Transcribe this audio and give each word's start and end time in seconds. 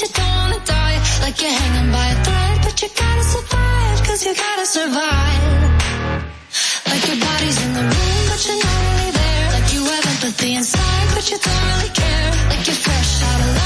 you 0.00 0.08
don't 0.08 0.36
wanna 0.36 0.60
die. 0.64 0.98
Like 1.22 1.40
you're 1.40 1.50
hanging 1.50 1.90
by 1.92 2.06
a 2.14 2.24
thread, 2.24 2.56
but 2.64 2.82
you 2.82 2.88
gotta 2.88 3.24
survive, 3.24 3.98
cause 4.06 4.26
you 4.26 4.34
gotta 4.34 4.66
survive. 4.66 5.42
Like 6.90 7.04
your 7.08 7.20
body's 7.26 7.58
in 7.64 7.72
the 7.72 7.84
room, 7.92 8.22
but 8.30 8.40
you're 8.46 8.60
not 8.66 8.78
really 8.86 9.10
there. 9.20 9.46
Like 9.56 9.68
you 9.74 9.82
have 9.84 10.06
empathy 10.14 10.54
inside, 10.54 11.06
but 11.14 11.24
you 11.30 11.38
don't 11.38 11.64
really 11.70 11.92
care. 12.02 12.30
Like 12.50 12.66
you're 12.66 12.80
fresh 12.86 13.22
out 13.22 13.40
of 13.40 13.56
love. 13.56 13.65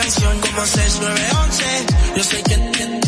canción 0.00 0.38
como 0.40 0.64
6, 0.64 0.98
9, 1.00 1.20
11. 1.42 1.64
Yo 2.16 2.22
sé 2.22 2.42
que 2.44 3.07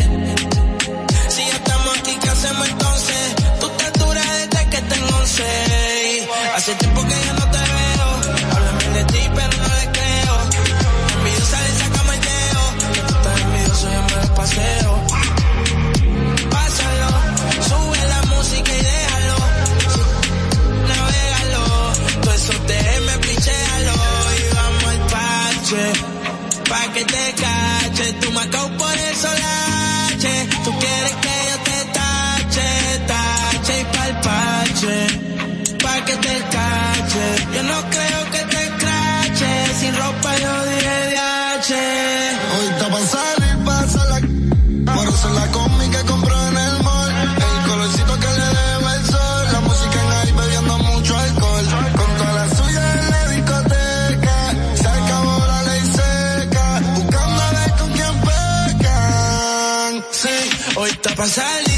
pasar. 61.20 61.69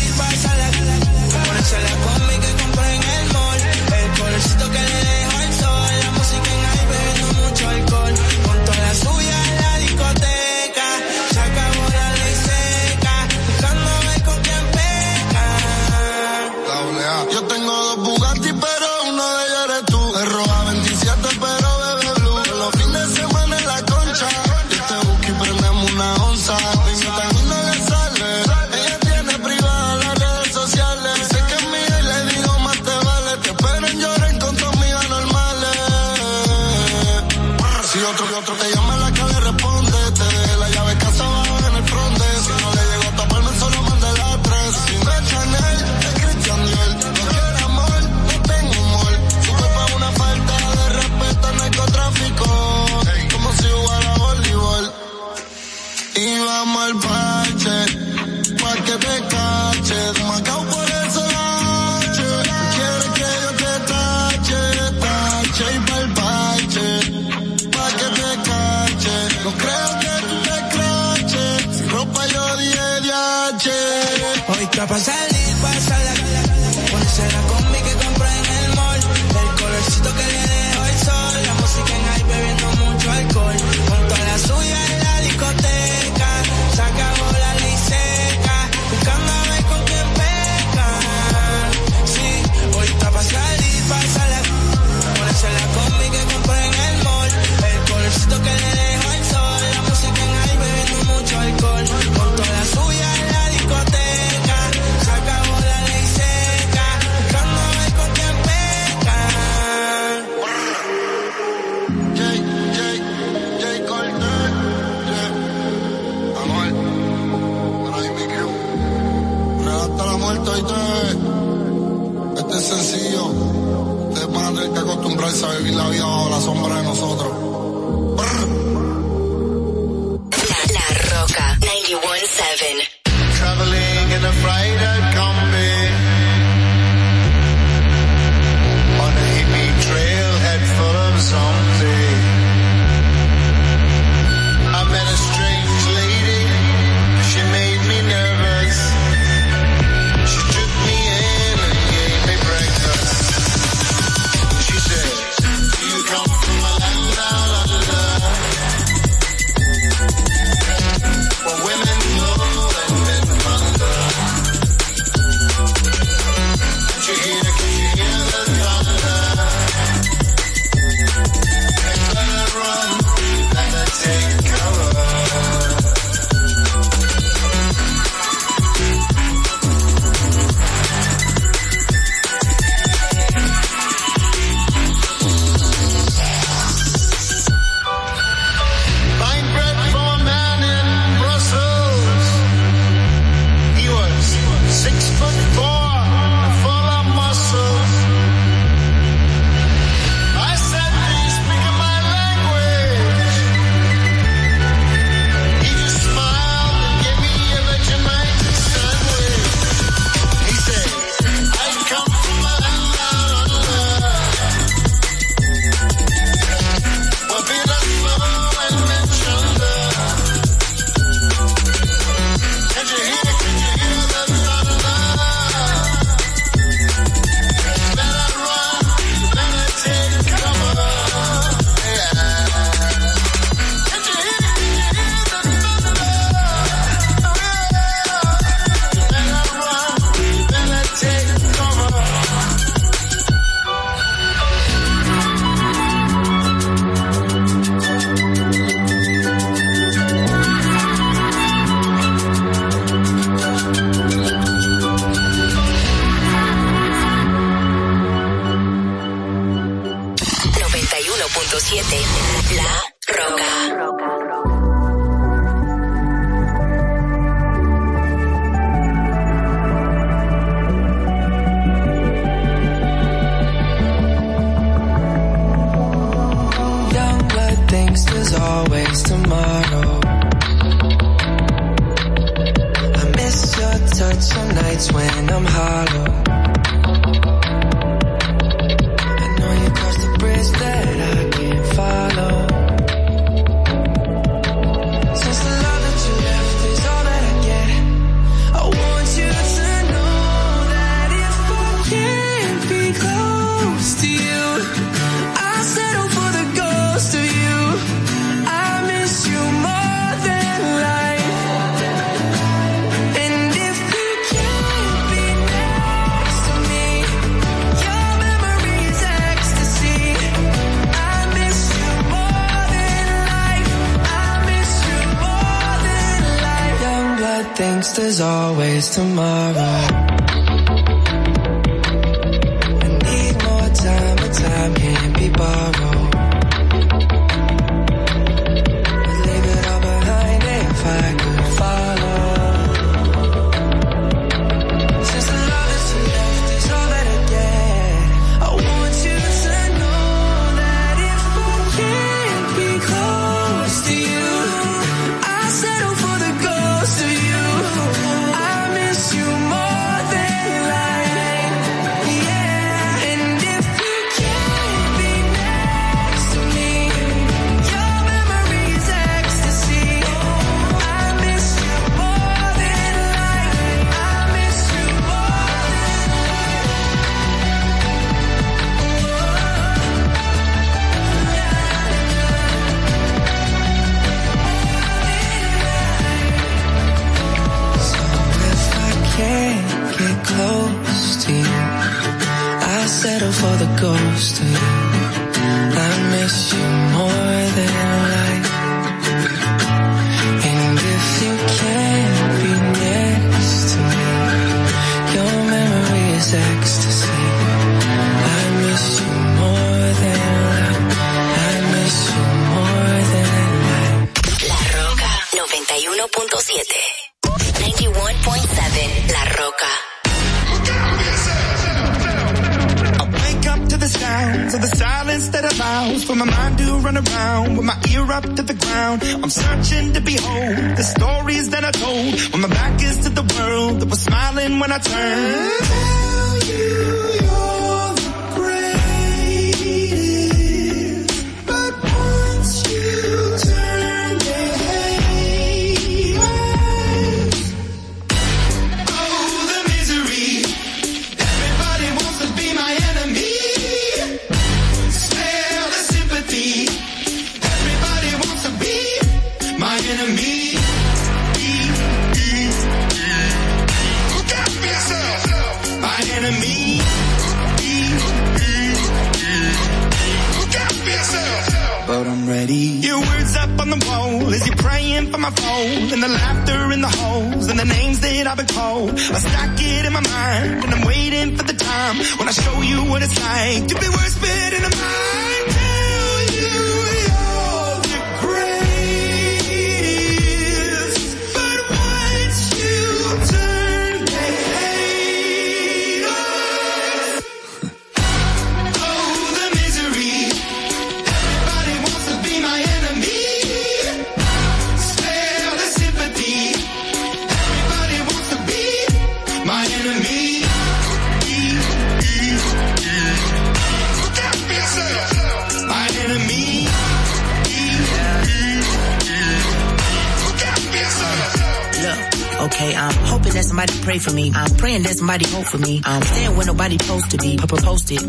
Sorry, 125.32 125.62
we 125.62 125.70
la 125.70 126.01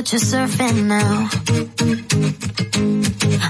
but 0.00 0.12
you're 0.12 0.18
surfing 0.18 0.86
now. 0.86 1.28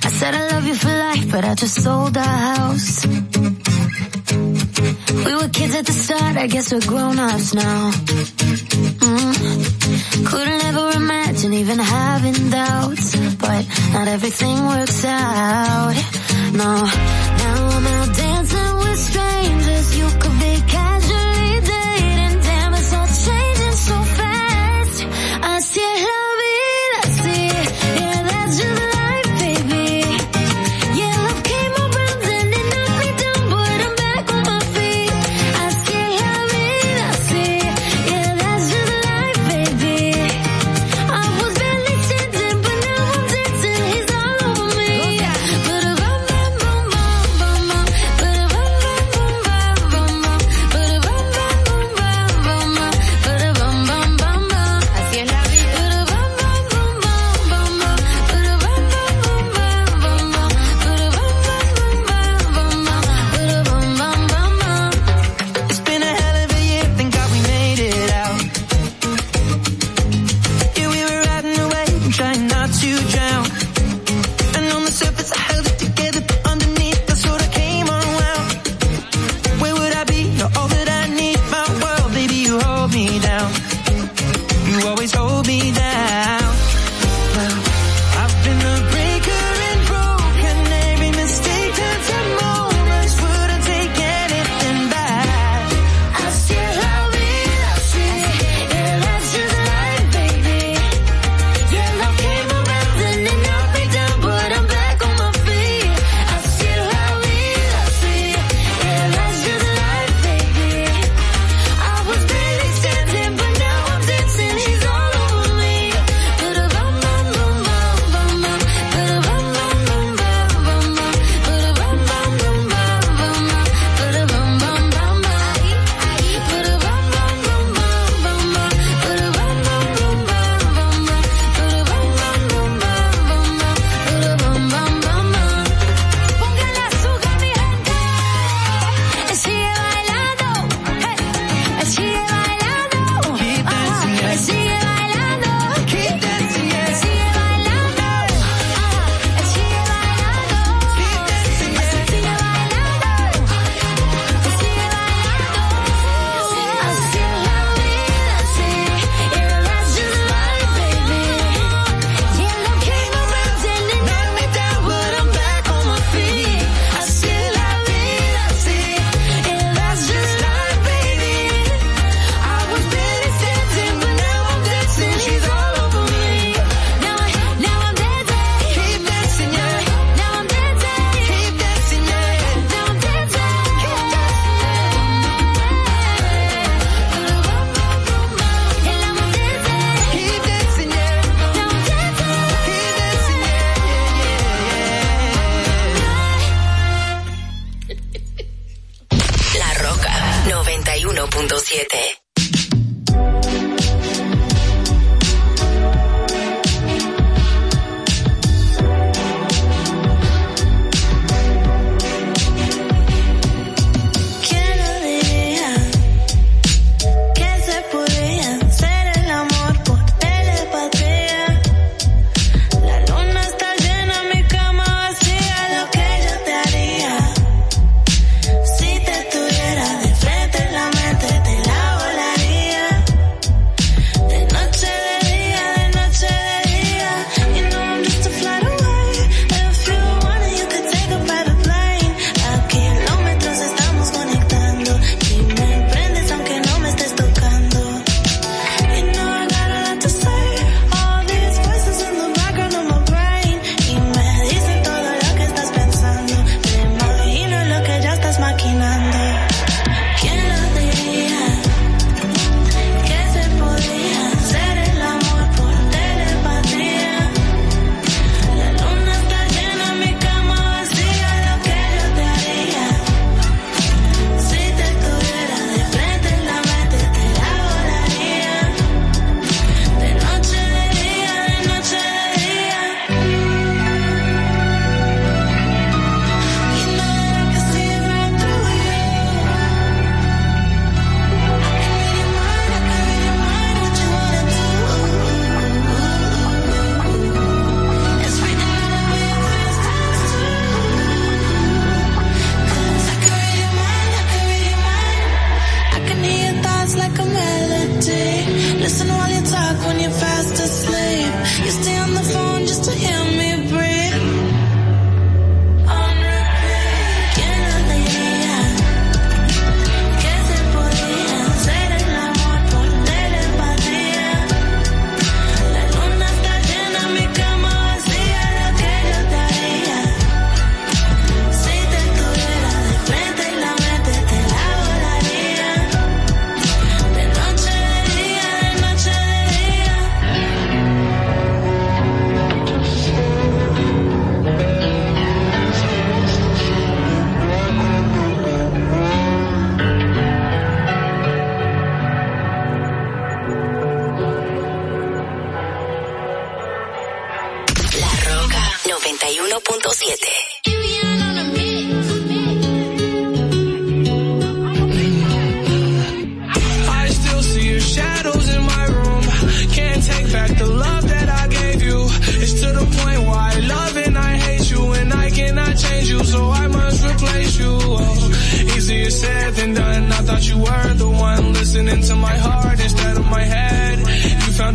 I 0.04 0.10
said 0.10 0.34
I 0.34 0.48
love 0.48 0.66
you 0.66 0.74
for 0.74 0.88
life, 0.88 1.30
but 1.30 1.44
I 1.44 1.54
just 1.54 1.80
sold 1.80 2.16
our 2.16 2.24
house. 2.24 3.06
We 5.26 5.34
were 5.36 5.48
kids 5.48 5.76
at 5.76 5.86
the 5.86 5.92
start, 5.92 6.36
I 6.36 6.48
guess 6.48 6.72
we're 6.72 6.80
grown-ups 6.80 7.54
now. 7.54 8.39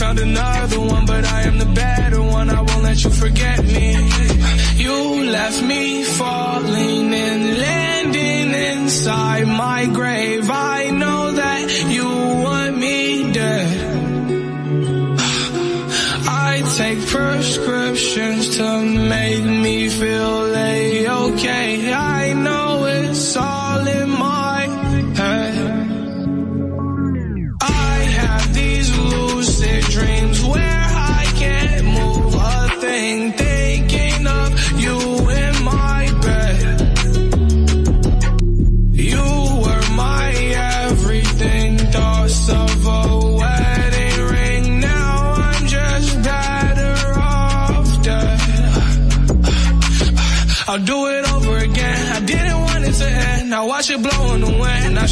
Found 0.00 0.18
another 0.18 0.78
one, 0.78 1.06
but 1.06 1.24
I 1.24 1.42
am 1.44 1.58
the 1.58 1.64
better 1.64 2.22
one. 2.22 2.50
I 2.50 2.60
won't 2.60 2.82
let 2.82 3.02
you 3.02 3.10
forget 3.10 3.64
me. 3.64 3.94
You 4.76 5.30
left 5.30 5.62
me 5.62 6.04
falling 6.04 7.14
and 7.14 7.58
landing 7.58 8.48
inside 8.52 9.46
my 9.46 9.86
grave. 9.86 10.50
I 10.50 10.90
know 10.90 11.32
that 11.32 11.70
you 11.88 12.04
want 12.44 12.76
me 12.76 13.32
dead. 13.32 13.96
I 16.28 16.62
take 16.76 17.00
prescriptions 17.06 18.56
to 18.58 18.82
make 18.82 19.44
me 19.44 19.88
feel 19.88 20.54
a-okay. 20.54 21.92
I 21.92 22.15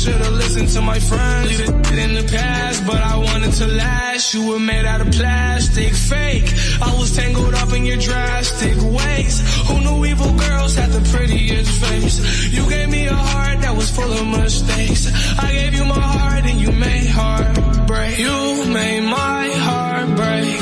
should've 0.05 0.33
listened 0.33 0.69
to 0.69 0.81
my 0.83 0.99
friends. 0.99 1.49
Leave 1.49 1.61
it 1.61 1.99
in 1.99 2.13
the 2.15 2.27
past, 2.37 2.87
but 2.87 3.01
I 3.01 3.17
wanted 3.17 3.53
to 3.61 3.67
last. 3.67 4.35
You 4.35 4.43
were 4.51 4.59
made 4.59 4.85
out 4.85 5.01
of 5.01 5.11
plastic, 5.11 5.93
fake. 5.95 6.49
I 6.83 6.95
was 6.99 7.17
tangled 7.17 7.55
up 7.55 7.73
in 7.73 7.87
your 7.87 7.97
drastic 7.97 8.77
ways. 8.99 9.35
Who 9.67 9.81
knew 9.81 10.05
evil 10.05 10.33
girls 10.47 10.75
had 10.75 10.91
the 10.91 11.03
prettiest 11.13 11.73
face? 11.85 12.17
You 12.53 12.69
gave 12.69 12.89
me 12.91 13.07
a 13.07 13.15
heart 13.15 13.61
that 13.63 13.75
was 13.75 13.89
full 13.97 14.13
of 14.13 14.27
mistakes. 14.27 15.03
I 15.39 15.53
gave 15.53 15.73
you 15.75 15.85
my 15.87 16.05
heart 16.17 16.45
and 16.51 16.61
you 16.61 16.73
made 16.73 17.07
heartbreak. 17.07 18.19
You 18.19 18.39
made 18.81 19.05
my 19.09 19.45
heart 19.69 20.09
break. 20.21 20.61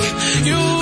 You 0.50 0.81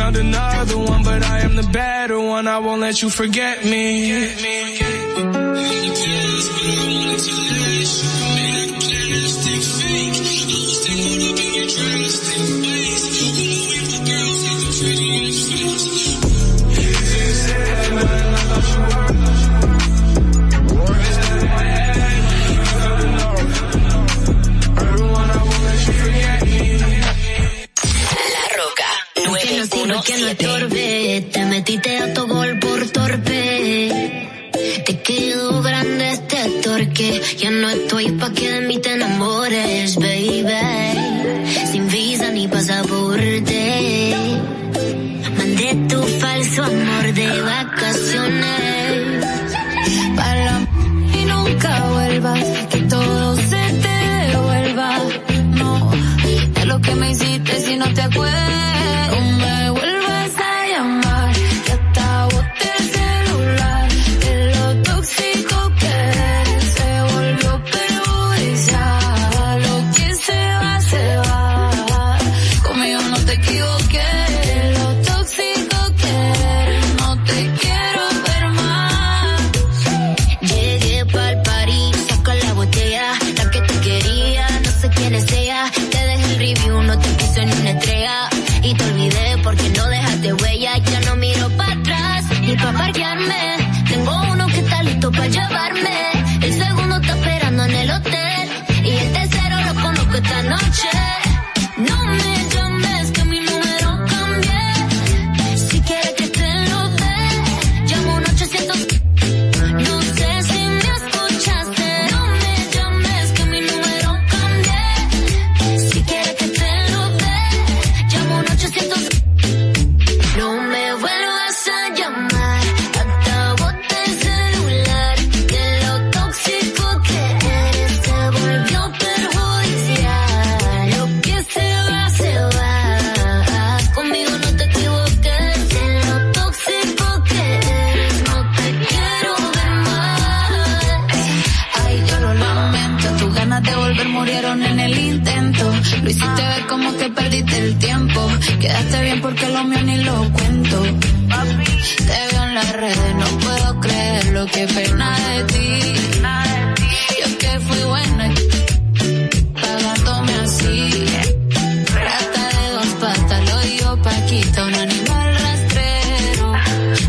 Found 0.00 0.16
another 0.16 0.78
one, 0.78 1.02
but 1.02 1.22
I 1.22 1.40
am 1.40 1.56
the 1.56 1.62
better 1.62 2.18
one. 2.18 2.48
I 2.48 2.58
won't 2.58 2.80
let 2.80 3.02
you 3.02 3.10
forget 3.10 3.66
me. 3.66 4.12
La 7.52 7.59
torque, 37.00 37.36
ya 37.36 37.50
no 37.50 37.68
estoy 37.68 38.10
pa' 38.12 38.30
que 38.30 38.48
de 38.48 38.60
mí 38.62 38.78
te 38.78 38.92
enamores, 38.94 39.96
baby. 39.96 40.44
Sin 41.70 41.88
visa 41.88 42.30
ni 42.30 42.48
pasaporte. 42.48 44.14
Mandé 45.38 45.74
tu 45.88 46.02
falso 46.02 46.62
amor 46.62 47.12
de 47.14 47.42
vacaciones. 47.42 49.24
Para 50.16 50.66
y 51.20 51.24
nunca 51.24 51.84
vuelvas, 51.90 52.44
que 52.70 52.78
todo 52.82 53.36
se 53.36 53.62
te 53.84 53.96
devuelva. 54.28 54.98
No, 55.58 55.90
de 56.54 56.64
lo 56.66 56.80
que 56.80 56.94
me 56.94 57.10
hiciste 57.10 57.60
si 57.60 57.76
no 57.76 57.92
te 57.94 58.02
acuerdas. 58.02 58.79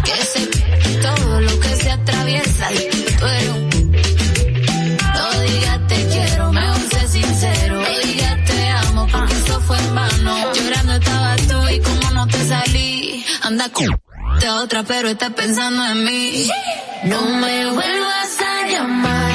que 0.04 0.18
se 0.32 0.42
come 0.50 1.02
todo 1.02 1.42
lo 1.42 1.60
que 1.60 1.76
se 1.76 1.92
atraviesa. 1.92 2.68
Tú 3.20 3.26
eres 3.26 3.50
un 3.50 3.92
no 5.16 5.40
digas 5.42 5.88
te 5.88 6.08
quiero, 6.08 6.52
mejor 6.52 6.82
sé 6.92 7.08
sincero. 7.08 7.82
No 7.82 8.00
digas 8.00 8.46
te 8.46 8.70
amo 8.70 9.08
porque 9.12 9.34
eso 9.34 9.60
fue 9.62 9.78
hermano. 9.78 10.54
Llorando 10.54 10.94
estaba 10.94 11.36
tú 11.36 11.70
y 11.70 11.80
como 11.80 12.12
no 12.12 12.28
te 12.28 12.48
salí, 12.48 13.26
anda 13.44 13.70
con 13.70 13.88
otra 14.64 14.84
pero 14.84 15.10
estás 15.10 15.34
pensando 15.34 15.86
en 15.86 16.04
mí. 16.06 16.50
No 17.04 17.22
me 17.22 17.66
vuelvas 17.72 18.40
a 18.40 18.68
llamar. 18.68 19.31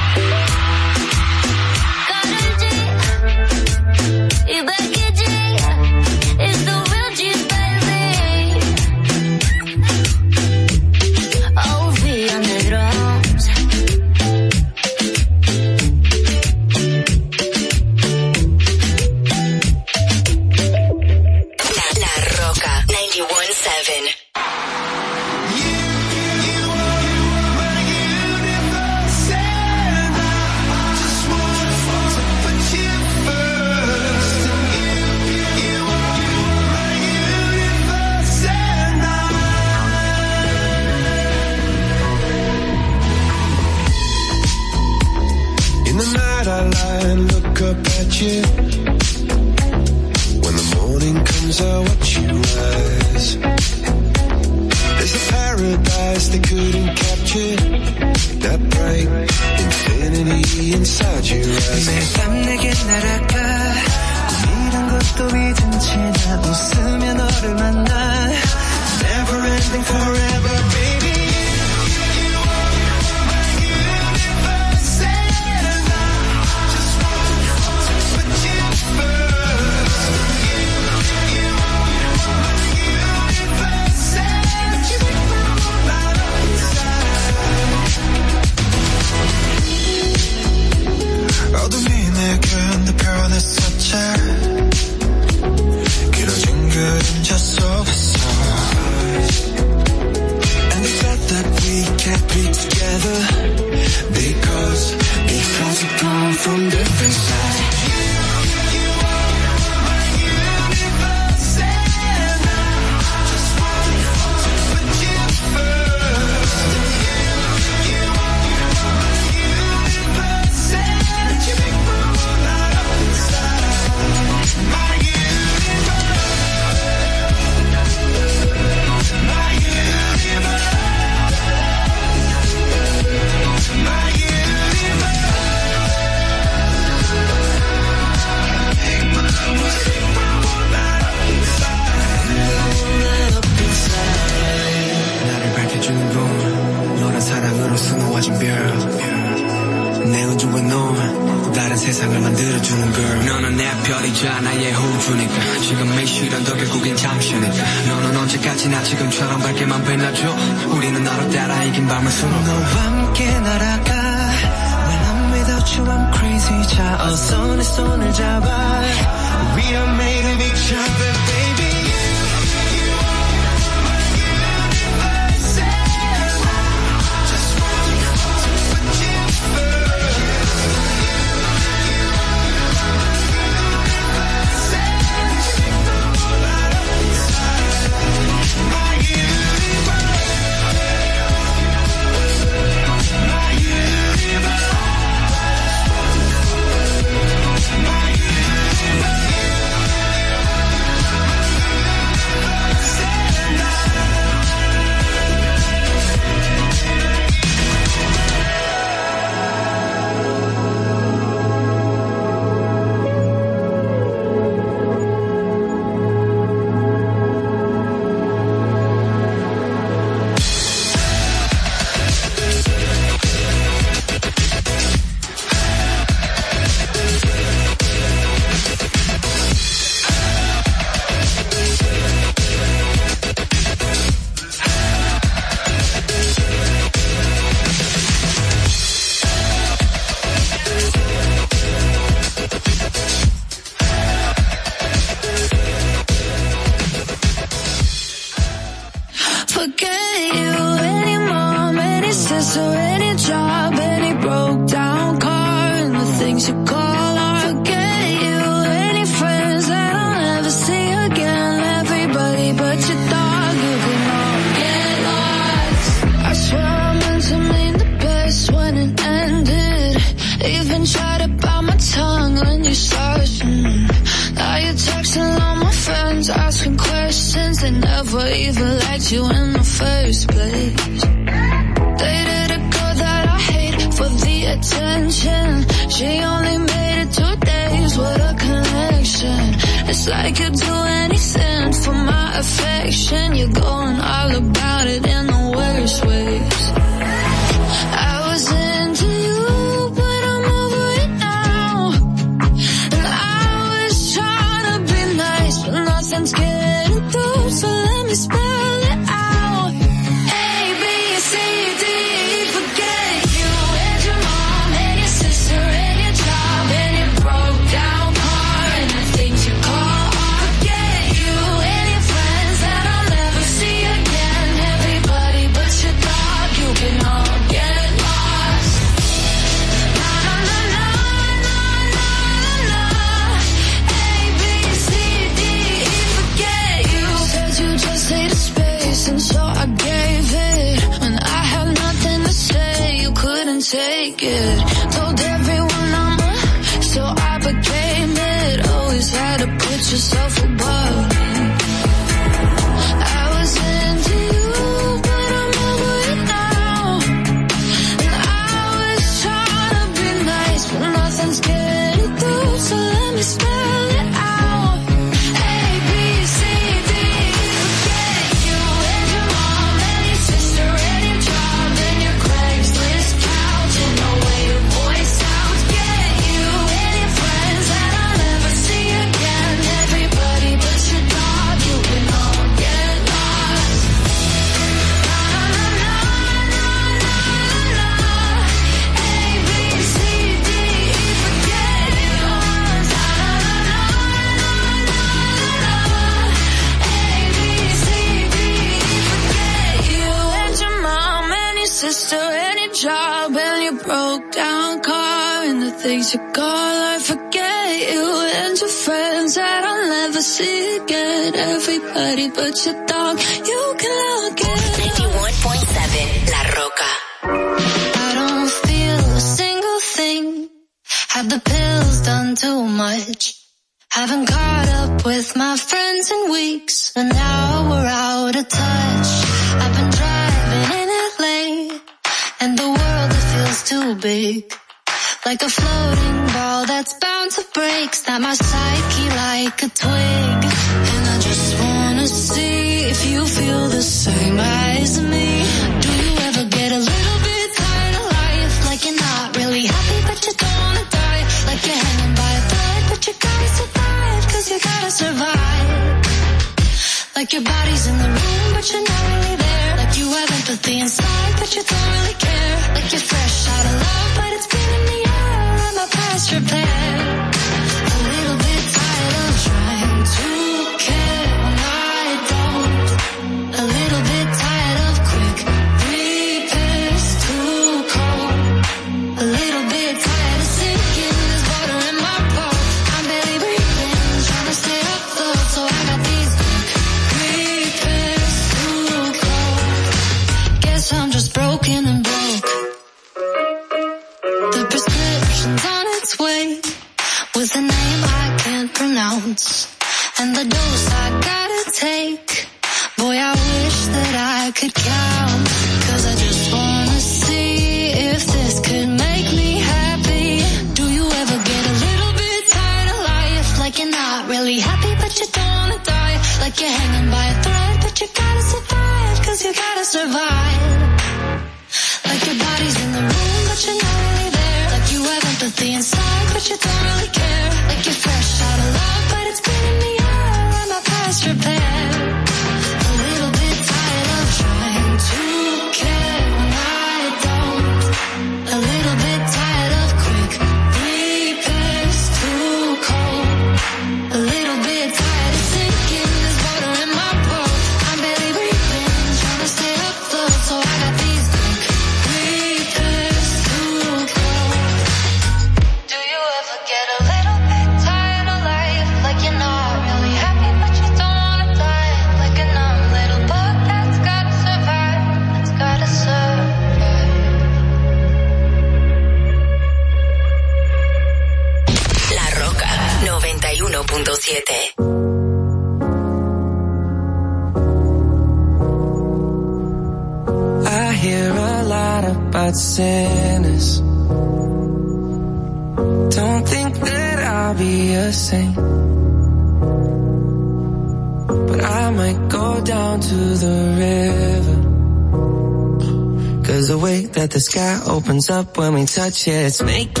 When 598.61 598.75
we 598.75 598.85
touch 598.85 599.27
it, 599.27 599.31
it's 599.31 599.63
making 599.63 600.00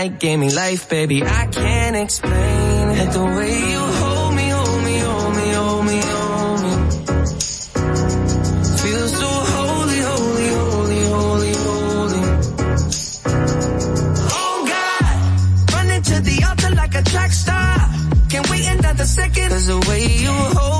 night 0.00 0.18
gave 0.18 0.38
me 0.38 0.50
life, 0.50 0.88
baby. 0.88 1.22
I 1.22 1.46
can't 1.46 1.96
explain 2.04 2.84
it. 3.00 3.08
The 3.18 3.26
way 3.36 3.54
you 3.72 3.82
hold 4.00 4.32
me, 4.38 4.46
hold 4.58 4.80
me, 4.86 4.96
hold 5.08 5.32
me, 5.38 5.46
hold 5.60 5.84
me, 5.90 5.98
hold 6.12 6.58
me. 6.64 6.72
Feel 8.80 9.06
so 9.20 9.30
holy, 9.54 10.00
holy, 10.10 10.48
holy, 10.58 11.02
holy, 11.14 11.54
holy. 11.66 12.22
Oh 14.38 14.56
God, 14.72 15.14
running 15.74 16.02
to 16.10 16.16
the 16.28 16.36
altar 16.48 16.72
like 16.82 16.94
a 17.02 17.02
track 17.12 17.32
star. 17.32 17.76
Can't 18.30 18.48
wait 18.50 18.66
another 18.78 19.04
second. 19.04 19.48
Cause 19.50 19.66
the 19.66 19.80
way 19.88 20.02
you 20.24 20.32
hold 20.58 20.79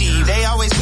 They 0.00 0.44
always 0.44 0.73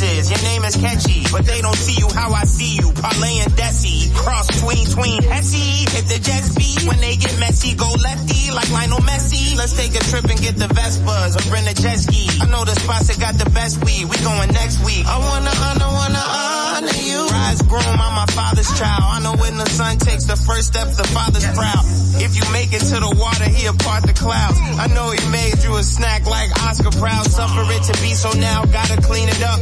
your 0.00 0.40
name 0.48 0.64
is 0.64 0.76
catchy, 0.76 1.28
but 1.30 1.44
they 1.44 1.60
don't 1.60 1.76
see 1.76 2.00
you 2.00 2.08
how 2.08 2.32
I 2.32 2.44
see 2.44 2.76
you. 2.76 2.90
Parlay 2.92 3.44
and 3.44 3.52
Desi, 3.52 4.08
cross 4.14 4.48
tween 4.60 4.86
tween 4.86 5.22
Hesse. 5.22 5.84
If 5.92 6.08
the 6.08 6.18
Jets 6.18 6.56
beat, 6.56 6.88
when 6.88 7.00
they 7.00 7.16
get 7.16 7.38
messy, 7.38 7.76
go 7.76 7.84
lefty 8.00 8.50
like 8.50 8.70
Lionel 8.70 9.04
Messi. 9.04 9.58
Let's 9.58 9.76
take 9.76 9.92
a 9.94 10.00
trip 10.08 10.24
and 10.24 10.40
get 10.40 10.56
the 10.56 10.72
Vespas 10.72 11.36
or 11.36 11.52
rent 11.52 11.68
a 11.68 11.74
jet 11.76 11.98
ski. 12.00 12.32
I 12.40 12.48
know 12.48 12.64
the 12.64 12.74
spots 12.80 13.08
that 13.08 13.20
got 13.20 13.36
the 13.36 13.50
best 13.50 13.84
weed. 13.84 14.08
We 14.08 14.16
going 14.24 14.48
next 14.56 14.80
week. 14.84 15.04
I 15.04 15.20
wanna 15.20 15.52
honor, 15.52 15.90
wanna 15.92 16.24
honor 16.24 16.96
you. 17.04 17.28
Rise 17.28 17.60
groom, 17.68 18.00
I'm 18.00 18.14
my 18.16 18.26
father's 18.32 18.72
child. 18.78 19.04
I 19.04 19.20
know 19.20 19.36
when 19.36 19.56
the 19.58 19.68
son 19.68 19.98
takes 19.98 20.24
the 20.24 20.36
first 20.36 20.72
step, 20.72 20.88
the 20.96 21.04
father's 21.12 21.44
proud. 21.52 21.84
If 22.24 22.36
you 22.40 22.44
make 22.52 22.72
it 22.72 22.84
to 22.88 22.96
the 23.04 23.12
water, 23.20 23.48
he'll 23.52 23.76
part 23.76 24.08
the 24.08 24.16
clouds. 24.16 24.56
I 24.80 24.88
know 24.88 25.12
he 25.12 25.20
made 25.28 25.60
you 25.60 25.76
a 25.76 25.82
snack 25.82 26.24
like 26.24 26.50
Oscar 26.64 26.90
Proud. 26.90 27.26
Suffer 27.28 27.68
it 27.68 27.82
to 27.84 27.94
be 28.00 28.16
so 28.16 28.32
now, 28.32 28.64
gotta 28.64 28.96
clean 29.02 29.28
it 29.28 29.42
up. 29.44 29.60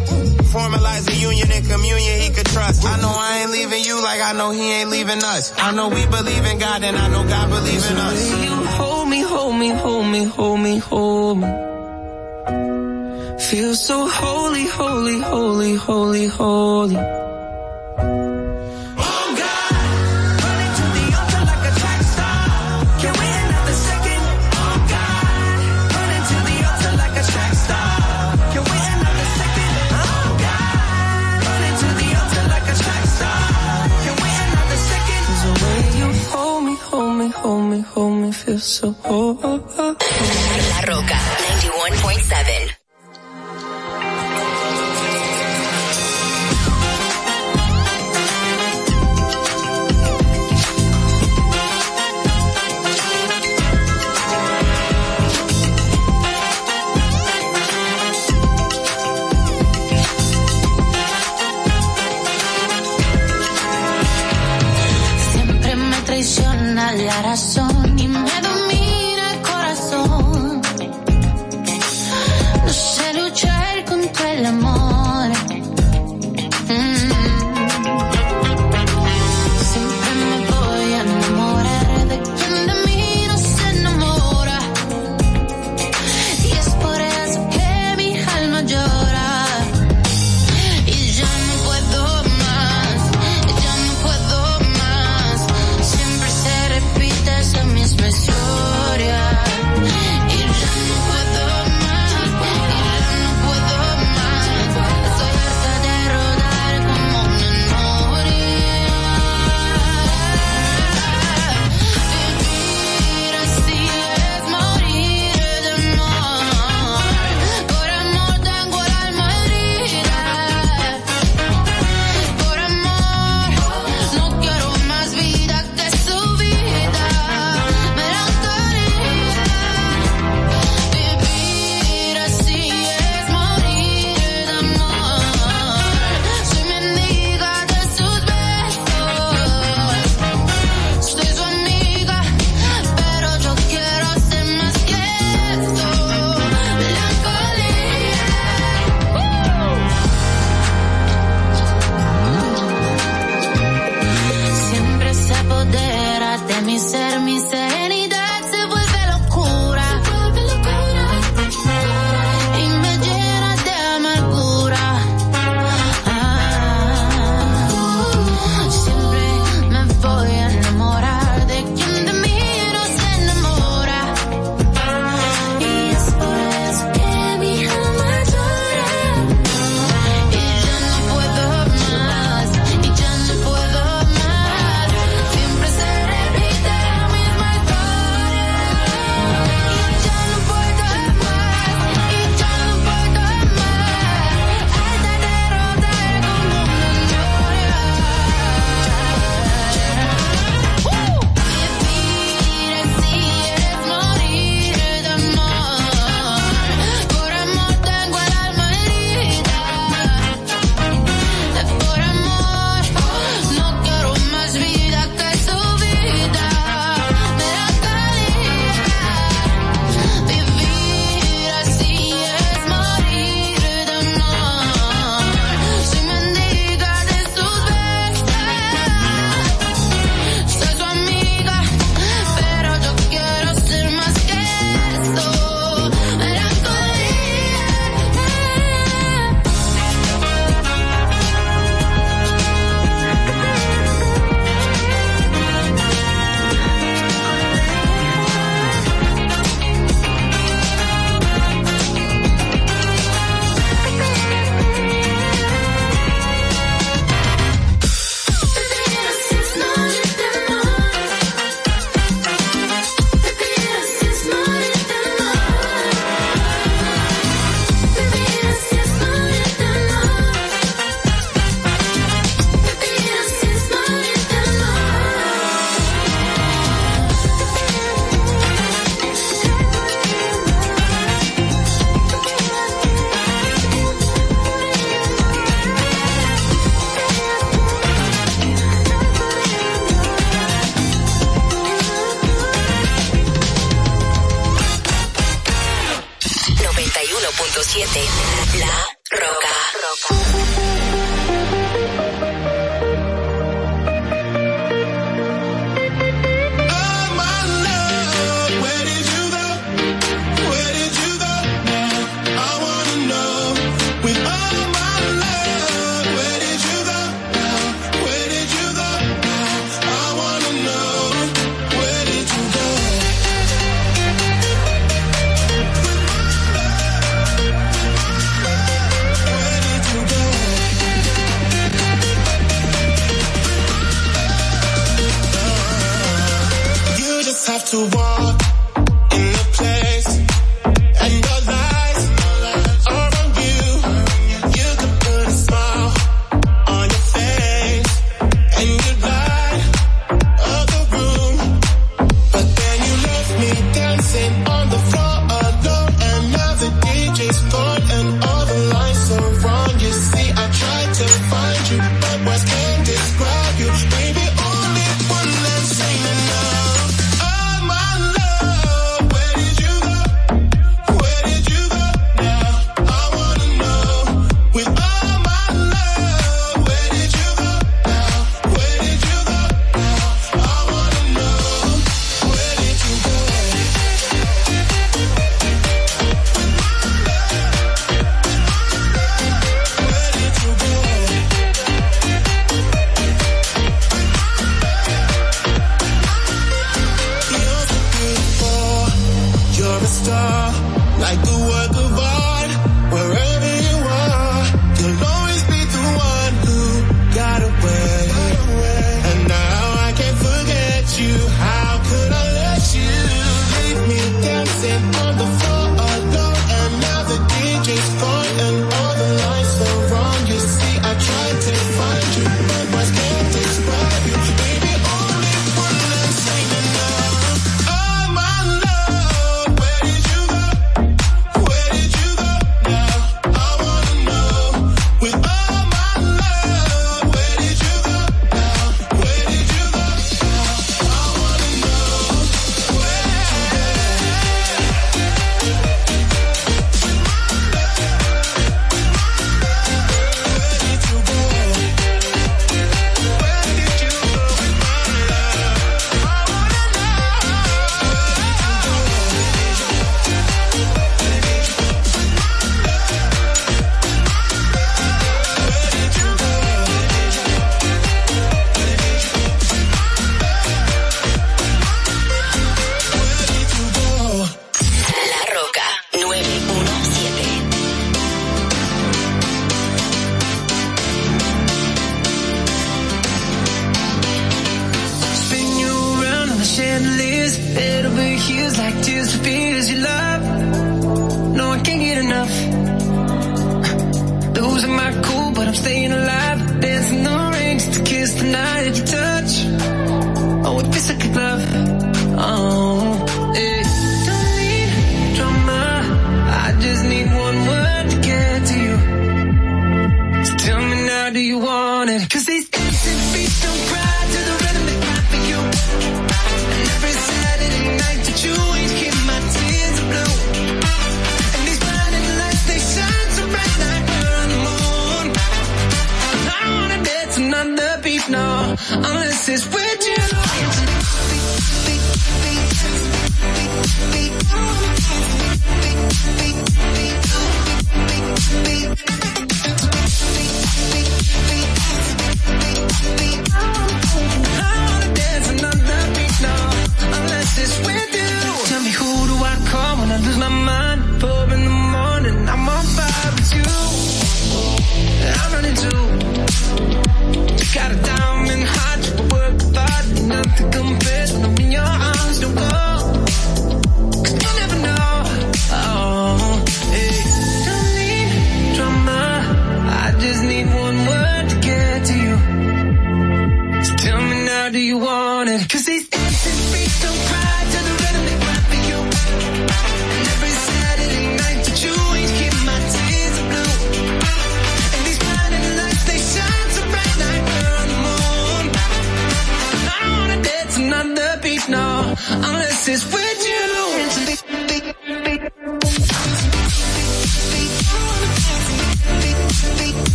Formalize 0.53 1.05
the 1.07 1.14
union 1.14 1.51
and 1.51 1.66
communion 1.66 2.20
he 2.20 2.31
could 2.31 2.47
trust. 2.47 2.85
I 2.85 3.01
know 3.01 3.14
I 3.14 3.41
ain't 3.43 3.51
leaving 3.51 3.83
you 3.85 4.03
like 4.03 4.20
I 4.20 4.33
know 4.33 4.51
he 4.51 4.72
ain't 4.72 4.91
leaving 4.91 5.22
us. 5.22 5.53
I 5.59 5.72
know 5.72 5.89
we 5.89 6.07
believe 6.07 6.45
in 6.45 6.59
God 6.59 6.83
and 6.85 6.97
I 6.97 7.09
know 7.09 7.24
God 7.29 7.51
believes 7.51 7.91
in 7.91 7.97
us. 7.97 8.45
You 8.45 8.55
hold 8.79 9.09
me, 9.09 9.20
hold 9.22 9.57
me, 9.57 9.68
hold 9.70 10.07
me, 10.07 10.24
hold 10.24 10.61
me, 10.61 10.79
hold 10.79 11.39
me. 11.39 11.49
Feel 13.39 13.74
so 13.74 14.09
holy, 14.09 14.66
holy, 14.66 15.20
holy, 15.20 15.74
holy, 15.74 16.26
holy. 16.26 16.97
Me, 37.79 37.85
hold 37.95 38.12
me, 38.12 38.22
hold 38.22 38.22
me, 38.22 38.33
feel 38.33 38.59
so. 38.59 38.95
La 40.70 40.81
Roca 40.83 41.18
91.7. 41.72 42.76
Siempre 65.33 65.76
me 65.76 65.97
traiciona 66.03 66.93
la 66.93 67.22
razón 67.22 67.67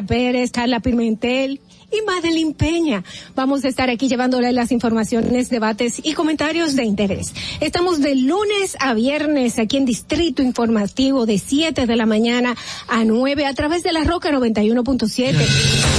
Pérez, 0.00 0.50
Carla 0.50 0.80
Pimentel 0.80 1.60
y 1.92 2.00
Madeline 2.06 2.54
Peña. 2.54 3.04
Vamos 3.34 3.64
a 3.64 3.68
estar 3.68 3.90
aquí 3.90 4.08
llevándole 4.08 4.50
las 4.52 4.72
informaciones, 4.72 5.50
debates 5.50 6.00
y 6.02 6.14
comentarios 6.14 6.74
de 6.74 6.84
interés. 6.84 7.34
Estamos 7.60 8.00
de 8.00 8.14
lunes 8.14 8.78
a 8.80 8.94
viernes 8.94 9.58
aquí 9.58 9.76
en 9.76 9.84
Distrito 9.84 10.42
Informativo 10.42 11.26
de 11.26 11.38
7 11.38 11.86
de 11.86 11.96
la 11.96 12.06
mañana 12.06 12.56
a 12.88 13.04
9 13.04 13.44
a 13.44 13.52
través 13.52 13.82
de 13.82 13.92
la 13.92 14.04
Roca 14.04 14.30
91.7. 14.30 15.91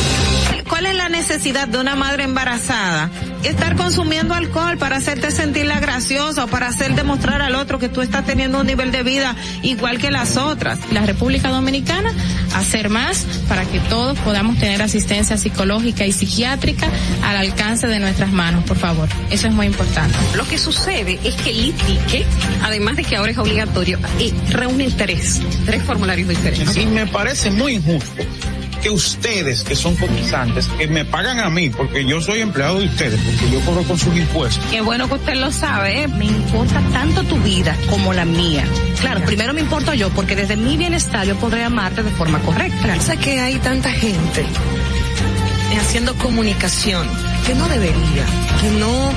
¿Cuál 0.83 0.95
es 0.95 1.01
la 1.01 1.07
necesidad 1.07 1.69
de 1.69 1.77
una 1.77 1.95
madre 1.95 2.25
embarazada? 2.25 3.09
Estar 3.43 3.77
consumiendo 3.77 4.33
alcohol 4.33 4.77
para 4.77 4.97
hacerte 4.97 5.31
sentirla 5.31 5.79
graciosa 5.79 6.43
o 6.43 6.47
para 6.47 6.67
hacer 6.67 6.93
demostrar 6.93 7.41
al 7.41 7.55
otro 7.55 7.79
que 7.79 7.87
tú 7.87 8.01
estás 8.01 8.25
teniendo 8.25 8.59
un 8.59 8.67
nivel 8.67 8.91
de 8.91 9.01
vida 9.01 9.33
igual 9.61 9.97
que 9.97 10.11
las 10.11 10.35
otras. 10.35 10.79
La 10.91 11.05
República 11.05 11.47
Dominicana, 11.47 12.11
hacer 12.53 12.89
más 12.89 13.25
para 13.47 13.63
que 13.63 13.79
todos 13.79 14.19
podamos 14.19 14.59
tener 14.59 14.81
asistencia 14.81 15.37
psicológica 15.37 16.05
y 16.05 16.11
psiquiátrica 16.11 16.89
al 17.23 17.37
alcance 17.37 17.87
de 17.87 17.99
nuestras 17.99 18.33
manos, 18.33 18.65
por 18.65 18.77
favor. 18.77 19.07
Eso 19.31 19.47
es 19.47 19.53
muy 19.53 19.67
importante. 19.67 20.17
Lo 20.35 20.45
que 20.45 20.57
sucede 20.57 21.17
es 21.23 21.35
que 21.35 21.51
el 21.51 21.67
ITIQUE, 21.67 22.25
además 22.61 22.97
de 22.97 23.05
que 23.05 23.15
ahora 23.15 23.31
es 23.31 23.37
obligatorio, 23.37 23.99
eh, 24.19 24.33
reúne 24.49 24.91
tres, 24.91 25.41
tres 25.65 25.81
formularios 25.83 26.27
diferentes. 26.27 26.73
Sí, 26.73 26.85
me 26.87 27.07
parece 27.07 27.51
muy 27.51 27.75
injusto 27.75 28.21
que 28.83 28.89
ustedes, 28.89 29.63
que 29.63 29.75
son 29.75 29.95
cotizantes, 29.95 30.67
que 30.67 30.87
me 30.87 31.05
pagan 31.05 31.39
a 31.39 31.49
mí, 31.49 31.69
porque 31.69 32.05
yo 32.05 32.19
soy 32.19 32.41
empleado 32.41 32.81
de 32.81 32.87
ustedes, 32.87 33.17
porque 33.21 33.49
yo 33.49 33.61
cobro 33.61 33.83
con 33.83 33.97
sus 33.97 34.13
impuestos. 34.15 34.61
Qué 34.69 34.81
bueno 34.81 35.07
que 35.07 35.15
usted 35.15 35.35
lo 35.35 35.51
sabe, 35.53 36.03
¿eh? 36.03 36.07
me 36.09 36.25
importa 36.25 36.81
tanto 36.91 37.23
tu 37.23 37.37
vida 37.37 37.77
como 37.89 38.11
la 38.11 38.25
mía. 38.25 38.65
Claro, 38.99 39.21
primero 39.25 39.53
me 39.53 39.61
importo 39.61 39.93
yo, 39.93 40.09
porque 40.09 40.35
desde 40.35 40.57
mi 40.57 40.75
bienestar 40.75 41.25
yo 41.25 41.37
podré 41.37 41.63
amarte 41.63 42.03
de 42.03 42.11
forma 42.11 42.39
correcta. 42.39 42.99
Sé 42.99 43.15
que 43.17 43.39
hay 43.39 43.55
tanta 43.59 43.89
gente 43.89 44.45
haciendo 45.79 46.13
comunicación 46.15 47.07
que 47.47 47.55
no 47.55 47.67
debería, 47.69 48.25
que 48.61 48.69
no 48.79 49.11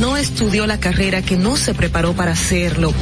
no 0.00 0.16
estudió 0.16 0.66
la 0.66 0.80
carrera, 0.80 1.22
que 1.22 1.36
no 1.36 1.56
se 1.56 1.74
preparó 1.74 2.14
para 2.14 2.32
hacerlo. 2.32 2.92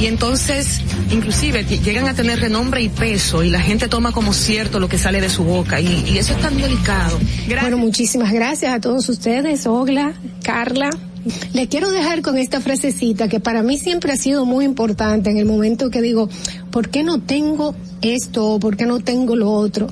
Y 0.00 0.06
entonces, 0.06 0.80
inclusive, 1.12 1.64
llegan 1.64 2.08
a 2.08 2.14
tener 2.14 2.40
renombre 2.40 2.82
y 2.82 2.88
peso 2.88 3.44
y 3.44 3.50
la 3.50 3.60
gente 3.60 3.88
toma 3.88 4.12
como 4.12 4.32
cierto 4.32 4.80
lo 4.80 4.88
que 4.88 4.98
sale 4.98 5.20
de 5.20 5.28
su 5.28 5.44
boca 5.44 5.80
y, 5.80 6.04
y 6.08 6.18
eso 6.18 6.32
es 6.32 6.40
tan 6.40 6.56
delicado. 6.56 7.18
Bueno, 7.60 7.76
muchísimas 7.76 8.32
gracias 8.32 8.72
a 8.72 8.80
todos 8.80 9.08
ustedes, 9.08 9.66
Ogla, 9.66 10.14
Carla. 10.42 10.90
Le 11.52 11.68
quiero 11.68 11.90
dejar 11.90 12.22
con 12.22 12.38
esta 12.38 12.60
frasecita 12.60 13.28
que 13.28 13.40
para 13.40 13.62
mí 13.62 13.78
siempre 13.78 14.12
ha 14.12 14.16
sido 14.16 14.46
muy 14.46 14.64
importante 14.64 15.28
en 15.30 15.38
el 15.38 15.44
momento 15.44 15.90
que 15.90 16.00
digo, 16.00 16.28
¿por 16.70 16.88
qué 16.88 17.02
no 17.02 17.20
tengo 17.20 17.74
esto 18.00 18.46
o 18.46 18.60
por 18.60 18.76
qué 18.76 18.86
no 18.86 19.00
tengo 19.00 19.36
lo 19.36 19.50
otro? 19.50 19.88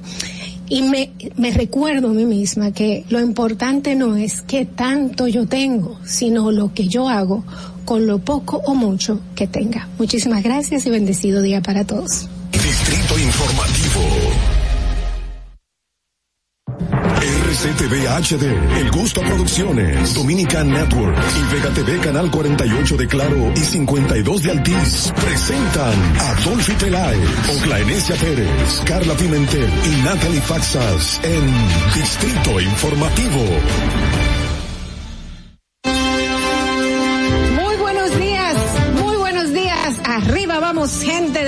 Y 0.68 0.82
me, 0.82 1.12
me 1.36 1.50
recuerdo 1.50 2.08
a 2.08 2.12
mí 2.12 2.24
misma 2.24 2.72
que 2.72 3.04
lo 3.10 3.20
importante 3.20 3.94
no 3.94 4.16
es 4.16 4.40
qué 4.42 4.64
tanto 4.64 5.28
yo 5.28 5.46
tengo, 5.46 5.98
sino 6.04 6.50
lo 6.50 6.72
que 6.72 6.88
yo 6.88 7.08
hago 7.08 7.44
con 7.84 8.06
lo 8.06 8.18
poco 8.18 8.62
o 8.64 8.74
mucho 8.74 9.20
que 9.34 9.46
tenga. 9.46 9.88
Muchísimas 9.98 10.42
gracias 10.42 10.86
y 10.86 10.90
bendecido 10.90 11.42
día 11.42 11.60
para 11.60 11.84
todos. 11.84 12.28
RCTV 17.84 18.08
HD, 18.08 18.78
El 18.78 18.90
Gusto 18.90 19.20
Producciones, 19.20 20.14
Dominican 20.14 20.70
Network 20.70 21.16
y 21.36 21.54
Vega 21.54 21.68
TV 21.70 21.98
Canal 21.98 22.30
48 22.30 22.96
de 22.96 23.06
Claro 23.06 23.52
y 23.54 23.60
52 23.60 24.42
de 24.42 24.50
Altiz 24.50 25.12
presentan 25.20 25.94
a 26.18 26.34
Dolphy 26.44 26.72
Peláez, 26.72 27.18
Oclaenecia 27.58 28.16
Pérez, 28.16 28.82
Carla 28.86 29.14
Pimentel 29.14 29.68
y 29.84 30.02
Natalie 30.02 30.40
Faxas 30.40 31.20
en 31.24 31.44
Distrito 31.94 32.60
Informativo. 32.60 33.44
Muy 37.54 37.76
buenos 37.76 38.18
días, 38.18 38.56
muy 39.02 39.16
buenos 39.16 39.52
días. 39.52 40.00
Arriba 40.04 40.58
vamos, 40.58 41.02
gente, 41.02 41.44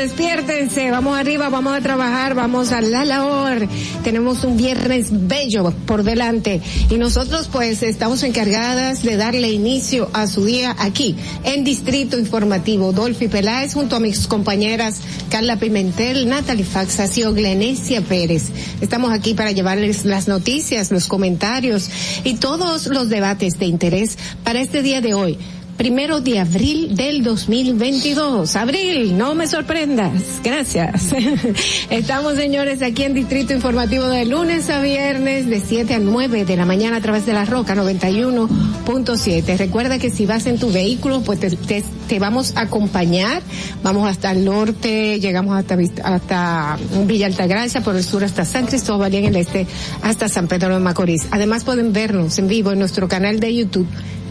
Vamos 0.74 1.16
arriba, 1.16 1.48
vamos 1.48 1.76
a 1.76 1.80
trabajar, 1.80 2.34
vamos 2.34 2.72
a 2.72 2.80
la 2.80 3.04
labor. 3.04 3.68
Tenemos 4.02 4.42
un 4.42 4.56
viernes 4.56 5.06
bello 5.10 5.72
por 5.86 6.02
delante 6.02 6.60
y 6.90 6.96
nosotros 6.96 7.48
pues 7.52 7.84
estamos 7.84 8.24
encargadas 8.24 9.04
de 9.04 9.16
darle 9.16 9.52
inicio 9.52 10.10
a 10.12 10.26
su 10.26 10.44
día 10.44 10.74
aquí 10.78 11.14
en 11.44 11.62
Distrito 11.62 12.18
Informativo. 12.18 12.92
Dolphy 12.92 13.28
Peláez 13.28 13.74
junto 13.74 13.94
a 13.94 14.00
mis 14.00 14.26
compañeras 14.26 15.00
Carla 15.30 15.56
Pimentel, 15.56 16.28
Natalie 16.28 16.64
Faxas 16.64 17.16
y 17.16 17.22
Oglenesia 17.22 18.00
Pérez. 18.00 18.46
Estamos 18.80 19.12
aquí 19.12 19.34
para 19.34 19.52
llevarles 19.52 20.04
las 20.04 20.26
noticias, 20.26 20.90
los 20.90 21.06
comentarios 21.06 21.88
y 22.24 22.34
todos 22.34 22.86
los 22.86 23.08
debates 23.08 23.60
de 23.60 23.66
interés 23.66 24.18
para 24.42 24.60
este 24.60 24.82
día 24.82 25.00
de 25.00 25.14
hoy 25.14 25.38
primero 25.76 26.20
de 26.20 26.38
abril 26.38 26.96
del 26.96 27.22
2022. 27.22 28.56
Abril, 28.56 29.16
no 29.16 29.34
me 29.34 29.46
sorprendas. 29.46 30.40
Gracias. 30.42 31.12
Estamos, 31.90 32.36
señores, 32.36 32.82
aquí 32.82 33.04
en 33.04 33.14
Distrito 33.14 33.52
Informativo 33.52 34.06
de 34.06 34.24
lunes 34.24 34.70
a 34.70 34.80
viernes 34.80 35.46
de 35.46 35.60
7 35.60 35.94
a 35.94 35.98
9 35.98 36.44
de 36.44 36.56
la 36.56 36.64
mañana 36.64 36.96
a 36.96 37.00
través 37.00 37.26
de 37.26 37.32
la 37.32 37.44
Roca 37.44 37.74
91.7. 37.74 39.56
Recuerda 39.56 39.98
que 39.98 40.10
si 40.10 40.26
vas 40.26 40.46
en 40.46 40.58
tu 40.58 40.72
vehículo, 40.72 41.20
pues 41.22 41.40
te, 41.40 42.18
vamos 42.18 42.56
a 42.56 42.62
acompañar. 42.62 43.42
Vamos 43.82 44.08
hasta 44.08 44.32
el 44.32 44.44
norte, 44.44 45.20
llegamos 45.20 45.56
hasta, 45.56 45.76
hasta 46.02 46.78
Villa 47.06 47.26
Altagracia, 47.26 47.82
por 47.82 47.96
el 47.96 48.04
sur 48.04 48.24
hasta 48.24 48.44
San 48.44 48.66
Cristóbal 48.66 49.12
y 49.14 49.18
en 49.18 49.24
el 49.26 49.36
este 49.36 49.66
hasta 50.02 50.28
San 50.28 50.48
Pedro 50.48 50.74
de 50.74 50.80
Macorís. 50.80 51.26
Además 51.30 51.64
pueden 51.64 51.92
vernos 51.92 52.38
en 52.38 52.48
vivo 52.48 52.72
en 52.72 52.78
nuestro 52.78 53.08
canal 53.08 53.40
de 53.40 53.54
YouTube 53.54 53.86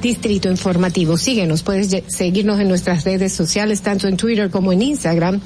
Distrito 0.06 0.52
Informativo. 0.52 1.18
Síguenos, 1.18 1.64
puedes 1.64 2.04
seguirnos 2.06 2.60
en 2.60 2.68
nuestras 2.68 3.06
redes 3.06 3.34
sociales, 3.34 3.82
tanto 3.82 4.08
en 4.08 4.18
Twitter 4.18 4.52
como 4.52 4.72
en 4.72 4.84
Instagram, 4.84 5.42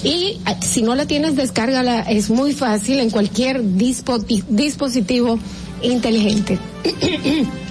Y 0.02 0.40
si 0.60 0.82
no 0.82 0.94
la 0.94 1.06
tienes, 1.06 1.36
descárgala. 1.36 2.00
Es 2.00 2.30
muy 2.30 2.52
fácil 2.52 2.98
en 2.98 3.10
cualquier 3.10 3.62
dispositivo 3.62 5.38
inteligente. 5.82 6.58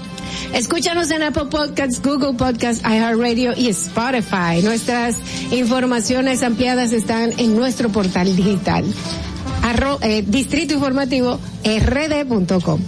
Escúchanos 0.54 1.12
en 1.12 1.24
Apple 1.24 1.46
Podcasts, 1.46 2.02
Google 2.02 2.34
Podcasts, 2.34 2.84
iHeartRadio 2.84 3.54
y 3.56 3.68
Spotify. 3.70 4.62
Nuestras 4.64 5.18
informaciones 5.52 6.44
ampliadas 6.44 6.92
están 6.92 7.34
en 7.38 7.56
nuestro 7.56 7.90
portal 7.90 8.36
digital. 8.36 8.86
Arro, 9.64 10.00
eh, 10.02 10.24
distrito 10.26 10.74
informativo 10.74 11.40
rd.com. 11.64 12.82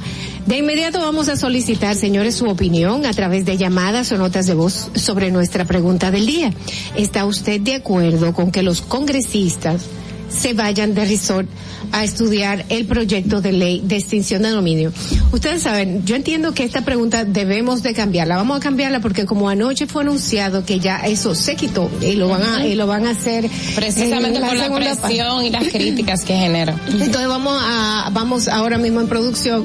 De 0.45 0.57
inmediato 0.57 0.99
vamos 0.99 1.29
a 1.29 1.37
solicitar, 1.37 1.95
señores, 1.95 2.35
su 2.35 2.45
opinión 2.45 3.05
a 3.05 3.13
través 3.13 3.45
de 3.45 3.57
llamadas 3.57 4.11
o 4.11 4.17
notas 4.17 4.45
de 4.45 4.53
voz 4.53 4.89
sobre 4.93 5.31
nuestra 5.31 5.65
pregunta 5.65 6.11
del 6.11 6.25
día. 6.25 6.53
¿Está 6.97 7.25
usted 7.25 7.61
de 7.61 7.75
acuerdo 7.75 8.33
con 8.33 8.51
que 8.51 8.61
los 8.61 8.81
congresistas 8.81 9.83
se 10.29 10.53
vayan 10.53 10.93
de 10.93 11.05
resort 11.05 11.47
a 11.91 12.03
estudiar 12.03 12.65
el 12.69 12.85
proyecto 12.85 13.39
de 13.39 13.51
ley 13.51 13.81
de 13.83 13.97
extinción 13.97 14.41
de 14.41 14.49
dominio. 14.49 14.91
Ustedes 15.31 15.61
saben, 15.61 16.03
yo 16.05 16.15
entiendo 16.15 16.53
que 16.53 16.63
esta 16.63 16.81
pregunta 16.81 17.23
debemos 17.23 17.83
de 17.83 17.93
cambiarla. 17.93 18.35
Vamos 18.35 18.57
a 18.57 18.59
cambiarla 18.59 18.99
porque 18.99 19.25
como 19.25 19.47
anoche 19.47 19.85
fue 19.85 20.01
anunciado 20.01 20.65
que 20.65 20.79
ya 20.79 20.97
eso 20.97 21.35
se 21.35 21.55
quitó 21.55 21.89
y 22.01 22.15
lo 22.15 22.29
van 22.29 22.41
a, 22.41 22.65
y 22.65 22.73
lo 22.73 22.87
van 22.87 23.05
a 23.05 23.11
hacer 23.11 23.47
precisamente 23.75 24.39
la 24.39 24.47
por 24.47 24.57
la 24.57 24.73
presión 24.73 25.43
y 25.45 25.51
las 25.51 25.67
críticas 25.67 26.23
que 26.23 26.35
genera. 26.35 26.75
Entonces 26.87 27.27
vamos 27.27 27.61
a, 27.61 28.09
vamos 28.11 28.47
ahora 28.47 28.79
mismo 28.79 29.01
en 29.01 29.07
producción 29.07 29.63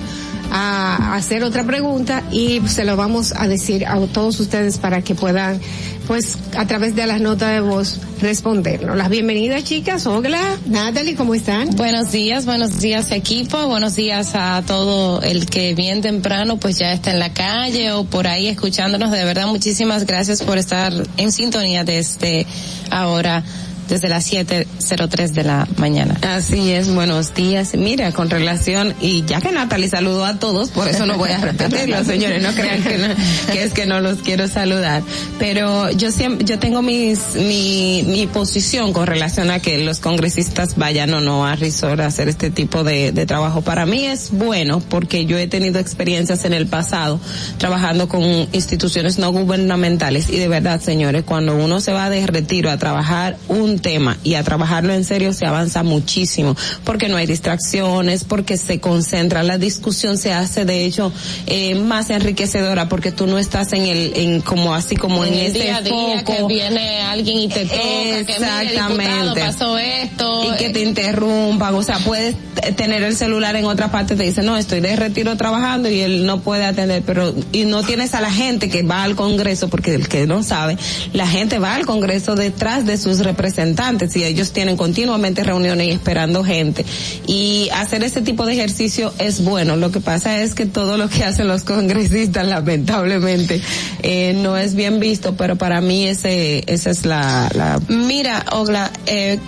a 0.51 1.15
hacer 1.15 1.45
otra 1.45 1.65
pregunta 1.65 2.23
y 2.33 2.61
se 2.69 2.85
lo 2.85 2.97
vamos 2.97 3.33
a 3.37 3.49
decir 3.49 3.87
a 3.87 3.99
todos 4.07 4.41
ustedes 4.41 4.79
para 4.79 5.03
que 5.03 5.15
puedan, 5.15 5.61
pues, 6.07 6.39
a 6.57 6.67
través 6.67 6.95
de 6.95 7.07
las 7.07 7.21
notas 7.21 7.53
de 7.53 7.61
voz 7.61 8.01
respondernos. 8.21 8.97
Las 8.97 9.09
bienvenidas 9.09 9.65
chicas, 9.65 10.07
hola, 10.07 10.41
Natalie, 10.67 11.15
¿cómo 11.15 11.35
están? 11.35 11.71
Buenos 11.77 12.13
días, 12.13 12.47
buenos 12.47 12.81
días 12.81 13.11
equipo, 13.13 13.67
buenos 13.67 13.97
días 13.97 14.35
a 14.35 14.63
todo 14.67 15.23
el 15.23 15.47
que 15.47 15.75
bien 15.75 16.01
temprano 16.01 16.59
pues 16.59 16.79
ya 16.79 16.93
está 16.93 17.13
en 17.13 17.19
la 17.19 17.33
calle 17.33 17.93
o 17.93 18.05
por 18.05 18.27
ahí 18.27 18.49
escuchándonos. 18.49 19.11
De 19.11 19.25
verdad, 19.25 19.47
muchísimas 19.47 20.07
gracias 20.07 20.43
por 20.43 20.59
estar 20.59 20.93
en 21.17 21.33
sintonía 21.33 21.85
desde 21.85 22.47
ahora 22.91 23.45
desde 23.89 24.09
las 24.09 24.31
7.03 24.31 25.29
de 25.31 25.45
la 25.45 25.67
mañana. 25.77 26.17
Así 26.23 26.73
es, 26.73 26.93
buenos 26.93 27.35
días. 27.35 27.75
Mira, 27.75 28.13
con 28.13 28.31
relación, 28.31 28.95
y 29.01 29.25
ya 29.25 29.41
que 29.41 29.51
Natalie 29.53 29.89
saludó 29.89 30.25
a 30.25 30.39
todos, 30.39 30.71
por 30.71 30.89
eso 30.89 31.07
no 31.07 31.17
voy 31.17 31.31
a 31.31 31.39
repetirlo, 31.39 32.05
señores, 32.05 32.43
no 32.43 32.53
crean 32.53 32.83
que, 32.83 32.99
no- 32.99 33.15
que 33.53 33.63
es 33.63 33.73
que 33.73 33.87
no 33.87 34.01
los 34.01 34.19
quiero 34.19 34.49
saludar. 34.49 35.03
Pero 35.39 35.91
yo 35.91 36.11
siempre, 36.11 36.45
yo 36.45 36.59
tengo 36.59 36.83
mis, 36.83 37.35
mi, 37.35 38.05
mi 38.07 38.27
posición 38.27 38.93
con 38.93 39.07
relación 39.07 39.51
a 39.51 39.61
que 39.61 39.79
los 39.79 40.01
congresistas 40.01 40.77
vayan 40.77 41.13
o 41.15 41.21
no 41.21 41.47
a 41.47 41.57
Risor 41.57 42.01
a 42.03 42.07
hacer 42.07 42.29
este 42.29 42.51
tipo 42.51 42.85
de, 42.85 43.13
de 43.13 43.27
trabajo. 43.27 43.63
Para 43.63 43.87
mí 43.87 44.05
es 44.07 44.31
bueno 44.33 44.81
porque 44.81 45.27
yo 45.27 45.39
he 45.39 45.47
tenido 45.47 45.79
experiencias 45.79 46.45
en 46.45 46.53
el 46.53 46.67
pasado 46.67 47.21
trabajando 47.59 48.09
con 48.09 48.23
instituciones 48.23 49.19
no 49.19 49.33
gubernamentales 49.33 50.29
y 50.29 50.37
de 50.39 50.49
verdad, 50.49 50.81
señores, 50.81 51.25
cuando 51.25 51.57
uno 51.57 51.81
se 51.81 51.93
va 51.93 52.11
de 52.11 52.27
retiro 52.27 52.71
a 52.71 52.77
trabajar 52.79 53.37
un 53.49 53.78
tema 53.81 54.17
y 54.25 54.35
a 54.35 54.43
trabajarlo 54.43 54.93
en 54.93 55.05
serio 55.05 55.33
se 55.33 55.47
avanza 55.47 55.83
muchísimo 55.83 56.57
porque 56.85 57.09
no 57.09 57.17
hay 57.17 57.27
distracciones, 57.27 58.25
porque 58.25 58.57
se 58.57 58.81
concentra, 58.81 59.43
la 59.43 59.59
discusión 59.59 60.19
se 60.19 60.33
hace 60.33 60.65
de 60.65 60.85
hecho 60.85 61.13
eh, 61.47 61.75
más 61.75 62.11
enriquecedora 62.11 62.89
porque 62.89 63.13
tú 63.13 63.27
no 63.27 63.39
estás 63.39 63.73
en 63.73 63.85
el, 63.85 64.13
en 64.15 64.41
como 64.41 64.75
así 64.75 64.97
como 64.97 65.25
en, 65.25 65.35
En 65.35 65.47
el 65.47 65.53
día 65.53 65.77
a 65.77 65.83
día 65.83 66.25
que 66.25 66.35
foco. 66.35 66.49
viene 66.49 67.03
alguien 67.03 67.39
y 67.39 67.49
te 67.49 67.65
toca, 67.65 67.77
que 67.79 68.09
mire, 68.19 68.21
Exactamente. 68.21 69.41
pasó 69.41 69.79
esto. 69.79 70.53
Y 70.53 70.57
que 70.57 70.71
te 70.71 70.81
interrumpan, 70.81 71.75
o 71.75 71.83
sea, 71.83 71.99
puedes 71.99 72.35
tener 72.77 73.03
el 73.03 73.17
celular 73.17 73.57
en 73.57 73.65
otra 73.65 73.91
parte, 73.91 74.17
te 74.17 74.25
dice, 74.25 74.43
no, 74.43 74.57
estoy 74.57 74.81
de 74.81 74.97
retiro 74.97 75.37
trabajando 75.37 75.89
y 75.89 76.01
él 76.01 76.27
no 76.27 76.41
puede 76.41 76.65
atender, 76.65 77.03
pero, 77.05 77.35
y 77.53 77.65
no 77.65 77.83
tienes 77.83 78.15
a 78.15 78.21
la 78.21 78.31
gente 78.31 78.69
que 78.69 78.83
va 78.83 79.03
al 79.03 79.15
Congreso, 79.15 79.69
porque 79.69 79.95
el 79.95 80.09
que 80.09 80.27
no 80.27 80.43
sabe, 80.43 80.77
la 81.13 81.27
gente 81.27 81.59
va 81.59 81.75
al 81.75 81.87
Congreso 81.87 82.35
detrás 82.35 82.87
de 82.87 82.99
sus 82.99 83.21
representantes 83.21 83.68
y 84.15 84.25
ellos 84.25 84.53
tienen 84.53 84.77
continuamente 84.77 85.45
reuniones 85.45 85.89
y 85.89 85.91
esperando 85.91 86.45
gente. 86.45 86.85
Y 87.27 87.69
hacer 87.73 88.03
ese 88.03 88.23
tipo 88.23 88.47
de 88.47 88.55
ejercicio 88.55 89.13
es 89.19 89.45
bueno. 89.45 89.77
Lo 89.77 89.91
que 89.91 90.01
pasa 90.01 90.43
es 90.43 90.55
que 90.55 90.67
todo 90.67 90.97
lo 90.97 91.09
que 91.09 91.25
hacen 91.25 91.49
los 91.49 91.65
congresistas, 91.65 92.47
lamentablemente, 92.47 93.61
eh, 94.03 94.35
no 94.37 94.57
es 94.57 94.75
bien 94.75 95.01
visto, 95.01 95.37
pero 95.37 95.57
para 95.57 95.81
mí 95.81 96.07
ese, 96.07 96.65
esa 96.67 96.91
es 96.91 97.05
la, 97.05 97.51
la 97.55 97.81
Mira, 97.89 98.45
Ogla, 98.53 98.91
eh, 99.07 99.39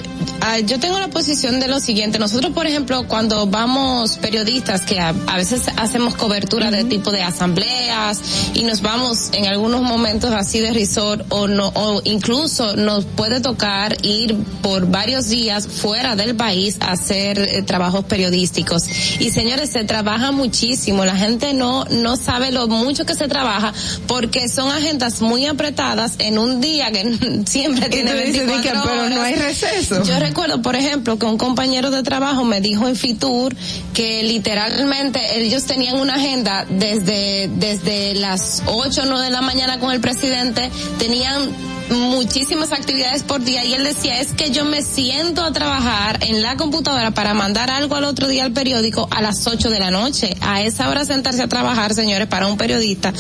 ah, 0.40 0.58
yo 0.60 0.78
tengo 0.78 0.98
la 0.98 1.08
posición 1.08 1.60
de 1.60 1.68
lo 1.68 1.80
siguiente. 1.80 2.18
Nosotros, 2.18 2.52
por 2.52 2.66
ejemplo, 2.66 3.06
cuando 3.06 3.46
vamos 3.46 4.18
periodistas 4.18 4.82
que 4.82 5.00
a, 5.00 5.14
a 5.26 5.36
veces 5.36 5.62
hacemos 5.76 6.14
cobertura 6.14 6.70
de 6.70 6.84
tipo 6.84 7.10
de 7.10 7.22
asambleas 7.22 8.20
y 8.54 8.62
nos 8.62 8.82
vamos 8.82 9.30
en 9.32 9.46
algunos 9.46 9.82
momentos 9.82 10.32
así 10.32 10.60
de 10.60 10.72
resort 10.72 11.24
o 11.30 11.48
no, 11.48 11.68
o 11.74 12.00
incluso 12.04 12.76
nos 12.76 13.04
puede 13.04 13.40
tocar 13.40 13.96
ir 14.10 14.36
por 14.62 14.86
varios 14.90 15.28
días 15.28 15.66
fuera 15.66 16.16
del 16.16 16.34
país 16.34 16.76
a 16.80 16.92
hacer 16.92 17.38
eh, 17.38 17.62
trabajos 17.62 18.04
periodísticos. 18.04 18.84
Y 19.20 19.30
señores, 19.30 19.70
se 19.70 19.84
trabaja 19.84 20.32
muchísimo. 20.32 21.04
La 21.04 21.16
gente 21.16 21.54
no, 21.54 21.84
no 21.86 22.16
sabe 22.16 22.50
lo 22.52 22.68
mucho 22.68 23.06
que 23.06 23.14
se 23.14 23.28
trabaja 23.28 23.72
porque 24.06 24.48
son 24.48 24.70
agendas 24.70 25.20
muy 25.20 25.46
apretadas 25.46 26.14
en 26.18 26.38
un 26.38 26.60
día 26.60 26.90
que 26.90 27.44
siempre 27.46 27.86
Y 27.86 27.90
tiene 27.90 28.10
tú 28.12 28.16
dices, 28.18 28.46
24 28.46 28.56
di 28.56 28.62
que, 28.62 28.70
pero 28.70 29.08
no 29.08 29.14
horas. 29.20 29.26
hay 29.26 29.34
receso. 29.36 30.02
Yo 30.04 30.18
recuerdo, 30.18 30.62
por 30.62 30.76
ejemplo, 30.76 31.18
que 31.18 31.26
un 31.26 31.38
compañero 31.38 31.90
de 31.90 32.02
trabajo 32.02 32.44
me 32.44 32.60
dijo 32.60 32.88
en 32.88 32.96
Fitur 32.96 33.54
que 33.94 34.22
literalmente 34.22 35.20
ellos 35.38 35.64
tenían 35.64 35.98
una 35.98 36.14
agenda 36.16 36.66
desde, 36.68 37.48
desde 37.56 38.14
las 38.14 38.62
8 38.66 39.02
o 39.02 39.06
9 39.06 39.24
de 39.24 39.30
la 39.30 39.40
mañana 39.42 39.78
con 39.78 39.92
el 39.92 40.00
presidente, 40.00 40.70
tenían 40.98 41.50
muchísimas 41.90 42.72
actividades 42.72 43.22
por 43.22 43.42
día 43.42 43.64
y 43.64 43.74
él 43.74 43.84
decía 43.84 44.20
es 44.20 44.32
que 44.32 44.50
yo 44.50 44.64
me 44.64 44.82
siento 44.82 45.42
a 45.42 45.52
trabajar 45.52 46.18
en 46.24 46.42
la 46.42 46.56
computadora 46.56 47.10
para 47.10 47.34
mandar 47.34 47.70
algo 47.70 47.94
al 47.96 48.04
otro 48.04 48.28
día 48.28 48.44
al 48.44 48.52
periódico 48.52 49.08
a 49.10 49.20
las 49.22 49.46
8 49.46 49.70
de 49.70 49.78
la 49.80 49.90
noche. 49.90 50.36
A 50.40 50.62
esa 50.62 50.88
hora 50.88 51.04
sentarse 51.04 51.42
a 51.42 51.48
trabajar, 51.48 51.94
señores, 51.94 52.28
para 52.28 52.46
un 52.46 52.56
periodista, 52.56 53.12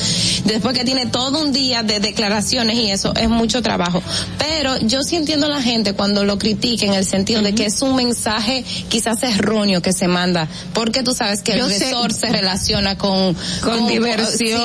después 0.44 0.76
que 0.76 0.84
tiene 0.84 1.06
todo 1.06 1.40
un 1.42 1.52
día 1.52 1.82
de 1.82 2.00
declaraciones 2.00 2.76
y 2.78 2.90
eso, 2.90 3.12
es 3.14 3.28
mucho 3.28 3.62
trabajo. 3.62 4.02
Pero 4.38 4.76
yo 4.78 5.02
sí 5.02 5.16
entiendo 5.16 5.46
a 5.46 5.50
la 5.50 5.62
gente 5.62 5.94
cuando 5.94 6.24
lo 6.24 6.38
critica 6.38 6.86
en 6.86 6.94
el 6.94 7.04
sentido 7.04 7.42
de 7.42 7.54
que 7.54 7.66
es 7.66 7.82
un 7.82 7.96
mensaje 7.96 8.64
quizás 8.88 9.22
erróneo 9.22 9.82
que 9.82 9.92
se 9.92 10.08
manda, 10.08 10.48
porque 10.72 11.02
tú 11.02 11.12
sabes 11.14 11.42
que 11.42 11.56
Yo 11.58 11.66
el 11.66 11.70
resort 11.80 12.12
se 12.12 12.28
relaciona 12.28 12.96
con, 12.96 13.34
Con 13.62 13.86
diversión 13.88 14.60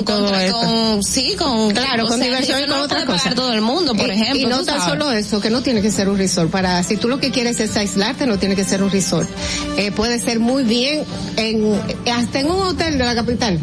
y 0.00 0.02
todo 0.04 0.20
contra- 0.26 0.44
eso. 0.46 0.60
con- 0.60 1.02
sí, 1.02 1.34
con, 1.38 1.70
Claro, 1.72 2.06
con 2.06 2.18
sea, 2.18 2.26
diversión 2.26 2.60
y 2.62 2.66
con 2.66 2.80
otra 2.80 3.04
cosa. 3.04 3.31
Todo 3.34 3.52
el 3.52 3.60
mundo, 3.60 3.94
por 3.94 4.08
Y- 4.08 4.12
ejemplo. 4.12 4.36
Y 4.40 4.46
no 4.46 4.56
tan 4.64 4.78
sabes. 4.78 4.84
solo 4.84 5.12
eso, 5.12 5.40
que 5.40 5.50
no 5.50 5.62
tiene 5.62 5.82
que 5.82 5.90
ser 5.90 6.08
un 6.08 6.18
resort. 6.18 6.50
Para, 6.50 6.82
si 6.82 6.96
tú 6.96 7.08
lo 7.08 7.18
que 7.18 7.30
quieres 7.30 7.60
es 7.60 7.76
aislarte, 7.76 8.26
no 8.26 8.38
tiene 8.38 8.56
que 8.56 8.64
ser 8.64 8.82
un 8.82 8.90
resort. 8.90 9.28
Eh, 9.76 9.90
puede 9.92 10.18
ser 10.20 10.40
muy 10.40 10.62
bien 10.64 11.02
en, 11.36 11.74
hasta 12.12 12.40
en 12.40 12.46
un 12.46 12.60
hotel 12.62 12.98
de 12.98 13.04
la 13.04 13.14
capital. 13.14 13.58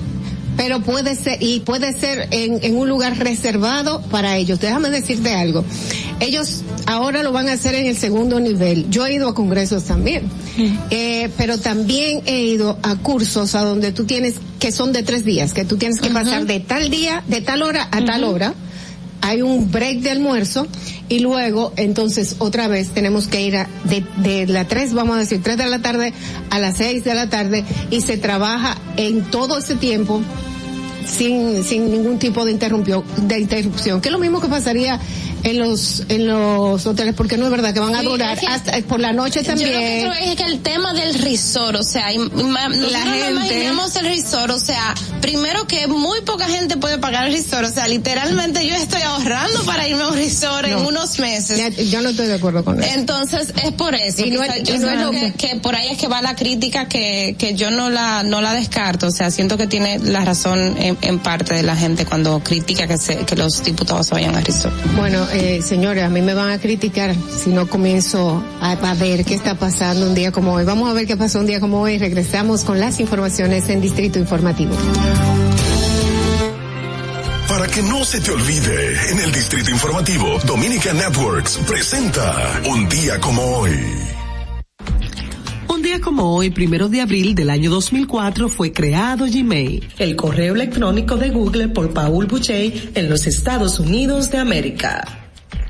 Pero 0.58 0.82
puede 0.82 1.16
ser, 1.16 1.42
y 1.42 1.62
puede 1.62 1.94
ser 1.94 2.28
en, 2.32 2.60
en 2.62 2.76
un 2.76 2.90
lugar 2.90 3.18
reservado 3.18 4.02
para 4.12 4.36
ellos. 4.36 4.60
Déjame 4.60 4.90
decirte 4.90 5.34
algo. 5.34 5.64
Ellos 6.20 6.64
ahora 6.86 7.24
lo 7.24 7.32
van 7.32 7.48
a 7.48 7.54
hacer 7.54 7.76
en 7.76 7.86
el 7.86 7.96
segundo 7.96 8.42
nivel. 8.42 8.90
Yo 8.90 9.06
he 9.06 9.14
ido 9.14 9.30
a 9.30 9.34
congresos 9.34 9.86
también. 9.86 10.24
Eh, 10.92 11.30
pero 11.38 11.58
también 11.60 12.24
he 12.26 12.42
ido 12.42 12.78
a 12.84 12.98
cursos 12.98 13.56
a 13.56 13.62
donde 13.62 13.94
tú 13.94 14.04
tienes, 14.04 14.36
que 14.60 14.74
son 14.74 14.92
de 14.92 15.04
tres 15.04 15.24
días, 15.24 15.54
que 15.54 15.64
tú 15.64 15.78
tienes 15.78 16.02
que 16.02 16.10
pasar 16.10 16.46
de 16.46 16.60
tal 16.60 16.90
día, 16.90 17.24
de 17.28 17.40
tal 17.40 17.62
hora 17.62 17.88
a 17.90 18.04
tal 18.04 18.26
hora 18.26 18.54
hay 19.22 19.42
un 19.42 19.72
break 19.72 20.00
de 20.00 20.12
almuerzo 20.12 20.68
y 21.10 21.20
luego 21.20 21.74
entonces 21.76 22.36
otra 22.40 22.68
vez 22.68 22.90
tenemos 22.90 23.28
que 23.28 23.42
ir 23.42 23.58
a, 23.58 23.68
de, 23.86 24.04
de 24.18 24.48
las 24.48 24.68
3, 24.68 24.94
vamos 24.94 25.16
a 25.18 25.20
decir 25.20 25.42
3 25.44 25.58
de 25.58 25.66
la 25.68 25.80
tarde 25.80 26.14
a 26.50 26.60
las 26.60 26.78
6 26.78 27.04
de 27.04 27.14
la 27.16 27.30
tarde 27.30 27.66
y 27.92 28.02
se 28.02 28.18
trabaja 28.18 28.78
en 28.98 29.24
todo 29.26 29.58
ese 29.60 29.76
tiempo 29.76 30.22
sin, 31.08 31.64
sin 31.64 31.92
ningún 31.92 32.20
tipo 32.20 32.46
de 32.46 32.52
interrupción, 32.52 33.04
de 33.18 33.40
interrupción, 33.40 34.00
que 34.02 34.10
es 34.10 34.14
lo 34.14 34.20
mismo 34.20 34.40
que 34.40 34.48
pasaría 34.48 35.00
en 35.42 35.58
los, 35.58 36.04
en 36.10 36.28
los 36.28 36.86
hoteles, 36.86 37.16
porque 37.16 37.38
no 37.38 37.46
es 37.46 37.52
verdad 37.52 37.74
que 37.74 37.80
van 37.80 37.96
a 37.96 38.02
Sí, 38.02 38.06
durar 38.06 38.34
es 38.36 38.40
que- 38.42 38.48
hasta 38.48 38.78
por 38.88 39.00
la 39.00 39.14
noche 39.14 39.42
Yo 39.42 39.52
lo 39.54 39.58
que 39.58 39.64
también. 39.64 40.02
creo 40.02 40.14
es 40.14 40.36
que 40.36 40.44
el 40.44 40.60
tema 40.60 40.94
del 40.94 41.14
resort, 41.16 41.78
o 41.80 41.84
sea, 41.84 42.08
no 42.14 42.30
gente- 42.30 43.32
imaginamos 43.32 43.96
el 43.96 44.06
resort, 44.06 44.52
o 44.52 44.60
sea, 44.60 44.94
primero 45.22 45.66
que 45.68 45.88
muy 45.88 46.22
poca 46.22 46.46
gente 46.48 46.78
puede 46.78 46.98
pagar 46.98 47.28
el 47.28 47.34
resort, 47.34 47.66
o 47.70 47.72
sea, 47.74 47.88
literalmente 47.88 48.66
yo 48.68 48.76
estoy 48.76 49.02
ahorrando 49.02 49.64
para 49.66 49.88
irme 49.88 50.04
a 50.04 50.08
un 50.10 50.16
resort 50.16 50.66
en 50.66 50.72
No. 50.74 50.88
unos 50.88 51.20
meses. 51.20 51.90
Yo 51.90 52.02
no 52.02 52.10
estoy 52.10 52.28
de 52.28 52.36
acuerdo 52.36 52.64
con 52.64 52.82
eso. 52.82 52.90
Entonces 52.98 53.54
es 53.64 53.72
por 53.74 53.96
eso. 53.96 54.26
Y 54.26 54.32
no 54.32 54.44
es- 54.44 54.64
yo 54.64 54.76
y 54.76 54.80
no 54.80 54.90
es 54.90 54.96
creo 54.96 55.06
lo 55.06 55.12
que, 55.12 55.34
que 55.34 55.56
por 55.58 55.76
ahí 55.76 55.90
es 55.90 55.98
que 55.98 56.08
va 56.08 56.22
la 56.22 56.36
crítica 56.36 56.88
que, 56.88 57.36
que 57.38 57.54
yo 57.56 57.72
no 57.72 57.90
la 57.90 58.24
no 58.24 58.42
la 58.42 58.54
descarto. 58.54 59.08
O 59.08 59.12
sea, 59.12 59.32
siento 59.32 59.58
que 59.58 59.68
tiene 59.68 60.00
la 60.00 60.24
razón 60.26 60.76
en, 60.80 60.98
en 61.02 61.20
parte 61.20 61.54
de 61.56 61.64
la 61.64 61.76
gente 61.76 62.06
cuando 62.06 62.40
critica 62.42 62.88
que 62.88 62.98
se, 62.98 63.18
que 63.18 63.36
los 63.36 63.64
diputados 63.64 64.08
se 64.08 64.14
vayan 64.16 64.36
a 64.36 64.42
resort. 64.42 64.74
Bueno, 64.96 65.26
eh, 65.32 65.62
señores, 65.64 66.04
a 66.04 66.10
mí 66.10 66.22
me 66.22 66.34
van 66.34 66.52
a 66.52 66.60
criticar 66.60 67.16
si 67.44 67.50
no 67.50 67.68
comienzo 67.68 68.44
a, 68.62 68.72
a 68.72 68.94
ver 68.96 69.26
qué 69.26 69.34
está 69.36 69.56
pasando 69.56 70.06
un 70.08 70.16
día 70.16 70.32
como 70.32 70.54
hoy. 70.54 70.64
Vamos 70.66 70.90
a 70.90 70.94
ver 70.94 71.06
qué 71.08 71.18
pasó 71.18 71.40
un 71.40 71.46
día 71.48 71.60
como 71.60 71.82
hoy. 71.82 71.98
Regresamos 71.98 72.64
con 72.64 72.80
las 72.80 73.00
informaciones 73.00 73.68
en 73.70 73.82
Distrito 73.82 74.20
Informativo. 74.20 74.76
Para 77.48 77.68
que 77.68 77.82
no 77.82 78.06
se 78.06 78.22
te 78.22 78.32
olvide, 78.32 79.12
en 79.12 79.20
el 79.20 79.32
Distrito 79.32 79.72
Informativo, 79.72 80.40
Dominica 80.46 80.94
Networks 80.94 81.58
presenta 81.68 82.62
Un 82.70 82.88
día 82.88 83.20
como 83.20 83.42
hoy. 83.42 83.72
Un 85.68 85.82
día 85.82 86.00
como 86.02 86.36
hoy, 86.36 86.50
primero 86.50 86.90
de 86.90 87.02
abril 87.02 87.36
del 87.36 87.50
año 87.50 87.70
2004, 87.70 88.50
fue 88.50 88.72
creado 88.72 89.26
Gmail, 89.26 89.88
el 89.98 90.16
correo 90.16 90.56
electrónico 90.56 91.16
de 91.16 91.30
Google 91.30 91.70
por 91.70 91.94
Paul 91.94 92.28
Boucher 92.28 92.92
en 92.96 93.10
los 93.10 93.28
Estados 93.28 93.80
Unidos 93.80 94.30
de 94.30 94.40
América. 94.40 95.29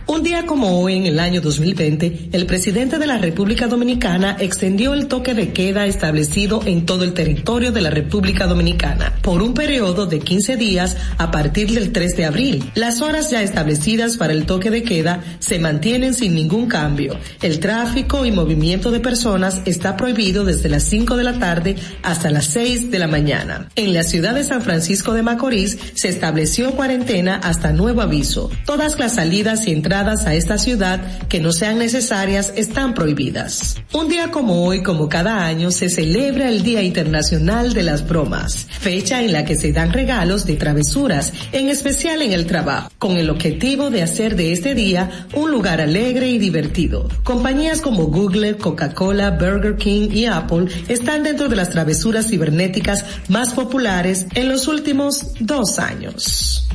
Un 0.09 0.23
día 0.23 0.47
como 0.47 0.81
hoy, 0.81 0.95
en 0.95 1.05
el 1.05 1.19
año 1.19 1.39
2020, 1.39 2.29
el 2.31 2.47
presidente 2.47 2.97
de 2.97 3.05
la 3.05 3.19
República 3.19 3.67
Dominicana 3.67 4.37
extendió 4.39 4.95
el 4.95 5.05
toque 5.05 5.35
de 5.35 5.53
queda 5.53 5.85
establecido 5.85 6.61
en 6.65 6.87
todo 6.87 7.03
el 7.03 7.13
territorio 7.13 7.71
de 7.71 7.81
la 7.81 7.91
República 7.91 8.47
Dominicana 8.47 9.13
por 9.21 9.43
un 9.43 9.53
periodo 9.53 10.07
de 10.07 10.17
15 10.17 10.57
días 10.57 10.97
a 11.19 11.29
partir 11.29 11.69
del 11.73 11.91
3 11.91 12.17
de 12.17 12.25
abril. 12.25 12.71
Las 12.73 13.01
horas 13.01 13.29
ya 13.29 13.43
establecidas 13.43 14.17
para 14.17 14.33
el 14.33 14.47
toque 14.47 14.71
de 14.71 14.81
queda 14.81 15.23
se 15.37 15.59
mantienen 15.59 16.15
sin 16.15 16.33
ningún 16.33 16.65
cambio. 16.65 17.15
El 17.43 17.59
tráfico 17.59 18.25
y 18.25 18.31
movimiento 18.31 18.89
de 18.89 19.01
personas 19.01 19.61
está 19.65 19.95
prohibido 19.95 20.43
desde 20.43 20.69
las 20.69 20.85
5 20.85 21.17
de 21.17 21.23
la 21.23 21.37
tarde 21.37 21.75
hasta 22.01 22.31
las 22.31 22.45
6 22.45 22.89
de 22.89 22.97
la 22.97 23.07
mañana. 23.07 23.69
En 23.75 23.93
la 23.93 24.01
ciudad 24.01 24.33
de 24.33 24.43
San 24.43 24.63
Francisco 24.63 25.13
de 25.13 25.21
Macorís 25.21 25.77
se 25.93 26.09
estableció 26.09 26.71
cuarentena 26.71 27.35
hasta 27.35 27.73
nuevo 27.73 28.01
aviso. 28.01 28.49
Todas 28.65 28.97
las 28.97 29.13
salidas 29.13 29.67
y 29.67 29.71
entradas 29.73 29.98
a 30.07 30.33
esta 30.33 30.57
ciudad 30.57 31.01
que 31.27 31.41
no 31.41 31.51
sean 31.51 31.77
necesarias 31.77 32.53
están 32.55 32.93
prohibidas. 32.93 33.75
Un 33.91 34.07
día 34.07 34.31
como 34.31 34.63
hoy, 34.63 34.81
como 34.81 35.09
cada 35.09 35.45
año, 35.45 35.71
se 35.71 35.89
celebra 35.89 36.47
el 36.47 36.63
Día 36.63 36.81
Internacional 36.81 37.73
de 37.73 37.83
las 37.83 38.07
Bromas, 38.07 38.67
fecha 38.69 39.21
en 39.21 39.33
la 39.33 39.43
que 39.43 39.57
se 39.57 39.73
dan 39.73 39.91
regalos 39.91 40.45
de 40.45 40.55
travesuras, 40.55 41.33
en 41.51 41.67
especial 41.67 42.21
en 42.21 42.31
el 42.31 42.45
trabajo, 42.45 42.89
con 42.97 43.17
el 43.17 43.29
objetivo 43.29 43.89
de 43.89 44.01
hacer 44.01 44.37
de 44.37 44.53
este 44.53 44.73
día 44.73 45.27
un 45.33 45.51
lugar 45.51 45.81
alegre 45.81 46.29
y 46.29 46.37
divertido. 46.37 47.09
Compañías 47.23 47.81
como 47.81 48.05
Google, 48.05 48.55
Coca-Cola, 48.55 49.31
Burger 49.31 49.75
King 49.75 50.09
y 50.11 50.25
Apple 50.25 50.67
están 50.87 51.23
dentro 51.23 51.49
de 51.49 51.57
las 51.57 51.71
travesuras 51.71 52.27
cibernéticas 52.27 53.03
más 53.27 53.53
populares 53.53 54.27
en 54.33 54.47
los 54.47 54.67
últimos 54.69 55.33
dos 55.41 55.77
años. 55.77 56.69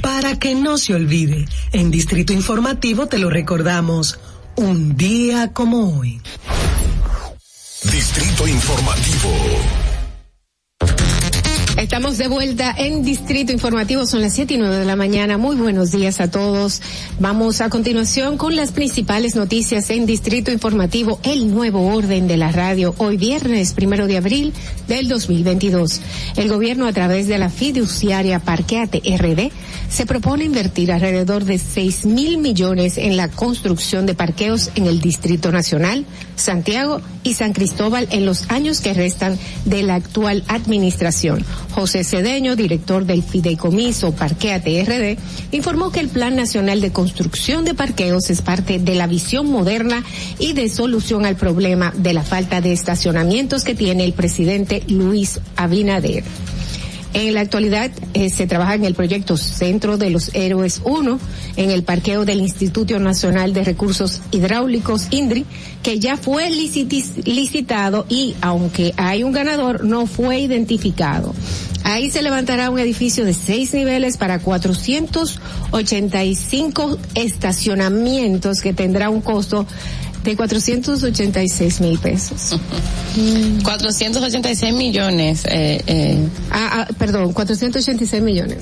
Para 0.00 0.38
que 0.38 0.54
no 0.54 0.78
se 0.78 0.94
olvide, 0.94 1.46
en 1.72 1.90
Distrito 1.90 2.32
Informativo 2.32 3.06
te 3.06 3.18
lo 3.18 3.30
recordamos, 3.30 4.18
un 4.56 4.96
día 4.96 5.52
como 5.52 5.98
hoy. 5.98 6.20
Distrito 7.82 8.46
Informativo. 8.46 9.30
Estamos 11.96 12.18
de 12.18 12.28
vuelta 12.28 12.74
en 12.76 13.02
Distrito 13.02 13.52
Informativo, 13.52 14.04
son 14.04 14.20
las 14.20 14.34
siete 14.34 14.52
y 14.52 14.58
nueve 14.58 14.76
de 14.76 14.84
la 14.84 14.96
mañana. 14.96 15.38
Muy 15.38 15.56
buenos 15.56 15.92
días 15.92 16.20
a 16.20 16.30
todos. 16.30 16.82
Vamos 17.20 17.62
a 17.62 17.70
continuación 17.70 18.36
con 18.36 18.54
las 18.54 18.70
principales 18.70 19.34
noticias 19.34 19.88
en 19.88 20.04
Distrito 20.04 20.52
Informativo, 20.52 21.18
el 21.22 21.50
nuevo 21.50 21.86
orden 21.86 22.28
de 22.28 22.36
la 22.36 22.52
radio, 22.52 22.94
hoy 22.98 23.16
viernes 23.16 23.72
primero 23.72 24.06
de 24.06 24.18
abril 24.18 24.52
del 24.88 25.08
2022. 25.08 26.02
El 26.36 26.50
gobierno 26.50 26.86
a 26.86 26.92
través 26.92 27.28
de 27.28 27.38
la 27.38 27.48
fiduciaria 27.48 28.40
Parqueate 28.40 29.00
RD 29.16 29.50
se 29.88 30.04
propone 30.04 30.44
invertir 30.44 30.92
alrededor 30.92 31.46
de 31.46 31.56
seis 31.56 32.04
mil 32.04 32.36
millones 32.36 32.98
en 32.98 33.16
la 33.16 33.28
construcción 33.28 34.04
de 34.04 34.14
parqueos 34.14 34.70
en 34.74 34.84
el 34.84 35.00
Distrito 35.00 35.50
Nacional, 35.50 36.04
Santiago 36.36 37.00
y 37.24 37.34
San 37.34 37.52
Cristóbal 37.52 38.06
en 38.10 38.24
los 38.24 38.50
años 38.50 38.80
que 38.80 38.94
restan 38.94 39.38
de 39.64 39.82
la 39.82 39.96
actual 39.96 40.44
administración. 40.48 41.44
José 41.72 42.04
Cedeño, 42.04 42.56
director 42.56 43.04
del 43.04 43.22
Fideicomiso 43.22 44.12
Parqueate 44.12 44.84
RD, 44.84 45.18
informó 45.52 45.90
que 45.90 46.00
el 46.00 46.08
Plan 46.08 46.36
Nacional 46.36 46.80
de 46.80 46.92
Construcción 46.92 47.64
de 47.64 47.74
Parqueos 47.74 48.30
es 48.30 48.42
parte 48.42 48.78
de 48.78 48.94
la 48.94 49.06
visión 49.06 49.50
moderna 49.50 50.04
y 50.38 50.52
de 50.52 50.68
solución 50.68 51.26
al 51.26 51.36
problema 51.36 51.92
de 51.96 52.12
la 52.12 52.22
falta 52.22 52.60
de 52.60 52.72
estacionamientos 52.72 53.64
que 53.64 53.74
tiene 53.74 54.04
el 54.04 54.12
presidente 54.12 54.82
Luis 54.88 55.40
Abinader. 55.56 56.24
En 57.16 57.32
la 57.32 57.40
actualidad 57.40 57.90
eh, 58.12 58.28
se 58.28 58.46
trabaja 58.46 58.74
en 58.74 58.84
el 58.84 58.94
proyecto 58.94 59.38
Centro 59.38 59.96
de 59.96 60.10
los 60.10 60.34
Héroes 60.34 60.82
1 60.84 61.18
en 61.56 61.70
el 61.70 61.82
parqueo 61.82 62.26
del 62.26 62.40
Instituto 62.40 62.98
Nacional 62.98 63.54
de 63.54 63.64
Recursos 63.64 64.20
Hidráulicos 64.32 65.06
INDRI, 65.10 65.46
que 65.82 65.98
ya 65.98 66.18
fue 66.18 66.50
licitado 66.50 68.04
y 68.10 68.34
aunque 68.42 68.92
hay 68.98 69.22
un 69.22 69.32
ganador 69.32 69.82
no 69.82 70.06
fue 70.06 70.40
identificado. 70.40 71.34
Ahí 71.84 72.10
se 72.10 72.20
levantará 72.20 72.68
un 72.68 72.78
edificio 72.78 73.24
de 73.24 73.32
seis 73.32 73.72
niveles 73.72 74.18
para 74.18 74.40
485 74.40 76.98
estacionamientos 77.14 78.60
que 78.60 78.74
tendrá 78.74 79.08
un 79.08 79.22
costo 79.22 79.66
de 80.30 80.36
486 80.36 81.80
mil 81.80 81.98
pesos. 81.98 82.58
486 83.64 84.74
millones. 84.74 85.44
Eh, 85.46 85.82
eh. 85.86 86.18
Ah, 86.50 86.86
ah, 86.88 86.88
perdón, 86.98 87.32
486 87.32 88.22
millones. 88.22 88.58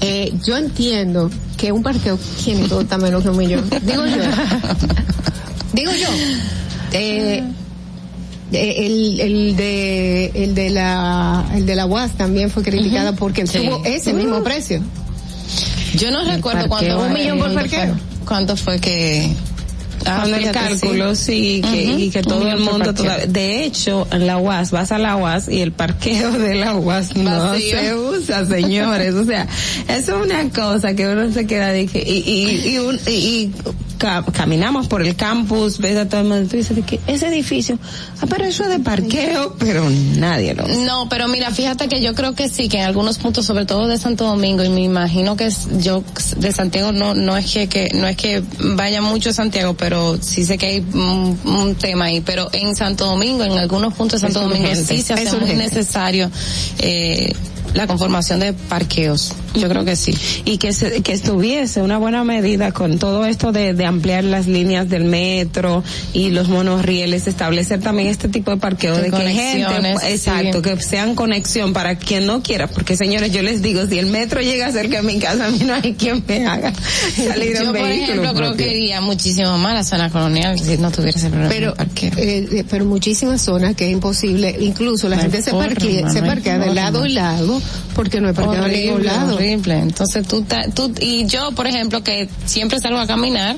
Eh, 0.00 0.32
yo 0.44 0.56
entiendo 0.56 1.30
que 1.56 1.72
un 1.72 1.82
parqueo 1.82 2.18
tiene 2.44 2.68
todo 2.68 2.82
está 2.82 2.98
menos 2.98 3.22
que 3.22 3.30
un 3.30 3.36
millón. 3.38 3.68
Digo 3.82 4.04
yo. 4.06 4.22
Digo 5.72 5.92
yo. 5.92 6.08
Eh, 6.92 7.42
el, 8.52 9.20
el 9.20 9.56
de 9.56 10.30
el 10.34 10.54
de 10.54 10.70
la 10.70 11.44
el 11.54 11.66
de 11.66 11.74
la 11.74 11.86
UAS 11.86 12.12
también 12.12 12.50
fue 12.50 12.62
criticada 12.62 13.12
porque 13.16 13.46
Sí. 13.46 13.58
tuvo 13.58 13.82
ese 13.84 14.12
mismo 14.12 14.42
precio. 14.44 14.80
Yo 15.96 16.10
no 16.10 16.24
recuerdo 16.24 16.68
cuánto 16.68 17.00
un 17.00 17.12
millón 17.12 17.38
por 17.38 17.52
parqueo. 17.54 17.96
¿Cuánto 18.26 18.56
fue 18.56 18.78
que 18.80 19.30
Ah, 20.06 20.16
Cuando 20.20 20.36
el 20.36 20.42
fíjate, 20.42 20.58
cálculo, 20.58 21.14
sí, 21.14 21.62
que, 21.62 21.88
Ujú. 21.88 21.98
y 21.98 22.10
que 22.10 22.22
todo 22.22 22.48
el 22.48 22.58
mundo 22.60 22.92
todavía. 22.94 23.26
De 23.26 23.64
hecho, 23.64 24.06
en 24.10 24.26
la 24.26 24.38
UAS, 24.38 24.70
vas 24.70 24.92
a 24.92 24.98
la 24.98 25.16
UAS 25.16 25.48
y 25.48 25.60
el 25.60 25.72
parqueo 25.72 26.30
de 26.32 26.54
la 26.56 26.74
UAS 26.74 27.16
no 27.16 27.30
Vacío. 27.50 27.78
se 27.78 27.94
usa, 27.94 28.44
señores. 28.46 29.14
O 29.14 29.24
sea, 29.24 29.46
eso 29.88 30.18
es 30.20 30.26
una 30.26 30.48
cosa 30.50 30.94
que 30.94 31.06
uno 31.08 31.32
se 31.32 31.46
queda 31.46 31.68
de 31.68 31.86
que, 31.86 32.00
y, 32.02 32.18
y, 32.30 32.68
y, 32.74 32.78
un- 32.78 33.00
y- 33.06 33.10
y 33.10 33.52
ca- 34.04 34.22
caminamos 34.32 34.86
por 34.86 35.00
el 35.00 35.16
campus, 35.16 35.78
ves 35.78 35.96
a 35.96 36.06
todo 36.08 36.20
el 36.20 36.26
mundo, 36.28 36.46
tú 36.50 36.56
dices 36.58 36.76
que 36.86 37.00
ese 37.06 37.28
edificio, 37.28 37.78
ah, 38.20 38.26
pero 38.28 38.44
eso 38.44 38.64
es 38.64 38.68
de 38.68 38.78
parqueo, 38.80 39.56
pero 39.58 39.88
nadie 40.16 40.52
lo 40.54 40.64
usa. 40.64 40.74
No, 40.84 41.08
pero 41.08 41.26
mira, 41.28 41.50
fíjate 41.50 41.88
que 41.88 42.02
yo 42.02 42.14
creo 42.14 42.34
que 42.34 42.48
sí, 42.50 42.68
que 42.68 42.78
en 42.80 42.84
algunos 42.84 43.16
puntos, 43.18 43.46
sobre 43.46 43.64
todo 43.64 43.86
de 43.88 43.96
Santo 43.96 44.24
Domingo, 44.24 44.62
y 44.62 44.68
me 44.68 44.82
imagino 44.82 45.36
que 45.36 45.48
yo 45.80 46.04
de 46.36 46.52
Santiago 46.52 46.92
no 46.92 47.14
no 47.14 47.34
es 47.36 47.50
que, 47.50 47.66
que 47.68 47.88
no 47.94 48.06
es 48.06 48.16
que 48.16 48.42
vaya 48.76 49.00
mucho 49.00 49.30
a 49.30 49.32
Santiago, 49.32 49.74
pero 49.74 50.18
sí 50.20 50.44
sé 50.44 50.58
que 50.58 50.66
hay 50.66 50.78
un, 50.80 51.38
un 51.44 51.74
tema 51.76 52.06
ahí. 52.06 52.20
Pero 52.20 52.50
en 52.52 52.76
Santo 52.76 53.06
Domingo, 53.06 53.42
en 53.44 53.52
algunos 53.58 53.94
puntos 53.94 54.20
de 54.20 54.26
Santo 54.26 54.40
Es 54.40 54.48
Domingo 54.48 54.68
urgente, 54.70 54.96
sí 54.96 55.02
se 55.02 55.14
hace 55.14 55.36
muy 55.38 55.54
necesario 55.54 56.30
eh, 56.80 57.32
la 57.72 57.86
conformación 57.86 58.40
de 58.40 58.52
parqueos. 58.52 59.32
Yo 59.54 59.68
creo 59.68 59.84
que 59.84 59.94
sí. 59.96 60.14
y 60.44 60.58
que 60.58 60.72
se- 60.72 61.00
que 61.02 61.12
estuviese 61.12 61.80
una 61.80 61.98
buena 61.98 62.24
medida 62.24 62.72
con 62.72 62.98
todo 62.98 63.24
esto 63.24 63.52
de, 63.52 63.72
de 63.72 63.86
ampliar 63.86 64.24
las 64.24 64.46
líneas 64.48 64.88
del 64.88 65.04
metro 65.04 65.82
y 66.12 66.30
los 66.30 66.48
monorrieles, 66.48 67.26
establecer 67.26 67.80
también 67.80 68.08
este 68.08 68.28
tipo 68.28 68.50
de 68.50 68.56
parqueo 68.56 68.96
De 68.96 69.02
de, 69.02 69.10
que 69.10 69.16
gente, 69.16 69.64
conexiones, 69.64 70.02
exacto, 70.10 70.58
sí. 70.58 70.62
que 70.62 70.82
sean 70.82 71.14
conexión 71.14 71.72
para 71.72 71.96
quien 71.96 72.26
no 72.26 72.42
quiera, 72.42 72.66
porque 72.66 72.96
señores, 72.96 73.32
yo 73.32 73.42
les 73.42 73.62
digo, 73.62 73.86
si 73.86 73.98
el 73.98 74.06
metro 74.06 74.40
llega 74.40 74.70
cerca 74.72 74.96
de 74.96 75.02
mi 75.02 75.18
casa, 75.20 75.46
a 75.46 75.50
mí 75.50 75.60
no 75.64 75.74
hay 75.74 75.94
quien 75.94 76.22
me 76.26 76.46
haga 76.46 76.72
salir 77.16 77.54
Yo, 77.54 77.60
en 77.60 77.66
por 77.66 77.74
vehículo 77.74 78.22
ejemplo, 78.22 78.34
creo 78.34 78.56
que 78.56 78.76
iría 78.76 79.00
muchísimo 79.00 79.56
más 79.58 79.74
la 79.74 79.84
zona 79.84 80.10
colonial 80.10 80.58
si 80.58 80.76
no 80.78 80.90
tuviera 80.90 81.16
ese 81.16 81.28
problema. 81.30 81.48
Pero, 81.50 81.70
de 81.70 81.76
parqueo. 81.76 82.10
eh, 82.16 82.48
eh, 82.52 82.64
pero 82.68 82.84
muchísimas 82.84 83.40
zonas 83.40 83.76
que 83.76 83.86
es 83.86 83.92
imposible, 83.92 84.56
incluso 84.60 85.08
la 85.08 85.18
gente 85.18 85.42
se 85.42 85.50
forma, 85.52 85.68
parquea, 85.68 86.10
se 86.10 86.22
parquea 86.22 86.58
de 86.58 86.74
lado 86.74 87.06
y 87.06 87.12
lado 87.12 87.53
porque 87.94 88.20
no 88.20 88.28
hay 88.28 88.34
parqueo 88.34 88.64
en 88.66 88.72
ningún 88.72 88.92
horrible, 88.94 89.12
lado. 89.12 89.34
horrible. 89.36 89.78
Entonces 89.78 90.26
tú, 90.26 90.42
ta- 90.42 90.68
tú 90.70 90.92
y 91.00 91.26
yo, 91.26 91.52
por 91.52 91.66
ejemplo, 91.66 92.02
que 92.02 92.28
siempre 92.46 92.78
salgo 92.80 92.98
a 92.98 93.06
caminar, 93.06 93.56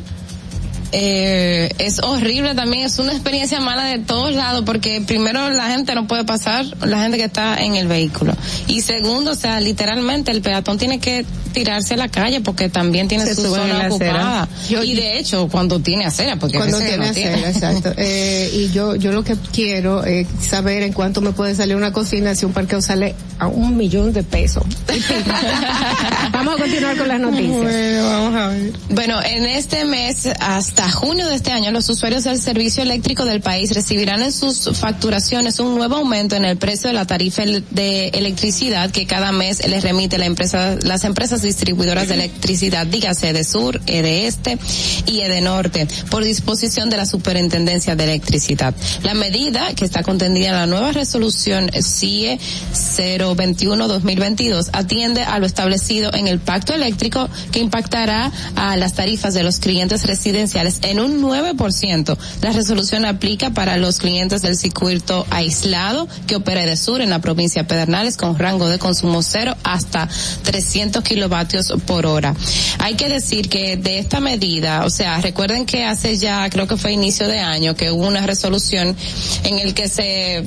eh, 0.92 1.70
es 1.78 2.00
horrible 2.02 2.54
también, 2.54 2.84
es 2.84 2.98
una 2.98 3.12
experiencia 3.12 3.60
mala 3.60 3.84
de 3.84 3.98
todos 3.98 4.32
lados 4.32 4.62
porque 4.64 5.00
primero 5.00 5.50
la 5.50 5.68
gente 5.70 5.94
no 5.94 6.06
puede 6.06 6.24
pasar, 6.24 6.64
la 6.84 7.02
gente 7.02 7.18
que 7.18 7.24
está 7.24 7.56
en 7.62 7.74
el 7.74 7.88
vehículo. 7.88 8.34
Y 8.66 8.82
segundo, 8.82 9.32
o 9.32 9.34
sea, 9.34 9.60
literalmente 9.60 10.30
el 10.30 10.42
peatón 10.42 10.78
tiene 10.78 10.98
que 10.98 11.24
tirarse 11.52 11.94
a 11.94 11.96
la 11.96 12.08
calle 12.08 12.40
porque 12.40 12.68
también 12.68 13.08
tiene 13.08 13.24
Se 13.24 13.34
su 13.34 13.42
zona 13.42 13.88
ocupada. 13.88 14.48
y 14.68 14.94
de 14.94 15.18
hecho, 15.18 15.48
cuando 15.48 15.80
tiene 15.80 16.04
acera, 16.04 16.36
porque 16.36 16.56
cuando 16.58 16.78
tiene 16.78 16.98
no 16.98 17.04
acera, 17.04 17.50
exacto. 17.50 17.92
Eh, 18.08 18.50
y 18.52 18.70
yo, 18.72 18.94
yo 18.94 19.10
lo 19.10 19.24
que 19.24 19.36
quiero 19.52 20.04
es 20.04 20.26
saber 20.40 20.82
en 20.82 20.92
cuánto 20.92 21.20
me 21.20 21.32
puede 21.32 21.54
salir 21.54 21.74
una 21.76 21.92
cocina 21.92 22.34
si 22.34 22.44
un 22.44 22.52
parqueo 22.52 22.80
sale 22.82 23.14
a 23.38 23.48
un 23.48 23.76
millón 23.76 24.12
de 24.12 24.22
pesos. 24.22 24.64
Vamos 26.32 26.54
a 26.54 26.58
continuar 26.62 26.96
con 26.96 27.08
las 27.08 27.20
noticias. 27.20 27.56
Bueno, 27.56 28.04
vamos 28.08 28.34
a 28.34 28.48
ver. 28.48 28.72
Bueno, 28.90 29.22
en 29.22 29.46
este 29.46 29.84
mes, 29.84 30.28
hasta 30.38 30.75
junio 30.90 31.26
de 31.28 31.34
este 31.34 31.52
año, 31.52 31.70
los 31.70 31.88
usuarios 31.88 32.24
del 32.24 32.38
servicio 32.38 32.82
eléctrico 32.82 33.24
del 33.24 33.40
país 33.40 33.74
recibirán 33.74 34.22
en 34.22 34.30
sus 34.30 34.70
facturaciones 34.78 35.58
un 35.58 35.74
nuevo 35.74 35.96
aumento 35.96 36.36
en 36.36 36.44
el 36.44 36.58
precio 36.58 36.88
de 36.88 36.94
la 36.94 37.06
tarifa 37.06 37.42
de 37.44 38.08
electricidad 38.08 38.90
que 38.90 39.06
cada 39.06 39.32
mes 39.32 39.66
les 39.66 39.82
remite 39.82 40.18
la 40.18 40.26
empresa, 40.26 40.76
las 40.82 41.04
empresas 41.04 41.42
distribuidoras 41.42 42.08
de 42.08 42.14
electricidad, 42.14 42.86
dígase 42.86 43.32
de 43.32 43.44
sur, 43.44 43.80
de 43.80 44.26
este 44.26 44.58
y 45.06 45.22
de 45.22 45.40
norte, 45.40 45.88
por 46.10 46.24
disposición 46.24 46.90
de 46.90 46.98
la 46.98 47.06
Superintendencia 47.06 47.96
de 47.96 48.04
Electricidad. 48.04 48.74
La 49.02 49.14
medida 49.14 49.74
que 49.74 49.84
está 49.84 50.02
contenida 50.02 50.48
en 50.48 50.54
la 50.56 50.66
nueva 50.66 50.92
resolución 50.92 51.70
CIE 51.82 52.38
021-2022 52.72 54.70
atiende 54.72 55.22
a 55.22 55.38
lo 55.38 55.46
establecido 55.46 56.12
en 56.12 56.28
el 56.28 56.38
pacto 56.38 56.74
eléctrico 56.74 57.28
que 57.50 57.60
impactará 57.60 58.30
a 58.56 58.76
las 58.76 58.94
tarifas 58.94 59.32
de 59.34 59.42
los 59.42 59.58
clientes 59.58 60.04
residenciales 60.06 60.65
en 60.82 61.00
un 61.00 61.22
9%. 61.22 62.16
La 62.42 62.52
resolución 62.52 63.04
aplica 63.04 63.50
para 63.50 63.76
los 63.76 63.98
clientes 63.98 64.42
del 64.42 64.56
circuito 64.56 65.26
aislado 65.30 66.08
que 66.26 66.36
opera 66.36 66.64
de 66.66 66.76
sur 66.76 67.00
en 67.00 67.10
la 67.10 67.20
provincia 67.20 67.62
de 67.62 67.68
Pedernales 67.68 68.16
con 68.16 68.38
rango 68.38 68.68
de 68.68 68.78
consumo 68.78 69.22
cero 69.22 69.56
hasta 69.64 70.08
300 70.42 71.02
kilovatios 71.02 71.72
por 71.86 72.06
hora. 72.06 72.34
Hay 72.78 72.94
que 72.94 73.08
decir 73.08 73.48
que 73.48 73.76
de 73.76 73.98
esta 73.98 74.20
medida, 74.20 74.84
o 74.84 74.90
sea, 74.90 75.20
recuerden 75.20 75.66
que 75.66 75.84
hace 75.84 76.16
ya, 76.18 76.48
creo 76.50 76.66
que 76.66 76.76
fue 76.76 76.92
inicio 76.92 77.28
de 77.28 77.38
año, 77.40 77.74
que 77.74 77.90
hubo 77.90 78.06
una 78.06 78.26
resolución 78.26 78.96
en 79.44 79.58
el 79.58 79.74
que 79.74 79.88
se 79.88 80.44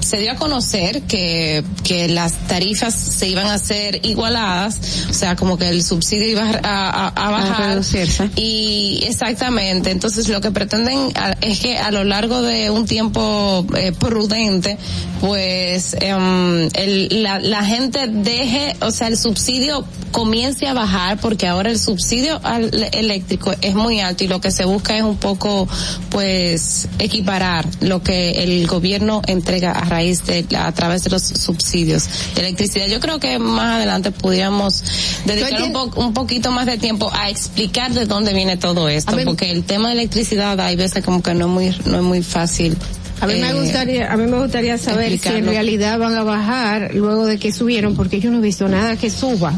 se 0.00 0.18
dio 0.18 0.32
a 0.32 0.36
conocer 0.36 1.02
que, 1.02 1.62
que 1.84 2.08
las 2.08 2.32
tarifas 2.48 2.94
se 2.94 3.28
iban 3.28 3.46
a 3.48 3.58
ser 3.58 4.04
igualadas, 4.06 4.78
o 5.10 5.12
sea, 5.12 5.36
como 5.36 5.58
que 5.58 5.68
el 5.68 5.82
subsidio 5.84 6.28
iba 6.28 6.44
a, 6.62 7.08
a- 7.08 7.08
a 7.08 7.30
bajar. 7.30 7.68
reducirse. 7.70 8.30
Y 8.36 9.00
exactamente, 9.06 9.61
entonces 9.70 10.28
lo 10.28 10.40
que 10.40 10.50
pretenden 10.50 11.12
es 11.40 11.60
que 11.60 11.78
a 11.78 11.90
lo 11.90 12.04
largo 12.04 12.42
de 12.42 12.70
un 12.70 12.86
tiempo 12.86 13.64
eh, 13.76 13.92
prudente, 13.92 14.76
pues 15.20 15.96
em, 16.00 16.68
el- 16.74 17.22
la, 17.22 17.38
la 17.38 17.64
gente 17.64 18.06
deje, 18.08 18.76
o 18.80 18.90
sea, 18.90 19.08
el 19.08 19.16
subsidio 19.16 19.84
comience 20.10 20.66
a 20.66 20.74
bajar 20.74 21.18
porque 21.20 21.46
ahora 21.46 21.70
el 21.70 21.78
subsidio 21.78 22.38
al 22.42 22.70
eléctrico 22.92 23.54
es 23.62 23.74
muy 23.74 24.00
alto 24.00 24.24
y 24.24 24.28
lo 24.28 24.40
que 24.40 24.50
se 24.50 24.64
busca 24.66 24.96
es 24.96 25.02
un 25.02 25.16
poco, 25.16 25.66
pues, 26.10 26.88
equiparar 26.98 27.66
lo 27.80 28.02
que 28.02 28.30
el 28.42 28.66
gobierno 28.66 29.22
entrega 29.26 29.72
a 29.72 29.84
raíz 29.84 30.24
de, 30.26 30.44
a 30.56 30.70
través 30.72 31.04
de 31.04 31.10
los 31.10 31.22
subsidios 31.22 32.04
de 32.34 32.40
electricidad. 32.42 32.86
Yo 32.88 33.00
creo 33.00 33.18
que 33.20 33.38
más 33.38 33.76
adelante 33.76 34.10
pudiéramos 34.10 34.82
dedicar 35.24 35.62
un, 35.62 35.72
po- 35.72 36.00
un 36.00 36.12
poquito 36.12 36.50
más 36.50 36.66
de 36.66 36.78
tiempo 36.78 37.10
a 37.14 37.30
explicar 37.30 37.92
de 37.92 38.06
dónde 38.06 38.34
viene 38.34 38.56
todo 38.56 38.88
esto, 38.88 39.12
porque 39.24 39.50
el 39.52 39.64
tema 39.64 39.88
de 39.88 39.94
electricidad 39.94 40.58
hay 40.60 40.76
veces 40.76 41.04
como 41.04 41.22
que 41.22 41.34
no 41.34 41.46
es 41.46 41.50
muy, 41.50 41.90
no 41.90 41.96
es 41.98 42.02
muy 42.02 42.22
fácil. 42.22 42.76
A 43.20 43.26
mí 43.26 43.34
me 43.34 43.50
eh, 43.50 43.52
gustaría, 43.52 44.12
a 44.12 44.16
mí 44.16 44.26
me 44.26 44.38
gustaría 44.38 44.78
saber 44.78 45.16
si 45.18 45.28
en 45.28 45.46
realidad 45.46 45.98
van 45.98 46.14
a 46.14 46.24
bajar 46.24 46.94
luego 46.94 47.26
de 47.26 47.38
que 47.38 47.52
subieron, 47.52 47.94
porque 47.94 48.18
yo 48.18 48.30
no 48.30 48.38
he 48.38 48.40
visto 48.40 48.66
nada 48.66 48.96
que 48.96 49.10
suba 49.10 49.52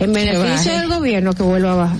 en 0.00 0.12
beneficio 0.12 0.72
del 0.72 0.88
gobierno 0.88 1.32
que 1.34 1.42
vuelva 1.42 1.72
a 1.72 1.76
bajar. 1.76 1.98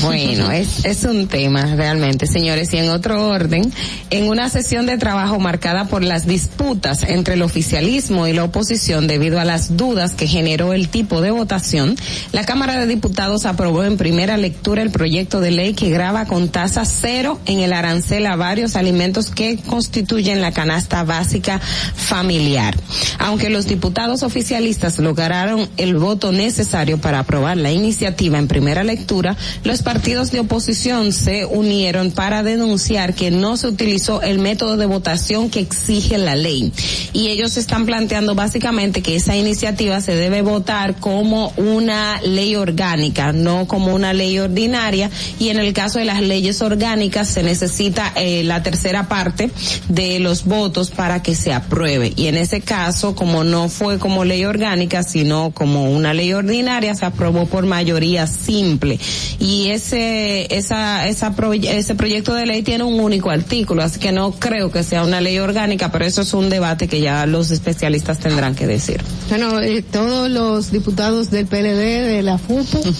Bueno, 0.00 0.50
es, 0.50 0.84
es 0.84 1.04
un 1.04 1.28
tema 1.28 1.76
realmente, 1.76 2.26
señores. 2.26 2.72
Y 2.72 2.78
en 2.78 2.88
otro 2.88 3.28
orden, 3.28 3.70
en 4.10 4.28
una 4.28 4.48
sesión 4.48 4.86
de 4.86 4.96
trabajo 4.98 5.38
marcada 5.38 5.84
por 5.84 6.02
las 6.02 6.26
disputas 6.26 7.02
entre 7.02 7.34
el 7.34 7.42
oficialismo 7.42 8.26
y 8.26 8.32
la 8.32 8.44
oposición 8.44 9.06
debido 9.06 9.38
a 9.38 9.44
las 9.44 9.76
dudas 9.76 10.14
que 10.14 10.26
generó 10.26 10.72
el 10.72 10.88
tipo 10.88 11.20
de 11.20 11.30
votación, 11.30 11.96
la 12.32 12.44
Cámara 12.44 12.78
de 12.78 12.86
Diputados 12.86 13.46
aprobó 13.46 13.84
en 13.84 13.96
primera 13.96 14.36
lectura 14.36 14.82
el 14.82 14.90
proyecto 14.90 15.40
de 15.40 15.50
ley 15.50 15.74
que 15.74 15.90
graba 15.90 16.26
con 16.26 16.48
tasa 16.48 16.84
cero 16.84 17.38
en 17.46 17.60
el 17.60 17.72
arancel 17.72 18.26
a 18.26 18.36
varios 18.36 18.76
alimentos 18.76 19.30
que 19.30 19.58
constituyen 19.58 20.40
la 20.40 20.52
canasta 20.52 21.04
básica 21.04 21.60
familiar. 21.60 22.74
Aunque 23.18 23.50
los 23.50 23.66
diputados 23.66 24.22
oficialistas 24.22 24.98
lograron 24.98 25.68
el 25.76 25.96
voto 25.96 26.32
necesario 26.32 26.98
para 26.98 27.25
aprobar 27.26 27.56
la 27.56 27.72
iniciativa 27.72 28.38
en 28.38 28.46
primera 28.46 28.84
lectura, 28.84 29.36
los 29.64 29.82
partidos 29.82 30.30
de 30.30 30.38
oposición 30.38 31.12
se 31.12 31.44
unieron 31.44 32.12
para 32.12 32.44
denunciar 32.44 33.14
que 33.14 33.32
no 33.32 33.56
se 33.56 33.66
utilizó 33.66 34.22
el 34.22 34.38
método 34.38 34.76
de 34.76 34.86
votación 34.86 35.50
que 35.50 35.58
exige 35.58 36.18
la 36.18 36.36
ley. 36.36 36.72
Y 37.12 37.28
ellos 37.28 37.56
están 37.56 37.84
planteando 37.84 38.36
básicamente 38.36 39.02
que 39.02 39.16
esa 39.16 39.34
iniciativa 39.34 40.00
se 40.00 40.14
debe 40.14 40.42
votar 40.42 41.00
como 41.00 41.52
una 41.56 42.20
ley 42.20 42.54
orgánica, 42.54 43.32
no 43.32 43.66
como 43.66 43.92
una 43.92 44.12
ley 44.12 44.38
ordinaria. 44.38 45.10
Y 45.40 45.48
en 45.48 45.58
el 45.58 45.72
caso 45.72 45.98
de 45.98 46.04
las 46.04 46.22
leyes 46.22 46.62
orgánicas 46.62 47.26
se 47.28 47.42
necesita 47.42 48.12
eh, 48.14 48.44
la 48.44 48.62
tercera 48.62 49.08
parte 49.08 49.50
de 49.88 50.20
los 50.20 50.44
votos 50.44 50.90
para 50.90 51.22
que 51.22 51.34
se 51.34 51.52
apruebe. 51.52 52.12
Y 52.14 52.28
en 52.28 52.36
ese 52.36 52.60
caso, 52.60 53.16
como 53.16 53.42
no 53.42 53.68
fue 53.68 53.98
como 53.98 54.24
ley 54.24 54.44
orgánica, 54.44 55.02
sino 55.02 55.50
como 55.50 55.90
una 55.90 56.14
ley 56.14 56.32
ordinaria, 56.32 56.94
se 56.94 57.15
aprobó 57.16 57.46
por 57.46 57.64
mayoría 57.66 58.26
simple. 58.26 59.00
Y 59.40 59.68
ese, 59.70 60.54
esa, 60.54 61.08
esa 61.08 61.34
proye- 61.34 61.70
ese 61.70 61.94
proyecto 61.94 62.34
de 62.34 62.46
ley 62.46 62.62
tiene 62.62 62.84
un 62.84 63.00
único 63.00 63.30
artículo, 63.30 63.82
así 63.82 63.98
que 63.98 64.12
no 64.12 64.32
creo 64.32 64.70
que 64.70 64.82
sea 64.82 65.02
una 65.02 65.20
ley 65.20 65.38
orgánica, 65.38 65.90
pero 65.90 66.04
eso 66.04 66.22
es 66.22 66.34
un 66.34 66.50
debate 66.50 66.86
que 66.88 67.00
ya 67.00 67.26
los 67.26 67.50
especialistas 67.50 68.18
tendrán 68.18 68.54
que 68.54 68.66
decir. 68.66 69.00
Bueno, 69.30 69.60
eh, 69.60 69.82
todos 69.82 70.30
los 70.30 70.70
diputados 70.70 71.30
del 71.30 71.46
PLD, 71.46 72.06
de 72.06 72.22
la 72.22 72.38
FUPU, 72.38 72.80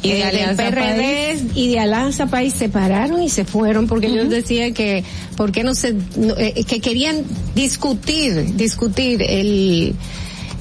Y 0.00 0.10
de 0.12 0.20
eh, 0.20 0.46
del 0.46 0.54
PRD 0.54 1.38
y 1.56 1.72
de 1.72 1.80
Alianza 1.80 2.26
País 2.26 2.54
se 2.56 2.68
pararon 2.68 3.20
y 3.20 3.28
se 3.28 3.44
fueron 3.44 3.88
porque 3.88 4.06
ellos 4.06 4.30
decían 4.30 4.72
que, 4.72 5.02
¿por 5.36 5.50
qué 5.50 5.64
no 5.64 5.74
se, 5.74 5.92
no, 6.16 6.36
eh, 6.38 6.54
que 6.68 6.78
querían 6.80 7.24
discutir, 7.56 8.54
discutir 8.54 9.20
el, 9.22 9.96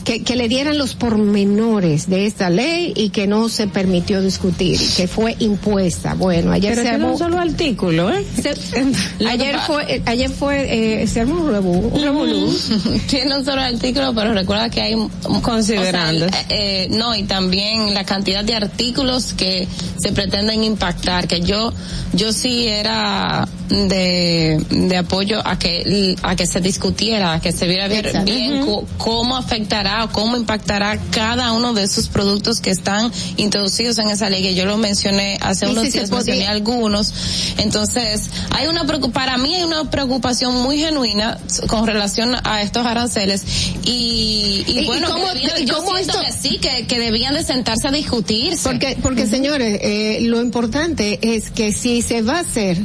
que, 0.08 0.24
que 0.24 0.38
le 0.38 0.48
dieran 0.48 0.78
los 0.78 0.96
pormenores 0.96 2.10
de 2.10 2.26
esta 2.28 2.50
ley 2.50 2.94
y 2.96 3.10
que 3.10 3.28
no 3.28 3.50
se 3.50 3.68
permitió 3.68 4.22
discutir, 4.22 4.80
que 4.96 5.06
fue 5.06 5.36
impuesta. 5.40 6.14
Bueno, 6.14 6.54
ayer 6.54 6.76
Pero 6.76 6.84
se 6.88 6.96
armó- 6.96 7.12
un 7.12 7.18
solo 7.18 7.38
artículo, 7.40 8.10
¿eh? 8.14 8.26
se- 8.42 8.56
ayer 9.28 9.60
fue, 9.68 9.96
eh, 9.96 10.02
ayer 10.06 10.30
fue, 10.30 11.02
eh, 11.04 11.08
se 11.08 11.20
armó 11.22 11.42
un 11.42 11.52
revolú. 11.52 12.58
Tiene 13.10 13.36
un 13.38 13.44
solo 13.44 13.62
artículo, 13.62 14.14
pero 14.16 14.34
recuerda 14.34 14.70
que 14.70 14.80
hay 14.82 14.96
Considerando. 15.42 16.26
o 16.28 16.30
sea, 16.30 16.42
eh, 16.44 16.46
eh, 16.52 16.88
no, 16.92 17.14
y 17.14 17.24
también 17.24 17.94
la 17.94 18.06
cantidad 18.06 18.46
de 18.46 18.56
artículos 18.56 19.34
que 19.34 19.68
se 20.00 20.14
pretenden 20.14 20.64
impactar, 20.64 21.28
que 21.28 21.42
yo 21.42 21.74
yo 22.14 22.32
sí 22.32 22.66
era 22.68 23.46
de, 23.70 24.64
de 24.70 24.98
apoyo 24.98 25.42
a 25.46 25.58
que 25.60 26.16
a 26.22 26.36
que 26.36 26.46
se 26.48 26.60
discutiera, 26.62 27.34
a 27.34 27.42
que 27.42 27.52
se 27.52 27.68
viera 27.68 27.88
bien, 27.88 28.06
Exacto. 28.06 28.32
bien 28.32 28.66
co- 28.66 28.86
cómo 28.98 29.36
afectará 29.38 30.04
o 30.06 30.12
cómo 30.12 30.38
impactará 30.38 30.98
cada 31.12 31.52
uno 31.54 31.74
de 31.74 31.84
esos 31.84 32.08
productos 32.10 32.60
que 32.62 32.72
están 32.72 33.12
introducidos 33.38 33.98
en 34.00 34.10
esa 34.10 34.30
ley, 34.30 34.42
que 34.42 34.56
yo 34.56 34.66
lo 34.66 34.78
mencioné 34.78 35.38
hace 35.42 35.68
unos 35.68 35.86
si 35.86 35.92
días, 35.92 36.10
mencioné 36.12 36.48
algunos. 36.48 37.14
Entonces, 37.58 38.30
hay 38.52 38.68
una 38.68 38.86
para 39.14 39.38
mí 39.38 39.56
hay 39.56 39.64
una 39.64 39.90
preocupación 39.90 40.62
muy 40.64 40.80
genuina 40.80 41.38
con 41.68 41.86
relación 41.86 42.36
a 42.44 42.62
estos 42.62 42.86
aranceles 42.86 43.44
y, 43.84 44.64
y, 44.68 44.72
¿Y- 44.72 44.80
y 44.80 44.86
bueno, 44.86 45.10
cómo- 45.12 45.28
debían- 45.34 45.66
yo 45.66 45.76
cómo 45.78 45.96
siento 45.96 46.22
esto- 46.22 46.26
que 46.26 46.32
sí, 46.50 46.58
que, 46.60 46.88
que 46.88 47.00
debían 47.00 47.34
de 47.34 47.44
sentarse 47.44 47.88
a 47.88 47.92
discutirse. 47.92 48.68
Porque, 48.68 48.98
porque 49.02 49.28
señores, 49.28 49.80
eh, 49.82 50.20
lo 50.22 50.42
importante 50.42 51.20
es 51.22 51.52
que 51.52 51.72
si 51.74 52.02
se 52.02 52.22
va 52.22 52.38
a 52.38 52.40
hacer 52.42 52.78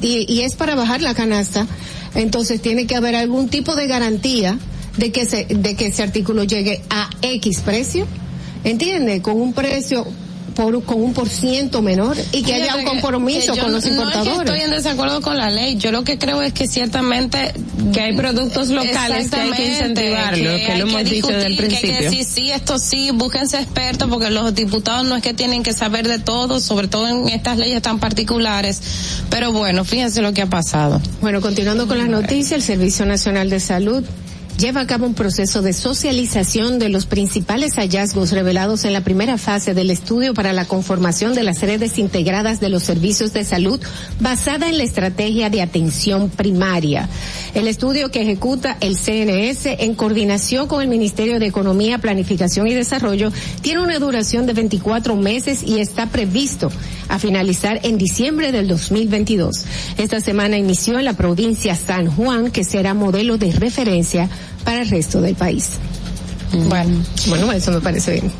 y, 0.00 0.32
y 0.32 0.40
es 0.42 0.54
para 0.54 0.74
bajar 0.74 1.02
la 1.02 1.14
canasta, 1.14 1.66
entonces 2.14 2.60
tiene 2.60 2.86
que 2.86 2.96
haber 2.96 3.16
algún 3.16 3.48
tipo 3.48 3.74
de 3.74 3.86
garantía 3.86 4.58
de 4.96 5.12
que 5.12 5.26
se, 5.26 5.46
de 5.46 5.74
que 5.74 5.86
ese 5.86 6.02
artículo 6.02 6.44
llegue 6.44 6.82
a 6.90 7.10
X 7.22 7.60
precio, 7.60 8.06
¿entiende? 8.62 9.22
Con 9.22 9.40
un 9.40 9.52
precio 9.52 10.06
por, 10.54 10.82
con 10.84 11.02
un 11.02 11.12
por 11.14 11.28
ciento 11.28 11.82
menor 11.82 12.16
y 12.32 12.42
que 12.42 12.54
haya 12.54 12.76
un 12.76 12.84
que- 12.84 12.86
compromiso 12.90 13.52
que 13.54 13.60
con 13.60 13.72
los 13.72 13.84
no- 13.84 13.90
No 13.90 13.96
es 14.02 14.14
importadores. 14.14 14.50
que 14.50 14.56
estoy 14.58 14.60
en 14.60 14.70
desacuerdo 14.82 15.20
con 15.20 15.36
la 15.36 15.50
ley. 15.50 15.76
Yo 15.76 15.90
lo 15.92 16.04
que 16.04 16.18
creo 16.18 16.40
es 16.42 16.52
que 16.52 16.66
ciertamente 16.68 17.52
Que 17.92 18.00
hay 18.00 18.16
productos 18.16 18.68
locales 18.68 19.30
que 19.30 19.36
hay 19.36 19.50
que 19.52 19.72
Exactamente, 19.72 19.72
incentivarlo, 19.72 20.56
que, 20.56 20.66
hay 20.72 20.78
lo 20.80 20.88
hemos 20.88 21.04
dicho 21.10 21.26
desde 21.28 21.46
el 21.46 21.56
que- 21.56 21.62
principio. 21.66 21.98
Que, 21.98 22.10
sí, 22.10 22.24
sí, 22.24 22.50
esto 22.50 22.78
sí, 22.78 23.10
búsquense 23.12 23.58
expertos 23.58 24.08
porque 24.08 24.30
los 24.30 24.54
diputados 24.54 25.06
no 25.06 25.16
es 25.16 25.22
que 25.22 25.34
tienen 25.34 25.62
que 25.62 25.72
saber 25.72 26.08
de 26.08 26.18
todo, 26.18 26.60
sobre 26.60 26.88
todo 26.88 27.06
en 27.08 27.28
estas 27.28 27.58
leyes 27.58 27.82
tan 27.82 27.98
particulares. 27.98 28.80
Pero 29.30 29.52
bueno, 29.52 29.84
fíjense 29.84 30.22
lo 30.22 30.32
que 30.32 30.42
ha 30.42 30.46
pasado. 30.46 31.00
Bueno, 31.20 31.40
continuando 31.40 31.86
con 31.86 31.98
las 31.98 32.08
noticias, 32.08 32.52
el 32.52 32.62
Servicio 32.62 33.04
Nacional 33.06 33.50
de 33.50 33.60
Salud 33.60 34.02
lleva 34.58 34.80
a 34.80 34.86
cabo 34.86 35.06
un 35.06 35.14
proceso 35.14 35.62
de 35.62 35.72
socialización 35.72 36.78
de 36.78 36.88
los 36.88 37.06
principales 37.06 37.74
hallazgos 37.74 38.30
revelados 38.30 38.84
en 38.84 38.92
la 38.92 39.02
primera 39.02 39.36
fase 39.36 39.74
del 39.74 39.90
estudio 39.90 40.32
para 40.32 40.52
la 40.52 40.64
conformación 40.64 41.34
de 41.34 41.42
las 41.42 41.60
redes 41.60 41.98
integradas 41.98 42.60
de 42.60 42.68
los 42.68 42.82
servicios 42.82 43.32
de 43.32 43.44
salud 43.44 43.80
basada 44.20 44.68
en 44.68 44.78
la 44.78 44.84
estrategia 44.84 45.50
de 45.50 45.62
atención 45.62 46.30
primaria. 46.30 47.08
El 47.54 47.68
estudio 47.68 48.10
que 48.10 48.22
ejecuta 48.22 48.76
el 48.80 48.96
CNS 48.96 49.66
en 49.80 49.94
coordinación 49.94 50.68
con 50.68 50.82
el 50.82 50.88
Ministerio 50.88 51.38
de 51.38 51.46
Economía, 51.46 51.98
Planificación 51.98 52.66
y 52.66 52.74
Desarrollo 52.74 53.32
tiene 53.60 53.82
una 53.82 53.98
duración 53.98 54.46
de 54.46 54.52
24 54.52 55.16
meses 55.16 55.62
y 55.62 55.80
está 55.80 56.06
previsto 56.06 56.70
a 57.08 57.18
finalizar 57.18 57.80
en 57.82 57.98
diciembre 57.98 58.52
del 58.52 58.68
2022. 58.68 59.64
Esta 59.98 60.20
semana 60.20 60.56
inició 60.56 60.98
en 60.98 61.04
la 61.04 61.14
provincia 61.14 61.74
San 61.74 62.10
Juan, 62.10 62.50
que 62.50 62.64
será 62.64 62.94
modelo 62.94 63.36
de 63.36 63.52
referencia 63.52 64.28
para 64.64 64.82
el 64.82 64.88
resto 64.90 65.20
del 65.20 65.34
país. 65.34 65.70
Bueno, 66.68 67.02
bueno, 67.28 67.52
eso 67.52 67.72
me 67.72 67.80
parece 67.80 68.12
bien. 68.12 68.32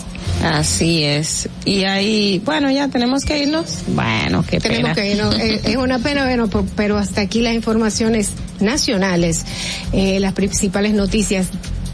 Así 0.43 1.05
es. 1.05 1.48
Y 1.64 1.85
ahí, 1.85 2.40
bueno, 2.44 2.70
ya 2.70 2.89
tenemos 2.89 3.24
que 3.24 3.39
irnos. 3.43 3.78
Bueno, 3.89 4.44
qué 4.48 4.60
Tenemos 4.60 4.93
pena. 4.93 4.94
que 4.94 5.12
irnos. 5.12 5.35
Eh, 5.39 5.60
es 5.64 5.76
una 5.76 5.98
pena, 5.98 6.24
bueno, 6.24 6.48
pero 6.76 6.98
hasta 6.98 7.20
aquí 7.22 7.40
las 7.40 7.55
informaciones 7.55 8.31
nacionales, 8.60 9.44
eh, 9.93 10.20
las 10.20 10.32
principales 10.32 10.93
noticias 10.93 11.48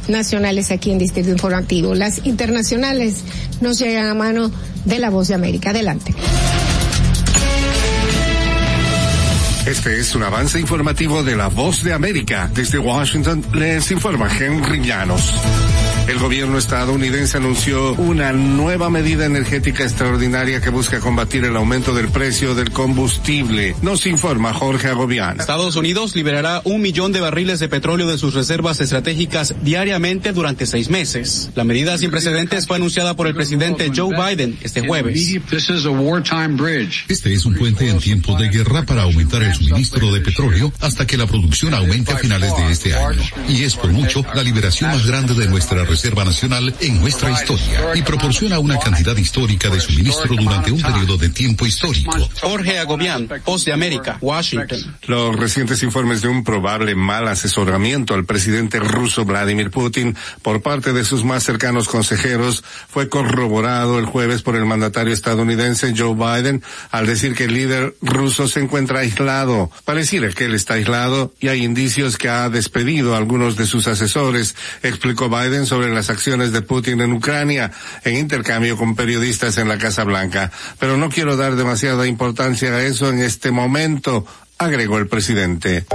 nacionales 0.09 0.71
aquí 0.71 0.91
en 0.91 0.99
Distrito 0.99 1.31
Informativo. 1.31 1.95
Las 1.95 2.27
internacionales 2.27 3.17
nos 3.61 3.79
llegan 3.79 4.07
a 4.07 4.15
mano 4.15 4.51
de 4.85 4.99
la 4.99 5.11
Voz 5.11 5.29
de 5.29 5.35
América. 5.35 5.71
Adelante. 5.71 6.15
Este 9.67 10.01
es 10.01 10.15
un 10.15 10.23
avance 10.23 10.59
informativo 10.59 11.23
de 11.23 11.37
la 11.37 11.49
Voz 11.49 11.85
de 11.85 11.93
América. 11.93 12.51
Desde 12.55 12.79
Washington 12.79 13.45
les 13.53 13.91
informa 13.91 14.29
Henry 14.35 14.81
Llanos. 14.83 15.35
El 16.09 16.19
gobierno 16.19 16.59
estadounidense 16.59 17.37
anunció 17.37 17.93
una 17.95 18.33
nueva 18.33 18.91
medida 18.91 19.27
energética 19.27 19.85
extraordinaria 19.85 20.61
que 20.61 20.71
busca 20.71 20.99
combatir 20.99 21.45
el 21.45 21.55
aumento 21.55 21.95
del 21.95 22.09
precio 22.09 22.55
del 22.57 22.73
combustible. 22.73 23.77
Nos 23.81 24.07
informa 24.07 24.53
Jorge 24.53 24.89
Agobián. 24.89 25.39
Estados 25.39 25.77
Unidos 25.77 26.17
liberará 26.17 26.63
un 26.65 26.81
millón 26.81 27.13
de 27.13 27.21
barriles 27.21 27.61
de 27.61 27.69
petróleo 27.69 28.09
de 28.09 28.19
sus 28.19 28.35
reservas 28.35 28.81
estratégicas 28.81 29.55
diariamente 29.63 30.33
durante 30.33 30.67
seis 30.67 30.91
meses. 30.91 31.51
La 31.55 31.63
medida 31.63 31.97
sin 31.97 32.11
precedentes 32.11 32.67
fue 32.67 32.77
anunciada 32.77 33.15
por 33.15 33.29
el 33.29 33.35
presidente 33.35 33.93
Joe 33.95 34.17
Biden 34.17 34.59
este 34.63 34.85
jueves. 34.85 35.37
Este 37.09 37.33
es 37.35 37.45
un 37.45 37.55
puente 37.55 37.89
en 37.89 37.99
tiempo 37.99 38.37
de 38.37 38.49
guerra 38.49 38.83
para 38.83 39.03
aumentar 39.03 39.45
el 39.45 39.50
suministro 39.55 40.13
de 40.13 40.21
petróleo 40.21 40.73
hasta 40.81 41.07
que 41.07 41.17
la 41.17 41.27
producción 41.27 41.75
aumente 41.75 42.13
a 42.13 42.17
finales 42.17 42.55
de 42.57 42.71
este 42.71 42.95
año. 42.95 43.23
Y 43.49 43.65
es 43.65 43.77
por 43.77 43.91
mucho 43.91 44.25
la 44.35 44.43
liberación 44.43 44.91
más 44.91 45.07
grande 45.07 45.35
de 45.35 45.47
nuestra 45.47 45.85
Reserva 45.85 46.25
Nacional 46.25 46.75
en 46.81 47.01
nuestra 47.01 47.31
historia 47.31 47.95
y 47.95 48.03
proporciona 48.03 48.59
una 48.59 48.79
cantidad 48.79 49.17
histórica 49.17 49.69
de 49.69 49.81
suministro 49.81 50.35
durante 50.35 50.73
un 50.73 50.81
periodo 50.81 51.17
de 51.17 51.29
tiempo 51.29 51.67
histórico. 51.67 52.17
Jorge 52.41 52.79
Agobián, 52.79 53.29
Voz 53.45 53.65
de 53.65 53.73
América, 53.73 54.19
Washington. 54.21 54.97
Los 55.07 55.37
recientes 55.37 55.83
informes 55.83 56.23
de 56.23 56.29
un 56.29 56.45
probable 56.45 56.95
mal 56.95 57.29
asesoramiento 57.29 58.15
al 58.15 58.25
presidente 58.25 58.79
ruso 58.79 59.25
Vladimir 59.25 59.71
Putin 59.71 60.17
por 60.43 60.63
parte 60.63 60.93
de 60.93 61.05
sus 61.05 61.25
más 61.25 61.45
cercanos 61.45 61.89
consejeros 61.89 62.63
fue 62.89 63.09
corroborado 63.09 63.99
el 63.99 64.07
jueves 64.07 64.43
por 64.43 64.57
el 64.57 64.67
mandatario 64.67 65.13
estadounidense 65.13 65.95
Joe 65.97 66.15
Biden 66.15 66.63
al 66.91 67.07
decir 67.07 67.35
que 67.35 67.45
el 67.45 67.55
líder 67.55 67.97
ruso 68.01 68.49
se 68.49 68.61
encuentra 68.61 69.01
aislado. 69.01 69.40
Pareciera 69.85 70.29
que 70.31 70.45
él 70.45 70.55
está 70.55 70.75
aislado 70.75 71.33
y 71.41 71.49
hay 71.49 71.65
indicios 71.65 72.19
que 72.19 72.29
ha 72.29 72.49
despedido 72.51 73.17
algunos 73.17 73.57
de 73.57 73.67
sus 73.67 73.87
asesores, 73.87 74.55
explicó 74.83 75.29
Biden 75.29 75.67
sobre 75.67 75.93
las 75.93 76.11
acciones 76.11 76.53
de 76.53 76.63
Putin 76.63 77.01
en 77.01 77.13
Ucrania 77.13 77.71
en 78.05 78.17
intercambio 78.17 78.77
con 78.77 78.97
periodistas 78.97 79.57
en 79.59 79.69
la 79.69 79.79
Casa 79.79 80.05
Blanca. 80.05 80.51
Pero 80.79 80.97
no 80.97 81.09
quiero 81.09 81.37
dar 81.37 81.57
demasiada 81.57 82.07
importancia 82.07 82.71
a 82.71 82.83
eso 82.83 83.09
en 83.09 83.21
este 83.21 83.51
momento, 83.51 84.27
agregó 84.59 84.99
el 84.99 85.09
presidente. 85.09 85.87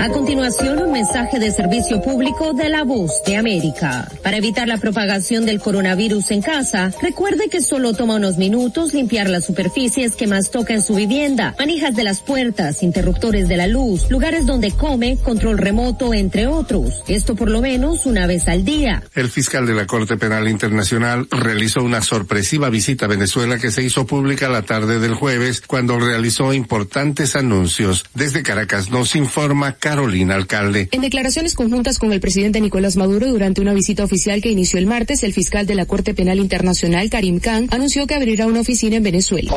A 0.00 0.08
continuación, 0.10 0.80
un 0.80 0.92
mensaje 0.92 1.38
de 1.38 1.50
servicio 1.50 2.02
público 2.02 2.52
de 2.52 2.68
la 2.68 2.84
voz 2.84 3.22
de 3.24 3.36
América. 3.36 4.08
Para 4.22 4.36
evitar 4.36 4.68
la 4.68 4.76
propagación 4.76 5.46
del 5.46 5.60
coronavirus 5.60 6.30
en 6.32 6.42
casa, 6.42 6.90
recuerde 7.00 7.48
que 7.48 7.62
solo 7.62 7.94
toma 7.94 8.16
unos 8.16 8.36
minutos 8.36 8.92
limpiar 8.92 9.30
las 9.30 9.46
superficies 9.46 10.14
que 10.14 10.26
más 10.26 10.50
toca 10.50 10.74
en 10.74 10.82
su 10.82 10.94
vivienda, 10.94 11.54
manijas 11.58 11.94
de 11.96 12.04
las 12.04 12.20
puertas, 12.20 12.82
interruptores 12.82 13.48
de 13.48 13.56
la 13.56 13.66
luz, 13.66 14.10
lugares 14.10 14.44
donde 14.44 14.72
come, 14.72 15.16
control 15.16 15.58
remoto, 15.58 16.12
entre 16.12 16.46
otros. 16.46 17.02
Esto 17.08 17.34
por 17.34 17.50
lo 17.50 17.62
menos 17.62 18.04
una 18.04 18.26
vez 18.26 18.46
al 18.48 18.64
día. 18.64 19.02
El 19.14 19.30
fiscal 19.30 19.66
de 19.66 19.74
la 19.74 19.86
Corte 19.86 20.16
Penal 20.16 20.48
Internacional 20.48 21.26
realizó 21.30 21.82
una 21.82 22.02
sorpresiva 22.02 22.68
visita 22.68 23.06
a 23.06 23.08
Venezuela 23.08 23.58
que 23.58 23.70
se 23.70 23.82
hizo 23.82 24.06
pública 24.06 24.48
la 24.48 24.62
tarde 24.62 24.98
del 24.98 25.14
jueves 25.14 25.62
cuando 25.66 25.98
realizó 25.98 26.52
importantes 26.52 27.36
anuncios. 27.36 28.04
Desde 28.14 28.42
Caracas 28.42 28.90
nos 28.90 29.16
informa 29.16 29.76
Carolina 29.84 30.34
Alcalde. 30.34 30.88
En 30.92 31.02
declaraciones 31.02 31.54
conjuntas 31.54 31.98
con 31.98 32.10
el 32.10 32.18
presidente 32.18 32.58
Nicolás 32.58 32.96
Maduro 32.96 33.26
durante 33.26 33.60
una 33.60 33.74
visita 33.74 34.02
oficial 34.02 34.40
que 34.40 34.50
inició 34.50 34.78
el 34.78 34.86
martes, 34.86 35.22
el 35.24 35.34
fiscal 35.34 35.66
de 35.66 35.74
la 35.74 35.84
Corte 35.84 36.14
Penal 36.14 36.38
Internacional, 36.38 37.10
Karim 37.10 37.38
Khan, 37.38 37.68
anunció 37.70 38.06
que 38.06 38.14
abrirá 38.14 38.46
una 38.46 38.60
oficina 38.60 38.96
en 38.96 39.02
Venezuela. 39.02 39.54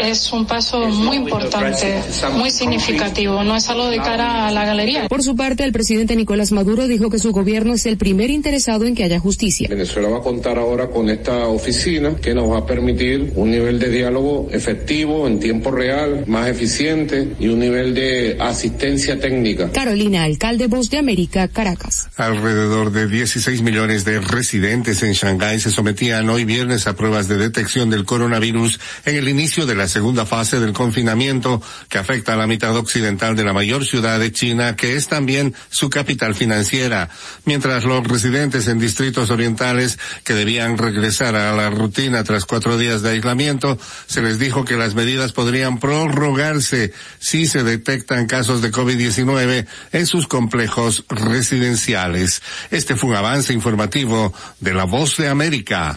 Es 0.00 0.32
un 0.32 0.46
paso 0.46 0.88
muy 0.88 1.16
importante, 1.16 2.00
muy 2.36 2.52
significativo, 2.52 3.42
no 3.42 3.56
es 3.56 3.68
algo 3.68 3.88
de 3.88 3.96
cara 3.96 4.46
a 4.46 4.52
la 4.52 4.66
galería. 4.66 5.08
Por 5.08 5.24
su 5.24 5.34
parte, 5.34 5.64
el 5.64 5.72
presidente 5.72 6.14
Nicolás 6.14 6.52
Maduro 6.52 6.86
dijo 6.86 7.10
que 7.10 7.18
su 7.18 7.32
gobierno 7.32 7.74
es 7.74 7.86
el 7.86 7.96
primer 7.96 8.30
interesado 8.30 8.84
en 8.84 8.94
que 8.94 9.02
haya 9.02 9.18
justicia. 9.18 9.66
Venezuela 9.68 10.10
va 10.10 10.18
a 10.18 10.22
contar 10.22 10.58
ahora 10.60 10.90
con 10.90 11.10
esta 11.10 11.48
oficina 11.48 12.14
que 12.22 12.34
nos 12.34 12.48
va 12.52 12.58
a 12.58 12.66
permitir 12.66 13.32
un 13.34 13.50
nivel 13.50 13.80
de 13.80 13.90
diálogo 13.90 14.46
efectivo 14.52 15.26
en 15.26 15.40
tiempo 15.40 15.72
real, 15.72 16.22
más 16.28 16.48
eficiente 16.48 17.30
y 17.40 17.48
un 17.48 17.58
nivel 17.58 17.94
de 17.94 18.36
asistencia 18.38 19.18
técnica. 19.24 19.70
Carolina, 19.72 20.24
alcalde 20.24 20.66
Voz 20.66 20.90
de 20.90 20.98
América, 20.98 21.48
Caracas. 21.48 22.08
Alrededor 22.16 22.92
de 22.92 23.06
16 23.08 23.62
millones 23.62 24.04
de 24.04 24.20
residentes 24.20 25.02
en 25.02 25.12
Shanghái 25.12 25.60
se 25.60 25.70
sometían 25.70 26.28
hoy 26.28 26.44
viernes 26.44 26.86
a 26.86 26.94
pruebas 26.94 27.26
de 27.26 27.38
detección 27.38 27.88
del 27.88 28.04
coronavirus 28.04 28.78
en 29.06 29.16
el 29.16 29.26
inicio 29.30 29.64
de 29.64 29.76
la 29.76 29.88
segunda 29.88 30.26
fase 30.26 30.60
del 30.60 30.74
confinamiento 30.74 31.62
que 31.88 31.96
afecta 31.96 32.34
a 32.34 32.36
la 32.36 32.46
mitad 32.46 32.76
occidental 32.76 33.34
de 33.34 33.44
la 33.44 33.54
mayor 33.54 33.86
ciudad 33.86 34.20
de 34.20 34.30
China, 34.30 34.76
que 34.76 34.94
es 34.94 35.08
también 35.08 35.54
su 35.70 35.88
capital 35.88 36.34
financiera. 36.34 37.08
Mientras 37.46 37.84
los 37.84 38.06
residentes 38.06 38.68
en 38.68 38.78
distritos 38.78 39.30
orientales 39.30 39.98
que 40.22 40.34
debían 40.34 40.76
regresar 40.76 41.34
a 41.34 41.56
la 41.56 41.70
rutina 41.70 42.24
tras 42.24 42.44
cuatro 42.44 42.76
días 42.76 43.00
de 43.00 43.12
aislamiento, 43.12 43.78
se 44.06 44.20
les 44.20 44.38
dijo 44.38 44.66
que 44.66 44.76
las 44.76 44.94
medidas 44.94 45.32
podrían 45.32 45.80
prorrogarse 45.80 46.92
si 47.20 47.46
se 47.46 47.62
detectan 47.62 48.26
casos 48.26 48.60
de 48.60 48.70
COVID-19 48.70 49.13
en 49.18 50.06
sus 50.06 50.26
complejos 50.26 51.04
residenciales. 51.08 52.42
Este 52.70 52.96
fue 52.96 53.10
un 53.10 53.16
avance 53.16 53.52
informativo 53.52 54.32
de 54.60 54.74
La 54.74 54.84
Voz 54.84 55.16
de 55.16 55.28
América. 55.28 55.96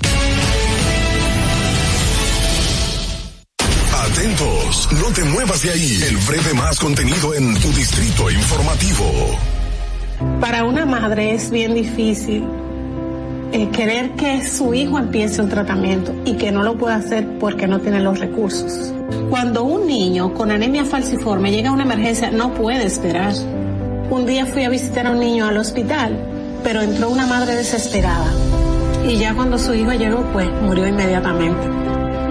Atentos, 3.93 4.89
no 4.93 5.07
te 5.13 5.23
muevas 5.23 5.61
de 5.63 5.71
ahí. 5.71 5.99
El 6.07 6.17
breve 6.17 6.53
más 6.53 6.79
contenido 6.79 7.33
en 7.33 7.53
tu 7.59 7.71
distrito 7.73 8.29
informativo. 8.29 9.39
Para 10.39 10.63
una 10.63 10.85
madre 10.85 11.33
es 11.33 11.49
bien 11.49 11.75
difícil 11.75 12.43
eh, 13.51 13.69
querer 13.69 14.11
que 14.11 14.45
su 14.45 14.73
hijo 14.73 14.99
empiece 14.99 15.41
un 15.41 15.49
tratamiento 15.49 16.13
y 16.25 16.33
que 16.33 16.51
no 16.51 16.63
lo 16.63 16.77
pueda 16.77 16.95
hacer 16.95 17.37
porque 17.39 17.67
no 17.67 17.79
tiene 17.79 18.01
los 18.01 18.19
recursos. 18.19 18.93
Cuando 19.29 19.63
un 19.63 19.87
niño 19.87 20.33
con 20.33 20.51
anemia 20.51 20.85
falciforme 20.85 21.51
llega 21.51 21.69
a 21.69 21.73
una 21.73 21.83
emergencia, 21.83 22.31
no 22.31 22.53
puede 22.53 22.85
esperar. 22.85 23.33
Un 24.09 24.25
día 24.25 24.45
fui 24.45 24.63
a 24.63 24.69
visitar 24.69 25.07
a 25.07 25.11
un 25.11 25.19
niño 25.19 25.47
al 25.47 25.57
hospital, 25.57 26.17
pero 26.63 26.81
entró 26.81 27.09
una 27.09 27.25
madre 27.25 27.55
desesperada. 27.55 28.31
Y 29.07 29.17
ya 29.17 29.33
cuando 29.33 29.57
su 29.57 29.73
hijo 29.73 29.93
llegó, 29.93 30.23
pues 30.33 30.49
murió 30.61 30.87
inmediatamente. 30.87 31.67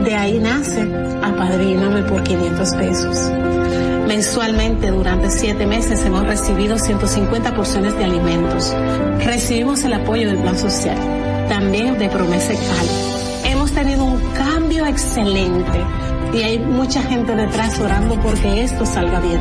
De 0.04 0.14
ahí 0.14 0.38
nace 0.38 0.82
Apadríname 1.22 2.02
por 2.02 2.22
500 2.22 2.74
pesos. 2.74 3.32
Mensualmente 4.06 4.92
durante 4.92 5.30
siete 5.30 5.66
meses 5.66 6.04
hemos 6.04 6.24
recibido 6.24 6.78
150 6.78 7.54
porciones 7.56 7.96
de 7.98 8.04
alimentos. 8.04 8.72
Recibimos 9.24 9.82
el 9.82 9.94
apoyo 9.94 10.28
del 10.28 10.38
Plan 10.38 10.56
Social, 10.56 10.96
también 11.48 11.98
de 11.98 12.08
Promesa 12.08 12.52
Cal. 12.52 13.50
Hemos 13.50 13.72
tenido 13.72 14.04
un 14.04 14.20
cambio 14.32 14.86
excelente 14.86 15.84
y 16.32 16.38
hay 16.38 16.60
mucha 16.60 17.02
gente 17.02 17.34
detrás 17.34 17.80
orando 17.80 18.20
porque 18.20 18.62
esto 18.62 18.86
salga 18.86 19.18
bien. 19.18 19.40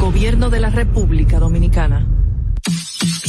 Gobierno 0.00 0.48
de 0.48 0.60
la 0.60 0.70
República 0.70 1.40
Dominicana. 1.40 2.06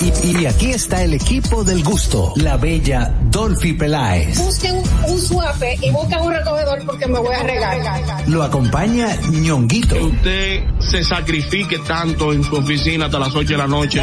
Y, 0.00 0.42
y, 0.42 0.46
aquí 0.46 0.70
está 0.70 1.02
el 1.02 1.14
equipo 1.14 1.64
del 1.64 1.82
gusto, 1.82 2.32
la 2.36 2.56
bella 2.56 3.12
Dolphy 3.30 3.72
Peláez. 3.72 4.38
Busquen 4.38 4.76
un 5.08 5.18
suape 5.18 5.78
y 5.82 5.90
busquen 5.90 6.20
un 6.20 6.32
recogedor 6.32 6.86
porque 6.86 7.06
me 7.08 7.18
voy 7.18 7.34
a 7.34 7.42
regar. 7.42 8.28
Lo 8.28 8.44
acompaña 8.44 9.16
ñonguito. 9.30 9.96
Que 9.96 10.02
usted 10.02 10.64
se 10.78 11.02
sacrifique 11.02 11.78
tanto 11.80 12.32
en 12.32 12.44
su 12.44 12.56
oficina 12.56 13.06
hasta 13.06 13.18
las 13.18 13.34
8 13.34 13.48
de 13.48 13.56
la 13.56 13.66
noche. 13.66 14.00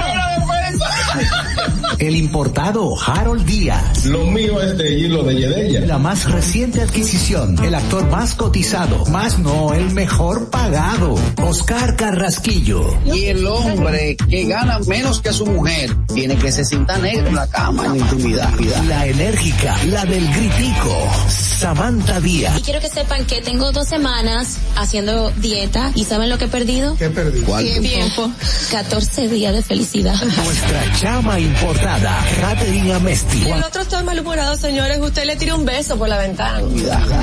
El 1.99 2.15
importado 2.15 2.95
Harold 2.99 3.45
Díaz. 3.45 4.05
Lo 4.05 4.25
mío 4.25 4.61
es 4.61 4.77
de 4.77 4.99
hilo 4.99 5.23
de 5.23 5.35
Yedella. 5.35 5.85
La 5.85 5.97
más 5.97 6.29
reciente 6.31 6.81
adquisición. 6.81 7.57
El 7.63 7.73
actor 7.73 8.07
más 8.09 8.35
cotizado, 8.35 9.05
más 9.07 9.39
no 9.39 9.73
el 9.73 9.91
mejor 9.91 10.49
pagado. 10.49 11.15
Oscar 11.37 11.95
Carrasquillo. 11.95 12.95
Y 13.05 13.25
el 13.25 13.47
hombre 13.47 14.15
que 14.15 14.45
gana 14.45 14.79
menos 14.87 15.21
que 15.21 15.33
su 15.33 15.45
mujer 15.45 15.95
tiene 16.13 16.35
que 16.37 16.51
se 16.51 16.63
sienta 16.65 16.97
negro 16.99 17.29
en 17.29 17.35
la 17.35 17.47
cama 17.47 17.87
en 17.87 17.95
intimidad. 17.97 18.53
La 18.87 19.07
enérgica, 19.07 19.77
la 19.85 20.05
del 20.05 20.27
gritico. 20.33 21.09
Samantha 21.29 22.19
Díaz. 22.19 22.59
Y 22.59 22.61
quiero 22.61 22.79
que 22.79 22.89
sepan 22.89 23.25
que 23.25 23.41
tengo 23.41 23.71
dos 23.71 23.87
semanas 23.87 24.57
haciendo 24.75 25.31
dieta 25.31 25.91
y 25.95 26.03
¿saben 26.03 26.29
lo 26.29 26.37
que 26.37 26.45
he 26.45 26.49
perdido? 26.49 26.95
¿Qué 26.97 27.09
perdí? 27.09 27.41
¿Cuál? 27.41 27.65
Tiempo. 27.81 28.31
14 28.71 29.27
días 29.29 29.53
de 29.53 29.63
felicidad. 29.63 30.15
Nuestra 30.57 30.91
chama 30.95 31.39
importada, 31.39 32.25
Katherine 32.41 32.91
Amesti. 32.95 33.47
El 33.47 33.61
otro 33.61 33.83
está 33.83 34.01
malhumorado, 34.01 34.57
señores. 34.57 34.97
Usted 34.99 35.25
le 35.25 35.35
tira 35.35 35.53
un 35.53 35.65
beso 35.65 35.95
por 35.99 36.09
la 36.09 36.17
ventana. 36.17 36.61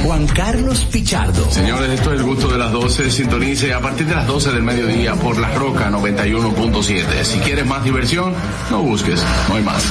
Juan 0.04 0.24
Carlos 0.28 0.86
Pichardo. 0.92 1.50
Señores, 1.50 1.90
esto 1.90 2.12
es 2.12 2.20
el 2.20 2.26
gusto 2.26 2.46
de 2.46 2.58
las 2.58 2.70
12. 2.70 3.10
Sintonice 3.10 3.74
a 3.74 3.80
partir 3.80 4.06
de 4.06 4.14
las 4.14 4.28
12 4.28 4.52
del 4.52 4.62
mediodía 4.62 5.14
por 5.16 5.36
La 5.36 5.52
Roca 5.52 5.90
91.7. 5.90 7.24
Si 7.24 7.40
quieres 7.40 7.66
más 7.66 7.82
diversión, 7.82 8.34
no 8.70 8.82
busques, 8.82 9.20
no 9.48 9.56
hay 9.56 9.64
más. 9.64 9.82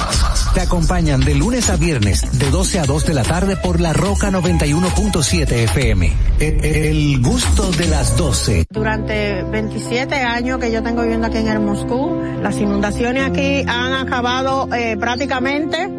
Te 0.53 0.61
acompañan 0.61 1.19
de 1.21 1.33
lunes 1.33 1.71
a 1.71 1.77
viernes, 1.77 2.37
de 2.37 2.51
12 2.51 2.79
a 2.79 2.85
2 2.85 3.05
de 3.07 3.13
la 3.15 3.23
tarde 3.23 3.57
por 3.57 3.81
La 3.81 3.91
Roca 3.91 4.29
91.7 4.29 5.51
FM. 5.51 6.13
El, 6.39 6.65
el 6.65 7.21
gusto 7.21 7.71
de 7.71 7.87
las 7.87 8.15
12. 8.17 8.67
Durante 8.69 9.41
27 9.41 10.13
años 10.13 10.59
que 10.59 10.71
yo 10.71 10.83
tengo 10.83 11.01
viviendo 11.01 11.25
aquí 11.25 11.37
en 11.37 11.47
el 11.47 11.59
Moscú, 11.59 12.21
las 12.43 12.55
inundaciones 12.57 13.27
aquí 13.27 13.65
han 13.67 13.93
acabado 13.93 14.69
eh, 14.75 14.95
prácticamente 14.99 15.89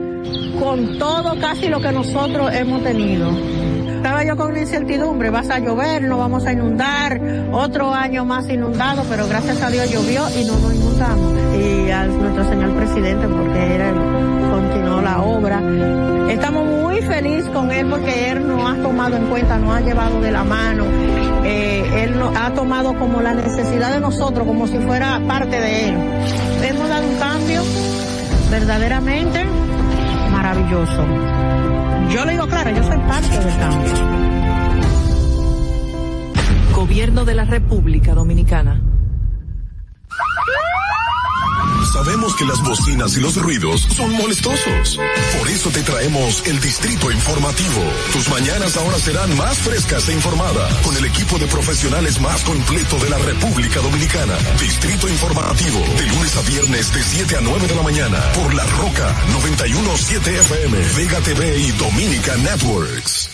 con 0.60 0.98
todo 0.98 1.38
casi 1.40 1.68
lo 1.68 1.80
que 1.80 1.90
nosotros 1.90 2.52
hemos 2.54 2.84
tenido. 2.84 3.30
Estaba 4.04 4.22
yo 4.22 4.36
con 4.36 4.50
una 4.50 4.60
incertidumbre, 4.60 5.30
vas 5.30 5.48
a 5.50 5.58
llover, 5.58 6.02
no 6.02 6.18
vamos 6.18 6.44
a 6.44 6.52
inundar, 6.52 7.20
otro 7.50 7.92
año 7.92 8.24
más 8.24 8.48
inundado, 8.48 9.02
pero 9.08 9.26
gracias 9.26 9.62
a 9.62 9.70
Dios 9.70 9.90
llovió 9.90 10.28
y 10.38 10.44
no 10.44 10.58
nos 10.58 10.74
inundamos. 10.74 11.32
Y 11.58 11.90
a 11.90 12.04
nuestro 12.04 12.48
señor 12.50 12.76
presidente, 12.76 13.26
porque 13.26 13.74
era 13.74 13.88
el, 13.88 14.13
la 15.04 15.20
obra. 15.20 15.60
Estamos 16.28 16.66
muy 16.66 17.00
felices 17.02 17.48
con 17.50 17.70
él 17.70 17.86
porque 17.88 18.30
él 18.30 18.48
nos 18.48 18.70
ha 18.70 18.82
tomado 18.82 19.16
en 19.16 19.26
cuenta, 19.26 19.58
nos 19.58 19.76
ha 19.76 19.80
llevado 19.80 20.20
de 20.20 20.32
la 20.32 20.42
mano, 20.42 20.84
eh, 21.44 22.04
él 22.04 22.18
nos 22.18 22.34
ha 22.36 22.52
tomado 22.54 22.94
como 22.98 23.20
la 23.20 23.34
necesidad 23.34 23.92
de 23.92 24.00
nosotros, 24.00 24.46
como 24.46 24.66
si 24.66 24.78
fuera 24.78 25.20
parte 25.28 25.60
de 25.60 25.88
él. 25.88 25.94
Hemos 26.62 26.88
dado 26.88 27.06
un 27.06 27.16
cambio 27.18 27.62
verdaderamente 28.50 29.44
maravilloso. 30.32 31.06
Yo 32.10 32.24
le 32.24 32.32
digo 32.32 32.46
claro, 32.46 32.70
yo 32.70 32.82
soy 32.82 32.98
parte 32.98 33.38
del 33.38 33.58
cambio. 33.58 33.92
Gobierno 36.74 37.24
de 37.24 37.34
la 37.34 37.44
República 37.44 38.14
Dominicana. 38.14 38.80
Sabemos 41.92 42.34
que 42.34 42.44
las 42.44 42.60
bocinas 42.62 43.16
y 43.16 43.20
los 43.20 43.36
ruidos 43.36 43.86
son 43.94 44.12
molestosos. 44.12 44.98
Por 45.38 45.48
eso 45.48 45.70
te 45.70 45.82
traemos 45.82 46.42
el 46.46 46.60
Distrito 46.60 47.10
Informativo. 47.10 47.82
Tus 48.12 48.28
mañanas 48.28 48.76
ahora 48.76 48.98
serán 48.98 49.36
más 49.36 49.58
frescas 49.58 50.08
e 50.08 50.12
informadas 50.12 50.72
con 50.78 50.96
el 50.96 51.04
equipo 51.04 51.38
de 51.38 51.46
profesionales 51.46 52.20
más 52.20 52.42
completo 52.42 52.96
de 52.98 53.10
la 53.10 53.18
República 53.18 53.80
Dominicana. 53.80 54.36
Distrito 54.60 55.08
Informativo, 55.08 55.80
de 55.96 56.06
lunes 56.06 56.36
a 56.36 56.42
viernes 56.42 56.92
de 56.92 57.02
7 57.02 57.36
a 57.36 57.40
9 57.40 57.66
de 57.68 57.74
la 57.74 57.82
mañana 57.82 58.18
por 58.32 58.54
La 58.54 58.64
Roca 58.64 59.14
917 59.32 60.38
FM, 60.38 60.78
Vega 60.96 61.20
TV 61.20 61.58
y 61.58 61.70
Dominica 61.72 62.36
Networks. 62.36 63.30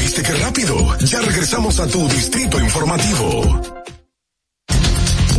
¿Viste 0.00 0.22
qué 0.22 0.32
rápido? 0.34 0.98
Ya 0.98 1.20
regresamos 1.20 1.78
a 1.78 1.86
tu 1.86 2.08
Distrito 2.08 2.58
Informativo. 2.60 3.80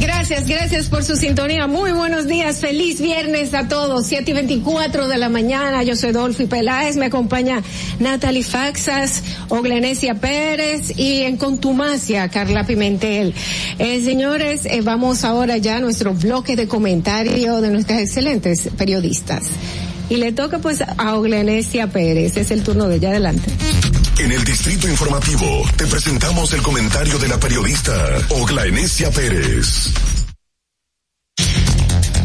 Gracias, 0.02 0.48
gracias 0.48 0.90
por 0.90 1.04
su 1.04 1.16
sintonía. 1.16 1.68
Muy 1.68 1.92
buenos 1.92 2.26
días, 2.26 2.58
feliz 2.58 3.00
viernes 3.00 3.54
a 3.54 3.68
todos. 3.68 4.08
7 4.08 4.32
y 4.32 4.34
24 4.34 5.08
de 5.08 5.18
la 5.20 5.30
mañana. 5.30 5.84
Yo 5.84 5.96
soy 5.96 6.12
Dolphy 6.12 6.48
Peláez, 6.48 6.98
me 6.98 7.06
acompaña 7.06 7.62
Natalie 8.00 8.44
Faxas, 8.44 9.22
Oglenesia 9.50 10.16
Pérez 10.16 10.98
y 10.98 11.22
en 11.22 11.38
contumacia 11.38 12.28
Carla 12.30 12.66
Pimentel. 12.66 13.36
Eh, 13.78 14.02
señores, 14.04 14.66
eh, 14.66 14.82
vamos 14.82 15.24
ahora 15.24 15.58
ya 15.58 15.78
a 15.78 15.80
nuestro 15.80 16.16
bloque 16.16 16.56
de 16.56 16.68
comentario 16.68 17.62
de 17.62 17.70
nuestras 17.70 18.02
excelentes 18.02 18.70
periodistas. 18.76 19.44
Y 20.10 20.16
le 20.16 20.32
toca 20.32 20.58
pues 20.58 20.82
a 20.82 21.16
Oglenesia 21.16 21.88
Pérez, 21.92 22.38
es 22.38 22.50
el 22.50 22.64
turno 22.64 22.88
de 22.88 22.96
ella 22.96 23.10
adelante. 23.10 23.52
En 24.22 24.32
el 24.32 24.44
Distrito 24.44 24.88
Informativo 24.88 25.68
te 25.76 25.88
presentamos 25.88 26.54
el 26.54 26.62
comentario 26.62 27.18
de 27.18 27.28
la 27.28 27.40
periodista 27.40 28.20
Ogla 28.30 28.68
Enesia 28.68 29.10
Pérez. 29.10 29.92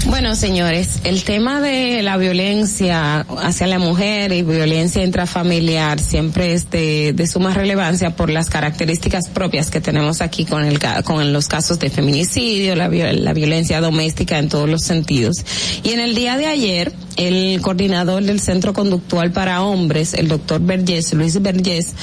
Bueno, 0.08 0.36
señores, 0.36 1.00
el 1.02 1.24
tema 1.24 1.60
de 1.60 2.00
la 2.00 2.16
violencia 2.16 3.26
hacia 3.42 3.66
la 3.66 3.80
mujer 3.80 4.32
y 4.32 4.42
violencia 4.42 5.02
intrafamiliar 5.02 5.98
siempre 5.98 6.52
es 6.52 6.70
de, 6.70 7.12
de 7.12 7.26
suma 7.26 7.52
relevancia 7.52 8.14
por 8.14 8.30
las 8.30 8.48
características 8.48 9.28
propias 9.28 9.68
que 9.68 9.80
tenemos 9.80 10.20
aquí 10.20 10.44
con 10.44 10.64
el 10.64 10.78
con 11.04 11.32
los 11.32 11.48
casos 11.48 11.80
de 11.80 11.90
feminicidio, 11.90 12.76
la, 12.76 12.88
la 12.88 13.32
violencia 13.32 13.80
doméstica 13.80 14.38
en 14.38 14.48
todos 14.48 14.68
los 14.68 14.82
sentidos. 14.82 15.44
Y 15.82 15.90
en 15.90 15.98
el 15.98 16.14
día 16.14 16.36
de 16.36 16.46
ayer, 16.46 16.92
el 17.16 17.60
coordinador 17.60 18.22
del 18.22 18.40
Centro 18.40 18.72
Conductual 18.72 19.32
para 19.32 19.62
Hombres, 19.62 20.14
el 20.14 20.28
doctor 20.28 20.60
Vergés, 20.60 21.12
Luis 21.14 21.40
Vergés, 21.42 21.94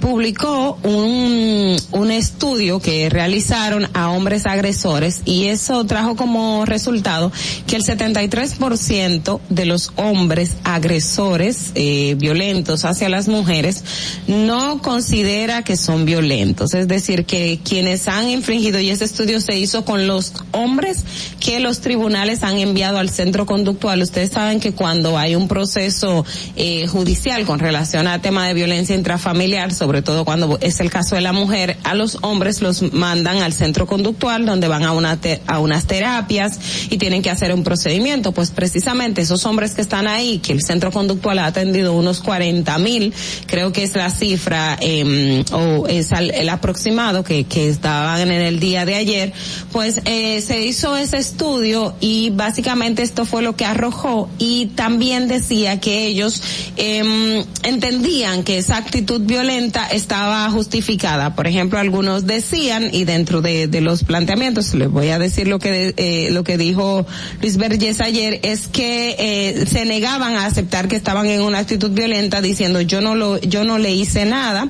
publicó 0.00 0.78
un, 0.84 1.76
un 1.90 2.10
estudio 2.10 2.78
que 2.78 3.08
realizaron 3.08 3.88
a 3.94 4.10
hombres 4.10 4.46
agresores 4.46 5.22
y 5.24 5.46
eso 5.46 5.84
trajo 5.86 6.16
como 6.16 6.64
resultado 6.66 7.31
que 7.66 7.76
el 7.76 7.82
73% 7.82 9.40
de 9.48 9.66
los 9.66 9.92
hombres 9.96 10.52
agresores 10.64 11.72
eh, 11.74 12.16
violentos 12.18 12.84
hacia 12.84 13.08
las 13.08 13.28
mujeres 13.28 13.84
no 14.26 14.80
considera 14.80 15.62
que 15.62 15.76
son 15.76 16.04
violentos. 16.04 16.74
Es 16.74 16.88
decir, 16.88 17.24
que 17.24 17.60
quienes 17.64 18.08
han 18.08 18.28
infringido, 18.28 18.80
y 18.80 18.90
ese 18.90 19.04
estudio 19.04 19.40
se 19.40 19.58
hizo 19.58 19.84
con 19.84 20.06
los 20.06 20.32
hombres 20.52 21.04
que 21.40 21.60
los 21.60 21.80
tribunales 21.80 22.42
han 22.42 22.58
enviado 22.58 22.98
al 22.98 23.10
centro 23.10 23.46
conductual. 23.46 24.02
Ustedes 24.02 24.30
saben 24.30 24.60
que 24.60 24.72
cuando 24.72 25.18
hay 25.18 25.34
un 25.34 25.48
proceso 25.48 26.24
eh, 26.56 26.86
judicial 26.86 27.44
con 27.44 27.58
relación 27.58 28.06
al 28.06 28.20
tema 28.20 28.46
de 28.46 28.54
violencia 28.54 28.94
intrafamiliar, 28.94 29.72
sobre 29.72 30.02
todo 30.02 30.24
cuando 30.24 30.58
es 30.60 30.80
el 30.80 30.90
caso 30.90 31.14
de 31.14 31.20
la 31.20 31.32
mujer, 31.32 31.76
a 31.84 31.94
los 31.94 32.18
hombres 32.22 32.62
los 32.62 32.92
mandan 32.92 33.38
al 33.38 33.52
centro 33.52 33.86
conductual 33.86 34.46
donde 34.46 34.68
van 34.68 34.84
a, 34.84 34.92
una 34.92 35.18
a 35.46 35.58
unas 35.58 35.86
terapias 35.86 36.58
y 36.90 36.98
tienen 36.98 37.21
que 37.22 37.30
hacer 37.30 37.52
un 37.54 37.64
procedimiento. 37.64 38.32
Pues 38.32 38.50
precisamente 38.50 39.22
esos 39.22 39.46
hombres 39.46 39.74
que 39.74 39.80
están 39.80 40.06
ahí, 40.06 40.38
que 40.38 40.52
el 40.52 40.62
centro 40.62 40.90
conductual 40.90 41.38
ha 41.38 41.46
atendido 41.46 41.94
unos 41.94 42.20
40 42.20 42.78
mil, 42.78 43.12
creo 43.46 43.72
que 43.72 43.82
es 43.82 43.94
la 43.94 44.10
cifra 44.10 44.76
eh, 44.80 45.44
o 45.52 45.86
es 45.86 46.12
el, 46.12 46.30
el 46.32 46.48
aproximado 46.48 47.24
que, 47.24 47.44
que 47.44 47.68
estaban 47.68 48.30
en 48.30 48.42
el 48.42 48.60
día 48.60 48.84
de 48.84 48.94
ayer, 48.94 49.32
pues 49.72 50.00
eh, 50.04 50.40
se 50.40 50.64
hizo 50.64 50.96
ese 50.96 51.18
estudio 51.18 51.94
y 52.00 52.30
básicamente 52.30 53.02
esto 53.02 53.24
fue 53.24 53.42
lo 53.42 53.56
que 53.56 53.64
arrojó 53.64 54.28
y 54.38 54.66
también 54.74 55.28
decía 55.28 55.80
que 55.80 56.06
ellos 56.06 56.42
eh, 56.76 57.44
entendían 57.62 58.42
que 58.42 58.58
esa 58.58 58.76
actitud 58.76 59.20
violenta 59.22 59.86
estaba 59.88 60.48
justificada. 60.50 61.34
Por 61.34 61.46
ejemplo, 61.46 61.78
algunos 61.78 62.26
decían 62.26 62.90
y 62.92 63.04
dentro 63.04 63.42
de, 63.42 63.66
de 63.68 63.80
los 63.80 64.04
planteamientos 64.04 64.74
les 64.74 64.90
voy 64.90 65.08
a 65.08 65.18
decir 65.18 65.48
lo 65.48 65.58
que 65.58 65.94
eh, 65.96 66.28
lo 66.30 66.44
que 66.44 66.56
dijo 66.58 67.06
Luis 67.40 67.56
Vergés 67.56 68.00
ayer 68.00 68.40
es 68.42 68.68
que 68.68 69.16
eh, 69.18 69.66
se 69.66 69.84
negaban 69.84 70.34
a 70.36 70.46
aceptar 70.46 70.88
que 70.88 70.96
estaban 70.96 71.26
en 71.26 71.42
una 71.42 71.58
actitud 71.58 71.90
violenta 71.90 72.40
diciendo 72.40 72.80
yo 72.80 73.00
no 73.00 73.14
lo 73.14 73.40
yo 73.40 73.64
no 73.64 73.78
le 73.78 73.92
hice 73.92 74.24
nada 74.24 74.68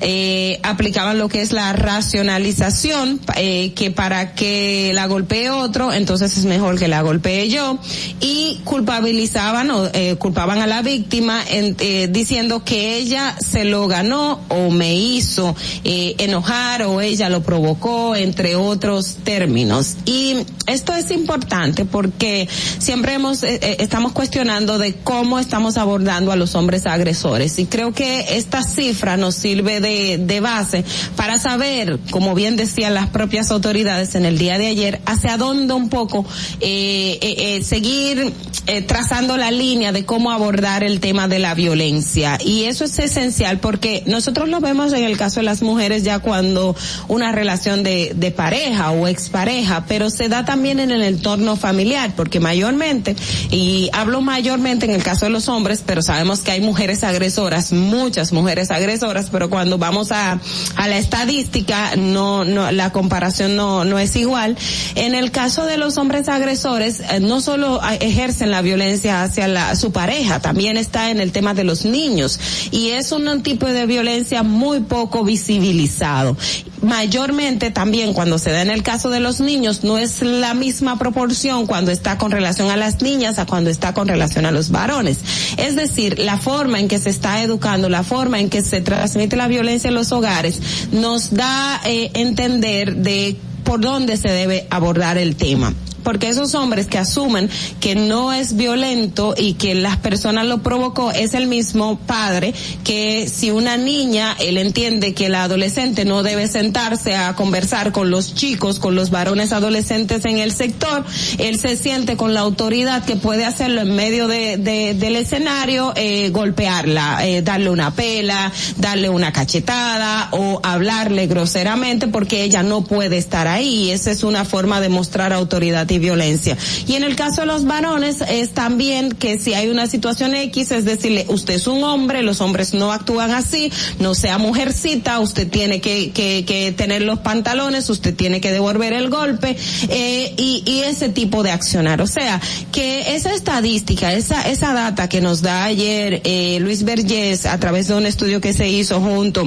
eh, 0.00 0.60
aplicaban 0.62 1.18
lo 1.18 1.28
que 1.28 1.42
es 1.42 1.52
la 1.52 1.72
racionalización 1.72 3.20
eh, 3.36 3.72
que 3.74 3.90
para 3.90 4.34
que 4.34 4.92
la 4.94 5.06
golpee 5.06 5.50
otro 5.50 5.92
entonces 5.92 6.36
es 6.36 6.44
mejor 6.44 6.78
que 6.78 6.88
la 6.88 7.02
golpee 7.02 7.48
yo. 7.48 7.78
Y 8.20 8.60
culpabilizaban 8.64 9.70
o 9.70 9.88
eh, 9.92 10.16
culpaban 10.16 10.60
a 10.60 10.66
la 10.66 10.82
víctima 10.82 11.42
en, 11.48 11.76
eh, 11.80 12.08
diciendo 12.10 12.64
que 12.64 12.96
ella 12.96 13.36
se 13.38 13.64
lo 13.64 13.86
ganó 13.88 14.40
o 14.48 14.70
me 14.70 14.94
hizo 14.94 15.54
eh, 15.84 16.14
enojar 16.18 16.82
o 16.82 17.00
ella 17.00 17.28
lo 17.28 17.42
provocó 17.42 18.16
entre 18.16 18.56
otros 18.56 19.16
términos. 19.24 19.96
Y 20.04 20.36
esto 20.66 20.94
es 20.94 21.10
importante 21.10 21.75
porque 21.84 22.48
siempre 22.78 23.14
hemos, 23.14 23.42
eh, 23.42 23.58
eh, 23.62 23.76
estamos 23.80 24.12
cuestionando 24.12 24.78
de 24.78 24.94
cómo 24.94 25.38
estamos 25.38 25.76
abordando 25.76 26.32
a 26.32 26.36
los 26.36 26.54
hombres 26.54 26.86
agresores. 26.86 27.58
Y 27.58 27.66
creo 27.66 27.92
que 27.92 28.36
esta 28.36 28.62
cifra 28.62 29.16
nos 29.16 29.34
sirve 29.34 29.80
de, 29.80 30.18
de 30.18 30.40
base 30.40 30.84
para 31.16 31.38
saber, 31.38 31.98
como 32.10 32.34
bien 32.34 32.56
decían 32.56 32.94
las 32.94 33.08
propias 33.08 33.50
autoridades 33.50 34.14
en 34.14 34.24
el 34.24 34.38
día 34.38 34.58
de 34.58 34.68
ayer, 34.68 35.00
hacia 35.06 35.36
dónde 35.36 35.74
un 35.74 35.88
poco 35.88 36.24
eh, 36.60 37.18
eh, 37.20 37.34
eh, 37.38 37.64
seguir 37.64 38.32
eh, 38.66 38.82
trazando 38.82 39.36
la 39.36 39.50
línea 39.50 39.92
de 39.92 40.04
cómo 40.04 40.32
abordar 40.32 40.82
el 40.82 41.00
tema 41.00 41.28
de 41.28 41.38
la 41.38 41.54
violencia. 41.54 42.38
Y 42.44 42.64
eso 42.64 42.84
es 42.84 42.98
esencial 42.98 43.58
porque 43.60 44.02
nosotros 44.06 44.48
lo 44.48 44.60
vemos 44.60 44.92
en 44.92 45.04
el 45.04 45.16
caso 45.16 45.40
de 45.40 45.44
las 45.44 45.62
mujeres 45.62 46.02
ya 46.02 46.18
cuando 46.18 46.74
una 47.08 47.32
relación 47.32 47.82
de, 47.82 48.12
de 48.14 48.30
pareja 48.30 48.90
o 48.90 49.06
expareja, 49.06 49.84
pero 49.86 50.10
se 50.10 50.28
da 50.28 50.44
también 50.44 50.80
en 50.80 50.90
el 50.90 51.02
entorno 51.02 51.56
familiar, 51.56 51.65
porque 52.14 52.40
mayormente, 52.40 53.16
y 53.50 53.90
hablo 53.92 54.20
mayormente 54.20 54.86
en 54.86 54.92
el 54.92 55.02
caso 55.02 55.26
de 55.26 55.30
los 55.30 55.48
hombres, 55.48 55.82
pero 55.84 56.02
sabemos 56.02 56.40
que 56.40 56.52
hay 56.52 56.60
mujeres 56.60 57.02
agresoras, 57.04 57.72
muchas 57.72 58.32
mujeres 58.32 58.70
agresoras, 58.70 59.28
pero 59.30 59.50
cuando 59.50 59.78
vamos 59.78 60.12
a, 60.12 60.40
a 60.76 60.88
la 60.88 60.98
estadística, 60.98 61.96
no, 61.96 62.44
no, 62.44 62.70
la 62.70 62.92
comparación 62.92 63.56
no, 63.56 63.84
no 63.84 63.98
es 63.98 64.16
igual. 64.16 64.56
En 64.94 65.14
el 65.14 65.30
caso 65.30 65.64
de 65.66 65.76
los 65.76 65.98
hombres 65.98 66.28
agresores, 66.28 67.00
eh, 67.00 67.20
no 67.20 67.40
solo 67.40 67.80
eh, 67.82 67.98
ejercen 68.00 68.50
la 68.50 68.62
violencia 68.62 69.22
hacia 69.22 69.48
la, 69.48 69.74
su 69.76 69.92
pareja, 69.92 70.40
también 70.40 70.76
está 70.76 71.10
en 71.10 71.20
el 71.20 71.32
tema 71.32 71.54
de 71.54 71.64
los 71.64 71.84
niños. 71.84 72.38
Y 72.70 72.90
es 72.90 73.12
un 73.12 73.42
tipo 73.42 73.66
de 73.66 73.86
violencia 73.86 74.42
muy 74.42 74.80
poco 74.80 75.24
visibilizado. 75.24 76.36
Mayormente 76.82 77.70
también 77.70 78.12
cuando 78.12 78.38
se 78.38 78.50
da 78.50 78.62
en 78.62 78.70
el 78.70 78.82
caso 78.82 79.10
de 79.10 79.20
los 79.20 79.40
niños, 79.40 79.82
no 79.82 79.98
es 79.98 80.22
la 80.22 80.54
misma 80.54 80.98
proporción 80.98 81.55
cuando 81.64 81.90
está 81.90 82.18
con 82.18 82.30
relación 82.30 82.70
a 82.70 82.76
las 82.76 83.00
niñas 83.00 83.38
a 83.38 83.46
cuando 83.46 83.70
está 83.70 83.94
con 83.94 84.08
relación 84.08 84.44
a 84.44 84.50
los 84.50 84.70
varones. 84.70 85.18
Es 85.56 85.76
decir, 85.76 86.18
la 86.18 86.36
forma 86.36 86.80
en 86.80 86.88
que 86.88 86.98
se 86.98 87.08
está 87.08 87.42
educando, 87.42 87.88
la 87.88 88.02
forma 88.02 88.38
en 88.40 88.50
que 88.50 88.62
se 88.62 88.82
transmite 88.82 89.36
la 89.36 89.48
violencia 89.48 89.88
en 89.88 89.94
los 89.94 90.12
hogares, 90.12 90.60
nos 90.92 91.32
da 91.32 91.80
eh, 91.84 92.10
entender 92.14 92.96
de 92.96 93.36
por 93.64 93.80
dónde 93.80 94.16
se 94.16 94.28
debe 94.28 94.66
abordar 94.70 95.16
el 95.16 95.36
tema 95.36 95.72
porque 96.06 96.28
esos 96.28 96.54
hombres 96.54 96.86
que 96.86 96.98
asumen 96.98 97.50
que 97.80 97.96
no 97.96 98.32
es 98.32 98.54
violento 98.54 99.34
y 99.36 99.54
que 99.54 99.74
las 99.74 99.96
personas 99.96 100.46
lo 100.46 100.62
provocó 100.62 101.10
es 101.10 101.34
el 101.34 101.48
mismo 101.48 101.98
padre 101.98 102.54
que 102.84 103.28
si 103.28 103.50
una 103.50 103.76
niña, 103.76 104.36
él 104.38 104.56
entiende 104.56 105.14
que 105.14 105.28
la 105.28 105.42
adolescente 105.42 106.04
no 106.04 106.22
debe 106.22 106.46
sentarse 106.46 107.16
a 107.16 107.34
conversar 107.34 107.90
con 107.90 108.08
los 108.08 108.36
chicos, 108.36 108.78
con 108.78 108.94
los 108.94 109.10
varones 109.10 109.52
adolescentes 109.52 110.24
en 110.26 110.38
el 110.38 110.52
sector, 110.52 111.04
él 111.38 111.58
se 111.58 111.76
siente 111.76 112.16
con 112.16 112.34
la 112.34 112.40
autoridad 112.40 113.04
que 113.04 113.16
puede 113.16 113.44
hacerlo 113.44 113.80
en 113.80 113.96
medio 113.96 114.28
de, 114.28 114.58
de, 114.58 114.94
del 114.94 115.16
escenario, 115.16 115.92
eh, 115.96 116.30
golpearla, 116.30 117.26
eh, 117.26 117.42
darle 117.42 117.68
una 117.68 117.96
pela, 117.96 118.52
darle 118.76 119.08
una 119.08 119.32
cachetada 119.32 120.28
o 120.30 120.60
hablarle 120.62 121.26
groseramente 121.26 122.06
porque 122.06 122.44
ella 122.44 122.62
no 122.62 122.84
puede 122.84 123.16
estar 123.16 123.48
ahí. 123.48 123.90
Esa 123.90 124.12
es 124.12 124.22
una 124.22 124.44
forma 124.44 124.80
de 124.80 124.88
mostrar 124.88 125.32
autoridad 125.32 125.88
violencia. 125.98 126.56
Y 126.86 126.94
en 126.94 127.04
el 127.04 127.16
caso 127.16 127.42
de 127.42 127.46
los 127.46 127.64
varones 127.64 128.22
es 128.28 128.50
también 128.50 129.12
que 129.12 129.38
si 129.38 129.54
hay 129.54 129.68
una 129.68 129.86
situación 129.86 130.34
X, 130.34 130.70
es 130.70 130.84
decirle, 130.84 131.26
usted 131.28 131.54
es 131.54 131.66
un 131.66 131.82
hombre, 131.84 132.22
los 132.22 132.40
hombres 132.40 132.74
no 132.74 132.92
actúan 132.92 133.30
así, 133.32 133.72
no 133.98 134.14
sea 134.14 134.38
mujercita, 134.38 135.18
usted 135.20 135.48
tiene 135.48 135.80
que, 135.80 136.12
que, 136.12 136.44
que 136.44 136.72
tener 136.72 137.02
los 137.02 137.20
pantalones, 137.20 137.88
usted 137.90 138.14
tiene 138.14 138.40
que 138.40 138.52
devolver 138.52 138.92
el 138.92 139.10
golpe, 139.10 139.56
eh, 139.88 140.34
y, 140.36 140.62
y 140.66 140.80
ese 140.80 141.08
tipo 141.08 141.42
de 141.42 141.50
accionar. 141.50 142.00
O 142.02 142.06
sea, 142.06 142.40
que 142.72 143.14
esa 143.16 143.32
estadística, 143.34 144.12
esa, 144.12 144.42
esa 144.42 144.72
data 144.72 145.08
que 145.08 145.20
nos 145.20 145.42
da 145.42 145.64
ayer 145.64 146.20
eh, 146.24 146.58
Luis 146.60 146.84
Vergés 146.84 147.46
a 147.46 147.58
través 147.58 147.88
de 147.88 147.94
un 147.94 148.06
estudio 148.06 148.40
que 148.40 148.52
se 148.52 148.68
hizo 148.68 149.00
junto 149.00 149.44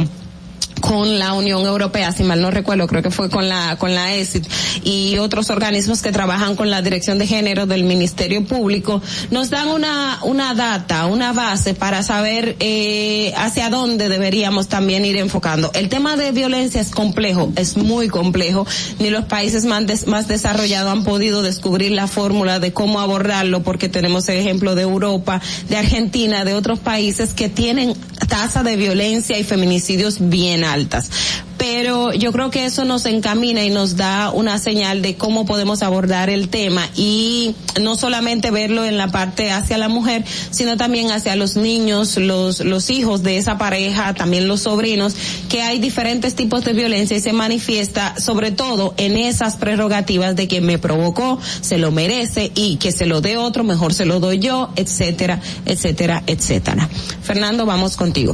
con 0.89 1.19
la 1.19 1.33
Unión 1.33 1.67
Europea, 1.67 2.11
si 2.11 2.23
mal 2.23 2.41
no 2.41 2.49
recuerdo, 2.49 2.87
creo 2.87 3.03
que 3.03 3.11
fue 3.11 3.29
con 3.29 3.47
la 3.47 3.75
con 3.77 3.93
la 3.93 4.15
ESIT 4.15 4.47
y 4.83 5.19
otros 5.19 5.51
organismos 5.51 6.01
que 6.01 6.11
trabajan 6.11 6.55
con 6.55 6.71
la 6.71 6.81
Dirección 6.81 7.19
de 7.19 7.27
Género 7.27 7.67
del 7.67 7.83
Ministerio 7.83 8.43
Público, 8.43 8.99
nos 9.29 9.51
dan 9.51 9.67
una 9.67 10.17
una 10.23 10.55
data, 10.55 11.05
una 11.05 11.31
base 11.31 11.75
para 11.75 12.01
saber 12.01 12.55
eh, 12.59 13.31
hacia 13.37 13.69
dónde 13.69 14.09
deberíamos 14.09 14.67
también 14.67 15.05
ir 15.05 15.17
enfocando. 15.17 15.69
El 15.75 15.89
tema 15.89 16.17
de 16.17 16.31
violencia 16.31 16.81
es 16.81 16.89
complejo, 16.89 17.53
es 17.55 17.77
muy 17.77 18.07
complejo. 18.07 18.65
Ni 18.97 19.11
los 19.11 19.25
países 19.25 19.65
más, 19.65 19.85
des, 19.85 20.07
más 20.07 20.27
desarrollados 20.27 20.91
han 20.91 21.03
podido 21.03 21.43
descubrir 21.43 21.91
la 21.91 22.07
fórmula 22.07 22.59
de 22.59 22.73
cómo 22.73 22.99
abordarlo, 22.99 23.61
porque 23.61 23.89
tenemos 23.89 24.27
el 24.29 24.37
ejemplo 24.37 24.73
de 24.73 24.81
Europa, 24.81 25.39
de 25.69 25.77
Argentina, 25.77 26.45
de 26.45 26.55
otros 26.55 26.79
países 26.79 27.35
que 27.35 27.47
tienen 27.47 27.93
tasa 28.27 28.63
de 28.63 28.75
violencia 28.75 29.37
y 29.37 29.43
feminicidios 29.43 30.17
bien 30.19 30.63
altas. 30.79 31.09
Pero 31.57 32.13
yo 32.13 32.31
creo 32.31 32.49
que 32.51 32.63
eso 32.63 32.85
nos 32.85 33.05
encamina 33.05 33.65
y 33.65 33.69
nos 33.69 33.97
da 33.97 34.31
una 34.31 34.57
señal 34.59 35.01
de 35.01 35.15
cómo 35.15 35.45
podemos 35.45 35.83
abordar 35.83 36.29
el 36.29 36.47
tema 36.47 36.87
y 36.95 37.53
no 37.81 37.97
solamente 37.97 38.49
verlo 38.49 38.85
en 38.85 38.97
la 38.97 39.09
parte 39.09 39.51
hacia 39.51 39.77
la 39.77 39.89
mujer, 39.89 40.23
sino 40.51 40.77
también 40.77 41.11
hacia 41.11 41.35
los 41.35 41.57
niños, 41.57 42.15
los, 42.15 42.61
los 42.61 42.89
hijos 42.89 43.23
de 43.23 43.37
esa 43.37 43.57
pareja, 43.57 44.13
también 44.13 44.47
los 44.47 44.61
sobrinos, 44.61 45.15
que 45.49 45.61
hay 45.61 45.79
diferentes 45.79 46.33
tipos 46.33 46.63
de 46.63 46.71
violencia 46.71 47.17
y 47.17 47.19
se 47.19 47.33
manifiesta 47.33 48.15
sobre 48.17 48.51
todo 48.51 48.93
en 48.95 49.17
esas 49.17 49.57
prerrogativas 49.57 50.37
de 50.37 50.47
que 50.47 50.61
me 50.61 50.79
provocó, 50.79 51.39
se 51.59 51.77
lo 51.77 51.91
merece 51.91 52.53
y 52.55 52.77
que 52.77 52.93
se 52.93 53.05
lo 53.05 53.19
dé 53.19 53.35
otro, 53.35 53.65
mejor 53.65 53.93
se 53.93 54.05
lo 54.05 54.21
doy 54.21 54.39
yo, 54.39 54.69
etcétera, 54.77 55.41
etcétera, 55.65 56.23
etcétera. 56.25 56.87
Fernando, 57.21 57.65
vamos 57.65 57.97
contigo. 57.97 58.33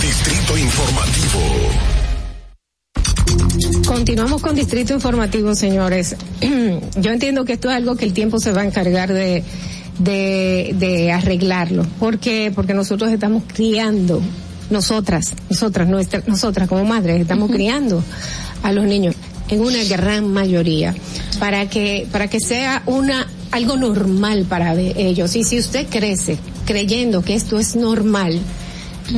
Distrito 0.00 0.58
Informativo. 0.58 1.40
Continuamos 3.86 4.42
con 4.42 4.54
Distrito 4.54 4.92
Informativo, 4.92 5.54
señores. 5.54 6.16
Yo 6.96 7.10
entiendo 7.10 7.44
que 7.44 7.54
esto 7.54 7.70
es 7.70 7.76
algo 7.76 7.96
que 7.96 8.04
el 8.04 8.12
tiempo 8.12 8.38
se 8.38 8.52
va 8.52 8.60
a 8.62 8.64
encargar 8.66 9.12
de, 9.12 9.42
de, 9.98 10.74
de 10.78 11.12
arreglarlo. 11.12 11.84
¿Por 11.98 12.18
qué? 12.18 12.52
Porque 12.54 12.74
nosotros 12.74 13.10
estamos 13.10 13.44
criando, 13.46 14.20
nosotras, 14.68 15.32
nosotras, 15.48 15.88
nuestra, 15.88 16.22
nosotras 16.26 16.68
como 16.68 16.84
madres, 16.84 17.20
estamos 17.20 17.50
criando 17.50 18.02
a 18.62 18.72
los 18.72 18.84
niños 18.84 19.14
en 19.48 19.60
una 19.60 19.82
gran 19.84 20.30
mayoría 20.32 20.94
para 21.38 21.68
que, 21.68 22.06
para 22.12 22.28
que 22.28 22.40
sea 22.40 22.82
una, 22.86 23.26
algo 23.50 23.76
normal 23.76 24.44
para 24.48 24.74
ellos. 24.74 25.36
Y 25.36 25.44
si 25.44 25.58
usted 25.58 25.86
crece 25.88 26.38
creyendo 26.66 27.22
que 27.22 27.34
esto 27.34 27.58
es 27.58 27.76
normal, 27.76 28.40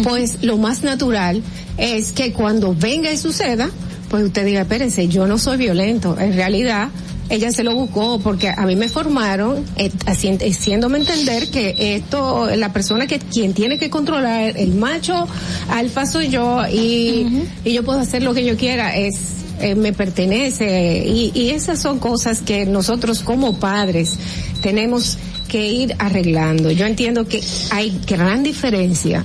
pues 0.03 0.43
lo 0.43 0.59
más 0.59 0.83
natural 0.83 1.43
es 1.77 2.13
que 2.13 2.33
cuando 2.33 2.75
venga 2.75 3.13
y 3.13 3.17
suceda, 3.17 3.71
pues 4.09 4.25
usted 4.25 4.45
diga, 4.45 4.63
espérense, 4.63 5.09
yo 5.09 5.27
no 5.27 5.39
soy 5.39 5.59
violento. 5.59 6.17
En 6.19 6.35
realidad, 6.35 6.89
ella 7.31 7.53
se 7.53 7.63
lo 7.63 7.75
buscó 7.75 8.19
porque 8.21 8.49
a 8.49 8.65
mí 8.65 8.75
me 8.75 8.89
formaron 8.89 9.65
eh, 9.77 9.91
haciéndome 10.07 10.99
entender 10.99 11.51
que 11.51 11.75
esto, 11.97 12.49
la 12.57 12.73
persona 12.73 13.07
que 13.07 13.19
quien 13.19 13.53
tiene 13.53 13.79
que 13.79 13.91
controlar 13.91 14.57
el 14.57 14.75
macho 14.75 15.27
alfa 15.71 16.07
soy 16.07 16.31
yo 16.31 16.63
y, 16.67 17.25
uh 17.25 17.29
-huh. 17.29 17.45
y 17.65 17.73
yo 17.75 17.85
puedo 17.85 18.01
hacer 18.01 18.23
lo 18.23 18.33
que 18.33 18.45
yo 18.45 18.57
quiera, 18.57 18.97
es 18.97 19.17
eh, 19.61 19.75
me 19.75 19.93
pertenece 19.93 21.05
y, 21.07 21.33
y 21.35 21.51
esas 21.51 21.81
son 21.83 21.99
cosas 21.99 22.41
que 22.41 22.65
nosotros 22.65 23.21
como 23.21 23.59
padres 23.59 24.17
tenemos 24.63 25.19
que 25.49 25.67
ir 25.71 25.97
arreglando. 25.99 26.71
Yo 26.71 26.87
entiendo 26.87 27.27
que 27.27 27.43
hay 27.71 27.99
gran 28.07 28.43
diferencia 28.43 29.25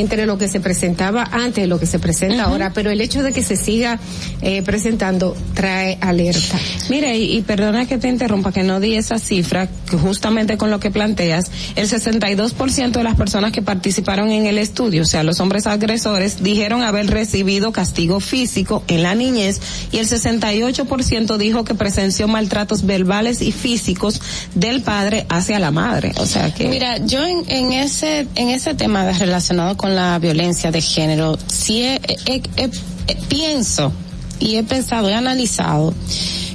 entre 0.00 0.26
lo 0.26 0.38
que 0.38 0.48
se 0.48 0.60
presentaba 0.60 1.24
antes 1.30 1.64
y 1.64 1.66
lo 1.66 1.78
que 1.78 1.86
se 1.86 1.98
presenta 1.98 2.44
uh 2.44 2.48
-huh. 2.48 2.52
ahora, 2.52 2.72
pero 2.72 2.90
el 2.90 3.00
hecho 3.00 3.22
de 3.22 3.32
que 3.32 3.42
se 3.42 3.56
siga 3.56 3.98
eh, 4.42 4.62
presentando 4.62 5.36
trae 5.54 5.98
alerta. 6.00 6.58
Mire, 6.88 7.16
y, 7.16 7.36
y, 7.36 7.42
perdona 7.42 7.86
que 7.86 7.98
te 7.98 8.08
interrumpa, 8.08 8.52
que 8.52 8.62
no 8.62 8.80
di 8.80 8.94
esa 8.94 9.18
cifra, 9.18 9.68
que 9.90 9.96
justamente 9.96 10.56
con 10.56 10.70
lo 10.70 10.80
que 10.80 10.90
planteas, 10.90 11.50
el 11.76 11.88
62% 11.88 12.92
de 12.92 13.04
las 13.04 13.16
personas 13.16 13.52
que 13.52 13.62
participaron 13.62 14.30
en 14.30 14.46
el 14.46 14.58
estudio, 14.58 15.02
o 15.02 15.06
sea, 15.06 15.22
los 15.22 15.40
hombres 15.40 15.66
agresores, 15.66 16.42
dijeron 16.42 16.82
haber 16.82 17.08
recibido 17.08 17.72
castigo 17.72 18.20
físico 18.20 18.82
en 18.88 19.02
la 19.02 19.14
niñez 19.14 19.60
y 19.92 19.98
el 19.98 20.08
68% 20.08 21.36
dijo 21.36 21.64
que 21.64 21.74
presenció 21.74 22.28
maltratos 22.28 22.86
verbales 22.86 23.42
y 23.42 23.52
físicos 23.52 24.20
del 24.54 24.82
padre 24.82 25.26
hacia 25.28 25.58
la 25.58 25.70
madre. 25.70 26.12
O 26.16 26.26
sea 26.26 26.52
que... 26.52 26.68
Mira, 26.68 26.98
yo 26.98 27.24
en, 27.24 27.44
en 27.48 27.72
ese, 27.72 28.26
en 28.34 28.50
ese 28.50 28.74
tema 28.74 29.10
relacionado 29.12 29.76
con 29.76 29.87
la 29.96 30.18
violencia 30.18 30.70
de 30.70 30.80
género, 30.80 31.38
sí 31.46 31.82
he, 31.82 32.00
he, 32.26 32.42
he, 32.56 33.16
pienso 33.28 33.92
y 34.40 34.56
he 34.56 34.64
pensado, 34.64 35.08
he 35.08 35.14
analizado 35.14 35.94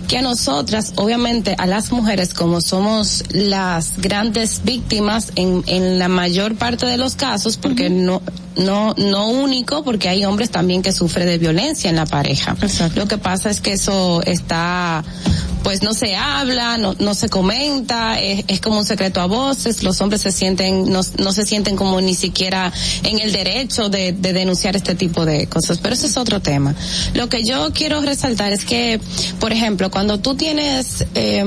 que 0.07 0.18
a 0.18 0.22
nosotras, 0.22 0.93
obviamente 0.97 1.55
a 1.57 1.65
las 1.65 1.91
mujeres, 1.91 2.34
como 2.34 2.61
somos 2.61 3.23
las 3.31 3.97
grandes 3.97 4.61
víctimas 4.64 5.31
en, 5.35 5.64
en 5.68 5.97
la 5.97 6.07
mayor 6.07 6.55
parte 6.55 6.85
de 6.85 6.97
los 6.97 7.15
casos, 7.15 7.57
porque 7.57 7.88
uh 7.88 7.91
-huh. 7.91 8.05
no, 8.05 8.22
no, 8.57 8.95
no 8.97 9.30
único, 9.30 9.84
porque 9.84 10.10
hay 10.10 10.26
hombres 10.26 10.51
también 10.51 10.81
que 10.81 10.91
sufren 10.91 11.27
de 11.27 11.38
violencia 11.38 11.89
en 11.89 11.95
la 11.95 12.05
pareja. 12.05 12.55
Exacto. 12.61 12.99
Lo 12.99 13.07
que 13.07 13.18
pasa 13.18 13.49
es 13.49 13.61
que 13.61 13.73
eso 13.73 14.22
está 14.23 15.03
pues 15.64 15.81
no 15.81 15.94
se 15.94 16.15
habla, 16.15 16.77
no, 16.77 16.95
no 16.99 17.14
se 17.14 17.30
comenta, 17.30 18.19
es, 18.19 18.45
es 18.48 18.61
como 18.61 18.80
un 18.80 18.85
secreto 18.85 19.22
a 19.22 19.26
voces, 19.26 19.84
los 19.84 20.02
hombres 20.02 20.22
se 20.22 20.31
sienten, 20.31 20.91
no, 20.91 21.02
no 21.18 21.31
se 21.31 21.45
sienten 21.45 21.76
como 21.76 21.99
ni 22.02 22.15
siquiera 22.15 22.72
en 23.03 23.19
el 23.19 23.31
derecho 23.31 23.90
de, 23.90 24.11
de 24.11 24.34
denunciar 24.34 24.76
este 24.76 24.95
tipo 24.95 25.26
de 25.26 25.48
cosas, 25.48 25.80
pero 25.80 25.95
ese 25.95 26.07
es 26.07 26.18
otro 26.18 26.41
tema. 26.41 26.76
Lo 27.14 27.30
que 27.30 27.44
yo 27.44 27.72
quiero 27.73 28.02
resaltar 28.02 28.52
es 28.52 28.65
que, 28.65 28.99
por 29.40 29.52
ejemplo, 29.52 29.90
cuando 29.90 30.19
tú 30.19 30.35
tienes, 30.35 31.06
eh, 31.15 31.44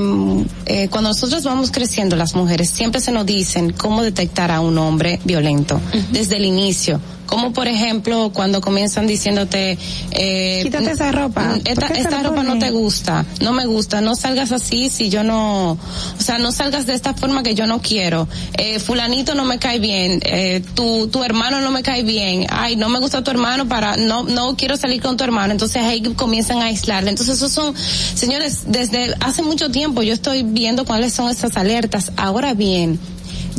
eh, 0.65 0.87
cuando 0.89 1.09
nosotros 1.09 1.43
vamos 1.43 1.71
creciendo 1.71 2.15
las 2.15 2.35
mujeres, 2.35 2.69
siempre 2.69 3.01
se 3.01 3.11
nos 3.11 3.25
dicen 3.25 3.73
cómo 3.73 4.01
detectar 4.01 4.51
a 4.51 4.59
un 4.59 4.77
hombre 4.77 5.19
violento 5.23 5.79
desde 6.11 6.37
el 6.37 6.45
inicio 6.45 6.99
como 7.27 7.53
por 7.53 7.67
ejemplo 7.67 8.31
cuando 8.33 8.61
comienzan 8.61 9.05
diciéndote 9.05 9.77
eh, 10.11 10.61
Quítate 10.63 10.91
esa 10.91 11.11
ropa. 11.11 11.57
esta, 11.63 11.87
¿Por 11.87 11.95
qué 11.95 12.01
esta 12.01 12.23
ropa 12.23 12.43
no 12.43 12.57
te 12.57 12.71
gusta 12.71 13.25
no 13.41 13.53
me 13.53 13.65
gusta. 13.65 14.01
No 14.01 14.15
salgas 14.15 14.51
así 14.51 14.89
si 14.89 15.09
yo 15.09 15.23
no 15.23 15.71
o 15.71 16.21
sea 16.21 16.37
no 16.37 16.51
salgas 16.51 16.85
de 16.85 16.93
esta 16.93 17.13
forma 17.13 17.43
que 17.43 17.55
yo 17.55 17.67
no 17.67 17.81
quiero. 17.81 18.27
Eh, 18.57 18.79
fulanito 18.79 19.35
no 19.35 19.45
me 19.45 19.59
cae 19.59 19.79
bien. 19.79 20.19
Eh, 20.23 20.63
tu 20.73 21.07
tu 21.07 21.23
hermano 21.23 21.61
no 21.61 21.71
me 21.71 21.83
cae 21.83 22.03
bien. 22.03 22.47
Ay 22.49 22.75
no 22.75 22.89
me 22.89 22.99
gusta 22.99 23.23
tu 23.23 23.31
hermano 23.31 23.67
para 23.67 23.97
no 23.97 24.23
no 24.23 24.55
quiero 24.55 24.77
salir 24.77 25.01
con 25.01 25.17
tu 25.17 25.23
hermano. 25.23 25.51
Entonces 25.51 25.83
ahí 25.83 26.01
comienzan 26.01 26.61
a 26.61 26.65
aislarle. 26.65 27.09
Entonces 27.09 27.37
esos 27.37 27.51
son 27.51 27.75
señores 27.75 28.63
desde 28.67 29.13
hace 29.19 29.41
mucho 29.41 29.69
tiempo 29.71 30.01
yo 30.01 30.13
estoy 30.13 30.43
viendo 30.43 30.85
cuáles 30.85 31.13
son 31.13 31.29
esas 31.29 31.55
alertas. 31.57 32.11
Ahora 32.17 32.53
bien 32.53 32.99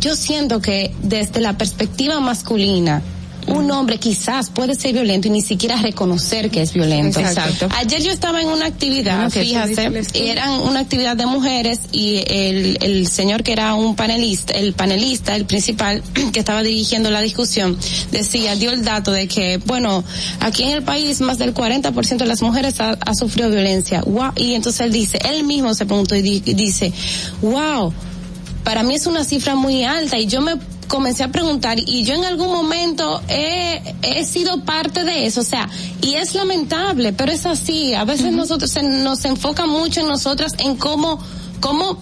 yo 0.00 0.16
siento 0.16 0.60
que 0.60 0.94
desde 1.02 1.40
la 1.40 1.58
perspectiva 1.58 2.20
masculina 2.20 3.02
un 3.48 3.70
hombre 3.70 3.98
quizás 3.98 4.50
puede 4.50 4.74
ser 4.74 4.92
violento 4.92 5.28
y 5.28 5.30
ni 5.30 5.42
siquiera 5.42 5.76
reconocer 5.76 6.50
que 6.50 6.62
es 6.62 6.72
violento. 6.72 7.20
Exacto. 7.20 7.68
Ayer 7.76 8.02
yo 8.02 8.10
estaba 8.10 8.40
en 8.40 8.48
una 8.48 8.66
actividad, 8.66 9.30
fíjate, 9.30 9.98
estudio. 9.98 10.32
eran 10.32 10.50
una 10.60 10.80
actividad 10.80 11.16
de 11.16 11.26
mujeres 11.26 11.80
y 11.92 12.22
el, 12.28 12.78
el 12.80 13.06
señor 13.08 13.42
que 13.42 13.52
era 13.52 13.74
un 13.74 13.96
panelista, 13.96 14.52
el 14.54 14.72
panelista, 14.74 15.34
el 15.36 15.44
principal 15.46 16.02
que 16.32 16.38
estaba 16.38 16.62
dirigiendo 16.62 17.10
la 17.10 17.20
discusión, 17.20 17.76
decía, 18.10 18.54
dio 18.56 18.70
el 18.70 18.84
dato 18.84 19.12
de 19.12 19.28
que, 19.28 19.58
bueno, 19.66 20.04
aquí 20.40 20.62
en 20.64 20.70
el 20.70 20.82
país 20.82 21.20
más 21.20 21.38
del 21.38 21.54
40% 21.54 22.16
de 22.18 22.26
las 22.26 22.42
mujeres 22.42 22.80
ha, 22.80 22.90
ha 22.92 23.14
sufrido 23.14 23.50
violencia. 23.50 24.02
Wow. 24.02 24.32
Y 24.36 24.54
entonces 24.54 24.80
él 24.82 24.92
dice, 24.92 25.18
él 25.28 25.44
mismo 25.44 25.74
se 25.74 25.86
preguntó 25.86 26.14
y 26.14 26.22
di- 26.22 26.40
dice, 26.54 26.92
wow, 27.42 27.92
para 28.64 28.82
mí 28.82 28.94
es 28.94 29.06
una 29.06 29.24
cifra 29.24 29.54
muy 29.54 29.84
alta 29.84 30.18
y 30.18 30.26
yo 30.26 30.40
me 30.40 30.56
comencé 30.88 31.22
a 31.22 31.28
preguntar 31.28 31.78
y 31.78 32.04
yo 32.04 32.14
en 32.14 32.24
algún 32.24 32.48
momento 32.48 33.22
he, 33.28 33.94
he 34.02 34.24
sido 34.24 34.64
parte 34.64 35.04
de 35.04 35.26
eso, 35.26 35.42
o 35.42 35.44
sea, 35.44 35.68
y 36.00 36.14
es 36.14 36.34
lamentable, 36.34 37.12
pero 37.12 37.30
es 37.30 37.46
así, 37.46 37.94
a 37.94 38.04
veces 38.04 38.32
nosotros 38.32 38.70
se, 38.70 38.82
nos 38.82 39.24
enfoca 39.24 39.66
mucho 39.66 40.00
en 40.00 40.08
nosotras 40.08 40.54
en 40.58 40.76
cómo, 40.76 41.20
cómo 41.60 41.98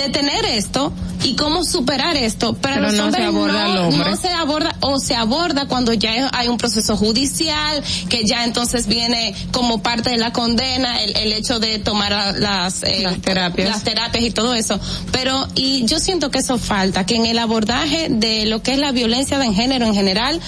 detener 0.00 0.44
esto 0.46 0.92
y 1.22 1.36
cómo 1.36 1.64
superar 1.64 2.16
esto, 2.16 2.54
pero, 2.54 2.76
Pero 2.76 2.86
los 2.86 2.92
no 2.94 2.96
se 2.98 3.02
hombres 3.04 3.26
aborda 3.26 3.64
al 3.66 3.74
no, 3.74 3.88
hombre. 3.88 4.10
no 4.10 4.16
se 4.16 4.28
aborda 4.30 4.76
o 4.80 4.98
se 4.98 5.14
aborda 5.14 5.66
cuando 5.66 5.92
ya 5.92 6.30
hay 6.32 6.48
un 6.48 6.56
proceso 6.56 6.96
judicial, 6.96 7.82
que 8.08 8.24
ya 8.24 8.44
entonces 8.44 8.86
viene 8.86 9.34
como 9.52 9.82
parte 9.82 10.10
de 10.10 10.16
la 10.16 10.32
condena 10.32 11.02
el, 11.02 11.16
el 11.16 11.32
hecho 11.32 11.58
de 11.60 11.78
tomar 11.78 12.38
las, 12.38 12.82
eh, 12.82 13.00
Las 13.02 13.20
terapias. 13.20 13.68
las 13.68 13.84
terapias 13.84 14.24
y 14.24 14.30
todo 14.30 14.54
eso. 14.54 14.80
Pero, 15.12 15.46
y 15.54 15.84
yo 15.84 15.98
siento 15.98 16.30
que 16.30 16.38
eso 16.38 16.56
falta, 16.56 17.04
que 17.04 17.16
en 17.16 17.26
el 17.26 17.38
abordaje 17.38 18.08
de 18.08 18.46
lo 18.46 18.62
que 18.62 18.72
es 18.72 18.78
la 18.78 18.92
violencia 18.92 19.38
de 19.38 19.52
género 19.52 19.84
en 19.86 19.94
general, 19.94 20.40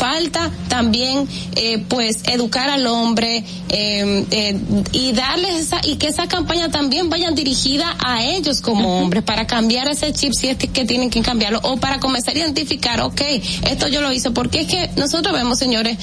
falta 0.00 0.50
también 0.68 1.28
eh, 1.56 1.84
pues 1.86 2.22
educar 2.24 2.70
al 2.70 2.86
hombre 2.86 3.44
eh, 3.68 4.24
eh, 4.30 4.58
y 4.92 5.12
darles 5.12 5.56
esa 5.56 5.78
y 5.86 5.96
que 5.96 6.06
esa 6.06 6.26
campaña 6.26 6.70
también 6.70 7.10
vaya 7.10 7.30
dirigida 7.32 7.96
a 7.98 8.24
ellos 8.24 8.62
como 8.62 8.98
hombres 9.02 9.22
para 9.24 9.46
cambiar 9.46 9.90
ese 9.90 10.10
chip 10.14 10.32
si 10.32 10.48
es 10.48 10.56
que 10.56 10.68
que 10.68 10.86
tienen 10.86 11.10
que 11.10 11.20
cambiarlo 11.20 11.60
o 11.64 11.76
para 11.76 12.00
comenzar 12.00 12.34
a 12.34 12.38
identificar 12.38 13.02
ok 13.02 13.20
esto 13.68 13.88
yo 13.88 14.00
lo 14.00 14.10
hice 14.10 14.30
porque 14.30 14.60
es 14.62 14.68
que 14.68 14.90
nosotros 14.96 15.34
vemos 15.34 15.58
señores 15.58 15.98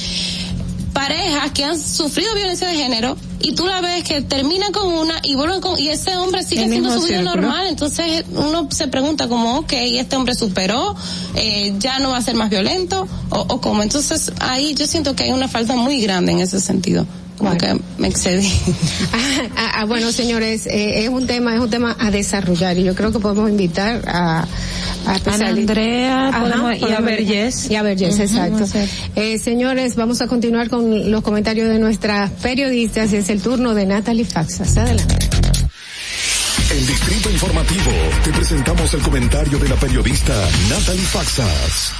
parejas 0.93 1.51
que 1.51 1.63
han 1.63 1.79
sufrido 1.79 2.33
violencia 2.35 2.67
de 2.67 2.75
género 2.75 3.17
y 3.39 3.53
tú 3.53 3.65
la 3.65 3.81
ves 3.81 4.03
que 4.03 4.21
terminan 4.21 4.71
con 4.71 4.87
una 4.87 5.19
y 5.23 5.35
vuelven 5.35 5.61
con 5.61 5.79
y 5.79 5.89
ese 5.89 6.17
hombre 6.17 6.43
sigue 6.43 6.63
El 6.63 6.69
mismo 6.69 6.91
su 6.91 7.03
vida 7.03 7.21
normal. 7.21 7.67
Entonces 7.67 8.25
uno 8.31 8.67
se 8.71 8.87
pregunta 8.87 9.27
como 9.27 9.59
ok 9.59 9.73
este 9.73 10.15
hombre 10.15 10.35
superó 10.35 10.95
eh, 11.35 11.73
ya 11.79 11.99
no 11.99 12.09
va 12.09 12.17
a 12.17 12.21
ser 12.21 12.35
más 12.35 12.49
violento 12.49 13.07
o, 13.29 13.39
o 13.39 13.61
cómo. 13.61 13.83
Entonces 13.83 14.31
ahí 14.39 14.73
yo 14.73 14.87
siento 14.87 15.15
que 15.15 15.23
hay 15.23 15.31
una 15.31 15.47
falta 15.47 15.75
muy 15.75 16.01
grande 16.01 16.31
en 16.31 16.39
ese 16.39 16.59
sentido 16.59 17.05
como 17.37 17.57
que 17.57 17.75
me 17.97 18.07
excedí 18.07 18.51
Ah, 19.13 19.19
ah, 19.55 19.71
ah, 19.75 19.85
bueno, 19.85 20.11
señores, 20.11 20.65
eh, 20.67 21.03
es 21.03 21.09
un 21.09 21.27
tema, 21.27 21.53
es 21.55 21.61
un 21.61 21.69
tema 21.69 21.95
a 21.99 22.09
desarrollar 22.11 22.77
y 22.77 22.83
yo 22.83 22.95
creo 22.95 23.11
que 23.11 23.19
podemos 23.19 23.49
invitar 23.49 24.01
a 24.07 24.45
a 25.05 25.15
especiali- 25.17 25.59
Andrea, 25.61 26.27
Ajá, 26.29 26.39
podemos- 26.41 26.77
y 26.81 26.91
a 26.91 26.99
Vergés. 26.99 27.71
Y 27.71 27.75
a 27.75 27.81
Vergés, 27.83 28.15
Ujú, 28.15 28.23
exacto. 28.23 28.67
sí. 28.67 28.79
Eh, 29.15 29.37
señores, 29.39 29.95
vamos 29.95 30.19
a 30.21 30.27
continuar 30.27 30.69
con 30.69 31.09
los 31.11 31.21
comentarios 31.21 31.69
de 31.69 31.79
nuestras 31.79 32.29
periodistas. 32.31 33.13
Es 33.13 33.29
el 33.29 33.41
turno 33.41 33.73
de 33.73 33.85
Natalie 33.85 34.25
Faxas. 34.25 34.75
Adelante. 34.75 35.15
En 36.71 36.85
Distrito 36.85 37.29
Informativo 37.31 37.91
te 38.25 38.31
presentamos 38.31 38.93
el 38.93 38.99
comentario 39.01 39.57
de 39.57 39.69
la 39.69 39.75
periodista 39.75 40.33
Natalie 40.69 41.05
Faxas. 41.05 41.91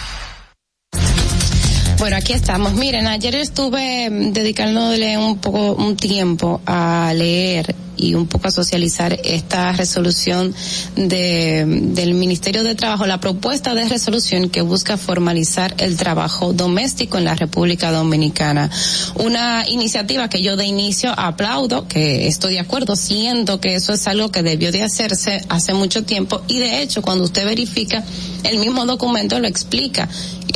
Bueno, 1.99 2.15
aquí 2.15 2.33
estamos. 2.33 2.75
Miren, 2.75 3.07
ayer 3.07 3.33
estuve 3.35 4.09
mm, 4.09 4.31
dedicándole 4.31 5.17
un 5.17 5.39
poco 5.39 5.73
un 5.73 5.95
tiempo 5.97 6.61
a 6.67 7.11
leer 7.15 7.75
y 7.97 8.13
un 8.13 8.27
poco 8.27 8.47
a 8.47 8.51
socializar 8.51 9.19
esta 9.23 9.71
resolución 9.73 10.53
de, 10.95 11.65
del 11.65 12.13
Ministerio 12.13 12.63
de 12.63 12.75
Trabajo, 12.75 13.07
la 13.07 13.19
propuesta 13.19 13.73
de 13.73 13.89
resolución 13.89 14.49
que 14.49 14.61
busca 14.61 14.97
formalizar 14.97 15.73
el 15.79 15.97
trabajo 15.97 16.53
doméstico 16.53 17.17
en 17.17 17.25
la 17.25 17.33
República 17.33 17.91
Dominicana. 17.91 18.69
Una 19.15 19.67
iniciativa 19.67 20.29
que 20.29 20.43
yo 20.43 20.55
de 20.55 20.65
inicio 20.65 21.11
aplaudo, 21.17 21.87
que 21.87 22.27
estoy 22.27 22.53
de 22.53 22.59
acuerdo, 22.59 22.95
siento 22.95 23.59
que 23.59 23.73
eso 23.73 23.93
es 23.93 24.07
algo 24.07 24.29
que 24.31 24.43
debió 24.43 24.71
de 24.71 24.83
hacerse 24.83 25.41
hace 25.49 25.73
mucho 25.73 26.03
tiempo 26.03 26.43
y 26.47 26.59
de 26.59 26.83
hecho 26.83 27.01
cuando 27.01 27.23
usted 27.23 27.45
verifica 27.45 28.03
el 28.43 28.59
mismo 28.59 28.85
documento 28.85 29.39
lo 29.39 29.47
explica. 29.47 30.07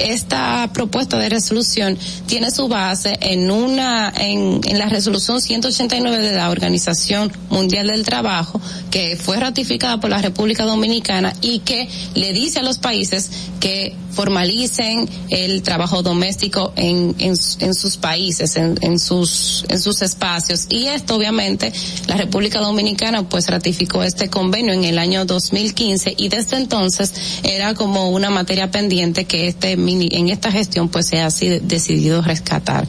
Esta 0.02 0.70
propuesta 0.74 1.18
de 1.18 1.30
resolución 1.30 1.98
tiene 2.26 2.52
su 2.52 2.68
base 2.68 3.18
en 3.22 3.52
una, 3.52 4.12
en, 4.16 4.62
en 4.64 4.80
la 4.80 4.90
resolución 4.90 5.42
189 5.42 6.18
de 6.20 6.34
la 6.34 6.50
Organización 6.50 7.32
Mundial 7.50 7.88
del 7.88 8.04
Trabajo, 8.04 8.60
que 8.90 9.16
fue 9.16 9.38
ratificada 9.38 10.00
por 10.00 10.10
la 10.10 10.22
República 10.22 10.66
Dominicana 10.66 11.34
y 11.42 11.60
que 11.60 11.88
le 12.16 12.34
dice 12.34 12.60
a 12.60 12.64
los 12.64 12.78
países 12.78 13.30
que 13.60 13.96
formalicen 14.12 15.10
el 15.30 15.62
trabajo 15.62 16.04
doméstico 16.04 16.74
en, 16.76 17.16
en, 17.20 17.36
sus 17.38 17.98
países, 17.98 18.56
en, 18.58 18.78
en 18.82 19.00
sus, 19.00 19.66
en 19.70 19.80
sus 19.80 20.02
espacios. 20.02 20.66
Y 20.70 20.88
esto 20.88 21.16
obviamente 21.16 21.72
la 22.08 22.18
República 22.18 22.60
Dominicana 22.60 23.28
pues 23.28 23.48
ratificó 23.48 24.04
este 24.04 24.30
convenio 24.30 24.74
en 24.74 24.84
el 24.84 24.98
año 25.00 25.26
2015 25.26 26.16
y 26.18 26.30
desde 26.30 26.58
entonces 26.58 27.14
era 27.44 27.74
como 27.74 28.10
una 28.10 28.30
materia 28.30 28.70
pendiente 28.70 29.26
que 29.26 29.48
este 29.48 29.78
en 29.92 30.30
esta 30.30 30.52
gestión 30.52 30.90
pues 30.90 31.08
se 31.08 31.20
ha 31.20 31.30
decidido 31.62 32.22
rescatar. 32.22 32.88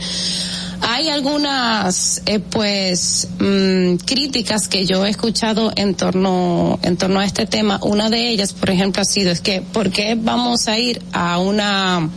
Hay 0.84 1.08
algunas, 1.08 2.22
eh, 2.26 2.40
pues, 2.40 3.28
mm, 3.38 3.96
críticas 4.04 4.66
que 4.66 4.84
yo 4.84 5.06
he 5.06 5.10
escuchado 5.10 5.72
en 5.76 5.94
torno, 5.94 6.80
en 6.82 6.96
torno 6.96 7.20
a 7.20 7.24
este 7.24 7.46
tema. 7.46 7.78
Una 7.82 8.10
de 8.10 8.28
ellas, 8.28 8.52
por 8.52 8.68
ejemplo, 8.70 9.00
ha 9.00 9.04
sido 9.04 9.30
es 9.30 9.40
que, 9.40 9.60
¿por 9.60 9.90
qué 9.90 10.16
vamos 10.20 10.66
a 10.66 10.78
ir 10.80 11.00
a 11.12 11.38
una, 11.38 12.10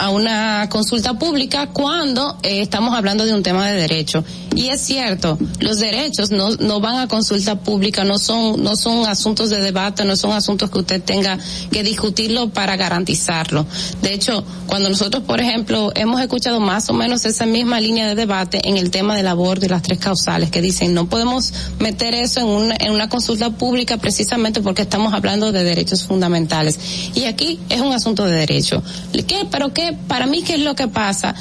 a 0.00 0.10
una 0.10 0.68
consulta 0.70 1.18
pública 1.18 1.66
cuando 1.68 2.38
eh, 2.42 2.62
estamos 2.62 2.94
hablando 2.94 3.26
de 3.26 3.34
un 3.34 3.42
tema 3.42 3.66
de 3.66 3.76
derecho. 3.76 4.24
Y 4.54 4.68
es 4.68 4.80
cierto, 4.80 5.38
los 5.60 5.78
derechos 5.78 6.32
no, 6.32 6.50
no 6.56 6.80
van 6.80 6.96
a 6.96 7.06
consulta 7.06 7.60
pública, 7.60 8.04
no 8.04 8.18
son, 8.18 8.62
no 8.62 8.74
son 8.74 9.06
asuntos 9.06 9.48
de 9.48 9.60
debate, 9.60 10.04
no 10.04 10.16
son 10.16 10.32
asuntos 10.32 10.70
que 10.70 10.78
usted 10.78 11.02
tenga 11.02 11.38
que 11.70 11.84
discutirlo 11.84 12.50
para 12.50 12.76
garantizarlo. 12.76 13.64
De 14.02 14.12
hecho, 14.12 14.44
cuando 14.66 14.88
nosotros, 14.88 15.22
por 15.22 15.40
ejemplo, 15.40 15.92
hemos 15.94 16.20
escuchado 16.20 16.58
más 16.58 16.90
o 16.90 16.94
menos 16.94 17.24
esa 17.26 17.46
misma 17.46 17.80
línea 17.80 18.08
de 18.08 18.16
debate 18.16 18.68
en 18.68 18.76
el 18.76 18.90
tema 18.90 19.14
del 19.14 19.28
aborto 19.28 19.66
y 19.66 19.68
las 19.68 19.82
tres 19.82 19.98
causales, 20.00 20.50
que 20.50 20.60
dicen 20.60 20.94
no 20.94 21.08
podemos 21.08 21.52
meter 21.78 22.14
eso 22.14 22.40
en 22.40 22.46
una, 22.46 22.76
en 22.80 22.92
una 22.92 23.08
consulta 23.08 23.50
pública 23.50 23.98
precisamente 23.98 24.60
porque 24.60 24.82
estamos 24.82 25.14
hablando 25.14 25.52
de 25.52 25.62
derechos 25.62 26.04
fundamentales. 26.04 26.78
Y 27.14 27.24
aquí 27.24 27.60
es 27.68 27.80
un 27.80 27.92
asunto 27.92 28.24
de 28.24 28.32
derecho. 28.32 28.82
¿Qué? 29.12 29.46
Pero 29.48 29.72
qué, 29.72 29.96
para 30.08 30.26
mí, 30.26 30.42
¿qué 30.42 30.54
es 30.54 30.60
lo 30.60 30.74
que 30.74 30.88
pasa? 30.88 31.36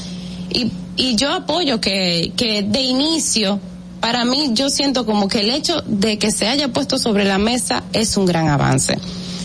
Y, 0.51 0.71
y 0.99 1.15
yo 1.15 1.31
apoyo 1.31 1.79
que, 1.79 2.33
que 2.35 2.61
de 2.61 2.81
inicio, 2.81 3.59
para 4.01 4.25
mí, 4.25 4.51
yo 4.51 4.69
siento 4.69 5.05
como 5.05 5.29
que 5.29 5.39
el 5.39 5.49
hecho 5.49 5.81
de 5.87 6.19
que 6.19 6.29
se 6.29 6.47
haya 6.47 6.67
puesto 6.67 6.99
sobre 6.99 7.23
la 7.23 7.37
mesa 7.37 7.83
es 7.93 8.17
un 8.17 8.25
gran 8.25 8.49
avance. 8.49 8.97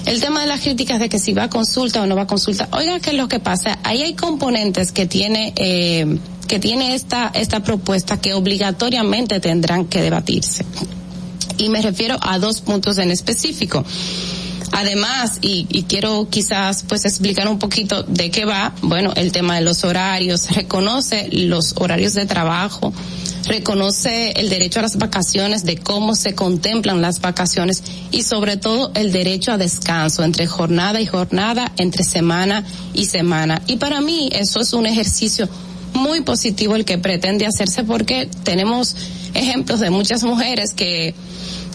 El 0.05 0.21
tema 0.21 0.41
de 0.41 0.49
las 0.49 0.61
críticas 0.61 0.99
de 0.99 1.09
que 1.09 1.21
si 1.21 1.33
va 1.33 1.45
a 1.45 1.51
consulta 1.51 2.03
o 2.03 2.07
no 2.07 2.17
va 2.17 2.23
a 2.23 2.27
consulta, 2.27 2.69
oiga, 2.73 2.99
¿qué 2.99 3.11
es 3.11 3.17
lo 3.17 3.29
que 3.29 3.39
pasa? 3.39 3.79
Ahí 3.85 4.03
hay 4.03 4.15
componentes 4.15 4.91
que 4.91 5.07
tiene, 5.07 5.53
eh, 5.57 6.19
que 6.49 6.59
tiene 6.59 6.97
esta, 6.97 7.31
esta 7.35 7.61
propuesta 7.61 8.21
que 8.21 8.35
obligatoriamente 8.35 9.39
tendrán 9.39 9.85
que 9.85 10.03
debatirse. 10.03 10.65
Y 11.57 11.69
me 11.69 11.81
refiero 11.83 12.19
a 12.21 12.41
dos 12.41 12.63
puntos 12.63 12.99
en 12.99 13.13
específico. 13.13 13.85
Además, 14.77 15.39
y, 15.41 15.69
y, 15.71 15.85
quiero 15.85 16.29
quizás 16.29 16.85
pues 16.89 17.05
explicar 17.05 17.47
un 17.47 17.61
poquito 17.61 18.03
de 18.03 18.33
qué 18.33 18.45
va, 18.45 18.75
bueno, 18.83 19.13
el 19.15 19.31
tema 19.31 19.55
de 19.55 19.61
los 19.61 19.85
horarios, 19.85 20.51
reconoce 20.51 21.29
los 21.31 21.75
horarios 21.77 22.15
de 22.15 22.27
trabajo, 22.27 22.93
reconoce 23.47 24.33
el 24.33 24.51
derecho 24.51 24.81
a 24.81 24.83
las 24.83 24.97
vacaciones, 24.97 25.65
de 25.65 25.77
cómo 25.77 26.17
se 26.17 26.35
contemplan 26.35 27.01
las 27.01 27.21
vacaciones 27.21 27.85
y 28.11 28.25
sobre 28.25 28.57
todo 28.57 28.91
el 28.97 29.13
derecho 29.13 29.53
a 29.53 29.59
descanso 29.59 30.25
entre 30.25 30.49
jornada 30.49 31.01
y 31.01 31.07
jornada, 31.07 31.71
entre 31.77 32.03
semana 32.03 32.65
y 32.95 33.05
semana. 33.05 33.63
Y 33.69 33.77
para 33.77 34.01
mí 34.01 34.29
eso 34.33 34.61
es 34.61 34.73
un 34.73 34.87
ejercicio 34.87 35.49
muy 35.93 36.23
positivo 36.23 36.75
el 36.75 36.85
que 36.85 36.99
pretende 36.99 37.47
hacerse 37.47 37.85
porque 37.85 38.29
tenemos 38.43 38.97
ejemplos 39.35 39.79
de 39.79 39.91
muchas 39.91 40.25
mujeres 40.25 40.75
que 40.75 41.15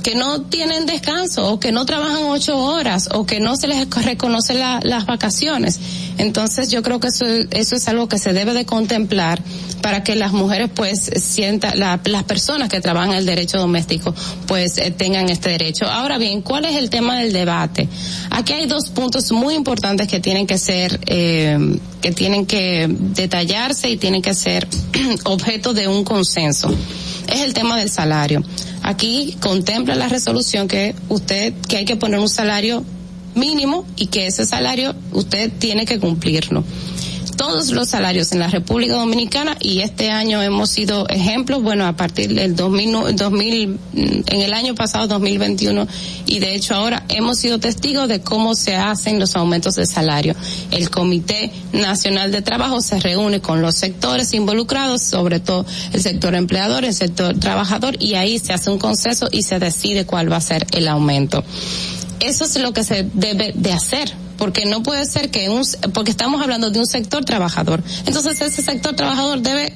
que 0.02 0.16
no 0.16 0.42
tienen 0.44 0.86
descanso 0.86 1.52
o 1.52 1.60
que 1.60 1.72
no 1.72 1.86
trabajan 1.86 2.24
ocho 2.26 2.58
horas 2.58 3.10
o 3.14 3.26
que 3.26 3.40
no 3.40 3.56
se 3.56 3.68
les 3.68 3.90
reconoce 3.90 4.54
la, 4.54 4.80
las 4.84 5.06
vacaciones. 5.06 5.80
Entonces 6.18 6.70
yo 6.70 6.82
creo 6.84 7.00
que 7.00 7.08
eso, 7.08 7.26
eso 7.52 7.76
es 7.76 7.88
algo 7.88 8.08
que 8.08 8.18
se 8.18 8.34
debe 8.34 8.54
de 8.54 8.66
contemplar 8.66 9.42
para 9.82 10.04
que 10.04 10.16
las 10.16 10.34
mujeres 10.34 10.70
pues 10.74 11.10
sientan, 11.16 11.80
la, 11.80 12.00
las 12.04 12.24
personas 12.24 12.70
que 12.70 12.82
trabajan 12.82 13.14
el 13.14 13.26
derecho 13.26 13.58
doméstico 13.58 14.14
pues 14.48 14.78
eh, 14.78 14.92
tengan 14.92 15.30
este 15.30 15.50
derecho. 15.50 15.86
Ahora 15.86 16.18
bien, 16.18 16.42
¿cuál 16.42 16.66
es 16.66 16.76
el 16.76 16.90
tema 16.90 17.20
del 17.20 17.32
debate? 17.32 17.88
Aquí 18.32 18.54
hay 18.54 18.66
dos 18.66 18.90
puntos 18.90 19.32
muy 19.32 19.56
importantes 19.56 20.08
que 20.08 20.20
tienen 20.20 20.48
que 20.48 20.58
ser, 20.58 21.00
eh, 21.06 21.80
que 22.02 22.12
tienen 22.12 22.46
que 22.46 22.88
detallarse 22.90 23.90
y 23.90 23.98
tienen 23.98 24.22
que 24.22 24.34
ser 24.34 24.68
objeto 25.24 25.74
de 25.74 25.88
un 25.88 26.04
consenso. 26.04 26.70
Es 27.28 27.42
el 27.42 27.54
tema 27.54 27.78
del 27.78 27.90
salario. 27.90 28.44
Aquí 28.90 29.38
contempla 29.40 29.94
la 29.94 30.10
resolución 30.10 30.68
que 30.68 30.96
usted, 31.10 31.54
que 31.68 31.78
hay 31.78 31.86
que 31.86 31.96
poner 31.96 32.20
un 32.20 32.28
salario 32.28 32.84
mínimo 33.36 33.86
y 33.96 34.08
que 34.08 34.26
ese 34.26 34.48
salario 34.48 34.96
usted 35.12 35.52
tiene 35.60 35.86
que 35.86 36.00
cumplirlo. 36.00 36.64
Todos 37.40 37.72
los 37.72 37.88
salarios 37.88 38.34
en 38.34 38.40
la 38.40 38.50
República 38.50 38.96
Dominicana 38.96 39.56
y 39.62 39.80
este 39.80 40.12
año 40.12 40.44
hemos 40.44 40.72
sido 40.72 41.08
ejemplos, 41.08 41.64
bueno, 41.64 41.88
a 41.88 41.94
partir 41.94 42.34
del 42.36 42.54
2000, 42.54 43.16
2000 43.16 43.80
en 43.94 44.42
el 44.42 44.54
año 44.54 44.76
pasado 44.76 45.08
2021 45.08 45.88
y 46.26 46.40
de 46.40 46.54
hecho 46.54 46.76
ahora 46.76 47.06
hemos 47.08 47.40
sido 47.40 47.58
testigos 47.58 48.10
de 48.10 48.20
cómo 48.20 48.56
se 48.56 48.76
hacen 48.76 49.22
los 49.22 49.38
aumentos 49.38 49.76
de 49.76 49.86
salario. 49.86 50.36
El 50.72 50.90
Comité 50.90 51.54
Nacional 51.72 52.34
de 52.34 52.42
Trabajo 52.42 52.82
se 52.82 53.00
reúne 53.00 53.40
con 53.40 53.62
los 53.62 53.76
sectores 53.76 54.34
involucrados, 54.34 55.02
sobre 55.02 55.40
todo 55.40 55.66
el 55.94 56.02
sector 56.02 56.36
empleador, 56.36 56.84
el 56.84 56.94
sector 56.94 57.40
trabajador 57.40 57.96
y 58.04 58.16
ahí 58.16 58.38
se 58.40 58.52
hace 58.52 58.70
un 58.70 58.80
consenso 58.80 59.30
y 59.32 59.44
se 59.44 59.60
decide 59.60 60.06
cuál 60.06 60.30
va 60.30 60.36
a 60.36 60.42
ser 60.42 60.68
el 60.74 60.90
aumento. 60.90 61.42
Eso 62.20 62.44
es 62.44 62.60
lo 62.60 62.74
que 62.74 62.84
se 62.84 63.08
debe 63.14 63.54
de 63.56 63.72
hacer 63.72 64.29
porque 64.40 64.66
no 64.66 64.82
puede 64.82 65.06
ser 65.06 65.30
que 65.30 65.50
un, 65.50 65.64
porque 65.94 66.12
estamos 66.12 66.42
hablando 66.42 66.72
de 66.72 66.80
un 66.80 66.88
sector 66.88 67.24
trabajador. 67.26 67.84
Entonces 68.08 68.42
ese 68.42 68.64
sector 68.64 68.96
trabajador 68.96 69.42
debe 69.42 69.74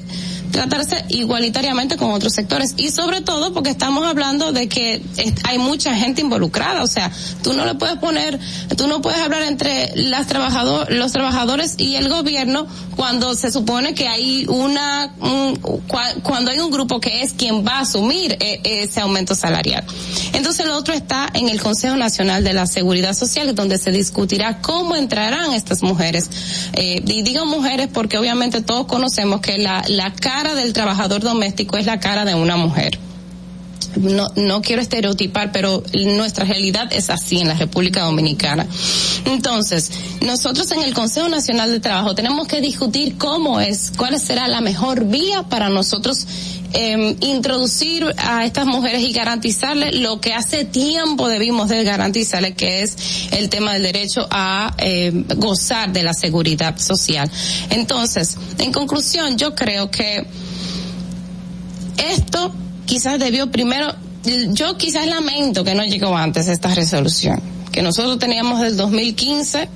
tratarse 0.53 1.03
igualitariamente 1.09 1.97
con 1.97 2.11
otros 2.11 2.31
sectores 2.31 2.75
y 2.77 2.91
sobre 2.91 3.21
todo 3.21 3.53
porque 3.53 3.71
estamos 3.71 4.05
hablando 4.05 4.53
de 4.53 4.69
que 4.69 5.01
hay 5.43 5.57
mucha 5.57 5.95
gente 5.95 6.21
involucrada, 6.21 6.83
o 6.83 6.87
sea, 6.87 7.11
tú 7.41 7.53
no 7.53 7.65
le 7.65 7.75
puedes 7.75 7.97
poner, 7.97 8.39
tú 8.77 8.87
no 8.87 9.01
puedes 9.01 9.19
hablar 9.19 9.41
entre 9.41 9.91
las 9.95 10.27
trabajador, 10.27 10.91
los 10.91 11.11
trabajadores 11.11 11.75
y 11.77 11.95
el 11.95 12.07
gobierno 12.07 12.67
cuando 12.95 13.33
se 13.35 13.51
supone 13.51 13.95
que 13.95 14.07
hay 14.07 14.45
una, 14.47 15.13
un, 15.19 15.55
cuando 16.21 16.51
hay 16.51 16.59
un 16.59 16.71
grupo 16.71 16.99
que 16.99 17.23
es 17.23 17.33
quien 17.33 17.65
va 17.65 17.77
a 17.77 17.79
asumir 17.81 18.37
e, 18.39 18.61
ese 18.63 19.01
aumento 19.01 19.33
salarial. 19.35 19.83
Entonces 20.33 20.65
el 20.65 20.71
otro 20.71 20.93
está 20.93 21.27
en 21.33 21.49
el 21.49 21.59
Consejo 21.59 21.95
Nacional 21.95 22.43
de 22.43 22.53
la 22.53 22.67
Seguridad 22.67 23.13
Social 23.13 23.55
donde 23.55 23.79
se 23.79 23.91
discutirá 23.91 24.61
cómo 24.61 24.95
entrarán 24.95 25.53
estas 25.53 25.81
mujeres. 25.81 26.29
Eh, 26.73 27.01
y 27.05 27.23
digo 27.23 27.47
mujeres 27.47 27.89
porque 27.91 28.19
obviamente 28.19 28.61
todos 28.61 28.85
conocemos 28.85 29.41
que 29.41 29.57
la, 29.57 29.83
la 29.87 30.13
cara 30.13 30.42
del 30.51 30.73
trabajador 30.73 31.21
doméstico 31.21 31.77
es 31.77 31.85
la 31.85 31.99
cara 31.99 32.25
de 32.25 32.35
una 32.35 32.57
mujer. 32.57 32.99
No, 33.95 34.29
no 34.35 34.61
quiero 34.61 34.81
estereotipar, 34.81 35.51
pero 35.51 35.83
nuestra 36.05 36.45
realidad 36.45 36.91
es 36.91 37.09
así 37.09 37.39
en 37.39 37.47
la 37.47 37.55
República 37.55 38.03
Dominicana. 38.03 38.67
Entonces, 39.25 39.91
nosotros 40.21 40.69
en 40.71 40.81
el 40.81 40.93
Consejo 40.93 41.29
Nacional 41.29 41.71
de 41.71 41.79
Trabajo 41.79 42.15
tenemos 42.15 42.47
que 42.47 42.61
discutir 42.61 43.17
cómo 43.17 43.59
es, 43.59 43.91
cuál 43.95 44.19
será 44.19 44.47
la 44.47 44.61
mejor 44.61 45.05
vía 45.05 45.43
para 45.43 45.69
nosotros 45.69 46.25
eh, 46.75 47.15
introducir 47.19 48.03
a 48.17 48.45
estas 48.45 48.65
mujeres 48.65 49.03
y 49.03 49.13
garantizarles 49.13 49.95
lo 49.95 50.19
que 50.19 50.33
hace 50.33 50.65
tiempo 50.65 51.29
debimos 51.29 51.69
de 51.69 51.83
garantizarles, 51.83 52.55
que 52.55 52.81
es 52.81 52.95
el 53.31 53.49
tema 53.49 53.73
del 53.73 53.83
derecho 53.83 54.27
a 54.31 54.73
eh, 54.79 55.11
gozar 55.37 55.93
de 55.93 56.01
la 56.01 56.13
seguridad 56.13 56.79
social. 56.79 57.29
Entonces, 57.69 58.37
en 58.57 58.71
conclusión, 58.71 59.37
yo 59.37 59.53
creo 59.53 59.91
que 59.91 60.25
esto 61.97 62.51
quizás 62.85 63.19
debió 63.19 63.51
primero, 63.51 63.93
yo 64.49 64.77
quizás 64.77 65.07
lamento 65.07 65.63
que 65.63 65.75
no 65.75 65.83
llegó 65.83 66.15
antes 66.15 66.47
esta 66.47 66.73
resolución, 66.73 67.41
que 67.71 67.81
nosotros 67.81 68.19
teníamos 68.19 68.61
del 68.61 68.77
2015 68.77 69.69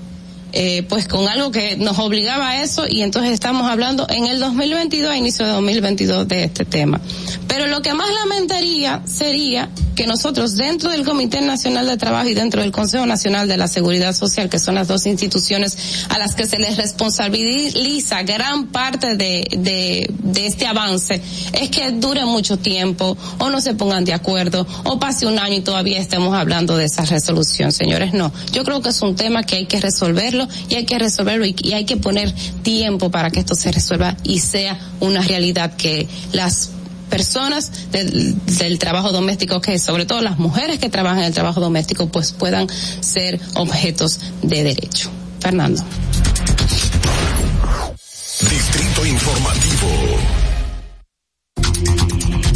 eh, 0.53 0.83
pues 0.83 1.07
con 1.07 1.27
algo 1.27 1.51
que 1.51 1.77
nos 1.77 1.99
obligaba 1.99 2.49
a 2.49 2.63
eso 2.63 2.85
y 2.87 3.01
entonces 3.01 3.31
estamos 3.31 3.69
hablando 3.69 4.07
en 4.09 4.25
el 4.27 4.39
2022, 4.39 5.11
a 5.11 5.17
inicio 5.17 5.45
de 5.45 5.51
2022 5.51 6.27
de 6.27 6.43
este 6.43 6.65
tema. 6.65 6.99
Pero 7.47 7.67
lo 7.67 7.81
que 7.81 7.93
más 7.93 8.09
lamentaría 8.13 9.01
sería 9.05 9.69
que 9.95 10.05
nosotros 10.05 10.55
dentro 10.55 10.91
del 10.91 11.03
Comité 11.03 11.41
Nacional 11.41 11.87
de 11.87 11.97
Trabajo 11.97 12.29
y 12.29 12.35
dentro 12.35 12.61
del 12.61 12.71
Consejo 12.71 13.07
Nacional 13.07 13.47
de 13.47 13.57
la 13.57 13.67
Seguridad 13.67 14.13
Social, 14.13 14.47
que 14.47 14.59
son 14.59 14.75
las 14.75 14.87
dos 14.87 15.07
instituciones 15.07 16.05
a 16.09 16.19
las 16.19 16.35
que 16.35 16.45
se 16.45 16.59
les 16.59 16.77
responsabiliza 16.77 18.21
gran 18.21 18.67
parte 18.67 19.15
de, 19.15 19.47
de, 19.57 20.07
de 20.19 20.45
este 20.45 20.67
avance, 20.67 21.19
es 21.51 21.69
que 21.71 21.91
dure 21.91 22.25
mucho 22.25 22.57
tiempo 22.57 23.17
o 23.39 23.49
no 23.49 23.59
se 23.59 23.73
pongan 23.73 24.05
de 24.05 24.13
acuerdo 24.13 24.67
o 24.83 24.99
pase 24.99 25.25
un 25.25 25.39
año 25.39 25.55
y 25.55 25.61
todavía 25.61 25.99
estemos 25.99 26.35
hablando 26.35 26.77
de 26.77 26.85
esa 26.85 27.03
resolución, 27.05 27.71
señores. 27.71 28.13
No, 28.13 28.31
yo 28.51 28.63
creo 28.63 28.81
que 28.81 28.89
es 28.89 29.01
un 29.01 29.15
tema 29.15 29.43
que 29.43 29.55
hay 29.55 29.65
que 29.65 29.81
resolverlo 30.37 30.47
y 30.69 30.75
hay 30.75 30.85
que 30.85 30.99
resolverlo 30.99 31.45
y, 31.45 31.55
y 31.63 31.73
hay 31.73 31.85
que 31.85 31.97
poner 31.97 32.33
tiempo 32.63 33.09
para 33.09 33.29
que 33.31 33.39
esto 33.39 33.55
se 33.55 33.71
resuelva 33.71 34.15
y 34.23 34.39
sea 34.39 34.79
una 34.99 35.21
realidad 35.21 35.75
que 35.75 36.07
las 36.33 36.71
personas 37.09 37.91
del, 37.91 38.35
del, 38.57 38.79
trabajo 38.79 39.11
doméstico, 39.11 39.61
que 39.61 39.79
sobre 39.79 40.05
todo 40.05 40.21
las 40.21 40.37
mujeres 40.39 40.79
que 40.79 40.89
trabajan 40.89 41.19
en 41.19 41.25
el 41.25 41.33
trabajo 41.33 41.61
doméstico, 41.61 42.09
pues 42.09 42.33
puedan 42.33 42.67
ser 42.99 43.39
objetos 43.55 44.19
de 44.41 44.63
derecho. 44.63 45.09
Fernando. 45.39 45.83
Distrito 48.41 49.05
Informativo. 49.05 49.87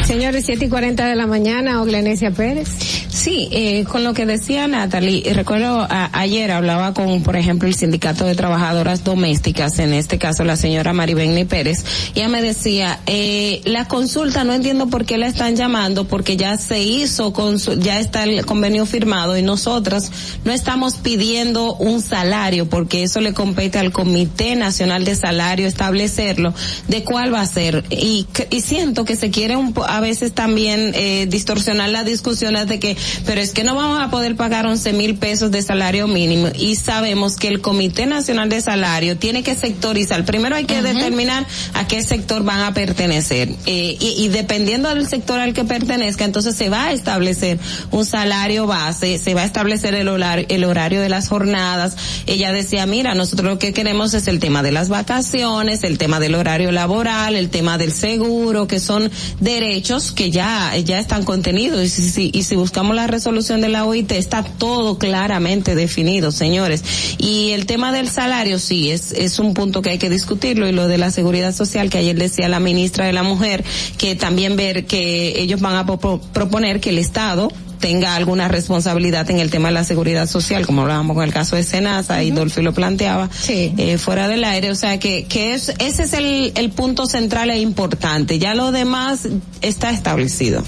Señores, 0.05 0.45
siete 0.45 0.65
y 0.65 0.69
cuarenta 0.69 1.07
de 1.07 1.15
la 1.15 1.27
mañana, 1.27 1.81
Oglenesia 1.81 2.31
Pérez. 2.31 3.00
Sí, 3.11 3.49
eh, 3.51 3.83
con 3.83 4.05
lo 4.05 4.13
que 4.13 4.25
decía 4.25 4.67
Natalie, 4.67 5.33
recuerdo 5.33 5.81
a, 5.81 6.09
ayer 6.13 6.49
hablaba 6.49 6.93
con, 6.93 7.23
por 7.23 7.35
ejemplo, 7.35 7.67
el 7.67 7.75
sindicato 7.75 8.25
de 8.25 8.35
trabajadoras 8.35 9.03
domésticas, 9.03 9.79
en 9.79 9.93
este 9.93 10.17
caso 10.17 10.45
la 10.45 10.55
señora 10.55 10.93
Maribelni 10.93 11.43
Pérez, 11.43 11.83
ella 12.15 12.29
me 12.29 12.41
decía, 12.41 13.01
eh, 13.07 13.61
la 13.65 13.89
consulta 13.89 14.45
no 14.45 14.53
entiendo 14.53 14.87
por 14.87 15.05
qué 15.05 15.17
la 15.17 15.27
están 15.27 15.57
llamando, 15.57 16.07
porque 16.07 16.37
ya 16.37 16.57
se 16.57 16.81
hizo, 16.81 17.33
ya 17.79 17.99
está 17.99 18.23
el 18.23 18.45
convenio 18.45 18.85
firmado 18.85 19.37
y 19.37 19.41
nosotras 19.41 20.09
no 20.45 20.53
estamos 20.53 20.95
pidiendo 20.95 21.75
un 21.75 22.01
salario, 22.01 22.69
porque 22.69 23.03
eso 23.03 23.19
le 23.19 23.33
compete 23.33 23.77
al 23.77 23.91
Comité 23.91 24.55
Nacional 24.55 25.03
de 25.03 25.15
Salario 25.15 25.67
establecerlo, 25.67 26.53
de 26.87 27.03
cuál 27.03 27.33
va 27.33 27.41
a 27.41 27.45
ser. 27.45 27.83
Y, 27.89 28.25
y 28.49 28.61
siento 28.61 29.03
que 29.03 29.17
se 29.17 29.31
quiere 29.31 29.57
un, 29.57 29.73
a 29.85 29.99
veces 29.99 30.31
también 30.31 30.93
eh, 30.95 31.27
distorsionar 31.29 31.89
las 31.89 32.05
discusiones 32.05 32.67
de 32.67 32.79
que 32.79 33.00
pero 33.25 33.41
es 33.41 33.51
que 33.51 33.63
no 33.63 33.75
vamos 33.75 34.01
a 34.01 34.09
poder 34.09 34.35
pagar 34.35 34.65
11 34.65 34.93
mil 34.93 35.15
pesos 35.15 35.51
de 35.51 35.61
salario 35.61 36.07
mínimo 36.07 36.49
y 36.55 36.75
sabemos 36.75 37.35
que 37.35 37.47
el 37.47 37.61
Comité 37.61 38.05
Nacional 38.05 38.49
de 38.49 38.61
Salario 38.61 39.17
tiene 39.17 39.43
que 39.43 39.55
sectorizar. 39.55 40.25
Primero 40.25 40.55
hay 40.55 40.65
que 40.65 40.75
uh 40.75 40.83
-huh. 40.83 40.93
determinar 40.93 41.45
a 41.73 41.87
qué 41.87 42.03
sector 42.03 42.43
van 42.43 42.61
a 42.61 42.73
pertenecer 42.73 43.49
eh, 43.65 43.97
y, 43.99 44.23
y, 44.23 44.27
dependiendo 44.29 44.89
del 44.89 45.07
sector 45.07 45.39
al 45.39 45.53
que 45.53 45.63
pertenezca, 45.63 46.25
entonces 46.25 46.55
se 46.55 46.69
va 46.69 46.85
a 46.85 46.91
establecer 46.91 47.59
un 47.91 48.05
salario 48.05 48.67
base, 48.67 49.17
se 49.17 49.33
va 49.33 49.41
a 49.41 49.45
establecer 49.45 49.95
el 49.95 50.07
horario, 50.07 50.45
el 50.49 50.63
horario 50.63 51.01
de 51.01 51.09
las 51.09 51.27
jornadas. 51.27 51.95
Ella 52.27 52.51
decía, 52.51 52.85
mira, 52.85 53.15
nosotros 53.15 53.49
lo 53.49 53.59
que 53.59 53.73
queremos 53.73 54.13
es 54.13 54.27
el 54.27 54.39
tema 54.39 54.63
de 54.63 54.71
las 54.71 54.89
vacaciones, 54.89 55.83
el 55.83 55.97
tema 55.97 56.19
del 56.19 56.35
horario 56.35 56.71
laboral, 56.71 57.35
el 57.35 57.49
tema 57.49 57.77
del 57.77 57.91
seguro, 57.91 58.67
que 58.67 58.79
son 58.79 59.11
derechos 59.39 60.11
que 60.11 60.31
ya, 60.31 60.75
ya 60.77 60.99
están 60.99 61.23
contenidos 61.23 61.83
y 61.83 61.89
si, 61.89 62.31
y 62.33 62.43
si 62.43 62.55
buscamos 62.55 62.90
tenemos 62.91 62.95
la 62.95 63.07
resolución 63.07 63.61
de 63.61 63.69
la 63.69 63.85
OIT, 63.85 64.11
está 64.11 64.43
todo 64.43 64.97
claramente 64.97 65.75
definido, 65.75 66.31
señores. 66.31 66.83
Y 67.17 67.51
el 67.51 67.65
tema 67.65 67.93
del 67.93 68.09
salario, 68.09 68.59
sí, 68.59 68.91
es, 68.91 69.13
es 69.13 69.39
un 69.39 69.53
punto 69.53 69.81
que 69.81 69.91
hay 69.91 69.97
que 69.97 70.09
discutirlo 70.09 70.67
y 70.67 70.71
lo 70.71 70.87
de 70.87 70.97
la 70.97 71.11
seguridad 71.11 71.53
social 71.55 71.89
que 71.89 71.99
ayer 71.99 72.17
decía 72.17 72.49
la 72.49 72.59
ministra 72.59 73.05
de 73.05 73.13
la 73.13 73.23
Mujer, 73.23 73.63
que 73.97 74.15
también 74.15 74.55
ver 74.55 74.85
que 74.85 75.41
ellos 75.41 75.61
van 75.61 75.75
a 75.75 75.85
proponer 75.85 76.79
que 76.81 76.89
el 76.89 76.97
Estado 76.97 77.49
tenga 77.79 78.15
alguna 78.15 78.47
responsabilidad 78.47 79.29
en 79.31 79.39
el 79.39 79.49
tema 79.49 79.69
de 79.69 79.73
la 79.73 79.83
seguridad 79.83 80.27
social, 80.27 80.65
como 80.65 80.81
hablábamos 80.81 81.15
con 81.15 81.23
el 81.23 81.33
caso 81.33 81.55
de 81.55 81.63
Senasa, 81.63 82.23
y 82.23 82.31
Dolphy 82.31 82.61
lo 82.61 82.73
planteaba, 82.73 83.29
eh, 83.47 83.97
fuera 83.97 84.27
del 84.27 84.43
aire, 84.43 84.69
o 84.69 84.75
sea 84.75 84.99
que, 84.99 85.25
que 85.25 85.53
es, 85.53 85.73
ese 85.79 86.03
es 86.03 86.13
el, 86.13 86.51
el 86.55 86.69
punto 86.69 87.07
central 87.07 87.49
e 87.49 87.59
importante, 87.59 88.37
ya 88.37 88.53
lo 88.53 88.71
demás 88.71 89.27
está 89.61 89.89
establecido. 89.91 90.63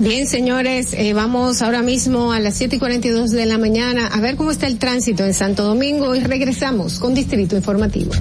Bien, 0.00 0.28
señores, 0.28 0.92
eh, 0.92 1.12
vamos 1.12 1.60
ahora 1.60 1.82
mismo 1.82 2.32
a 2.32 2.38
las 2.38 2.54
siete 2.54 2.76
y 2.76 2.78
42 2.78 3.32
de 3.32 3.46
la 3.46 3.58
mañana 3.58 4.06
a 4.06 4.20
ver 4.20 4.36
cómo 4.36 4.52
está 4.52 4.68
el 4.68 4.78
tránsito 4.78 5.24
en 5.24 5.34
Santo 5.34 5.64
Domingo 5.64 6.14
y 6.14 6.20
regresamos 6.20 7.00
con 7.00 7.14
Distrito 7.14 7.56
Informativo. 7.56 8.12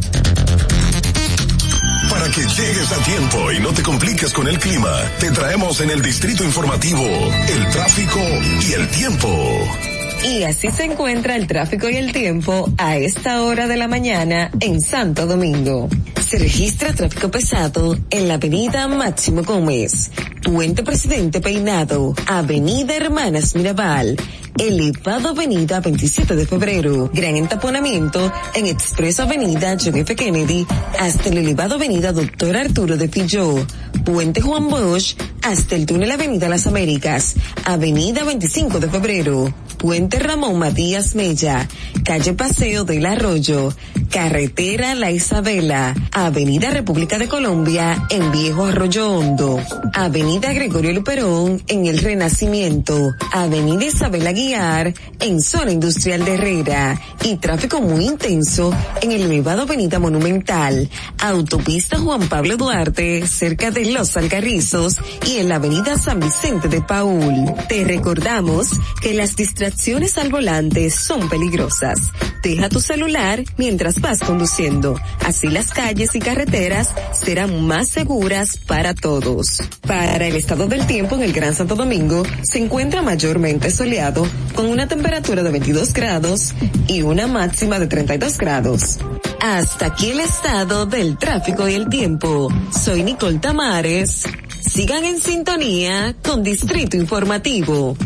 Para 2.09 2.25
que 2.31 2.41
llegues 2.41 2.91
a 2.91 3.03
tiempo 3.03 3.51
y 3.51 3.59
no 3.59 3.73
te 3.73 3.83
compliques 3.83 4.33
con 4.33 4.47
el 4.47 4.57
clima, 4.57 4.91
te 5.19 5.29
traemos 5.29 5.79
en 5.81 5.91
el 5.91 6.01
Distrito 6.01 6.43
Informativo 6.43 7.03
el 7.03 7.69
tráfico 7.69 8.21
y 8.67 8.73
el 8.73 8.87
tiempo. 8.89 9.96
Y 10.27 10.43
así 10.43 10.69
se 10.71 10.83
encuentra 10.83 11.37
el 11.37 11.47
tráfico 11.47 11.87
y 11.89 11.95
el 11.95 12.11
tiempo 12.11 12.69
a 12.77 12.97
esta 12.97 13.43
hora 13.43 13.65
de 13.65 13.77
la 13.77 13.87
mañana 13.87 14.51
en 14.59 14.81
Santo 14.81 15.25
Domingo. 15.25 15.87
Se 16.21 16.37
registra 16.37 16.91
tráfico 16.91 17.31
pesado 17.31 17.97
en 18.09 18.27
la 18.27 18.33
avenida 18.33 18.89
Máximo 18.89 19.43
Gómez, 19.43 20.11
Puente 20.43 20.83
Presidente 20.83 21.39
Peinado, 21.39 22.13
Avenida 22.27 22.97
Hermanas 22.97 23.55
Mirabal, 23.55 24.17
elevado 24.59 25.29
Avenida 25.29 25.79
27 25.79 26.35
de 26.35 26.45
Febrero, 26.45 27.09
gran 27.13 27.35
entaponamiento 27.35 28.31
en 28.55 28.65
Expreso 28.65 29.23
Avenida 29.23 29.77
John 29.83 29.97
F. 29.97 30.15
Kennedy 30.15 30.65
hasta 30.99 31.29
el 31.29 31.37
elevado 31.37 31.75
Avenida 31.75 32.11
Doctor 32.11 32.57
Arturo 32.57 32.97
de 32.97 33.07
Filló, 33.07 33.55
Puente 34.03 34.41
Juan 34.41 34.69
Bosch 34.69 35.15
hasta 35.43 35.75
el 35.75 35.85
túnel 35.85 36.11
Avenida 36.11 36.49
Las 36.49 36.67
Américas, 36.67 37.35
Avenida 37.65 38.23
25 38.23 38.79
de 38.79 38.89
Febrero, 38.89 39.53
Puente 39.77 40.19
Ramón 40.19 40.57
Matías 40.57 41.15
Mella, 41.15 41.67
Calle 42.03 42.33
Paseo 42.33 42.83
del 42.83 43.05
Arroyo, 43.05 43.73
Carretera 44.09 44.95
La 44.95 45.11
Isabela, 45.11 45.93
Avenida 46.11 46.71
República 46.71 47.17
de 47.17 47.27
Colombia 47.27 48.07
en 48.09 48.31
Viejo 48.31 48.65
Arroyo 48.65 49.11
Hondo, 49.11 49.59
Avenida 49.93 50.51
Gregorio 50.53 50.93
Luperón 50.93 51.61
en 51.67 51.85
El 51.85 51.99
Renacimiento, 51.99 53.15
Avenida 53.31 53.85
Isabela 53.85 54.31
En 54.47 55.41
Zona 55.41 55.71
Industrial 55.73 56.23
de 56.23 56.35
Herrera 56.35 56.97
y 57.21 57.35
tráfico 57.35 57.81
muy 57.81 58.05
intenso 58.05 58.73
en 59.01 59.11
el 59.11 59.23
elevado 59.23 59.63
Avenida 59.63 59.99
Monumental, 59.99 60.89
Autopista 61.19 61.99
Juan 61.99 62.29
Pablo 62.29 62.55
Duarte 62.55 63.27
cerca 63.27 63.71
de 63.71 63.91
Los 63.91 64.15
Alcarrizos 64.15 64.99
y 65.25 65.39
en 65.39 65.49
la 65.49 65.55
Avenida 65.55 65.97
San 65.97 66.21
Vicente 66.21 66.69
de 66.69 66.81
Paul. 66.81 67.55
Te 67.67 67.83
recordamos 67.83 68.69
que 69.01 69.13
las 69.13 69.35
distracciones 69.35 70.17
al 70.17 70.29
volante 70.29 70.89
son 70.91 71.27
peligrosas. 71.27 71.99
Deja 72.47 72.69
tu 72.69 72.79
celular 72.79 73.43
mientras 73.57 73.99
vas 73.99 74.21
conduciendo. 74.21 74.95
Así 75.25 75.49
las 75.49 75.71
calles 75.71 76.15
y 76.15 76.19
carreteras 76.19 76.93
serán 77.11 77.67
más 77.67 77.89
seguras 77.89 78.55
para 78.55 78.93
todos. 78.93 79.59
Para 79.85 80.25
el 80.25 80.37
estado 80.37 80.65
del 80.67 80.87
tiempo 80.87 81.15
en 81.15 81.23
el 81.23 81.33
Gran 81.33 81.53
Santo 81.53 81.75
Domingo, 81.75 82.23
se 82.43 82.59
encuentra 82.59 83.01
mayormente 83.01 83.69
soleado 83.69 84.25
con 84.55 84.67
una 84.67 84.87
temperatura 84.87 85.43
de 85.43 85.51
22 85.51 85.91
grados 85.91 86.53
y 86.87 87.01
una 87.01 87.27
máxima 87.27 87.79
de 87.79 87.87
32 87.87 88.37
grados. 88.37 88.97
Hasta 89.41 89.87
aquí 89.87 90.11
el 90.11 90.21
estado 90.21 90.85
del 90.85 91.17
tráfico 91.17 91.67
y 91.67 91.73
el 91.73 91.89
tiempo. 91.89 92.47
Soy 92.71 93.03
Nicole 93.03 93.39
Tamares. 93.39 94.23
Sigan 94.61 95.03
en 95.03 95.19
sintonía 95.19 96.15
con 96.23 96.43
Distrito 96.43 96.95
Informativo. 96.95 97.97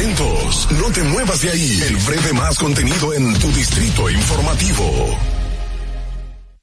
No 0.00 0.90
te 0.94 1.02
muevas 1.02 1.42
de 1.42 1.50
ahí. 1.50 1.82
El 1.86 1.96
breve 1.96 2.32
más 2.32 2.58
contenido 2.58 3.12
en 3.12 3.38
tu 3.38 3.52
Distrito 3.52 4.08
Informativo. 4.08 5.18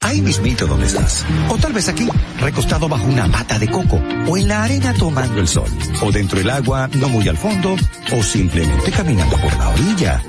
Ahí 0.02 0.22
mismito 0.22 0.66
donde 0.66 0.88
estás. 0.88 1.24
O 1.48 1.56
tal 1.58 1.72
vez 1.72 1.88
aquí, 1.88 2.10
recostado 2.40 2.90
bajo 2.90 3.06
una 3.06 3.28
mata 3.28 3.60
de 3.60 3.68
coco. 3.68 4.02
O 4.28 4.38
en 4.38 4.48
la 4.48 4.64
arena 4.64 4.92
tomando 4.96 5.40
el 5.40 5.48
sol. 5.48 5.70
O 6.02 6.12
dentro 6.12 6.40
del 6.40 6.50
agua, 6.50 6.90
no 6.94 7.10
muy 7.10 7.28
al 7.28 7.38
fondo. 7.38 7.76
O 8.12 8.24
simplemente 8.24 8.92
caminando 8.92 9.38
por 9.38 9.56
la 9.56 9.70
orilla. 9.70 10.24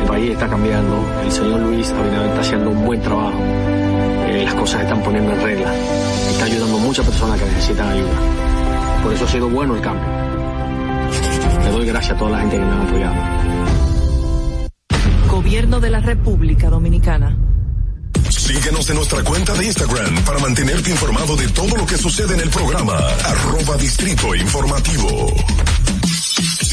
El 0.00 0.08
país 0.08 0.30
está 0.30 0.48
cambiando. 0.48 1.04
El 1.22 1.30
señor 1.30 1.60
Luis 1.60 1.92
Abinader 1.92 2.28
está 2.28 2.40
haciendo 2.40 2.70
un 2.70 2.82
buen 2.86 3.02
trabajo. 3.02 3.38
Eh, 4.26 4.40
las 4.46 4.54
cosas 4.54 4.84
están 4.84 5.02
poniendo 5.02 5.32
en 5.32 5.42
regla. 5.42 5.74
Está 6.30 6.46
ayudando 6.46 6.78
a 6.78 6.80
muchas 6.80 7.04
personas 7.04 7.38
que 7.38 7.44
necesitan 7.44 7.86
ayuda. 7.86 9.02
Por 9.02 9.12
eso 9.12 9.26
ha 9.26 9.28
sido 9.28 9.50
bueno 9.50 9.76
el 9.76 9.82
cambio. 9.82 10.08
Le 11.62 11.70
doy 11.72 11.86
gracias 11.86 12.16
a 12.16 12.18
toda 12.18 12.30
la 12.30 12.38
gente 12.38 12.56
que 12.56 12.64
me 12.64 12.70
ha 12.70 12.82
apoyado. 12.82 13.14
Gobierno 15.30 15.78
de 15.78 15.90
la 15.90 16.00
República 16.00 16.70
Dominicana. 16.70 17.36
Síguenos 18.44 18.90
en 18.90 18.96
nuestra 18.96 19.24
cuenta 19.24 19.54
de 19.54 19.64
Instagram 19.64 20.22
para 20.22 20.38
mantenerte 20.38 20.90
informado 20.90 21.34
de 21.34 21.48
todo 21.48 21.76
lo 21.76 21.86
que 21.86 21.96
sucede 21.96 22.34
en 22.34 22.40
el 22.40 22.50
programa. 22.50 22.94
Arroba 23.24 23.78
Distrito 23.78 24.34
Informativo. 24.34 25.34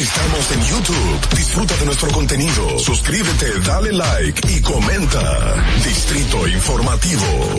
Estamos 0.00 0.50
en 0.52 0.64
YouTube. 0.64 1.36
Disfruta 1.36 1.76
de 1.76 1.84
nuestro 1.84 2.10
contenido. 2.10 2.78
Suscríbete, 2.78 3.60
dale 3.66 3.92
like 3.92 4.50
y 4.50 4.62
comenta. 4.62 5.54
Distrito 5.84 6.48
Informativo. 6.48 7.58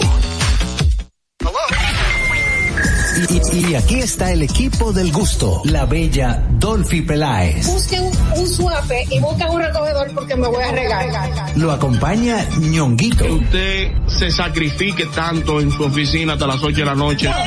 Y, 3.54 3.72
y 3.72 3.76
aquí 3.76 4.00
está 4.00 4.32
el 4.32 4.42
equipo 4.42 4.94
del 4.94 5.12
gusto, 5.12 5.62
la 5.66 5.86
bella 5.86 6.44
Dolphy 6.52 7.02
Peláez. 7.02 7.68
Busquen 7.68 8.04
un 8.36 8.48
suape 8.48 9.06
y 9.10 9.20
busquen 9.20 9.50
un 9.50 9.62
recogedor 9.62 10.12
porque 10.14 10.36
me 10.36 10.48
voy 10.48 10.64
a 10.64 10.72
regar. 10.72 11.02
Lo 11.58 11.72
acompaña 11.72 12.48
ñonguito. 12.60 13.26
Que 13.26 13.32
usted 13.32 13.92
se 14.08 14.32
sacrifique 14.32 15.06
tanto 15.08 15.60
en 15.60 15.72
su 15.72 15.84
oficina 15.84 16.34
hasta 16.34 16.48
las 16.48 16.64
8 16.64 16.76
de 16.76 16.86
la 16.86 16.96
noche. 16.96 17.30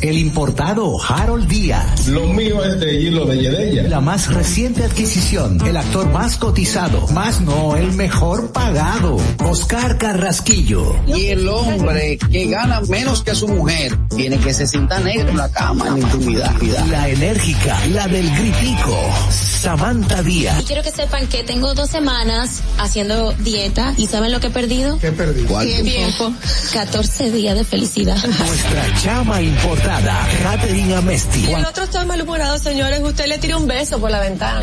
El 0.00 0.18
importado 0.18 0.96
Harold 1.00 1.46
Díaz. 1.46 2.08
Lo 2.08 2.26
mío 2.26 2.64
es 2.64 2.80
de 2.80 2.94
hilo 2.94 3.26
de 3.26 3.38
Yedella. 3.38 3.82
La 3.84 4.00
más 4.00 4.32
reciente 4.32 4.82
adquisición, 4.84 5.60
el 5.64 5.76
actor 5.76 6.10
más 6.10 6.38
cotizado, 6.38 7.06
más 7.08 7.40
no 7.40 7.76
el 7.76 7.92
mejor 7.92 8.50
pagado, 8.52 9.18
Oscar 9.44 9.98
Carrasquillo. 9.98 10.96
Y 11.06 11.26
el 11.26 11.46
hombre 11.46 12.18
que 12.18 12.46
gana 12.46 12.80
menos 12.88 13.22
que 13.22 13.34
su 13.34 13.46
mujer 13.46 13.71
tiene 14.14 14.38
que 14.38 14.52
se 14.52 14.66
sienta 14.66 14.98
negro 15.00 15.30
en 15.30 15.36
la 15.36 15.48
cama 15.50 15.88
en 15.88 15.94
la 15.94 16.00
intimidad. 16.00 16.52
La 16.90 17.08
enérgica, 17.08 17.78
la 17.92 18.06
del 18.08 18.30
gritico, 18.36 18.98
Samantha 19.30 20.22
Díaz. 20.22 20.60
Y 20.60 20.64
quiero 20.64 20.82
que 20.82 20.90
sepan 20.90 21.26
que 21.26 21.42
tengo 21.44 21.74
dos 21.74 21.90
semanas 21.90 22.62
haciendo 22.78 23.32
dieta 23.32 23.94
y 23.96 24.06
¿saben 24.06 24.32
lo 24.32 24.40
que 24.40 24.48
he 24.48 24.50
perdido? 24.50 24.98
¿Qué 24.98 25.12
perdí? 25.12 25.44
Tiempo. 25.82 26.32
14 26.72 27.30
días 27.30 27.56
de 27.56 27.64
felicidad. 27.64 28.16
Nuestra 28.16 28.94
chama 29.02 29.40
importada, 29.40 30.26
Catherine 30.42 30.94
Amesti. 30.94 31.46
Y 31.46 31.52
el 31.52 31.64
otro 31.64 31.84
está 31.84 32.04
malhumorado, 32.04 32.58
señores. 32.58 33.00
Usted 33.02 33.26
le 33.26 33.38
tira 33.38 33.56
un 33.56 33.66
beso 33.66 33.98
por 33.98 34.10
la 34.10 34.20
ventana. 34.20 34.62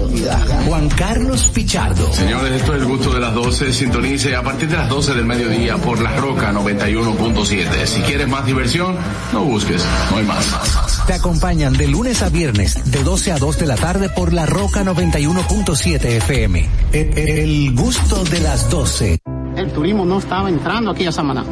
Juan 0.67 0.89
Carlos 0.89 1.49
Pichardo. 1.53 2.13
Señores, 2.13 2.53
esto 2.53 2.75
es 2.75 2.81
el 2.81 2.87
gusto 2.87 3.13
de 3.13 3.19
las 3.19 3.33
12. 3.33 3.73
Sintonice 3.73 4.35
a 4.35 4.43
partir 4.43 4.69
de 4.69 4.77
las 4.77 4.89
12 4.89 5.13
del 5.13 5.25
mediodía 5.25 5.77
por 5.77 6.01
La 6.01 6.15
Roca 6.17 6.51
91.7. 6.51 7.85
Si 7.85 8.01
quieres 8.01 8.27
más 8.27 8.45
diversión, 8.45 8.97
no 9.33 9.43
busques, 9.43 9.85
no 10.11 10.17
hay 10.17 10.25
más. 10.25 11.05
Te 11.05 11.13
acompañan 11.13 11.73
de 11.73 11.87
lunes 11.87 12.21
a 12.21 12.29
viernes, 12.29 12.91
de 12.91 13.03
12 13.03 13.31
a 13.31 13.37
2 13.37 13.59
de 13.59 13.65
la 13.65 13.75
tarde 13.75 14.09
por 14.09 14.33
La 14.33 14.45
Roca 14.45 14.83
91.7 14.83 16.05
FM. 16.05 16.69
El, 16.93 17.17
el 17.17 17.75
gusto 17.75 18.23
de 18.25 18.39
las 18.41 18.69
12. 18.69 19.19
El 19.55 19.71
turismo 19.71 20.05
no 20.05 20.19
estaba 20.19 20.49
entrando 20.49 20.91
aquí 20.91 21.05
a 21.05 21.11
Samaná. 21.11 21.43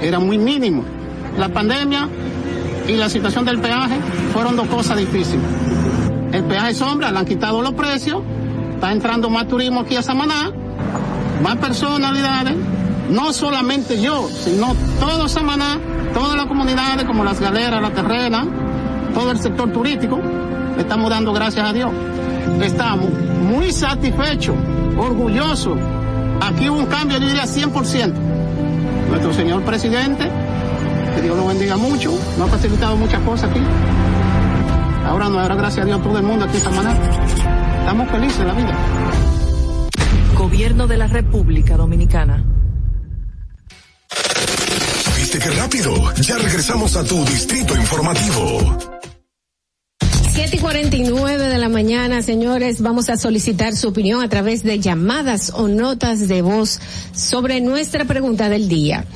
Era 0.00 0.18
muy 0.18 0.38
mínimo. 0.38 0.84
La 1.38 1.48
pandemia 1.48 2.08
y 2.86 2.92
la 2.92 3.08
situación 3.08 3.44
del 3.44 3.60
peaje 3.60 3.98
fueron 4.32 4.56
dos 4.56 4.68
cosas 4.68 4.98
difíciles. 4.98 5.44
El 6.32 6.44
peaje 6.44 6.74
sombra, 6.74 7.10
le 7.10 7.18
han 7.18 7.24
quitado 7.24 7.62
los 7.62 7.74
precios, 7.74 8.22
está 8.74 8.92
entrando 8.92 9.30
más 9.30 9.48
turismo 9.48 9.80
aquí 9.80 9.96
a 9.96 10.02
Samaná, 10.02 10.52
más 11.42 11.56
personalidades, 11.56 12.54
no 13.10 13.32
solamente 13.32 14.00
yo, 14.00 14.28
sino 14.28 14.74
todo 15.00 15.28
Samaná, 15.28 15.78
todas 16.12 16.36
las 16.36 16.46
comunidades 16.46 17.04
como 17.04 17.24
las 17.24 17.40
galeras, 17.40 17.80
la 17.82 17.90
terrena, 17.90 18.46
todo 19.12 19.30
el 19.30 19.38
sector 19.38 19.72
turístico, 19.72 20.20
estamos 20.78 21.10
dando 21.10 21.32
gracias 21.32 21.68
a 21.68 21.72
Dios. 21.72 21.90
Estamos 22.62 23.10
muy 23.42 23.72
satisfechos, 23.72 24.54
orgullosos. 24.98 25.78
Aquí 26.40 26.68
hubo 26.68 26.78
un 26.78 26.86
cambio, 26.86 27.18
yo 27.18 27.26
diría 27.26 27.44
100%. 27.44 28.12
Nuestro 29.08 29.32
señor 29.32 29.62
presidente 29.62 30.30
que 31.14 31.22
Dios 31.22 31.36
lo 31.36 31.46
bendiga 31.46 31.76
mucho, 31.76 32.10
nos 32.38 32.48
ha 32.48 32.52
facilitado 32.52 32.96
muchas 32.96 33.20
cosas 33.22 33.50
aquí. 33.50 33.60
Ahora 35.06 35.28
no, 35.28 35.38
ahora 35.38 35.54
gracias 35.54 35.84
a 35.84 35.86
Dios 35.86 36.02
todo 36.02 36.18
el 36.18 36.24
mundo 36.24 36.44
aquí 36.44 36.56
esta 36.56 36.70
manera. 36.70 36.98
Estamos 37.80 38.08
felices 38.08 38.38
de 38.38 38.44
la 38.46 38.54
vida. 38.54 38.74
Gobierno 40.36 40.86
de 40.86 40.96
la 40.96 41.06
República 41.06 41.76
Dominicana. 41.76 42.53
¿Viste 45.34 45.50
qué 45.50 45.56
rápido? 45.56 46.14
Ya 46.22 46.38
regresamos 46.38 46.94
a 46.94 47.02
tu 47.02 47.24
distrito 47.24 47.76
informativo. 47.76 48.78
7 50.32 50.54
y 50.54 50.58
49 50.60 51.48
de 51.48 51.58
la 51.58 51.68
mañana, 51.68 52.22
señores, 52.22 52.80
vamos 52.80 53.08
a 53.08 53.16
solicitar 53.16 53.74
su 53.74 53.88
opinión 53.88 54.22
a 54.22 54.28
través 54.28 54.62
de 54.62 54.78
llamadas 54.78 55.50
o 55.52 55.66
notas 55.66 56.28
de 56.28 56.40
voz 56.40 56.78
sobre 57.12 57.60
nuestra 57.60 58.04
pregunta 58.04 58.48
del 58.48 58.68
día. 58.68 59.06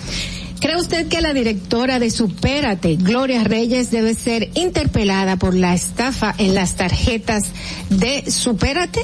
¿Cree 0.60 0.74
usted 0.74 1.06
que 1.06 1.20
la 1.20 1.32
directora 1.32 2.00
de 2.00 2.10
Supérate, 2.10 2.96
Gloria 2.96 3.44
Reyes, 3.44 3.92
debe 3.92 4.14
ser 4.14 4.50
interpelada 4.54 5.36
por 5.36 5.54
la 5.54 5.72
estafa 5.72 6.34
en 6.36 6.52
las 6.52 6.74
tarjetas 6.74 7.44
de 7.90 8.28
Supérate? 8.28 9.02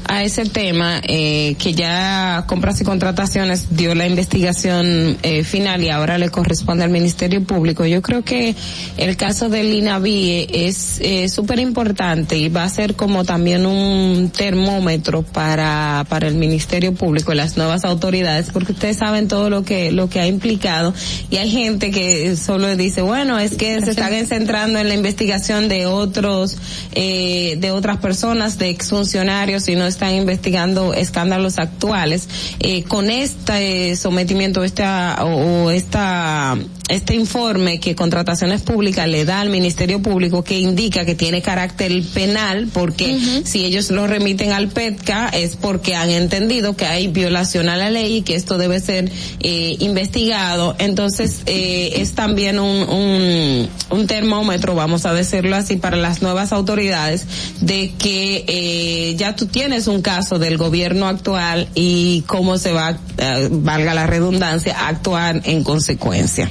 a 0.09 0.25
ese 0.25 0.47
tema, 0.47 1.01
eh, 1.05 1.55
que 1.59 1.75
ya 1.75 2.45
compras 2.47 2.81
y 2.81 2.85
contrataciones 2.85 3.77
dio 3.77 3.95
la 3.95 4.07
investigación 4.07 5.19
eh, 5.23 5.45
final 5.45 5.85
y 5.85 5.91
ahora 5.91 6.19
le 6.19 6.31
corresponde 6.31 6.85
al 6.85 6.91
Ministerio 6.91 7.43
Público, 7.45 7.85
yo 7.85 8.03
creo 8.03 8.25
que 8.25 8.55
el 8.97 9.17
caso 9.17 9.49
del 9.49 9.73
INAVI 9.73 10.49
es 10.51 11.01
súper 11.33 11.61
importante 11.61 12.37
y 12.37 12.49
va 12.49 12.65
a 12.65 12.69
ser 12.69 12.95
como 12.95 13.25
también 13.25 13.67
un 13.67 14.31
termómetro 14.31 15.23
para, 15.23 16.05
para 16.09 16.29
el 16.29 16.35
Ministerio 16.35 16.95
Público 16.95 17.33
y 17.33 17.37
las 17.37 17.57
nuevas 17.57 17.85
autoridades, 17.85 18.51
porque 18.53 18.73
ustedes 18.73 18.97
saben 18.97 19.29
todo 19.29 19.51
lo 19.51 19.63
que, 19.63 19.93
lo 19.93 20.09
que 20.09 20.21
ha 20.21 20.27
implicado. 20.27 20.95
Y 21.31 21.37
hay 21.37 21.51
gente 21.51 21.91
que 21.91 22.37
solo 22.37 22.75
dice, 22.77 23.03
bueno, 23.03 23.39
es 23.39 23.57
que 23.57 23.81
se 23.83 23.91
están 23.91 24.09
centrando 24.27 24.79
en 24.79 24.89
la 24.89 24.95
investigación 24.95 25.69
de 25.69 25.87
otros, 25.87 26.57
eh, 26.93 27.57
de 27.59 27.71
otras 27.71 27.99
personas, 27.99 28.59
de 28.59 28.71
exfuncionarios 28.71 29.69
y 29.69 29.77
no 29.77 29.87
están 29.99 30.15
investigando 30.15 30.95
escándalos 30.95 31.59
actuales. 31.59 32.29
Eh, 32.61 32.85
con 32.85 33.11
este 33.11 33.97
sometimiento 33.97 34.63
esta, 34.63 35.25
o, 35.25 35.73
esta, 35.73 36.57
este 36.89 37.15
informe 37.15 37.81
que 37.81 37.95
Contrataciones 37.95 38.63
Públicas 38.63 39.07
le 39.09 39.25
da 39.25 39.41
al 39.41 39.51
Ministerio 39.51 40.01
Público 40.01 40.43
que 40.43 40.59
indica 40.59 41.05
que 41.05 41.15
tiene 41.15 41.43
carácter 41.43 42.03
penal 42.15 42.69
porque 42.73 43.19
si 43.45 43.65
ellos 43.65 43.91
lo 43.91 44.07
remiten 44.07 44.53
al 44.53 44.69
PETCA 44.69 45.29
es 45.29 45.57
porque 45.57 45.95
han 45.95 46.11
entendido 46.11 46.77
que 46.77 46.87
hay 46.87 47.09
violación 47.09 47.69
a 47.69 47.77
la 47.77 47.91
ley 47.91 48.17
y 48.17 48.23
que 48.23 48.35
esto 48.35 48.59
debe 48.59 48.81
ser 48.81 49.11
eh, 49.41 49.77
investigado. 49.81 50.75
Entonces 50.79 51.43
eh, 51.47 51.95
es 51.97 52.13
también 52.13 52.59
un, 52.59 52.89
un, 52.89 53.69
un 53.91 54.07
termómetro, 54.07 54.75
vamos 54.75 55.07
a 55.07 55.13
decirlo 55.13 55.57
así, 55.57 55.77
para 55.77 55.97
las 55.97 56.23
nuevas 56.23 56.53
autoridades 56.53 57.27
de 57.61 57.93
que 57.99 58.45
eh, 58.47 59.15
ya 59.17 59.37
tú 59.37 59.47
tienes 59.47 59.87
un 59.87 60.03
caso 60.03 60.39
del 60.39 60.57
gobierno 60.57 61.07
actual 61.07 61.69
y 61.75 62.23
cómo 62.27 62.59
se 62.59 62.73
va, 62.73 62.99
eh, 63.19 63.49
valga 63.51 63.95
la 63.95 64.07
redundancia, 64.07 64.79
a 64.79 64.89
actuar 64.89 65.43
en 65.45 65.65
consecuencia. 65.65 66.51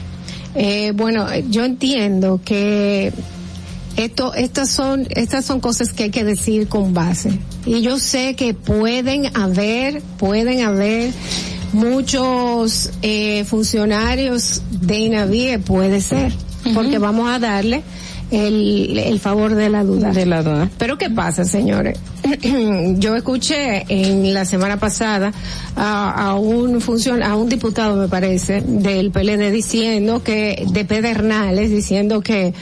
Eh, 0.58 0.92
bueno, 0.96 1.28
yo 1.50 1.64
entiendo 1.64 2.42
que 2.44 3.14
esto, 3.96 4.34
estas 4.34 4.70
son, 4.70 5.08
estas 5.12 5.46
son 5.46 5.60
cosas 5.60 5.94
que 5.94 6.04
hay 6.04 6.10
que 6.10 6.24
decir 6.24 6.68
con 6.68 6.94
base. 6.94 7.38
Y 7.66 7.82
yo 7.82 8.00
sé 8.00 8.36
que 8.36 8.54
pueden 8.54 9.36
haber, 9.38 10.02
pueden 10.18 10.62
haber 10.64 11.12
muchos 11.74 12.92
eh, 13.04 13.44
funcionarios 13.46 14.64
de 14.72 14.98
INAVIE, 14.98 15.60
puede 15.60 16.02
ser, 16.02 16.34
porque 16.74 16.98
vamos 16.98 17.30
a 17.30 17.38
darle 17.38 17.84
el, 18.32 18.98
el 18.98 19.20
favor 19.20 19.54
de 19.54 19.70
la 19.70 19.84
duda. 19.84 20.12
De 20.12 20.26
la 20.26 20.42
duda. 20.42 20.70
Pero 20.78 20.98
¿qué 20.98 21.10
pasa, 21.10 21.46
señores? 21.46 22.00
Yo 23.00 23.16
escuché 23.16 23.86
en 23.88 24.34
la 24.34 24.46
semana 24.46 24.78
pasada 24.78 25.32
a, 25.76 26.30
a 26.30 26.36
un 26.36 26.82
funcion, 26.82 27.24
a 27.24 27.36
un 27.36 27.50
diputado, 27.50 27.96
me 27.96 28.08
parece, 28.08 28.62
del 28.62 29.12
PLD 29.12 29.52
diciendo 29.52 30.24
que, 30.24 30.66
de 30.70 30.86
Pedernales, 30.86 31.70
diciendo 31.70 32.22
que 32.22 32.54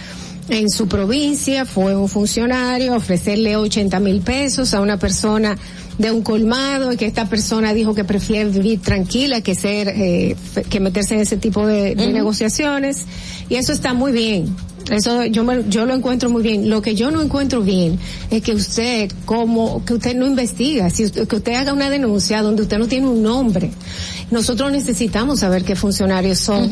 en 0.49 0.69
su 0.69 0.87
provincia 0.87 1.65
fue 1.65 1.95
un 1.95 2.07
funcionario 2.07 2.93
a 2.93 2.97
ofrecerle 2.97 3.57
80 3.57 3.99
mil 3.99 4.21
pesos 4.21 4.73
a 4.73 4.81
una 4.81 4.97
persona 4.97 5.57
de 5.97 6.11
un 6.11 6.21
colmado 6.21 6.91
y 6.91 6.97
que 6.97 7.07
esta 7.07 7.27
persona 7.27 7.73
dijo 7.73 7.95
que 7.95 8.03
prefiere 8.03 8.49
vivir 8.49 8.81
tranquila 8.81 9.41
que 9.41 9.55
ser 9.55 9.87
eh, 9.87 10.35
que 10.69 10.79
meterse 10.79 11.15
en 11.15 11.21
ese 11.21 11.37
tipo 11.37 11.65
de, 11.65 11.95
de 11.95 12.07
negociaciones. 12.11 13.05
Y 13.49 13.55
eso 13.55 13.71
está 13.71 13.93
muy 13.93 14.11
bien 14.11 14.55
eso 14.91 15.25
yo 15.25 15.43
me, 15.43 15.63
yo 15.67 15.85
lo 15.85 15.95
encuentro 15.95 16.29
muy 16.29 16.43
bien. 16.43 16.69
Lo 16.69 16.81
que 16.81 16.95
yo 16.95 17.11
no 17.11 17.21
encuentro 17.21 17.61
bien 17.61 17.99
es 18.29 18.41
que 18.43 18.53
usted 18.53 19.11
como 19.25 19.83
que 19.83 19.95
usted 19.95 20.15
no 20.15 20.25
investiga, 20.25 20.89
si 20.89 21.05
usted, 21.05 21.27
que 21.27 21.35
usted 21.37 21.53
haga 21.53 21.73
una 21.73 21.89
denuncia 21.89 22.41
donde 22.41 22.63
usted 22.63 22.77
no 22.77 22.87
tiene 22.87 23.07
un 23.07 23.23
nombre. 23.23 23.71
Nosotros 24.31 24.71
necesitamos 24.71 25.39
saber 25.39 25.63
qué 25.63 25.75
funcionarios 25.75 26.39
son 26.39 26.71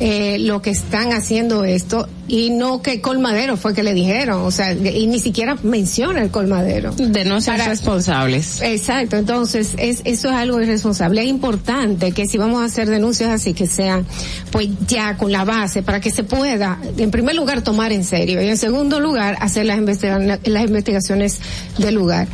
eh, 0.00 0.38
lo 0.38 0.62
que 0.62 0.70
están 0.70 1.12
haciendo 1.12 1.64
esto 1.64 2.08
y 2.28 2.50
no 2.50 2.82
que 2.82 3.00
colmadero 3.00 3.56
fue 3.56 3.74
que 3.74 3.82
le 3.82 3.94
dijeron, 3.94 4.42
o 4.42 4.50
sea, 4.50 4.72
y 4.72 5.06
ni 5.06 5.20
siquiera 5.20 5.56
menciona 5.62 6.22
el 6.22 6.30
colmadero. 6.30 6.92
De 6.92 7.24
no 7.24 7.40
ser 7.40 7.60
responsables. 7.60 8.60
Exacto, 8.62 9.16
entonces 9.16 9.74
es, 9.76 10.00
eso 10.04 10.28
es 10.28 10.34
algo 10.34 10.60
irresponsable. 10.60 11.22
Es 11.22 11.28
importante 11.28 12.12
que 12.12 12.26
si 12.26 12.38
vamos 12.38 12.62
a 12.62 12.64
hacer 12.64 12.88
denuncias 12.88 13.30
así 13.30 13.54
que 13.54 13.66
sean 13.66 14.06
pues 14.50 14.68
ya 14.86 15.16
con 15.16 15.30
la 15.30 15.44
base 15.44 15.82
para 15.82 16.00
que 16.00 16.10
se 16.10 16.24
pueda, 16.24 16.80
en 16.96 17.10
primer 17.10 17.34
lugar, 17.36 17.62
tomar 17.62 17.92
en 17.92 18.04
serio 18.04 18.42
y 18.42 18.48
en 18.48 18.56
segundo 18.56 19.00
lugar, 19.00 19.36
hacer 19.40 19.66
las, 19.66 19.78
investiga 19.78 20.18
las 20.18 20.64
investigaciones 20.64 21.38
del 21.78 21.94
lugar. 21.94 22.26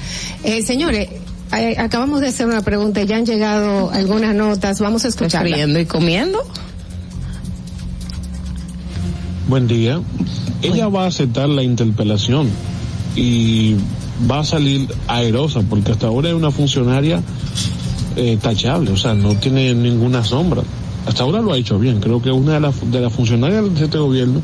Eh, 0.44 0.62
señores, 0.62 1.09
eh, 1.58 1.76
acabamos 1.78 2.20
de 2.20 2.28
hacer 2.28 2.46
una 2.46 2.62
pregunta, 2.62 3.02
ya 3.02 3.16
han 3.16 3.26
llegado 3.26 3.90
algunas 3.90 4.34
notas, 4.34 4.80
vamos 4.80 5.04
a 5.04 5.08
escuchar. 5.08 5.46
Y 5.46 5.86
comiendo. 5.86 6.38
Buen 9.48 9.66
día. 9.66 10.00
Ella 10.62 10.88
va 10.88 11.04
a 11.04 11.06
aceptar 11.08 11.48
la 11.48 11.62
interpelación 11.62 12.48
y 13.16 13.76
va 14.30 14.40
a 14.40 14.44
salir 14.44 14.88
aerosa 15.08 15.60
porque 15.68 15.92
hasta 15.92 16.06
ahora 16.06 16.28
es 16.28 16.34
una 16.34 16.50
funcionaria 16.50 17.20
eh, 18.16 18.38
tachable, 18.40 18.90
o 18.92 18.96
sea, 18.96 19.14
no 19.14 19.34
tiene 19.36 19.74
ninguna 19.74 20.24
sombra. 20.24 20.62
Hasta 21.06 21.24
ahora 21.24 21.40
lo 21.40 21.52
ha 21.52 21.58
hecho 21.58 21.78
bien, 21.78 22.00
creo 22.00 22.22
que 22.22 22.30
es 22.30 22.36
una 22.36 22.54
de 22.54 22.60
las 22.60 22.90
de 22.90 23.00
las 23.00 23.12
funcionarias 23.12 23.74
de 23.74 23.84
este 23.84 23.98
gobierno 23.98 24.40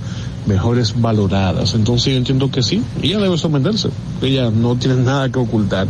mejores 0.46 1.00
valoradas. 1.00 1.74
Entonces 1.74 2.12
yo 2.12 2.18
entiendo 2.18 2.50
que 2.50 2.62
sí, 2.62 2.82
ella 3.02 3.18
debe 3.18 3.38
someterse, 3.38 3.90
ella 4.22 4.50
no 4.50 4.74
tiene 4.76 4.96
nada 4.96 5.30
que 5.30 5.38
ocultar. 5.38 5.86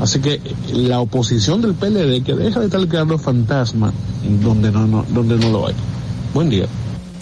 Así 0.00 0.18
que 0.18 0.40
la 0.72 1.00
oposición 1.00 1.60
del 1.60 1.74
PLD 1.74 2.24
que 2.24 2.34
deja 2.34 2.60
de 2.60 2.66
estar 2.66 2.86
creando 2.88 3.18
fantasma 3.18 3.92
donde 4.42 4.70
no, 4.70 4.86
no, 4.86 5.04
donde 5.10 5.36
no 5.36 5.50
lo 5.50 5.66
hay. 5.66 5.74
Buen 6.32 6.48
día. 6.48 6.66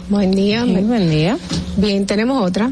Buen 0.09 0.31
día. 0.31 0.65
Muy 0.65 0.83
buen 0.83 1.11
día. 1.11 1.37
Bien, 1.77 2.07
tenemos 2.07 2.47
otra. 2.47 2.71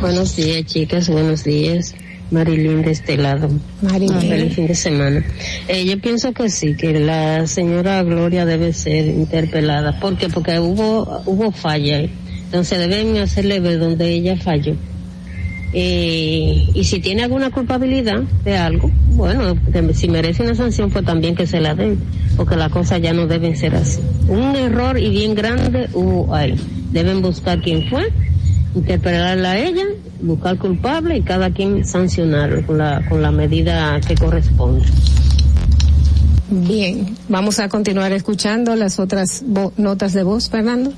Buenos 0.00 0.34
días, 0.34 0.64
chicas, 0.66 1.08
buenos 1.08 1.44
días. 1.44 1.94
Marilyn 2.32 2.82
de 2.82 2.90
este 2.90 3.16
lado. 3.16 3.48
Marilyn. 3.80 4.20
Feliz 4.20 4.54
fin 4.54 4.66
de 4.66 4.74
semana. 4.74 5.24
Eh, 5.68 5.84
yo 5.84 6.00
pienso 6.00 6.32
que 6.32 6.50
sí, 6.50 6.74
que 6.74 6.98
la 6.98 7.46
señora 7.46 8.02
Gloria 8.02 8.44
debe 8.44 8.72
ser 8.72 9.06
interpelada. 9.06 10.00
¿Por 10.00 10.16
qué? 10.16 10.28
Porque 10.28 10.58
hubo, 10.58 11.22
hubo 11.26 11.52
falla. 11.52 12.00
Entonces 12.46 12.78
deben 12.78 13.18
hacerle 13.18 13.60
ver 13.60 13.78
donde 13.78 14.08
ella 14.08 14.36
falló. 14.36 14.74
Eh, 15.74 16.68
y 16.74 16.84
si 16.84 17.00
tiene 17.00 17.22
alguna 17.22 17.50
culpabilidad 17.50 18.20
de 18.44 18.56
algo, 18.56 18.90
bueno, 19.14 19.56
si 19.94 20.08
merece 20.08 20.42
una 20.42 20.54
sanción, 20.54 20.90
pues 20.90 21.04
también 21.04 21.34
que 21.34 21.46
se 21.46 21.60
la 21.60 21.74
den, 21.74 21.98
porque 22.36 22.56
las 22.56 22.70
cosas 22.70 23.00
ya 23.00 23.12
no 23.12 23.26
deben 23.26 23.56
ser 23.56 23.74
así. 23.74 24.00
Un 24.28 24.54
error 24.54 24.98
y 24.98 25.08
bien 25.08 25.34
grande 25.34 25.88
hubo 25.94 26.34
ahí. 26.34 26.54
Deben 26.90 27.22
buscar 27.22 27.60
quién 27.62 27.88
fue, 27.88 28.12
interpelarla 28.74 29.52
a 29.52 29.58
ella, 29.58 29.84
buscar 30.20 30.58
culpable 30.58 31.16
y 31.16 31.22
cada 31.22 31.50
quien 31.50 31.86
sancionarlo 31.86 32.66
con 32.66 32.78
la, 32.78 33.02
con 33.08 33.22
la 33.22 33.30
medida 33.30 33.98
que 34.06 34.14
corresponde. 34.14 34.84
Bien, 36.50 37.16
vamos 37.28 37.58
a 37.60 37.70
continuar 37.70 38.12
escuchando 38.12 38.76
las 38.76 38.98
otras 38.98 39.42
notas 39.78 40.12
de 40.12 40.22
voz, 40.22 40.50
Fernando. 40.50 40.92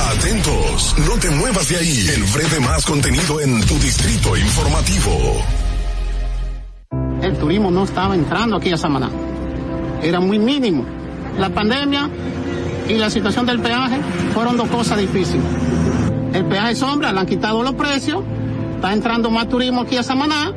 Atentos, 0.00 0.94
no 1.08 1.18
te 1.18 1.30
muevas 1.30 1.68
de 1.68 1.76
ahí. 1.76 2.06
El 2.14 2.24
breve 2.24 2.60
más 2.60 2.84
contenido 2.84 3.40
en 3.40 3.60
tu 3.66 3.74
Distrito 3.78 4.36
Informativo. 4.36 5.42
El 7.22 7.36
turismo 7.38 7.70
no 7.70 7.84
estaba 7.84 8.14
entrando 8.14 8.56
aquí 8.56 8.70
a 8.72 8.76
Samaná. 8.76 9.10
Era 10.02 10.20
muy 10.20 10.38
mínimo. 10.38 10.84
La 11.38 11.48
pandemia 11.50 12.10
y 12.88 12.94
la 12.94 13.10
situación 13.10 13.46
del 13.46 13.60
peaje 13.60 13.98
fueron 14.34 14.56
dos 14.56 14.68
cosas 14.68 14.98
difíciles. 14.98 15.44
El 16.32 16.44
peaje 16.46 16.74
sombra, 16.74 17.12
le 17.12 17.20
han 17.20 17.26
quitado 17.26 17.62
los 17.62 17.74
precios, 17.74 18.22
está 18.74 18.92
entrando 18.92 19.30
más 19.30 19.48
turismo 19.48 19.82
aquí 19.82 19.96
a 19.96 20.02
Samaná, 20.02 20.52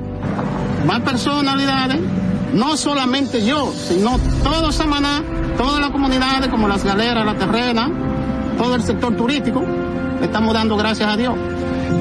más 0.85 1.01
personalidades, 1.01 1.99
no 2.53 2.75
solamente 2.75 3.45
yo, 3.45 3.71
sino 3.71 4.19
todo 4.43 4.71
Samaná, 4.71 5.21
todas 5.57 5.79
las 5.79 5.91
comunidades 5.91 6.49
como 6.49 6.67
las 6.67 6.83
galeras, 6.83 7.25
la 7.25 7.35
terrena, 7.35 7.89
todo 8.57 8.75
el 8.75 8.81
sector 8.81 9.15
turístico, 9.15 9.63
estamos 10.21 10.53
dando 10.53 10.75
gracias 10.75 11.09
a 11.09 11.15
Dios. 11.15 11.35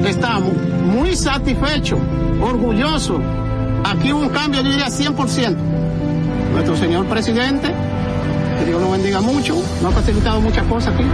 Estamos 0.05 0.53
muy 0.85 1.15
satisfechos, 1.15 1.99
orgullosos. 2.41 3.21
Aquí 3.85 4.11
hubo 4.11 4.21
un 4.21 4.29
cambio, 4.29 4.61
yo 4.61 4.69
diría 4.69 4.87
100%. 4.87 5.55
Nuestro 6.53 6.75
señor 6.75 7.05
presidente, 7.05 7.71
que 8.59 8.65
Dios 8.65 8.81
lo 8.81 8.91
bendiga 8.91 9.21
mucho, 9.21 9.55
nos 9.81 9.93
ha 9.93 9.95
facilitado 9.97 10.41
muchas 10.41 10.65
cosas 10.65 10.93
aquí. 10.93 11.05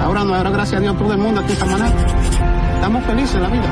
Ahora 0.00 0.24
no, 0.24 0.34
ahora 0.34 0.50
gracias 0.50 0.78
a 0.78 0.82
Dios 0.82 0.96
todo 0.96 1.12
el 1.12 1.18
mundo 1.18 1.40
aquí 1.40 1.52
está 1.52 1.66
manera. 1.66 1.94
Estamos 2.74 3.04
felices 3.04 3.34
en 3.34 3.42
la 3.42 3.48
vida. 3.48 3.70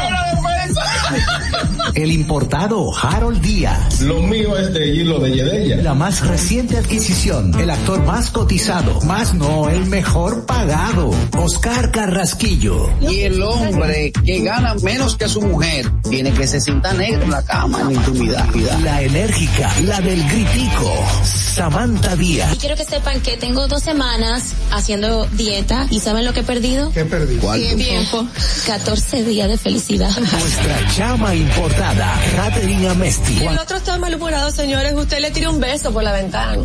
El 1.94 2.10
importado 2.10 2.90
Harold 2.96 3.40
Díaz. 3.40 4.00
Lo 4.00 4.20
mío 4.20 4.56
es 4.58 4.72
de 4.72 4.88
hilo 4.88 5.20
de 5.20 5.30
Yedella. 5.32 5.76
La 5.76 5.94
más 5.94 6.26
reciente 6.26 6.76
adquisición, 6.76 7.54
el 7.58 7.70
actor 7.70 8.02
más 8.04 8.30
cotizado, 8.30 9.00
más 9.02 9.34
no 9.34 9.68
el 9.68 9.86
mejor 9.86 10.44
pagado, 10.46 11.10
Oscar 11.38 11.92
Carrasquillo. 11.92 12.90
Y 13.00 13.20
el 13.20 13.40
hombre 13.42 14.12
que 14.24 14.40
gana 14.40 14.74
menos 14.82 15.16
que 15.16 15.28
su 15.28 15.40
mujer 15.42 15.90
tiene 16.10 16.32
que 16.32 16.46
se 16.46 16.60
sienta 16.60 16.92
negro 16.94 17.22
en 17.22 17.30
la 17.30 17.44
cama, 17.44 17.80
en 17.82 17.86
la 17.88 17.92
intimidad. 17.92 18.46
La 18.82 19.02
enérgica, 19.02 19.72
la 19.84 20.00
del 20.00 20.22
gritico, 20.28 20.92
Samantha 21.22 22.14
Y 22.14 22.18
Díaz. 22.18 22.56
quiero 22.58 22.76
que 22.76 22.84
sepan 22.84 23.20
que 23.20 23.36
tengo 23.36 23.68
dos 23.68 23.82
semanas 23.82 24.54
haciendo 24.72 25.26
dieta 25.26 25.86
y 25.90 26.00
¿saben 26.00 26.24
lo 26.24 26.32
que 26.32 26.40
he 26.40 26.44
perdido? 26.44 26.90
¿Qué 26.92 27.04
perdí? 27.04 27.38
Tiempo. 27.76 28.26
14 28.66 29.22
días 29.24 29.48
de 29.48 29.58
felicidad. 29.58 30.10
Nuestra 30.54 30.88
chama 30.94 31.34
importada, 31.34 32.14
Catherine 32.36 32.88
Amesti. 32.88 33.44
El 33.44 33.58
otro 33.58 33.76
está 33.76 33.98
malhumorado, 33.98 34.52
señores. 34.52 34.94
Usted 34.94 35.18
le 35.18 35.32
tira 35.32 35.50
un 35.50 35.58
beso 35.58 35.92
por 35.92 36.04
la 36.04 36.12
ventana. 36.12 36.62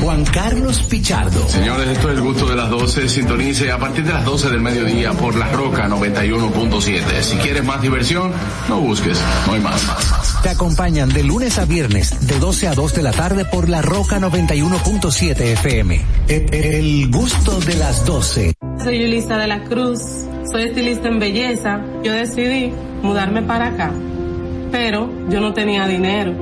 Juan 0.00 0.24
Carlos 0.26 0.80
Pichardo. 0.82 1.48
Señores, 1.48 1.88
esto 1.88 2.10
es 2.10 2.16
el 2.16 2.22
gusto 2.22 2.46
de 2.46 2.54
las 2.54 2.70
12. 2.70 3.08
Sintonice 3.08 3.72
a 3.72 3.78
partir 3.78 4.04
de 4.04 4.12
las 4.12 4.24
12 4.24 4.50
del 4.50 4.60
mediodía 4.60 5.12
por 5.14 5.34
La 5.34 5.50
Roca 5.50 5.88
91.7. 5.88 7.22
Si 7.22 7.36
quieres 7.38 7.64
más 7.64 7.82
diversión, 7.82 8.30
no 8.68 8.80
busques, 8.80 9.20
no 9.48 9.54
hay 9.54 9.60
más. 9.60 9.82
Te 10.44 10.50
acompañan 10.50 11.08
de 11.08 11.24
lunes 11.24 11.58
a 11.58 11.64
viernes, 11.64 12.28
de 12.28 12.38
12 12.38 12.68
a 12.68 12.74
2 12.74 12.94
de 12.94 13.02
la 13.02 13.10
tarde 13.10 13.44
por 13.44 13.68
la 13.68 13.82
Roca 13.82 14.20
91.7 14.20 15.40
FM. 15.40 16.00
El, 16.28 16.54
el 16.54 17.10
gusto 17.10 17.58
de 17.58 17.74
las 17.78 18.06
12. 18.06 18.54
Soy 18.84 19.00
Yulisa 19.00 19.36
de 19.38 19.48
la 19.48 19.64
Cruz, 19.64 20.00
soy 20.50 20.64
estilista 20.64 21.08
en 21.08 21.18
belleza. 21.18 21.80
Yo 22.02 22.12
decidí 22.12 22.72
mudarme 23.02 23.42
para 23.42 23.68
acá, 23.68 23.90
pero 24.70 25.10
yo 25.28 25.40
no 25.40 25.52
tenía 25.52 25.86
dinero. 25.86 26.32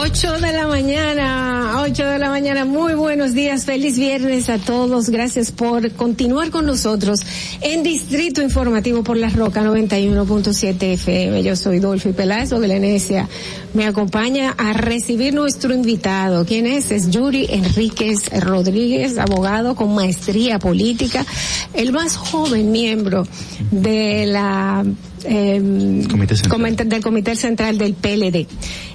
8 0.01 0.33
de 0.41 0.53
la 0.53 0.67
mañana, 0.67 1.83
8 1.83 2.07
de 2.07 2.19
la 2.19 2.31
mañana, 2.31 2.65
muy 2.65 2.95
buenos 2.95 3.35
días, 3.35 3.65
feliz 3.65 3.99
viernes 3.99 4.49
a 4.49 4.59
todos, 4.59 5.11
gracias 5.11 5.53
por 5.53 5.91
continuar 5.93 6.51
con 6.51 6.65
nosotros 6.67 7.21
en 7.61 7.83
Distrito 7.83 8.41
Informativo 8.41 9.03
por 9.05 9.17
La 9.17 9.29
Roca 9.29 9.63
91.7 9.63 10.83
FM. 10.95 11.43
Yo 11.43 11.55
soy 11.57 11.81
Dolphy 11.81 12.13
Peláez, 12.13 12.53
Oglenesia. 12.53 13.29
Me 13.75 13.85
acompaña 13.87 14.55
a 14.57 14.73
recibir 14.73 15.35
nuestro 15.35 15.75
invitado. 15.75 16.47
¿Quién 16.47 16.67
es? 16.67 16.91
Es 16.91 17.11
Yuri 17.11 17.47
Enríquez 17.51 18.31
Rodríguez, 18.41 19.19
abogado 19.19 19.75
con 19.75 19.95
maestría 19.95 20.59
política, 20.59 21.27
el 21.75 21.93
más 21.93 22.17
joven 22.17 22.73
miembro 22.73 23.27
de 23.71 24.27
la 24.27 24.85
eh, 25.25 26.05
Comité 26.11 26.37
Central. 26.37 26.61
comité- 26.61 26.85
del 26.85 27.03
Comité 27.03 27.37
Central 27.37 27.79
del 27.79 27.95
PLD. 27.95 28.47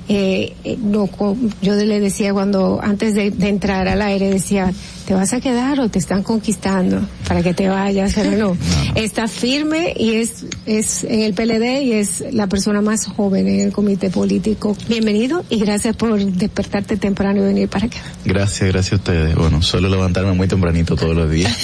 Eh, 0.09 0.53
eh, 0.63 0.77
no, 0.81 1.07
co- 1.07 1.37
yo 1.61 1.75
le 1.75 1.99
decía 1.99 2.33
cuando, 2.33 2.79
antes 2.81 3.13
de, 3.13 3.31
de 3.31 3.47
entrar 3.47 3.87
al 3.87 4.01
aire, 4.01 4.29
decía, 4.29 4.73
¿te 5.09 5.15
vas 5.15 5.33
a 5.33 5.41
quedar 5.41 5.79
o 5.79 5.89
te 5.89 5.97
están 5.97 6.21
conquistando 6.21 7.01
para 7.27 7.41
que 7.41 7.55
te 7.55 7.67
vayas? 7.67 8.13
Pero 8.13 8.29
no, 8.37 8.57
está 8.93 9.27
firme 9.27 9.91
y 9.97 10.13
es, 10.17 10.45
es 10.67 11.03
en 11.03 11.21
el 11.21 11.33
PLD 11.33 11.81
y 11.81 11.93
es 11.93 12.23
la 12.31 12.45
persona 12.45 12.79
más 12.81 13.07
joven 13.07 13.47
en 13.47 13.59
el 13.61 13.71
comité 13.71 14.11
político. 14.11 14.77
Bienvenido 14.87 15.43
y 15.49 15.57
gracias 15.61 15.95
por 15.95 16.23
despertarte 16.23 16.95
temprano 16.97 17.39
y 17.41 17.43
venir 17.43 17.67
para 17.69 17.87
acá. 17.87 17.97
Gracias, 18.23 18.69
gracias 18.71 18.93
a 18.93 18.95
ustedes. 18.97 19.33
Bueno, 19.35 19.63
suelo 19.63 19.89
levantarme 19.89 20.33
muy 20.33 20.47
tempranito 20.47 20.95
todos 20.95 21.15
los 21.15 21.27
días. 21.31 21.57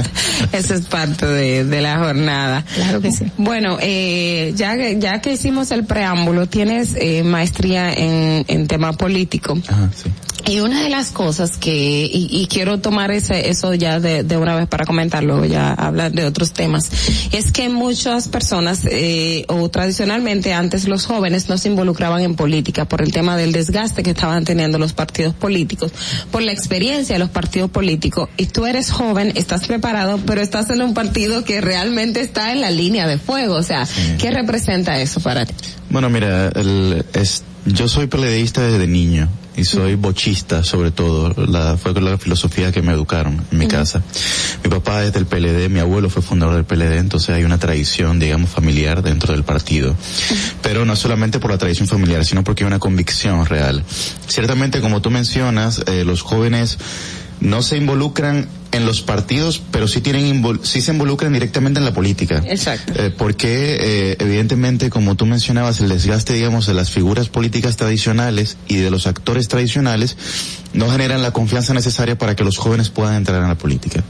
Eso 0.52 0.74
es 0.74 0.82
parte 0.82 1.24
de, 1.24 1.64
de 1.64 1.80
la 1.80 2.00
jornada. 2.00 2.66
Claro 2.74 3.00
que 3.00 3.12
sí. 3.12 3.24
Bueno, 3.38 3.78
eh, 3.80 4.52
ya, 4.56 4.76
que- 4.76 4.98
ya 5.00 5.22
que 5.22 5.32
hicimos 5.32 5.70
el 5.70 5.84
preámbulo, 5.86 6.48
tienes 6.48 6.94
eh, 7.00 7.22
maestría 7.22 7.94
en, 7.94 8.44
en 8.46 8.66
tema 8.66 8.92
político. 8.92 9.56
Y 10.50 10.58
una 10.58 10.82
de 10.82 10.88
las 10.88 11.12
cosas 11.12 11.58
que, 11.58 12.10
y, 12.12 12.26
y 12.28 12.46
quiero 12.48 12.80
tomar 12.80 13.12
ese, 13.12 13.50
eso 13.50 13.72
ya 13.74 14.00
de, 14.00 14.24
de 14.24 14.36
una 14.36 14.56
vez 14.56 14.66
para 14.66 14.84
comentarlo, 14.84 15.44
ya 15.44 15.72
hablar 15.72 16.10
de 16.10 16.24
otros 16.24 16.52
temas, 16.52 16.90
es 17.30 17.52
que 17.52 17.68
muchas 17.68 18.26
personas, 18.26 18.80
eh, 18.90 19.44
o 19.46 19.68
tradicionalmente 19.68 20.52
antes 20.52 20.88
los 20.88 21.06
jóvenes 21.06 21.48
no 21.48 21.56
se 21.56 21.68
involucraban 21.68 22.22
en 22.22 22.34
política 22.34 22.84
por 22.84 23.00
el 23.00 23.12
tema 23.12 23.36
del 23.36 23.52
desgaste 23.52 24.02
que 24.02 24.10
estaban 24.10 24.44
teniendo 24.44 24.76
los 24.80 24.92
partidos 24.92 25.34
políticos, 25.34 25.92
por 26.32 26.42
la 26.42 26.50
experiencia 26.50 27.14
de 27.14 27.20
los 27.20 27.30
partidos 27.30 27.70
políticos. 27.70 28.28
Y 28.36 28.46
tú 28.46 28.66
eres 28.66 28.90
joven, 28.90 29.32
estás 29.36 29.68
preparado, 29.68 30.18
pero 30.26 30.40
estás 30.40 30.68
en 30.70 30.82
un 30.82 30.94
partido 30.94 31.44
que 31.44 31.60
realmente 31.60 32.22
está 32.22 32.50
en 32.50 32.60
la 32.60 32.72
línea 32.72 33.06
de 33.06 33.18
fuego. 33.18 33.54
O 33.54 33.62
sea, 33.62 33.86
¿qué 34.18 34.32
representa 34.32 35.00
eso 35.00 35.20
para 35.20 35.46
ti? 35.46 35.54
Bueno, 35.90 36.10
mira, 36.10 36.48
el, 36.48 37.04
yo 37.66 37.88
soy 37.88 38.06
peledeísta 38.06 38.62
desde 38.62 38.86
niño 38.86 39.28
y 39.56 39.64
soy 39.64 39.94
bochista 39.94 40.64
sobre 40.64 40.90
todo. 40.90 41.34
La, 41.46 41.76
fue 41.76 41.92
la 42.00 42.16
filosofía 42.18 42.72
que 42.72 42.82
me 42.82 42.92
educaron 42.92 43.44
en 43.50 43.58
mi 43.58 43.66
casa. 43.66 44.02
Mi 44.64 44.70
papá 44.70 45.04
es 45.04 45.12
del 45.12 45.26
PLD, 45.26 45.68
mi 45.68 45.80
abuelo 45.80 46.08
fue 46.08 46.22
fundador 46.22 46.54
del 46.54 46.64
PLD, 46.64 46.98
entonces 46.98 47.30
hay 47.30 47.44
una 47.44 47.58
tradición, 47.58 48.18
digamos, 48.18 48.50
familiar 48.50 49.02
dentro 49.02 49.32
del 49.32 49.44
partido. 49.44 49.94
Pero 50.62 50.84
no 50.84 50.96
solamente 50.96 51.38
por 51.38 51.50
la 51.50 51.58
tradición 51.58 51.88
familiar, 51.88 52.24
sino 52.24 52.44
porque 52.44 52.64
hay 52.64 52.68
una 52.68 52.78
convicción 52.78 53.44
real. 53.46 53.84
Ciertamente, 54.26 54.80
como 54.80 55.02
tú 55.02 55.10
mencionas, 55.10 55.82
eh, 55.86 56.04
los 56.04 56.22
jóvenes 56.22 56.78
no 57.40 57.62
se 57.62 57.76
involucran 57.76 58.48
en 58.72 58.86
los 58.86 59.02
partidos, 59.02 59.60
pero 59.70 59.88
sí 59.88 60.00
tienen 60.00 60.42
sí 60.62 60.80
se 60.80 60.92
involucran 60.92 61.32
directamente 61.32 61.78
en 61.80 61.84
la 61.84 61.92
política. 61.92 62.42
Exacto. 62.46 62.92
Eh, 62.96 63.10
porque 63.16 63.78
eh, 63.80 64.16
evidentemente, 64.18 64.90
como 64.90 65.16
tú 65.16 65.26
mencionabas, 65.26 65.80
el 65.80 65.88
desgaste, 65.88 66.34
digamos, 66.34 66.66
de 66.66 66.74
las 66.74 66.90
figuras 66.90 67.28
políticas 67.28 67.76
tradicionales 67.76 68.56
y 68.68 68.76
de 68.76 68.90
los 68.90 69.06
actores 69.06 69.48
tradicionales 69.48 70.16
no 70.72 70.90
generan 70.90 71.22
la 71.22 71.32
confianza 71.32 71.74
necesaria 71.74 72.16
para 72.16 72.36
que 72.36 72.44
los 72.44 72.58
jóvenes 72.58 72.90
puedan 72.90 73.14
entrar 73.16 73.42
en 73.42 73.48
la 73.48 73.58
política. 73.58 74.04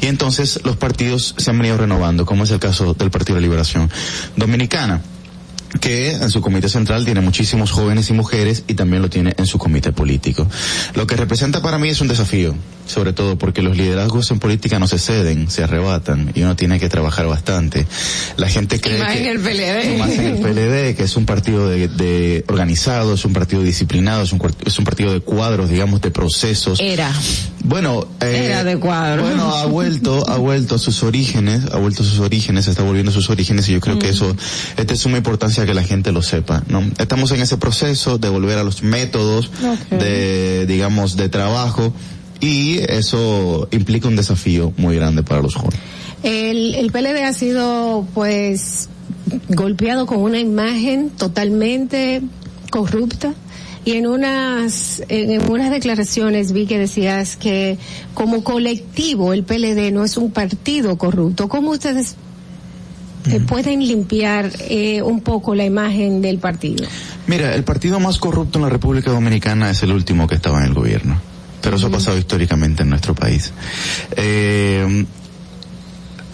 Y 0.00 0.06
entonces 0.06 0.60
los 0.64 0.76
partidos 0.76 1.34
se 1.38 1.50
han 1.50 1.58
venido 1.58 1.78
renovando, 1.78 2.26
como 2.26 2.44
es 2.44 2.50
el 2.50 2.60
caso 2.60 2.94
del 2.94 3.10
Partido 3.10 3.36
de 3.36 3.42
Liberación 3.42 3.90
Dominicana 4.36 5.00
que 5.80 6.12
en 6.12 6.30
su 6.30 6.40
comité 6.40 6.68
central 6.68 7.04
tiene 7.04 7.20
muchísimos 7.20 7.70
jóvenes 7.70 8.10
y 8.10 8.12
mujeres 8.12 8.64
y 8.68 8.74
también 8.74 9.02
lo 9.02 9.08
tiene 9.08 9.34
en 9.36 9.46
su 9.46 9.58
comité 9.58 9.92
político. 9.92 10.46
Lo 10.94 11.06
que 11.06 11.16
representa 11.16 11.62
para 11.62 11.78
mí 11.78 11.88
es 11.88 12.00
un 12.00 12.08
desafío, 12.08 12.54
sobre 12.86 13.12
todo 13.12 13.38
porque 13.38 13.62
los 13.62 13.76
liderazgos 13.76 14.30
en 14.30 14.38
política 14.38 14.78
no 14.78 14.86
se 14.86 14.98
ceden, 14.98 15.50
se 15.50 15.64
arrebatan 15.64 16.32
y 16.34 16.42
uno 16.42 16.56
tiene 16.56 16.78
que 16.80 16.88
trabajar 16.88 17.26
bastante. 17.26 17.86
La 18.36 18.48
gente 18.48 18.80
cree 18.80 18.98
más 18.98 19.12
que 19.12 19.18
en 19.18 19.26
el 19.26 19.40
PLD. 19.40 19.98
más 19.98 20.10
en 20.10 20.26
el 20.26 20.38
PLD, 20.38 20.96
que 20.96 21.04
es 21.04 21.16
un 21.16 21.26
partido 21.26 21.68
de, 21.68 21.88
de 21.88 22.44
organizado, 22.48 23.14
es 23.14 23.24
un 23.24 23.32
partido 23.32 23.62
disciplinado, 23.62 24.22
es 24.22 24.32
un, 24.32 24.40
es 24.64 24.78
un 24.78 24.84
partido 24.84 25.12
de 25.12 25.20
cuadros, 25.20 25.68
digamos, 25.70 26.00
de 26.00 26.10
procesos. 26.10 26.80
Era. 26.80 27.12
Bueno, 27.64 28.06
eh, 28.20 28.46
Era 28.46 28.64
de 28.64 28.78
cuadro. 28.78 29.22
Bueno, 29.22 29.54
ha 29.54 29.66
vuelto, 29.66 30.28
ha 30.28 30.36
vuelto 30.36 30.74
a 30.74 30.78
sus 30.78 31.02
orígenes, 31.02 31.66
ha 31.72 31.78
vuelto 31.78 32.02
a 32.02 32.06
sus 32.06 32.18
orígenes, 32.18 32.66
está 32.66 32.82
volviendo 32.82 33.10
a 33.10 33.14
sus 33.14 33.30
orígenes 33.30 33.68
y 33.68 33.72
yo 33.72 33.80
creo 33.80 33.98
que 33.98 34.08
eso, 34.08 34.36
es 34.76 34.86
de 34.86 34.96
suma 34.96 35.18
importancia 35.18 35.64
que 35.64 35.74
la 35.74 35.84
gente 35.84 36.12
lo 36.12 36.22
sepa, 36.22 36.62
¿no? 36.68 36.82
Estamos 36.98 37.30
en 37.32 37.40
ese 37.40 37.56
proceso 37.56 38.18
de 38.18 38.28
volver 38.28 38.58
a 38.58 38.64
los 38.64 38.82
métodos 38.82 39.50
de, 39.90 40.66
digamos, 40.66 41.16
de 41.16 41.28
trabajo 41.28 41.94
y 42.42 42.80
eso 42.88 43.68
implica 43.70 44.08
un 44.08 44.16
desafío 44.16 44.72
muy 44.76 44.96
grande 44.96 45.22
para 45.22 45.40
los 45.40 45.54
jóvenes. 45.54 45.78
El, 46.24 46.74
el 46.74 46.90
PLD 46.90 47.22
ha 47.24 47.32
sido, 47.32 48.04
pues, 48.14 48.88
golpeado 49.48 50.06
con 50.06 50.18
una 50.18 50.40
imagen 50.40 51.10
totalmente 51.10 52.20
corrupta. 52.70 53.32
Y 53.84 53.92
en 53.92 54.08
unas, 54.08 55.02
en, 55.08 55.30
en 55.30 55.50
unas 55.50 55.70
declaraciones 55.70 56.52
vi 56.52 56.66
que 56.66 56.78
decías 56.78 57.36
que 57.36 57.78
como 58.12 58.42
colectivo 58.42 59.32
el 59.32 59.44
PLD 59.44 59.92
no 59.92 60.04
es 60.04 60.16
un 60.16 60.32
partido 60.32 60.98
corrupto. 60.98 61.48
¿Cómo 61.48 61.70
ustedes 61.70 62.16
eh, 63.30 63.38
pueden 63.38 63.86
limpiar 63.86 64.50
eh, 64.68 65.00
un 65.02 65.20
poco 65.20 65.54
la 65.54 65.64
imagen 65.64 66.22
del 66.22 66.38
partido? 66.38 66.86
Mira, 67.28 67.54
el 67.54 67.62
partido 67.62 68.00
más 68.00 68.18
corrupto 68.18 68.58
en 68.58 68.64
la 68.64 68.70
República 68.70 69.12
Dominicana 69.12 69.70
es 69.70 69.82
el 69.84 69.92
último 69.92 70.26
que 70.26 70.34
estaba 70.34 70.60
en 70.60 70.66
el 70.66 70.74
gobierno. 70.74 71.31
Pero 71.62 71.76
eso 71.76 71.86
ha 71.86 71.90
pasado 71.90 72.18
históricamente 72.18 72.82
en 72.82 72.90
nuestro 72.90 73.14
país. 73.14 73.52
Eh, 74.16 75.06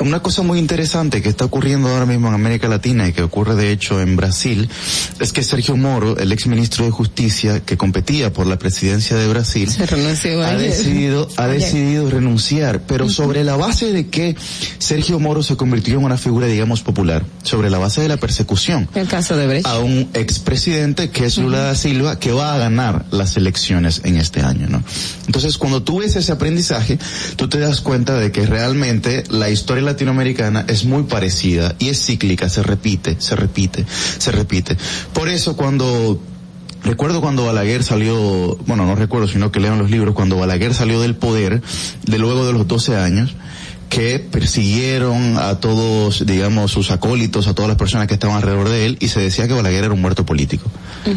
una 0.00 0.20
cosa 0.20 0.42
muy 0.42 0.58
interesante 0.58 1.22
que 1.22 1.28
está 1.28 1.44
ocurriendo 1.44 1.88
ahora 1.88 2.06
mismo 2.06 2.28
en 2.28 2.34
América 2.34 2.68
Latina 2.68 3.08
y 3.08 3.12
que 3.12 3.22
ocurre 3.22 3.54
de 3.56 3.72
hecho 3.72 4.00
en 4.00 4.16
Brasil 4.16 4.68
es 5.20 5.32
que 5.32 5.42
Sergio 5.42 5.76
Moro, 5.76 6.16
el 6.18 6.30
ex 6.32 6.46
ministro 6.46 6.84
de 6.84 6.90
Justicia 6.90 7.60
que 7.60 7.76
competía 7.76 8.32
por 8.32 8.46
la 8.46 8.58
presidencia 8.58 9.16
de 9.16 9.28
Brasil, 9.28 9.68
ha 9.78 10.48
ayer. 10.50 10.58
decidido, 10.70 11.28
ha 11.36 11.44
Ayer. 11.44 11.60
decidido 11.60 12.10
renunciar, 12.10 12.82
pero 12.86 13.08
sobre 13.08 13.42
la 13.44 13.56
base 13.56 13.92
de 13.92 14.08
que 14.08 14.36
Sergio 14.78 15.18
Moro 15.18 15.42
se 15.42 15.56
convirtió 15.56 15.94
en 15.98 16.04
una 16.04 16.16
figura, 16.18 16.46
digamos, 16.46 16.82
popular, 16.82 17.24
sobre 17.42 17.70
la 17.70 17.78
base 17.78 18.00
de 18.00 18.08
la 18.08 18.16
persecución 18.18 18.88
El 18.94 19.08
caso 19.08 19.36
de 19.36 19.46
Brecht. 19.46 19.66
a 19.66 19.78
un 19.80 20.08
expresidente 20.14 21.10
que 21.10 21.26
es 21.26 21.38
Lula 21.38 21.58
da 21.58 21.74
Silva 21.74 22.18
que 22.18 22.32
va 22.32 22.54
a 22.54 22.58
ganar 22.58 23.06
las 23.10 23.36
elecciones 23.36 24.02
en 24.04 24.16
este 24.16 24.42
año, 24.42 24.68
¿no? 24.68 24.82
Entonces, 25.26 25.58
cuando 25.58 25.82
tú 25.82 25.98
ves 26.00 26.14
ese 26.16 26.32
aprendizaje, 26.32 26.98
tú 27.36 27.48
te 27.48 27.58
das 27.58 27.80
cuenta 27.80 28.14
de 28.14 28.30
que 28.32 28.46
realmente 28.46 29.24
la 29.30 29.50
historia 29.50 29.87
latinoamericana 29.88 30.64
es 30.68 30.84
muy 30.84 31.04
parecida 31.04 31.74
y 31.78 31.88
es 31.88 32.04
cíclica, 32.04 32.48
se 32.48 32.62
repite, 32.62 33.16
se 33.18 33.36
repite, 33.36 33.84
se 34.18 34.32
repite. 34.32 34.76
Por 35.12 35.28
eso 35.28 35.56
cuando 35.56 36.20
Recuerdo 36.84 37.20
cuando 37.20 37.44
Balaguer 37.44 37.82
salió, 37.82 38.56
bueno, 38.66 38.86
no 38.86 38.94
recuerdo, 38.94 39.26
sino 39.26 39.50
que 39.50 39.58
leo 39.58 39.72
en 39.72 39.80
los 39.80 39.90
libros, 39.90 40.14
cuando 40.14 40.36
Balaguer 40.36 40.74
salió 40.74 41.00
del 41.00 41.16
poder, 41.16 41.60
de 42.06 42.18
luego 42.18 42.46
de 42.46 42.52
los 42.52 42.68
12 42.68 42.96
años, 42.96 43.34
que 43.88 44.20
persiguieron 44.20 45.38
a 45.38 45.56
todos, 45.56 46.24
digamos, 46.24 46.70
sus 46.70 46.90
acólitos, 46.90 47.48
a 47.48 47.54
todas 47.54 47.68
las 47.68 47.76
personas 47.76 48.06
que 48.06 48.14
estaban 48.14 48.36
alrededor 48.36 48.68
de 48.68 48.86
él, 48.86 48.96
y 49.00 49.08
se 49.08 49.20
decía 49.20 49.48
que 49.48 49.54
Balaguer 49.54 49.84
era 49.84 49.92
un 49.94 50.00
muerto 50.00 50.24
político, 50.24 50.70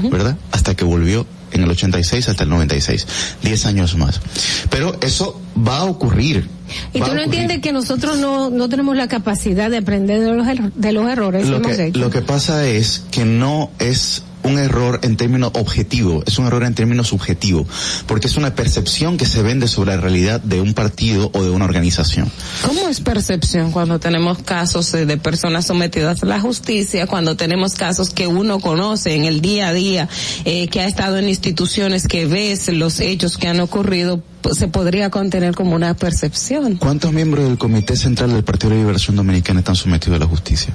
¿verdad? 0.10 0.36
Hasta 0.52 0.76
que 0.76 0.84
volvió 0.84 1.28
en 1.52 1.64
el 1.64 1.70
86 1.72 2.30
hasta 2.30 2.44
el 2.44 2.50
96, 2.50 3.08
10 3.44 3.66
años 3.66 3.96
más. 3.98 4.22
Pero 4.70 4.98
eso 5.02 5.40
va 5.68 5.78
a 5.80 5.84
ocurrir. 5.86 6.48
Y 6.94 7.00
tú 7.02 7.14
no 7.14 7.22
entiendes 7.22 7.60
que 7.60 7.72
nosotros 7.74 8.18
no, 8.18 8.50
no 8.50 8.70
tenemos 8.70 8.96
la 8.96 9.08
capacidad 9.08 9.70
de 9.70 9.78
aprender 9.78 10.22
de 10.22 10.32
los, 10.34 10.48
er- 10.48 10.72
de 10.74 10.92
los 10.94 11.10
errores 11.10 11.46
que 11.46 11.56
hemos 11.56 11.78
hecho. 11.80 12.00
lo 12.00 12.10
que 12.10 12.22
pasa 12.22 12.66
es 12.68 13.04
que 13.12 13.26
no 13.26 13.72
es 13.80 14.24
un 14.44 14.58
error 14.58 15.00
en 15.04 15.18
términos 15.18 15.52
objetivo, 15.56 16.24
es 16.26 16.38
un 16.38 16.48
error 16.48 16.64
en 16.64 16.76
términos 16.76 17.08
subjetivo, 17.08 17.66
porque 18.08 18.28
es 18.28 18.38
una 18.38 18.56
percepción 18.56 19.18
que 19.18 19.26
se 19.26 19.42
vende 19.42 19.68
sobre 19.68 19.96
la 19.96 20.02
realidad 20.02 20.42
de 20.42 20.62
un 20.62 20.74
partido 20.74 21.30
o 21.34 21.44
de 21.44 21.50
una 21.50 21.66
organización. 21.66 22.32
¿Cómo 22.66 22.88
es 22.88 23.02
percepción 23.02 23.72
cuando 23.72 24.00
tenemos 24.00 24.40
casos 24.40 24.94
eh, 24.94 25.06
de 25.06 25.18
personas 25.18 25.66
sometidas 25.66 26.24
a 26.24 26.26
la 26.26 26.40
justicia, 26.40 27.08
cuando 27.08 27.36
tenemos 27.36 27.76
casos 27.76 28.10
que 28.12 28.28
uno 28.28 28.60
conoce 28.60 29.16
en 29.16 29.26
el 29.26 29.42
día 29.42 29.70
a 29.70 29.74
día, 29.74 30.10
eh, 30.46 30.68
que 30.68 30.82
ha 30.82 30.88
estado 30.88 31.18
en 31.18 31.30
instituciones 31.30 32.08
que 32.08 32.26
ves 32.26 32.68
los 32.70 33.00
hechos 33.00 33.38
que 33.38 33.48
han 33.48 33.60
ocurrido, 33.60 34.22
pues, 34.42 34.58
se 34.58 34.68
podría 34.68 35.10
contener 35.10 35.56
como 35.56 35.76
una 35.76 35.94
percepción? 35.94 36.78
¿Cuántos 36.78 37.14
miembros 37.14 37.46
del 37.46 37.58
Comité 37.58 37.96
Central 37.96 38.34
del 38.34 38.44
Partido 38.44 38.72
de 38.72 38.78
Liberación 38.78 39.16
Dominicana 39.16 39.60
están 39.60 39.76
sometidos 39.76 40.18
a 40.18 40.20
la 40.20 40.28
justicia? 40.28 40.74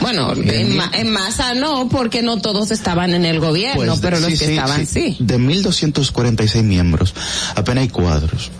Bueno, 0.00 0.32
en, 0.34 0.76
ma- 0.76 0.90
en 0.92 1.10
masa 1.10 1.54
no, 1.54 1.88
porque 1.88 2.22
no 2.22 2.38
todos 2.40 2.70
estaban 2.70 3.14
en 3.14 3.24
el 3.24 3.40
gobierno, 3.40 3.84
Pues, 3.86 4.00
pero 4.00 4.18
los 4.20 4.30
sí, 4.32 4.38
que 4.38 4.46
sí, 4.46 4.52
estaban 4.52 4.86
sí. 4.86 5.16
De 5.20 5.38
1.246 5.38 6.62
miembros, 6.62 7.14
apenas 7.54 7.82
hay 7.82 7.88
cuadros. 7.88 8.50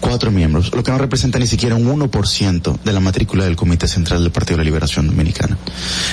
Cuatro 0.00 0.30
miembros, 0.30 0.72
lo 0.74 0.82
que 0.82 0.90
no 0.90 0.96
representa 0.96 1.38
ni 1.38 1.46
siquiera 1.46 1.74
un 1.74 1.86
1% 1.86 2.78
de 2.82 2.92
la 2.94 3.00
matrícula 3.00 3.44
del 3.44 3.54
Comité 3.54 3.86
Central 3.86 4.22
del 4.22 4.32
Partido 4.32 4.56
de 4.56 4.64
la 4.64 4.64
Liberación 4.64 5.06
Dominicana. 5.08 5.58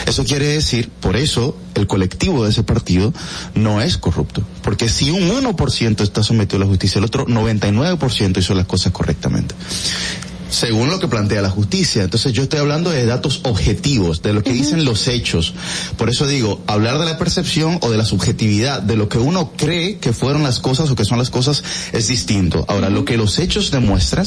Eso 0.05 0.25
quiere 0.25 0.45
decir, 0.47 0.89
por 0.99 1.15
eso, 1.15 1.55
el 1.73 1.88
colectivo 1.88 2.43
de 2.43 2.49
ese 2.49 2.63
partido 2.63 3.13
no 3.55 3.79
es 3.81 3.97
corrupto. 3.97 4.43
Porque 4.61 4.89
si 4.89 5.09
un 5.09 5.29
1% 5.29 6.01
está 6.01 6.21
sometido 6.21 6.57
a 6.57 6.65
la 6.65 6.65
justicia, 6.65 6.99
el 6.99 7.05
otro 7.05 7.25
99% 7.27 8.38
hizo 8.39 8.53
las 8.55 8.65
cosas 8.65 8.91
correctamente. 8.91 9.55
Según 10.49 10.90
lo 10.90 10.99
que 10.99 11.07
plantea 11.07 11.41
la 11.41 11.49
justicia. 11.49 12.03
Entonces 12.03 12.34
yo 12.34 12.44
estoy 12.44 12.60
hablando 12.60 12.90
de 12.90 13.06
datos 13.06 13.41
objetivos, 13.44 14.22
de 14.22 14.34
lo 14.34 14.44
que 14.44 14.53
dicen 14.53 14.86
los 14.86 15.07
hechos. 15.07 15.53
Por 15.98 16.10
eso 16.10 16.26
digo, 16.28 16.61
hablar 16.68 16.99
de 16.99 17.06
la 17.06 17.18
percepción 17.18 17.78
o 17.82 17.90
de 17.91 17.98
la 17.98 18.06
subjetividad, 18.06 18.82
de 18.82 18.95
lo 18.95 19.10
que 19.10 19.18
uno 19.18 19.52
cree 19.57 19.98
que 19.98 20.14
fueron 20.14 20.44
las 20.44 20.60
cosas 20.60 20.90
o 20.90 20.95
que 20.95 21.06
son 21.06 21.18
las 21.18 21.30
cosas, 21.30 21.64
es 21.94 22.07
distinto. 22.07 22.65
Ahora, 22.68 22.90
lo 22.90 23.06
que 23.06 23.18
los 23.18 23.40
hechos 23.40 23.72
demuestran 23.72 24.26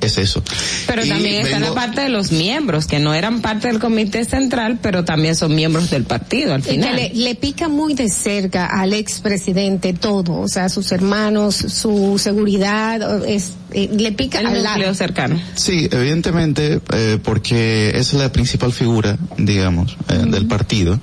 es 0.00 0.16
eso. 0.16 0.44
Pero 0.86 1.04
Y 1.04 1.08
también 1.08 1.44
está 1.44 1.58
vengo- 1.58 1.70
la 1.70 1.74
parte 1.74 2.02
de 2.02 2.08
los 2.08 2.30
miembros, 2.30 2.86
que 2.86 3.00
no 3.00 3.14
eran 3.14 3.40
parte 3.42 3.66
del 3.66 3.80
comité 3.80 4.24
central, 4.24 4.78
pero 4.80 5.04
también 5.04 5.34
son 5.34 5.56
miembros 5.56 5.90
del 5.90 6.04
partido 6.04 6.54
al 6.54 6.62
que 6.62 6.70
final. 6.70 6.94
le, 6.94 7.10
le 7.14 7.34
pica 7.34 7.66
muy 7.68 7.94
de 7.94 8.08
cerca 8.08 8.66
al 8.66 8.92
expresidente 8.94 9.94
todo, 9.94 10.34
o 10.38 10.46
sea, 10.46 10.68
sus 10.68 10.92
hermanos, 10.92 11.56
su 11.56 12.16
seguridad, 12.16 13.26
es, 13.26 13.54
eh, 13.72 13.88
le 13.92 14.12
pica 14.12 14.40
El 14.40 14.46
al 14.46 14.54
núcleo 14.62 14.78
lado. 14.78 14.94
cercano. 14.94 15.40
Sí, 15.54 15.88
evidentemente, 15.90 16.80
eh, 16.92 17.18
porque 17.22 17.92
es 17.94 18.12
la 18.14 18.30
principal 18.32 18.72
figura, 18.72 19.16
digamos, 19.36 19.96
eh, 20.08 20.24
del 20.28 20.46
partido. 20.46 20.98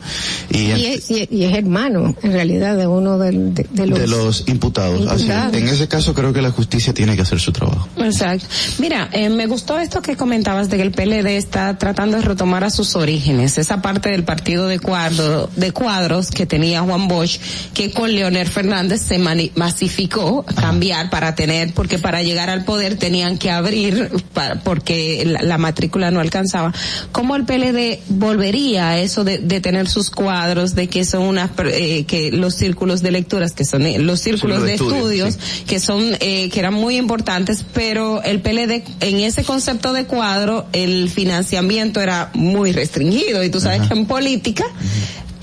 Y, 0.50 0.72
es, 0.72 1.10
y- 1.12 1.28
y 1.32 1.44
es 1.44 1.54
hermano, 1.56 2.16
en 2.24 2.32
realidad, 2.34 2.76
de 2.78 2.88
uno 2.88 3.18
del- 3.18 3.54
de, 3.54 3.66
de 3.72 3.88
los... 3.88 4.00
de 4.00 4.08
los 4.08 4.44
imputados. 4.48 5.08
Así. 5.08 5.24
Imputados. 5.24 5.54
en 5.56 5.68
ese 5.68 5.88
caso 5.88 6.14
creo 6.14 6.34
que 6.34 6.42
la 6.42 6.52
justicia 6.52 6.94
tiene 6.94 7.16
que 7.16 7.22
hacer 7.22 7.40
su 7.40 7.52
trabajo. 7.52 7.88
Exacto. 7.98 8.46
Mira, 8.80 9.10
eh, 9.12 9.30
me 9.30 9.48
gustó 9.48 9.80
esto 9.80 10.02
que 10.02 10.16
comentabas 10.16 10.70
de 10.70 10.78
que 10.78 10.84
el 10.84 10.92
PLD 10.92 11.38
está 11.38 11.78
tratando 11.78 12.18
de 12.18 12.24
retomar 12.24 12.64
a 12.64 12.70
sus 12.70 12.96
orígenes, 12.96 13.58
esa 13.58 13.82
parte 13.82 14.10
del 14.10 14.24
partido 14.24 14.68
de 14.68 14.80
cuadro, 14.80 15.50
de 15.56 15.72
cuadros 15.72 16.30
que 16.32 16.46
tenía 16.46 16.82
Juan 16.82 17.08
Bosch, 17.08 17.40
que 17.74 17.92
con 17.92 18.12
Leonel 18.14 18.48
Fernández 18.48 19.02
se 19.02 19.20
masificó, 19.56 20.44
cambiar 20.44 21.10
para 21.10 21.36
tener, 21.36 21.74
porque 21.74 22.00
para 22.00 22.22
llegar 22.24 22.50
al 22.56 22.66
poder 22.66 22.98
tenían 22.98 23.38
que 23.38 23.52
abrir, 23.52 24.10
para- 24.34 24.56
porque 24.62 25.24
la, 25.26 25.42
la 25.44 25.58
matrícula 25.58 26.12
no 26.12 26.20
alcanzaba. 26.20 26.74
¿Cómo 27.12 27.36
el 27.36 27.46
PLD 27.46 28.00
volvería 28.10 28.90
a 28.90 29.00
eso 29.00 29.24
de, 29.24 29.38
de 29.38 29.62
tener 29.62 29.88
sus 29.88 30.10
cuadros, 30.10 30.74
de 30.76 30.88
que 30.88 31.06
son 31.06 31.24
unas, 31.24 31.52
eh, 31.72 32.06
que 32.06 32.32
los 32.32 32.56
círculos 32.56 33.02
de 33.02 33.12
lecturas, 33.12 33.52
que 33.54 33.66
son 33.66 33.84
eh, 33.86 34.00
los 34.00 34.20
círculos 34.22 34.60
Círculo 34.60 34.60
de 34.62 34.68
de 34.68 34.74
estudio, 34.74 35.26
estudios, 35.28 35.66
que 35.68 35.80
son 35.80 36.18
eh, 36.20 36.50
que 36.50 36.60
eran 36.60 36.74
muy 36.74 36.98
importantes, 36.98 37.64
pero 37.74 38.22
el 38.24 38.42
PLD 38.42 38.84
en 39.02 39.20
ese 39.20 39.44
concepto 39.44 39.94
de 39.94 40.06
cuadro 40.06 40.66
el 40.74 41.10
financiamiento 41.10 42.02
era 42.02 42.32
muy 42.34 42.72
restringido 42.72 43.44
y 43.44 43.50
tú 43.50 43.60
sabes 43.60 43.88
que 43.88 43.94
en 43.94 44.06
política 44.06 44.66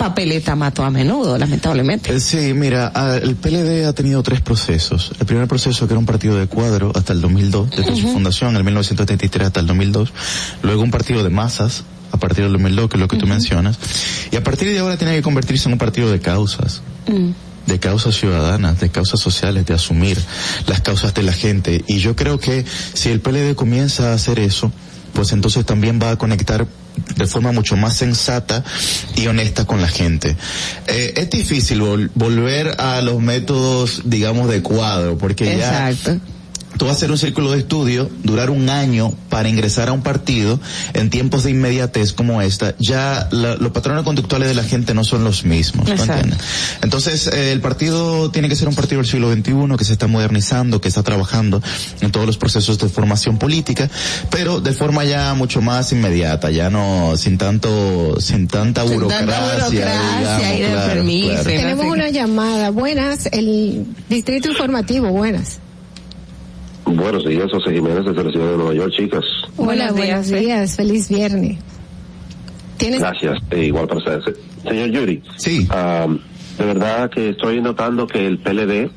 papeleta 0.02 0.56
mató 0.56 0.84
a 0.84 0.90
menudo, 0.90 1.38
lamentablemente. 1.38 2.12
Eh, 2.12 2.18
Sí, 2.18 2.54
mira, 2.54 2.90
ah, 2.94 3.16
el 3.22 3.36
PLD 3.36 3.86
ha 3.86 3.92
tenido 3.92 4.22
tres 4.22 4.40
procesos. 4.40 5.12
El 5.20 5.26
primer 5.26 5.46
proceso 5.46 5.86
que 5.86 5.92
era 5.92 5.98
un 5.98 6.06
partido 6.06 6.36
de 6.36 6.48
cuadro 6.48 6.90
hasta 6.94 7.12
el 7.12 7.20
2002, 7.20 7.70
desde 7.70 7.94
su 7.94 8.08
fundación 8.08 8.50
en 8.50 8.56
el 8.56 8.64
1973 8.64 9.46
hasta 9.46 9.60
el 9.60 9.66
2002. 9.66 10.12
Luego 10.62 10.82
un 10.82 10.90
partido 10.90 11.22
de 11.22 11.30
masas 11.30 11.84
a 12.10 12.16
partir 12.16 12.42
del 12.42 12.52
2002, 12.52 12.90
que 12.90 12.96
es 12.96 13.00
lo 13.00 13.06
que 13.06 13.16
tú 13.16 13.28
mencionas. 13.28 13.78
Y 14.32 14.36
a 14.36 14.42
partir 14.42 14.68
de 14.68 14.78
ahora 14.80 14.96
tiene 14.96 15.14
que 15.14 15.22
convertirse 15.22 15.68
en 15.68 15.74
un 15.74 15.78
partido 15.78 16.10
de 16.10 16.20
causas. 16.20 16.82
de 17.66 17.78
causas 17.78 18.16
ciudadanas, 18.16 18.80
de 18.80 18.90
causas 18.90 19.20
sociales, 19.20 19.66
de 19.66 19.74
asumir 19.74 20.18
las 20.66 20.80
causas 20.80 21.14
de 21.14 21.22
la 21.22 21.32
gente. 21.32 21.84
Y 21.86 21.98
yo 21.98 22.16
creo 22.16 22.40
que 22.40 22.64
si 22.92 23.10
el 23.10 23.20
PLD 23.20 23.54
comienza 23.54 24.10
a 24.10 24.14
hacer 24.14 24.40
eso, 24.40 24.72
pues 25.12 25.32
entonces 25.32 25.64
también 25.64 26.00
va 26.02 26.10
a 26.10 26.16
conectar 26.16 26.66
de 27.16 27.26
forma 27.26 27.52
mucho 27.52 27.76
más 27.76 27.96
sensata 27.96 28.62
y 29.16 29.26
honesta 29.26 29.64
con 29.64 29.80
la 29.80 29.88
gente. 29.88 30.36
Eh, 30.86 31.14
es 31.16 31.30
difícil 31.30 31.80
vol- 31.80 32.10
volver 32.14 32.80
a 32.80 33.00
los 33.02 33.20
métodos, 33.20 34.02
digamos, 34.04 34.48
de 34.48 34.62
cuadro, 34.62 35.16
porque 35.18 35.44
ya 35.58 35.88
tú 36.76 36.86
vas 36.86 36.94
a 36.94 36.96
hacer 36.96 37.10
un 37.10 37.18
círculo 37.18 37.50
de 37.52 37.58
estudio, 37.58 38.10
durar 38.24 38.50
un 38.50 38.68
año 38.70 39.12
para 39.28 39.48
ingresar 39.48 39.88
a 39.88 39.92
un 39.92 40.02
partido 40.02 40.58
en 40.94 41.10
tiempos 41.10 41.42
de 41.44 41.50
inmediatez 41.50 42.12
como 42.12 42.42
esta, 42.42 42.74
ya 42.78 43.28
la- 43.30 43.56
los 43.56 43.72
patrones 43.72 44.04
conductuales 44.04 44.48
de 44.48 44.54
la 44.54 44.64
gente 44.64 44.94
no 44.94 45.04
son 45.04 45.24
los 45.24 45.44
mismos. 45.44 45.86
¿tú 45.86 45.92
Exacto. 45.92 46.14
entiendes? 46.14 46.38
Entonces, 46.82 47.26
eh, 47.28 47.52
el 47.52 47.60
partido 47.60 48.30
tiene 48.30 48.48
que 48.48 48.56
ser 48.56 48.68
un 48.68 48.74
partido 48.74 49.00
del 49.00 49.10
siglo 49.10 49.32
XXI 49.32 49.76
que 49.76 49.84
se 49.84 49.92
está 49.92 50.06
modernizando, 50.06 50.80
que 50.80 50.88
está 50.88 51.02
trabajando 51.02 51.62
en 52.00 52.10
todos 52.12 52.26
los 52.26 52.38
procesos 52.38 52.78
de 52.78 52.88
formación 52.88 53.38
política, 53.38 53.90
pero 54.30 54.60
de 54.60 54.72
forma 54.72 55.04
ya 55.04 55.34
mucho 55.34 55.60
más 55.60 55.92
inmediata, 55.92 56.50
ya 56.50 56.70
no 56.70 57.16
sin 57.16 57.38
tanto, 57.38 58.20
sin 58.20 58.48
tanta 58.48 58.82
Sin 58.82 58.94
burocracia. 58.94 59.26
tanta 59.26 59.40
burocracia 59.42 59.70
digamos, 59.70 60.42
y 60.56 60.60
de 60.62 60.68
claro, 60.68 60.92
permiso. 60.94 61.28
claro. 61.28 61.44
Tenemos 61.44 61.86
una 61.86 62.08
llamada. 62.10 62.70
Buenas, 62.70 63.26
el 63.32 63.86
Distrito 64.08 64.48
Informativo, 64.48 65.08
buenas. 65.10 65.58
Buenos 66.84 67.24
días, 67.24 67.50
José 67.50 67.72
Jiménez 67.72 68.04
desde 68.04 68.24
la 68.24 68.30
ciudad 68.30 68.50
de 68.50 68.56
Nueva 68.56 68.74
York, 68.74 68.92
chicas. 68.96 69.24
Hola, 69.56 69.92
buenos 69.92 70.28
días, 70.28 70.76
feliz 70.76 71.08
viernes. 71.08 71.58
¿Tienes? 72.76 73.00
Gracias, 73.00 73.38
eh, 73.50 73.64
igual 73.66 73.86
para 73.86 73.98
ustedes. 73.98 74.24
Se- 74.24 74.68
Señor 74.68 74.90
Yuri. 74.90 75.22
Sí. 75.36 75.66
de 76.58 76.64
verdad 76.66 77.10
que 77.10 77.30
estoy 77.30 77.60
notando 77.60 78.06
que 78.06 78.26
el 78.26 78.38
PLD 78.38 78.90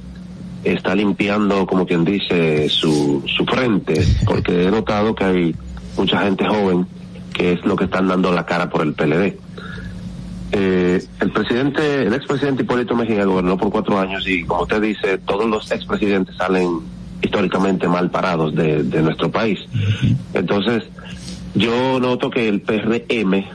está 0.63 0.93
limpiando, 0.95 1.65
como 1.67 1.85
quien 1.85 2.03
dice, 2.03 2.67
su, 2.69 3.23
su 3.27 3.45
frente, 3.45 4.03
porque 4.25 4.65
he 4.65 4.71
notado 4.71 5.13
que 5.15 5.23
hay 5.23 5.55
mucha 5.97 6.21
gente 6.21 6.45
joven 6.45 6.85
que 7.33 7.53
es 7.53 7.65
lo 7.65 7.75
que 7.75 7.85
están 7.85 8.07
dando 8.07 8.31
la 8.31 8.45
cara 8.45 8.69
por 8.69 8.81
el 8.81 8.93
PLD. 8.93 9.37
Eh, 10.51 11.03
el 11.19 11.31
presidente, 11.31 12.03
el 12.03 12.13
expresidente 12.13 12.63
Hipólito 12.63 12.95
Mejía 12.95 13.25
gobernó 13.25 13.57
por 13.57 13.71
cuatro 13.71 13.99
años 13.99 14.25
y 14.27 14.43
como 14.43 14.63
usted 14.63 14.81
dice, 14.81 15.17
todos 15.19 15.45
los 15.49 15.69
expresidentes 15.71 16.35
salen 16.37 16.79
históricamente 17.21 17.87
mal 17.87 18.09
parados 18.09 18.53
de, 18.55 18.83
de 18.83 19.01
nuestro 19.01 19.31
país. 19.31 19.59
Entonces, 20.33 20.83
yo 21.55 21.99
noto 21.99 22.29
que 22.29 22.47
el 22.49 22.61
PRM 22.61 23.45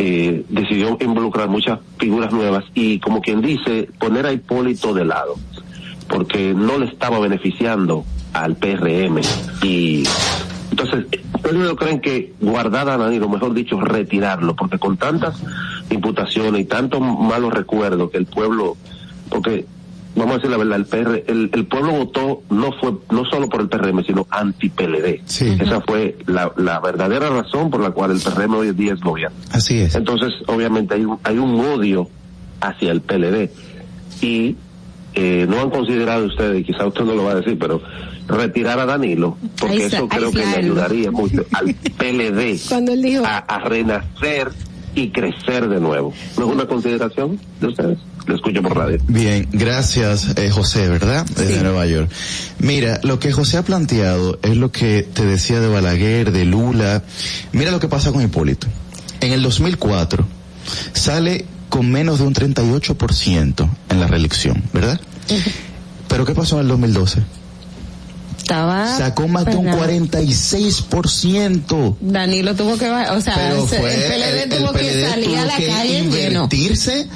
eh, 0.00 0.44
decidió 0.48 0.96
involucrar 1.00 1.48
muchas 1.48 1.80
figuras 1.98 2.32
nuevas 2.32 2.64
y, 2.74 3.00
como 3.00 3.20
quien 3.20 3.40
dice, 3.40 3.88
poner 3.98 4.26
a 4.26 4.32
Hipólito 4.32 4.94
de 4.94 5.04
lado, 5.04 5.34
porque 6.08 6.54
no 6.54 6.78
le 6.78 6.86
estaba 6.86 7.18
beneficiando 7.18 8.04
al 8.32 8.54
PRM. 8.56 9.20
Y 9.62 10.04
entonces, 10.70 11.06
¿ustedes 11.34 11.56
no 11.56 11.74
creen 11.74 12.00
que 12.00 12.32
guardar 12.40 12.88
a 12.88 12.96
Danilo, 12.96 13.28
mejor 13.28 13.54
dicho, 13.54 13.80
retirarlo? 13.80 14.54
Porque 14.54 14.78
con 14.78 14.96
tantas 14.96 15.42
imputaciones 15.90 16.60
y 16.60 16.64
tantos 16.66 17.00
malos 17.00 17.52
recuerdos 17.52 18.10
que 18.12 18.18
el 18.18 18.26
pueblo, 18.26 18.76
porque 19.28 19.66
vamos 20.14 20.32
a 20.32 20.36
decir 20.36 20.50
la 20.50 20.56
verdad, 20.56 20.76
el 20.76 20.86
PR, 20.86 21.24
el, 21.26 21.50
el 21.52 21.66
pueblo 21.66 21.92
votó 21.92 22.42
no 22.50 22.72
fue 22.72 22.92
no 23.10 23.24
solo 23.24 23.48
por 23.48 23.60
el 23.60 23.68
PRM, 23.68 24.04
sino 24.04 24.26
anti-PLD. 24.30 25.22
Esa 25.60 25.80
fue 25.80 26.16
la, 26.26 26.52
la 26.56 26.80
verdadera 26.80 27.30
razón 27.30 27.70
por 27.70 27.80
la 27.80 27.90
cual 27.90 28.12
el 28.12 28.20
PRM 28.20 28.54
hoy 28.54 28.68
en 28.68 28.76
día 28.76 28.92
es 28.94 29.00
gobierno. 29.00 29.36
Así 29.52 29.78
es. 29.78 29.94
Entonces, 29.94 30.32
obviamente 30.46 30.94
hay 30.94 31.04
un, 31.04 31.18
hay 31.22 31.38
un 31.38 31.60
odio 31.60 32.08
hacia 32.60 32.90
el 32.90 33.00
PLD 33.00 33.50
y 34.20 34.56
eh, 35.14 35.46
no 35.48 35.60
han 35.60 35.70
considerado 35.70 36.26
ustedes, 36.26 36.64
quizá 36.66 36.86
usted 36.86 37.04
no 37.04 37.14
lo 37.14 37.24
va 37.24 37.32
a 37.32 37.34
decir, 37.36 37.58
pero 37.58 37.80
retirar 38.28 38.78
a 38.78 38.86
Danilo, 38.86 39.36
porque 39.58 39.86
eso 39.86 40.06
creo 40.08 40.30
que 40.30 40.44
le 40.44 40.56
ayudaría 40.56 41.10
mucho 41.10 41.44
al 41.54 41.74
PLD 41.74 42.58
Cuando 42.68 42.92
él 42.92 43.02
dijo, 43.02 43.24
a, 43.24 43.38
a 43.38 43.58
renacer 43.60 44.50
y 44.94 45.10
crecer 45.10 45.68
de 45.68 45.80
nuevo. 45.80 46.12
¿No 46.36 46.46
es 46.46 46.52
una 46.52 46.66
consideración 46.66 47.38
de 47.60 47.66
ustedes? 47.66 47.98
Lo 48.28 48.34
escucho 48.34 48.62
por 48.62 48.76
radio. 48.76 48.98
Bien, 49.08 49.48
gracias 49.50 50.36
eh, 50.36 50.50
José, 50.50 50.86
¿verdad? 50.86 51.24
Desde 51.34 51.62
Nueva 51.62 51.86
York. 51.86 52.10
Mira, 52.58 53.00
lo 53.02 53.18
que 53.18 53.32
José 53.32 53.56
ha 53.56 53.62
planteado 53.62 54.38
es 54.42 54.54
lo 54.54 54.70
que 54.70 55.02
te 55.02 55.24
decía 55.24 55.60
de 55.60 55.68
Balaguer, 55.68 56.30
de 56.30 56.44
Lula. 56.44 57.02
Mira 57.52 57.70
lo 57.70 57.80
que 57.80 57.88
pasa 57.88 58.12
con 58.12 58.22
Hipólito. 58.22 58.66
En 59.22 59.32
el 59.32 59.42
2004 59.42 60.26
sale 60.92 61.46
con 61.70 61.90
menos 61.90 62.18
de 62.18 62.26
un 62.26 62.34
38% 62.34 63.68
en 63.88 64.00
la 64.00 64.06
reelección, 64.06 64.62
¿verdad? 64.74 65.00
Pero 66.06 66.26
¿qué 66.26 66.34
pasó 66.34 66.56
en 66.56 66.62
el 66.62 66.68
2012? 66.68 67.22
Estaba 68.48 68.96
Sacó 68.96 69.28
más 69.28 69.44
de 69.44 69.56
un 69.56 69.66
Fernando. 69.66 70.08
46%. 70.08 71.96
Danilo 72.00 72.54
tuvo 72.54 72.78
que 72.78 72.88
o 72.90 73.20
sea, 73.20 73.34
Pero 73.34 73.68
se- 73.68 73.78
fue 73.78 73.94
el 73.94 74.00
PLD 74.10 74.42
el 74.44 74.48
tuvo 74.58 74.72
que 74.72 75.06
salir 75.06 75.36
a 75.38 75.44
la 75.44 75.54
que 75.56 75.66
calle 75.66 76.00
lleno. 76.04 76.44
invertirse, 76.44 77.06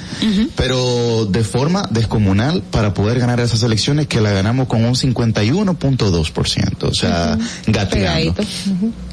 pero 0.56 1.24
de 1.24 1.42
forma 1.42 1.88
descomunal 1.90 2.62
para 2.70 2.92
poder 2.92 3.18
ganar 3.18 3.40
esas 3.40 3.62
elecciones 3.62 4.08
que 4.08 4.20
la 4.20 4.30
ganamos 4.30 4.66
con 4.68 4.84
un 4.84 4.94
51.2%, 4.94 6.88
o 6.88 6.94
sea, 6.94 7.38
gateando. 7.66 8.34
Pegadito. 8.34 8.42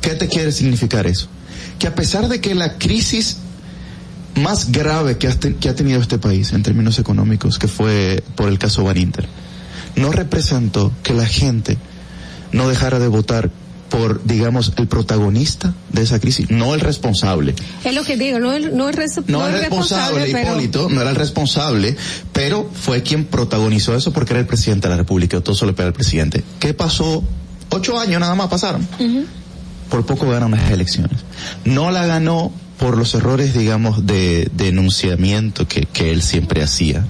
¿Qué 0.01 0.09
te 0.15 0.27
quiere 0.27 0.51
significar 0.51 1.07
eso? 1.07 1.27
Que 1.79 1.87
a 1.87 1.95
pesar 1.95 2.27
de 2.27 2.41
que 2.41 2.53
la 2.53 2.77
crisis 2.77 3.37
más 4.35 4.73
grave 4.73 5.17
que, 5.17 5.27
has 5.27 5.37
que 5.37 5.69
ha 5.69 5.75
tenido 5.75 6.01
este 6.01 6.17
país 6.17 6.51
en 6.51 6.63
términos 6.63 6.99
económicos, 6.99 7.57
que 7.57 7.69
fue 7.69 8.21
por 8.35 8.49
el 8.49 8.59
caso 8.59 8.83
Baninter, 8.83 9.25
no 9.95 10.11
representó 10.11 10.91
que 11.01 11.13
la 11.13 11.25
gente 11.25 11.77
no 12.51 12.67
dejara 12.69 12.99
de 12.99 13.07
votar 13.07 13.49
por, 13.89 14.23
digamos, 14.23 14.73
el 14.77 14.88
protagonista 14.88 15.73
de 15.91 16.03
esa 16.03 16.19
crisis, 16.19 16.51
no 16.51 16.76
el 16.76 16.80
responsable. 16.81 17.55
es 17.84 17.95
lo 17.95 18.03
que 18.03 18.17
digo, 18.17 18.38
no, 18.39 18.53
es- 18.53 18.71
no 18.71 18.88
es, 18.88 18.95
res- 18.95 19.17
No, 19.27 19.39
no 19.39 19.47
el 19.47 19.55
es 19.55 19.61
responsable, 19.61 20.19
responsable, 20.19 20.31
pero 20.31 20.47
Hipólito, 20.51 20.89
no 20.89 21.01
era 21.01 21.09
el 21.09 21.15
responsable, 21.15 21.95
pero 22.31 22.69
fue 22.71 23.01
quien 23.01 23.26
protagonizó 23.26 23.95
eso 23.95 24.13
porque 24.13 24.34
era 24.34 24.41
el 24.41 24.45
presidente 24.45 24.88
de 24.88 24.91
la 24.93 24.97
República, 24.97 25.38
y 25.38 25.41
todo 25.41 25.55
se 25.55 25.65
le 25.65 25.73
pega 25.73 25.88
al 25.88 25.93
presidente. 25.93 26.43
¿Qué 26.59 26.76
pasó? 26.76 27.23
Ocho 27.71 27.99
años 27.99 28.19
nada 28.19 28.35
más 28.35 28.47
pasaron. 28.47 28.88
por 29.89 30.05
poco 30.05 30.30
gana 30.30 30.45
unas 30.45 30.69
elecciones. 30.69 31.21
No 31.65 31.89
la 31.89 32.05
ganó 32.05 32.51
por 32.77 32.95
los 32.95 33.15
errores, 33.15 33.55
digamos, 33.55 34.05
de, 34.05 34.49
de 34.53 34.67
enunciamiento 34.67 35.67
que, 35.67 35.88
que 35.88 36.11
él 36.11 36.21
siempre 36.21 36.61
hacía. 36.61 37.05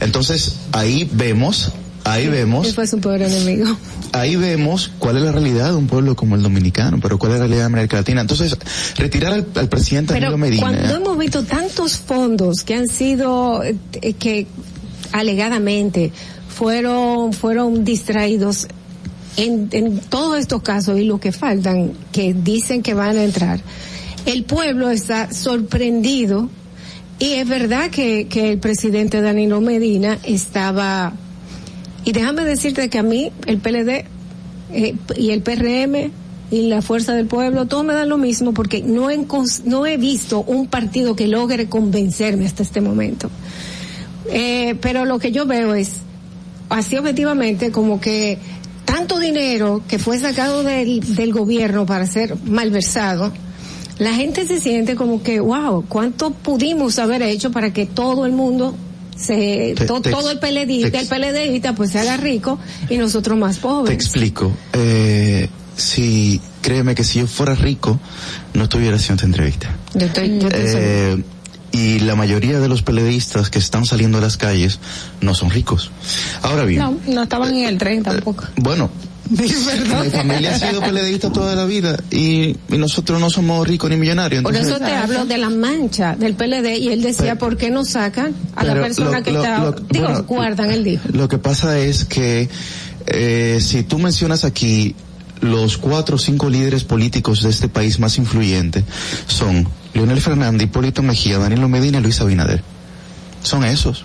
Entonces, 0.00 0.56
ahí 0.72 1.08
vemos, 1.12 1.72
ahí 2.06 2.28
vemos 2.28 2.66
Él 2.66 2.74
fue 2.74 2.86
su 2.86 2.98
peor 3.00 3.22
enemigo. 3.22 3.76
ahí 4.12 4.36
vemos 4.36 4.90
cuál 4.98 5.16
es 5.16 5.22
la 5.22 5.32
realidad 5.32 5.70
de 5.70 5.76
un 5.76 5.86
pueblo 5.86 6.16
como 6.16 6.36
el 6.36 6.42
dominicano, 6.42 6.98
pero 7.00 7.18
cuál 7.18 7.32
es 7.32 7.38
la 7.38 7.44
realidad 7.44 7.60
de 7.62 7.66
América 7.66 7.96
Latina. 7.98 8.20
Entonces, 8.20 8.56
retirar 8.96 9.32
al, 9.32 9.46
al 9.54 9.68
presidente 9.68 10.14
Pero 10.14 10.30
Danilo 10.30 10.38
Medina. 10.38 10.62
cuando 10.62 10.94
hemos 10.94 11.18
visto 11.18 11.44
tantos 11.44 11.98
fondos 11.98 12.62
que 12.62 12.74
han 12.74 12.88
sido, 12.88 13.62
eh, 13.62 13.76
que 14.18 14.46
alegadamente 15.12 16.12
fueron, 16.48 17.32
fueron 17.32 17.84
distraídos 17.84 18.66
en, 19.36 19.68
en 19.72 19.98
todos 19.98 20.38
estos 20.38 20.62
casos 20.62 20.98
y 20.98 21.04
lo 21.04 21.20
que 21.20 21.32
faltan, 21.32 21.92
que 22.12 22.32
dicen 22.34 22.82
que 22.82 22.94
van 22.94 23.18
a 23.18 23.24
entrar, 23.24 23.60
el 24.24 24.44
pueblo 24.44 24.90
está 24.90 25.32
sorprendido 25.32 26.48
y 27.18 27.34
es 27.34 27.48
verdad 27.48 27.90
que, 27.90 28.26
que 28.28 28.52
el 28.52 28.58
presidente 28.58 29.20
Danilo 29.20 29.60
Medina 29.60 30.18
estaba, 30.24 31.12
y 32.06 32.12
déjame 32.12 32.44
decirte 32.44 32.88
que 32.88 32.98
a 32.98 33.02
mí 33.02 33.32
el 33.46 33.58
PLD 33.58 34.04
eh, 34.72 34.94
y 35.16 35.30
el 35.30 35.42
PRM 35.42 36.12
y 36.52 36.68
la 36.68 36.80
fuerza 36.80 37.14
del 37.14 37.26
pueblo, 37.26 37.66
todo 37.66 37.82
me 37.82 37.94
da 37.94 38.06
lo 38.06 38.16
mismo 38.16 38.54
porque 38.54 38.80
no 38.80 39.10
he, 39.10 39.96
visto 39.96 40.44
un 40.46 40.68
partido 40.68 41.16
que 41.16 41.26
logre 41.26 41.68
convencerme 41.68 42.46
hasta 42.46 42.62
este 42.62 42.80
momento. 42.80 43.28
Eh, 44.32 44.76
pero 44.80 45.04
lo 45.04 45.18
que 45.18 45.32
yo 45.32 45.46
veo 45.46 45.74
es, 45.74 45.94
así 46.68 46.96
objetivamente, 46.96 47.72
como 47.72 48.00
que 48.00 48.38
tanto 48.84 49.18
dinero 49.18 49.82
que 49.88 49.98
fue 49.98 50.20
sacado 50.20 50.62
del 50.62 51.32
gobierno 51.32 51.86
para 51.86 52.06
ser 52.06 52.36
malversado, 52.44 53.32
la 53.98 54.14
gente 54.14 54.46
se 54.46 54.60
siente 54.60 54.94
como 54.94 55.24
que, 55.24 55.40
wow, 55.40 55.84
¿cuánto 55.88 56.30
pudimos 56.30 57.00
haber 57.00 57.22
hecho 57.22 57.50
para 57.50 57.72
que 57.72 57.84
todo 57.84 58.26
el 58.26 58.32
mundo 58.32 58.76
se, 59.16 59.74
Te- 59.76 59.84
to- 59.86 60.00
te 60.00 60.10
todo 60.10 60.30
el 60.30 60.38
te 60.38 60.48
el 61.00 61.08
PLDista 61.08 61.74
pues 61.74 61.90
se 61.90 61.98
haga 62.00 62.16
rico 62.16 62.58
y 62.90 62.96
nosotros 62.98 63.38
más 63.38 63.56
Te 63.56 63.62
pobres? 63.62 63.94
explico. 63.94 64.52
Eh, 64.72 65.48
si, 65.76 66.40
créeme 66.62 66.94
que 66.94 67.04
si 67.04 67.18
yo 67.20 67.26
fuera 67.26 67.54
rico, 67.54 67.98
no 68.54 68.64
estuviera 68.64 68.96
haciendo 68.96 69.16
esta 69.16 69.26
entrevista. 69.26 69.76
Yo 69.94 70.06
estoy, 70.06 70.38
yo 70.38 70.48
Eh, 70.52 71.22
y 71.72 71.98
la 72.00 72.14
mayoría 72.16 72.58
de 72.60 72.68
los 72.68 72.82
peledeístas 72.82 73.50
que 73.50 73.58
están 73.58 73.84
saliendo 73.84 74.16
a 74.18 74.20
las 74.22 74.36
calles 74.38 74.78
no 75.20 75.34
son 75.34 75.50
ricos. 75.50 75.90
Ahora 76.42 76.64
bien, 76.64 76.80
No, 76.80 76.96
no 77.06 77.22
estaban 77.24 77.54
en 77.54 77.66
el 77.66 77.76
tren 77.78 78.02
tampoco. 78.02 78.44
bueno, 78.56 78.88
mi 79.30 79.48
familia 80.10 80.54
ha 80.54 80.58
sido 80.58 80.80
peledeísta 80.80 81.32
toda 81.32 81.54
la 81.54 81.64
vida 81.64 81.96
y, 82.10 82.56
y 82.68 82.78
nosotros 82.78 83.20
no 83.20 83.28
somos 83.30 83.66
ricos 83.66 83.90
ni 83.90 83.96
millonarios. 83.96 84.42
Por 84.42 84.54
eso 84.56 84.78
te 84.78 84.92
hablo 84.92 85.24
de 85.24 85.38
la 85.38 85.50
mancha 85.50 86.14
del 86.16 86.34
PLD 86.34 86.78
y 86.78 86.88
él 86.88 87.02
decía, 87.02 87.36
¿por 87.36 87.56
qué 87.56 87.70
no 87.70 87.84
sacan 87.84 88.34
a 88.54 88.64
la 88.64 88.74
persona 88.74 89.18
lo- 89.18 89.24
que 89.24 89.32
lo- 89.32 89.42
está, 89.42 89.58
lo- 89.58 89.72
digo, 89.72 90.04
bueno, 90.06 90.22
guardan, 90.24 90.70
él 90.70 90.84
dijo. 90.84 91.02
Lo 91.12 91.28
que 91.28 91.38
pasa 91.38 91.78
es 91.78 92.04
que 92.04 92.48
eh, 93.06 93.58
si 93.60 93.82
tú 93.82 93.98
mencionas 93.98 94.44
aquí 94.44 94.94
los 95.40 95.76
cuatro 95.76 96.16
o 96.16 96.18
cinco 96.18 96.48
líderes 96.48 96.84
políticos 96.84 97.42
de 97.42 97.50
este 97.50 97.68
país 97.68 97.98
más 97.98 98.16
influyentes 98.18 98.84
son 99.26 99.68
Leonel 99.92 100.20
Fernández, 100.20 100.62
Hipólito 100.68 101.02
Mejía, 101.02 101.38
Danilo 101.38 101.68
Medina 101.68 101.98
y 101.98 102.02
Luis 102.02 102.20
Abinader. 102.20 102.62
Son 103.46 103.64
esos. 103.64 104.04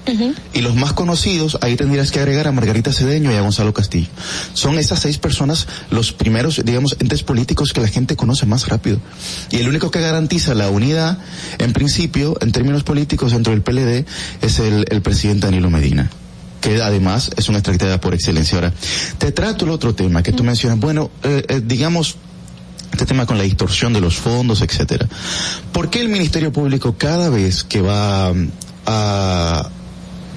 Y 0.54 0.62
los 0.62 0.76
más 0.76 0.94
conocidos, 0.94 1.58
ahí 1.62 1.76
tendrías 1.76 2.12
que 2.12 2.20
agregar 2.20 2.48
a 2.48 2.52
Margarita 2.52 2.94
Cedeño 2.94 3.32
y 3.32 3.36
a 3.36 3.42
Gonzalo 3.42 3.74
Castillo. 3.74 4.08
Son 4.54 4.78
esas 4.78 5.00
seis 5.00 5.18
personas 5.18 5.68
los 5.90 6.14
primeros, 6.14 6.62
digamos, 6.64 6.96
entes 7.00 7.24
políticos 7.24 7.74
que 7.74 7.82
la 7.82 7.88
gente 7.88 8.16
conoce 8.16 8.46
más 8.46 8.68
rápido. 8.68 9.00
Y 9.50 9.58
el 9.58 9.68
único 9.68 9.90
que 9.90 10.00
garantiza 10.00 10.54
la 10.54 10.70
unidad, 10.70 11.18
en 11.58 11.74
principio, 11.74 12.38
en 12.40 12.52
términos 12.52 12.84
políticos 12.84 13.32
dentro 13.32 13.52
del 13.52 13.64
PLD, 13.64 14.06
es 14.44 14.60
el, 14.60 14.86
el 14.92 15.02
presidente 15.02 15.48
Danilo 15.48 15.72
Medina 15.72 16.12
que 16.62 16.80
además 16.80 17.32
es 17.36 17.50
una 17.50 17.58
estrategia 17.58 18.00
por 18.00 18.14
excelencia. 18.14 18.60
Ahora, 18.60 18.72
te 19.18 19.32
trato 19.32 19.66
el 19.66 19.72
otro 19.72 19.96
tema 19.96 20.22
que 20.22 20.32
tú 20.32 20.44
mencionas. 20.44 20.80
Bueno, 20.80 21.10
eh, 21.24 21.44
eh, 21.50 21.62
digamos, 21.66 22.18
este 22.92 23.08
tema 23.08 23.26
con 23.26 23.40
la 23.40 23.44
distorsión 23.44 23.94
de 23.94 24.02
los 24.02 24.18
fondos, 24.18 24.62
etcétera. 24.62 25.08
¿Por 25.72 25.90
qué 25.90 26.02
el 26.02 26.10
Ministerio 26.10 26.54
Público 26.54 26.96
cada 27.00 27.30
vez 27.30 27.64
que 27.64 27.82
va 27.82 28.32
a, 28.86 29.70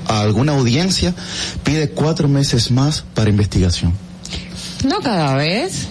a 0.09 0.21
alguna 0.21 0.53
audiencia 0.53 1.15
pide 1.63 1.91
cuatro 1.91 2.29
meses 2.29 2.71
más 2.71 3.05
para 3.15 3.31
investigación? 3.31 3.93
No 4.87 5.01
cada 5.01 5.35
vez. 5.37 5.89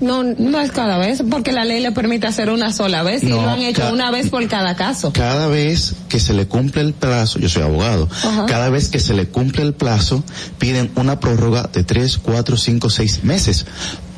No, 0.00 0.22
no 0.22 0.60
es 0.60 0.70
cada 0.70 0.96
vez, 0.96 1.24
porque 1.28 1.50
la 1.50 1.64
ley 1.64 1.80
le 1.82 1.90
permite 1.90 2.28
hacer 2.28 2.50
una 2.50 2.72
sola 2.72 3.02
vez 3.02 3.24
y 3.24 3.26
No, 3.26 3.42
lo 3.42 3.48
han 3.48 3.62
hecho 3.62 3.82
una 3.92 4.12
vez 4.12 4.30
por 4.30 4.46
cada 4.46 4.76
caso. 4.76 5.12
Cada 5.12 5.48
vez 5.48 5.96
que 6.08 6.20
se 6.20 6.34
le 6.34 6.46
cumple 6.46 6.82
el 6.82 6.92
plazo, 6.92 7.40
yo 7.40 7.48
soy 7.48 7.64
abogado, 7.64 8.08
Ajá. 8.22 8.46
cada 8.46 8.68
vez 8.70 8.90
que 8.90 9.00
se 9.00 9.12
le 9.12 9.26
cumple 9.26 9.62
el 9.62 9.74
plazo, 9.74 10.22
piden 10.58 10.92
una 10.94 11.18
prórroga 11.18 11.68
de 11.72 11.82
tres, 11.82 12.16
cuatro, 12.16 12.56
cinco, 12.56 12.90
seis 12.90 13.24
meses. 13.24 13.66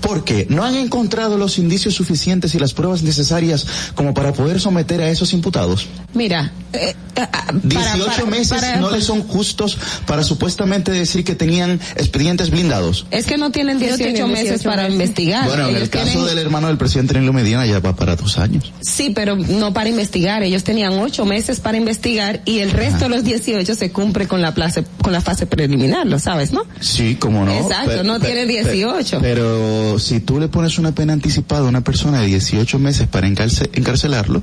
Porque 0.01 0.47
no 0.49 0.65
han 0.65 0.75
encontrado 0.77 1.37
los 1.39 1.59
indicios 1.59 1.95
suficientes 1.95 2.55
y 2.55 2.59
las 2.59 2.73
pruebas 2.73 3.03
necesarias 3.03 3.67
como 3.95 4.15
para 4.15 4.33
poder 4.33 4.61
someter 4.61 5.01
a 5.03 5.09
esos 5.11 5.33
imputados. 5.33 5.87
Mira, 6.15 6.53
eh, 6.73 6.95
eh, 7.17 7.27
para- 7.27 7.53
18 7.63 8.07
para- 8.07 8.25
meses 8.27 8.49
para- 8.61 8.77
no 8.81 8.91
le 8.91 9.01
son 9.03 9.23
justos 9.23 9.77
para 10.07 10.23
supuestamente 10.23 10.91
decir 10.91 11.25
que 11.25 11.35
tenían 11.35 11.79
expedientes 11.97 12.51
blindados. 12.51 13.07
Es 13.11 13.27
que 13.27 13.37
no 13.37 13.51
tienen 13.51 13.79
18, 13.79 13.97
tienen 13.99 14.15
18 14.15 14.29
meses 14.29 14.63
para 14.63 14.83
meses. 14.85 14.93
investigar. 14.95 15.47
Bueno, 15.47 15.69
en 15.69 15.77
el 15.77 15.91
caso 15.91 16.05
tienen- 16.07 16.27
del 16.27 16.39
hermano 16.39 16.69
del 16.69 16.79
presidente 16.79 17.15
Danilo 17.15 17.33
Medina 17.33 17.67
ya 17.67 17.79
va 17.81 17.95
para 17.95 18.17
dos 18.17 18.39
años. 18.39 18.73
Sí, 18.81 19.11
pero 19.15 19.37
no 19.37 19.73
para 19.73 19.89
investigar. 19.89 20.43
Ellos 20.43 20.65
tenían 20.65 20.93
ocho 20.99 21.25
meses 21.25 21.61
para 21.61 21.77
investigar 21.77 22.41
y 22.45 22.61
el 22.61 22.71
resto 22.71 23.01
de 23.05 23.09
los 23.11 23.25
18 23.25 23.75
se 23.75 23.93
cumple 23.93 24.27
con 24.27 24.41
la, 24.41 24.55
place- 24.55 24.85
con 25.03 25.13
la 25.13 25.21
fase 25.21 25.47
preliminar, 25.47 26.07
¿lo 26.07 26.19
sabes, 26.19 26.53
no? 26.53 26.63
Sí, 26.81 27.17
como 27.17 27.45
no. 27.45 27.53
Exacto, 27.53 27.99
Pe- 27.99 28.05
no 28.05 28.19
pe- 28.19 28.27
tiene 28.27 28.47
pe- 28.47 28.53
18. 28.63 29.19
Pero 29.21 29.90
si 29.99 30.21
tú 30.21 30.39
le 30.39 30.49
pones 30.49 30.79
una 30.79 30.93
pena 30.95 31.13
anticipada 31.13 31.63
a 31.67 31.69
una 31.69 31.83
persona 31.83 32.21
de 32.21 32.27
18 32.27 32.79
meses 32.79 33.09
para 33.09 33.27
encarce- 33.27 33.71
encarcelarlo, 33.75 34.43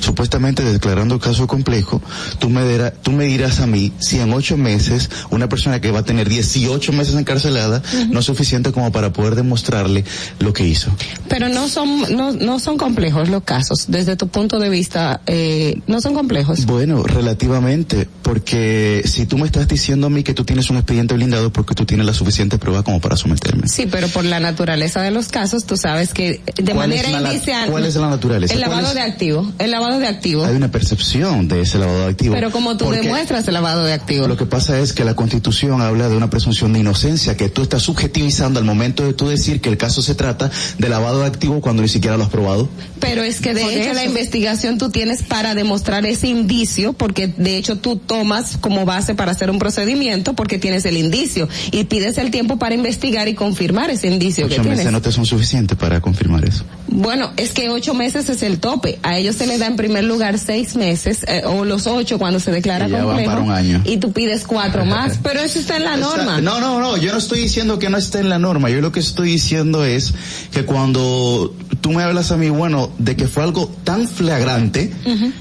supuestamente 0.00 0.62
declarando 0.64 1.14
el 1.14 1.20
caso 1.20 1.46
complejo, 1.46 2.00
tú 2.38 2.50
me, 2.50 2.62
dirá- 2.64 2.92
tú 2.92 3.12
me 3.12 3.24
dirás 3.24 3.60
a 3.60 3.66
mí 3.66 3.92
si 3.98 4.18
en 4.18 4.32
ocho 4.32 4.56
meses 4.56 5.10
una 5.30 5.48
persona 5.48 5.80
que 5.80 5.90
va 5.90 6.00
a 6.00 6.04
tener 6.04 6.28
18 6.28 6.92
meses 6.92 7.14
encarcelada 7.14 7.82
no 8.10 8.20
es 8.20 8.26
suficiente 8.26 8.72
como 8.72 8.92
para 8.92 9.12
poder 9.12 9.34
demostrarle 9.34 10.04
lo 10.40 10.52
que 10.52 10.66
hizo. 10.66 10.90
Pero 11.28 11.48
no 11.48 11.68
son, 11.68 12.16
no, 12.16 12.32
no 12.32 12.58
son 12.58 12.76
complejos 12.78 13.28
los 13.28 13.42
casos. 13.44 13.86
Desde 13.88 14.16
tu 14.16 14.28
punto 14.28 14.58
de 14.58 14.68
vista, 14.68 15.20
eh, 15.26 15.80
no 15.86 16.00
son 16.00 16.14
complejos. 16.14 16.66
Bueno, 16.66 17.02
relativamente, 17.02 18.08
porque 18.22 19.02
si 19.04 19.26
tú 19.26 19.38
me 19.38 19.46
estás 19.46 19.68
diciendo 19.68 20.06
a 20.06 20.10
mí 20.10 20.22
que 20.22 20.34
tú 20.34 20.44
tienes 20.44 20.70
un 20.70 20.76
expediente 20.76 21.14
blindado 21.14 21.52
porque 21.52 21.74
tú 21.74 21.84
tienes 21.84 22.06
la 22.06 22.14
suficiente 22.14 22.58
prueba 22.58 22.82
como 22.82 23.00
para 23.00 23.16
someterme. 23.16 23.68
Sí, 23.68 23.86
pero 23.90 24.08
por 24.08 24.24
la 24.24 24.40
naturaleza 24.40 24.87
de 24.94 25.10
los 25.10 25.28
casos, 25.28 25.64
tú 25.64 25.76
sabes 25.76 26.12
que 26.14 26.40
de 26.56 26.72
¿Cuál 26.72 26.88
manera 26.88 27.10
inicial. 27.32 27.70
cuál 27.70 27.84
es 27.84 27.94
la 27.96 28.08
naturaleza? 28.10 28.54
El 28.54 28.60
¿Cuál 28.60 28.70
lavado 28.70 28.88
es? 28.88 28.94
de 28.94 29.00
activo. 29.02 29.52
El 29.58 29.70
lavado 29.70 29.98
de 30.00 30.06
activo. 30.06 30.44
Hay 30.44 30.56
una 30.56 30.70
percepción 30.70 31.48
de 31.48 31.60
ese 31.62 31.78
lavado 31.78 32.00
de 32.00 32.10
activos. 32.10 32.34
Pero 32.36 32.50
como 32.50 32.76
tú 32.76 32.86
Porque 32.86 33.00
demuestras 33.02 33.46
el 33.48 33.54
lavado 33.54 33.84
de 33.84 33.92
activo. 33.92 34.26
Lo 34.26 34.36
que 34.36 34.46
pasa 34.46 34.78
es 34.80 34.92
que 34.92 35.04
la 35.04 35.14
Constitución 35.14 35.80
habla 35.82 36.08
de 36.08 36.16
una 36.16 36.30
presunción 36.30 36.72
de 36.72 36.80
inocencia 36.80 37.36
que 37.36 37.48
tú 37.48 37.62
estás 37.62 37.82
subjetivizando 37.82 38.58
al 38.58 38.64
momento 38.64 39.04
de 39.04 39.12
tú 39.12 39.28
decir 39.28 39.60
que 39.60 39.68
el 39.68 39.76
caso 39.76 40.02
se 40.02 40.14
trata 40.14 40.50
de 40.78 40.88
lavado 40.88 41.20
de 41.20 41.26
activo 41.26 41.60
cuando 41.60 41.82
ni 41.82 41.88
siquiera 41.88 42.16
lo 42.16 42.24
has 42.24 42.30
probado. 42.30 42.68
Pero 43.00 43.22
es 43.22 43.40
que 43.40 43.54
de 43.54 43.62
Por 43.62 43.70
hecho 43.72 43.82
eso. 43.90 43.94
la 43.94 44.04
investigación 44.04 44.78
tú 44.78 44.90
tienes 44.90 45.22
para 45.22 45.54
demostrar 45.54 46.06
ese 46.06 46.28
indicio, 46.28 46.92
porque 46.92 47.26
de 47.28 47.56
hecho 47.56 47.76
tú 47.76 47.96
tomas 47.96 48.56
como 48.58 48.84
base 48.84 49.14
para 49.14 49.32
hacer 49.32 49.50
un 49.50 49.58
procedimiento 49.58 50.34
porque 50.34 50.58
tienes 50.58 50.84
el 50.84 50.96
indicio 50.96 51.48
y 51.70 51.84
pides 51.84 52.18
el 52.18 52.30
tiempo 52.30 52.58
para 52.58 52.74
investigar 52.74 53.28
y 53.28 53.34
confirmar 53.34 53.90
ese 53.90 54.08
indicio 54.08 54.46
que 54.48 54.54
Ocho 54.54 54.62
tienes. 54.62 54.77
Meses 54.84 55.02
te 55.02 55.12
son 55.12 55.26
suficientes 55.26 55.76
para 55.76 56.00
confirmar 56.00 56.44
eso. 56.44 56.64
Bueno, 56.88 57.32
es 57.36 57.50
que 57.52 57.68
ocho 57.70 57.94
meses 57.94 58.28
es 58.28 58.42
el 58.42 58.58
tope. 58.58 58.98
A 59.02 59.18
ellos 59.18 59.36
se 59.36 59.46
les 59.46 59.58
da 59.60 59.66
en 59.66 59.76
primer 59.76 60.04
lugar 60.04 60.38
seis 60.38 60.76
meses 60.76 61.24
eh, 61.28 61.42
o 61.44 61.64
los 61.64 61.86
ocho 61.86 62.18
cuando 62.18 62.40
se 62.40 62.50
declara 62.50 62.88
Y 62.88 62.92
complejo 62.92 63.30
para 63.30 63.40
un 63.40 63.50
año. 63.50 63.82
y 63.84 63.98
tú 63.98 64.12
pides 64.12 64.46
cuatro 64.46 64.84
más, 64.84 65.18
pero 65.22 65.40
eso 65.40 65.58
está 65.58 65.76
en 65.76 65.84
la 65.84 65.96
norma. 65.96 66.40
No, 66.40 66.60
no, 66.60 66.80
no, 66.80 66.96
yo 66.96 67.12
no 67.12 67.18
estoy 67.18 67.40
diciendo 67.40 67.78
que 67.78 67.90
no 67.90 67.98
esté 67.98 68.20
en 68.20 68.28
la 68.28 68.38
norma, 68.38 68.70
yo 68.70 68.80
lo 68.80 68.92
que 68.92 69.00
estoy 69.00 69.30
diciendo 69.30 69.84
es 69.84 70.14
que 70.52 70.64
cuando 70.64 71.54
tú 71.80 71.92
me 71.92 72.02
hablas 72.02 72.32
a 72.32 72.36
mí, 72.36 72.48
bueno, 72.48 72.90
de 72.98 73.16
que 73.16 73.26
fue 73.28 73.42
algo 73.42 73.70
tan 73.84 74.08
flagrante, 74.08 74.92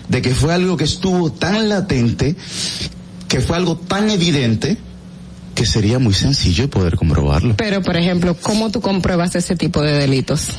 de 0.07 0.21
que 0.21 0.33
fue 0.35 0.53
algo 0.53 0.77
que 0.77 0.83
estuvo 0.83 1.31
tan 1.31 1.69
latente, 1.69 2.35
que 3.27 3.41
fue 3.41 3.57
algo 3.57 3.77
tan 3.77 4.09
evidente, 4.09 4.77
que 5.57 5.65
sería 5.65 5.97
muy 5.97 6.13
sencillo 6.13 6.69
poder 6.69 6.95
comprobarlo. 6.95 7.55
Pero, 7.57 7.81
por 7.81 7.97
ejemplo, 7.97 8.37
¿cómo 8.39 8.69
tú 8.69 8.79
compruebas 8.79 9.35
ese 9.35 9.55
tipo 9.55 9.81
de 9.81 9.93
delitos? 9.93 10.49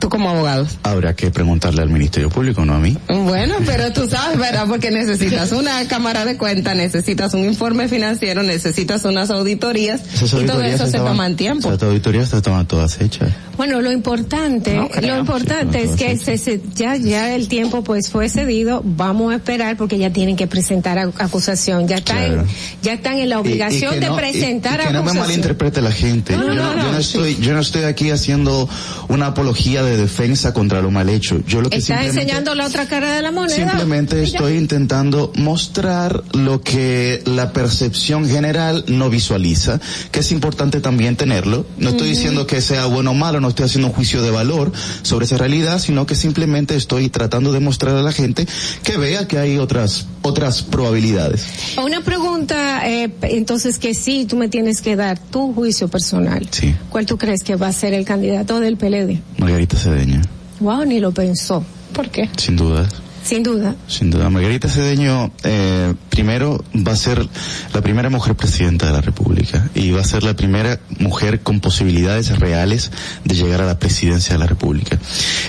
Tú 0.00 0.08
como 0.08 0.30
abogado. 0.30 0.66
Habrá 0.82 1.14
que 1.14 1.30
preguntarle 1.30 1.82
al 1.82 1.90
Ministerio 1.90 2.30
Público, 2.30 2.64
no 2.64 2.74
a 2.74 2.78
mí. 2.78 2.96
Bueno, 3.08 3.54
pero 3.66 3.92
tú 3.92 4.08
sabes, 4.08 4.38
¿verdad? 4.38 4.64
Porque 4.66 4.90
necesitas 4.90 5.52
una 5.52 5.86
cámara 5.88 6.24
de 6.24 6.36
cuenta, 6.38 6.74
necesitas 6.74 7.34
un 7.34 7.44
informe 7.44 7.86
financiero, 7.86 8.42
necesitas 8.42 9.04
unas 9.04 9.30
auditorías 9.30 10.00
Esas 10.14 10.32
y 10.42 10.46
todo 10.46 10.62
eso 10.62 10.78
se 10.78 10.84
estaban- 10.86 11.12
toman 11.12 11.36
tiempo. 11.36 11.68
Esas 11.68 11.82
auditorías 11.82 12.32
estaban 12.32 12.66
todas 12.66 13.00
hechas. 13.00 13.28
Bueno, 13.58 13.82
lo 13.82 13.92
importante, 13.92 14.74
No 14.74 14.88
creo. 14.88 15.14
lo 15.16 15.20
importante 15.20 15.82
Sí, 15.82 15.88
es 15.90 15.96
que 15.96 16.16
se- 16.16 16.38
se- 16.38 16.60
ya, 16.74 16.96
ya 16.96 17.34
el 17.34 17.48
tiempo 17.48 17.84
pues 17.84 18.08
fue 18.08 18.30
cedido. 18.30 18.80
Vamos 18.82 19.32
a 19.32 19.36
esperar 19.36 19.76
porque 19.76 19.98
ya 19.98 20.10
tienen 20.10 20.34
que 20.36 20.46
presentar 20.46 20.96
ac- 20.96 21.12
acusación. 21.18 21.86
Ya 21.86 21.96
están, 21.96 22.16
Claro. 22.26 22.46
ya 22.82 22.94
están 22.94 23.18
en 23.18 23.28
la 23.28 23.34
Y- 23.36 23.38
y 23.38 23.40
obligación 23.42 23.94
que 23.94 24.00
de 24.00 24.06
no- 24.06 24.16
presentar 24.16 24.80
y 24.80 24.84
que 24.86 24.92
no 24.92 24.92
me 24.92 24.98
acusación. 25.10 25.26
malinterprete 25.26 25.82
la 25.82 25.92
gente. 25.92 26.36
No, 26.38 26.46
yo, 26.46 26.54
no, 26.54 26.76
yo 26.76 26.92
no, 26.92 26.98
estoy, 26.98 27.36
yo 27.36 27.52
no 27.52 27.60
estoy 27.60 27.82
aquí 27.84 28.10
haciendo 28.10 28.66
una 29.08 29.26
apología 29.26 29.82
de 29.82 29.89
defensa 29.96 30.52
contra 30.52 30.80
lo 30.82 30.90
mal 30.90 31.08
hecho. 31.08 31.40
Yo 31.46 31.60
lo 31.60 31.70
que 31.70 31.76
Está 31.78 31.94
simplemente- 31.98 32.20
enseñando 32.22 32.54
la 32.54 32.66
otra 32.66 32.86
cara 32.86 33.14
de 33.14 33.22
la 33.22 33.30
moneda. 33.30 33.56
Simplemente 33.56 34.22
estoy 34.22 34.56
intentando 34.56 35.32
mostrar 35.36 36.22
lo 36.32 36.60
que 36.62 37.22
la 37.26 37.52
percepción 37.52 38.28
general 38.28 38.84
no 38.88 39.10
visualiza, 39.10 39.80
que 40.10 40.20
es 40.20 40.32
importante 40.32 40.80
también 40.80 41.16
tenerlo. 41.16 41.66
No 41.78 41.90
estoy 41.90 42.08
diciendo 42.10 42.46
que 42.46 42.60
sea 42.60 42.86
bueno 42.86 43.10
o 43.12 43.14
malo, 43.14 43.40
no 43.40 43.48
estoy 43.48 43.66
haciendo 43.66 43.88
un 43.88 43.94
juicio 43.94 44.22
de 44.22 44.30
valor 44.30 44.72
sobre 45.02 45.26
esa 45.26 45.36
realidad, 45.36 45.78
sino 45.78 46.06
que 46.06 46.14
simplemente 46.14 46.76
estoy 46.76 47.08
tratando 47.08 47.52
de 47.52 47.60
mostrar 47.60 47.96
a 47.96 48.02
la 48.02 48.12
gente 48.12 48.46
que 48.82 48.96
vea 48.96 49.26
que 49.28 49.38
hay 49.38 49.58
otras 49.58 50.06
otras 50.22 50.62
probabilidades. 50.62 51.46
Una 51.82 52.02
pregunta, 52.02 52.86
eh, 52.86 53.10
entonces 53.22 53.78
que 53.78 53.94
sí, 53.94 54.26
tú 54.28 54.36
me 54.36 54.48
tienes 54.50 54.82
que 54.82 54.94
dar 54.94 55.18
tu 55.18 55.54
juicio 55.54 55.88
personal. 55.88 56.46
Sí, 56.50 56.74
¿Cuál 56.90 57.06
tú 57.06 57.16
crees 57.16 57.42
que 57.42 57.56
va 57.56 57.68
a 57.68 57.72
ser 57.72 57.94
el 57.94 58.04
candidato 58.04 58.60
del 58.60 58.76
PLD? 58.76 59.18
Margarita 59.38 59.78
Cedeño, 59.80 60.20
Wow, 60.60 60.84
ni 60.84 61.00
lo 61.00 61.10
pensó. 61.12 61.64
¿Por 61.94 62.10
qué? 62.10 62.28
sin 62.36 62.56
duda. 62.56 62.86
Sin 63.22 63.42
duda. 63.42 63.74
Sin 63.86 64.10
duda, 64.10 64.30
Margarita 64.30 64.68
Cedeño, 64.68 65.30
eh, 65.44 65.94
primero 66.08 66.64
va 66.74 66.92
a 66.92 66.96
ser 66.96 67.28
la 67.74 67.80
primera 67.82 68.08
mujer 68.08 68.34
presidenta 68.34 68.86
de 68.86 68.92
la 68.92 69.02
República 69.02 69.68
y 69.74 69.90
va 69.90 70.00
a 70.00 70.04
ser 70.04 70.22
la 70.22 70.34
primera 70.34 70.80
mujer 70.98 71.40
con 71.40 71.60
posibilidades 71.60 72.38
reales 72.38 72.90
de 73.24 73.34
llegar 73.34 73.60
a 73.60 73.66
la 73.66 73.78
presidencia 73.78 74.32
de 74.34 74.38
la 74.38 74.46
República. 74.46 74.98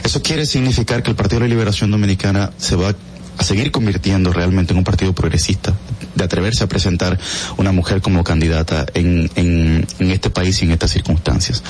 Eso 0.03 0.22
quiere 0.22 0.45
significar 0.45 1.01
que 1.01 1.11
el 1.11 1.16
Partido 1.16 1.40
de 1.40 1.48
la 1.48 1.53
Liberación 1.53 1.92
Dominicana 1.92 2.51
se 2.58 2.76
va 2.76 2.90
a 3.38 3.43
seguir 3.43 3.72
convirtiendo 3.72 4.34
realmente 4.34 4.74
en 4.74 4.77
un 4.80 4.84
partido 4.84 5.14
progresista, 5.14 5.74
de 6.15 6.23
atreverse 6.23 6.64
a 6.64 6.67
presentar 6.67 7.19
una 7.57 7.72
mujer 7.72 8.01
como 8.01 8.23
candidata 8.23 8.85
en, 8.93 9.30
en, 9.35 9.88
en 9.99 10.11
este 10.11 10.30
país 10.30 10.61
y 10.61 10.65
en 10.65 10.72
estas 10.72 10.91
circunstancias. 10.91 11.64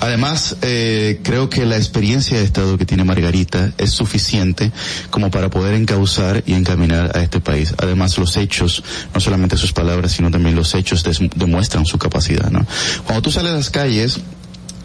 Además, 0.00 0.56
eh, 0.62 1.20
creo 1.22 1.48
que 1.48 1.66
la 1.66 1.76
experiencia 1.76 2.38
de 2.38 2.44
Estado 2.44 2.78
que 2.78 2.86
tiene 2.86 3.04
Margarita 3.04 3.72
es 3.78 3.90
suficiente 3.90 4.72
como 5.10 5.30
para 5.30 5.50
poder 5.50 5.74
encauzar 5.74 6.42
y 6.46 6.54
encaminar 6.54 7.16
a 7.16 7.22
este 7.22 7.40
país. 7.40 7.74
Además, 7.78 8.18
los 8.18 8.36
hechos, 8.36 8.82
no 9.14 9.20
solamente 9.20 9.56
sus 9.56 9.72
palabras, 9.72 10.12
sino 10.12 10.30
también 10.30 10.56
los 10.56 10.74
hechos 10.74 11.04
demuestran 11.36 11.86
su 11.86 11.98
capacidad, 11.98 12.50
¿no? 12.50 12.66
Cuando 13.04 13.22
tú 13.22 13.30
sales 13.30 13.52
a 13.52 13.56
las 13.56 13.70
calles, 13.70 14.20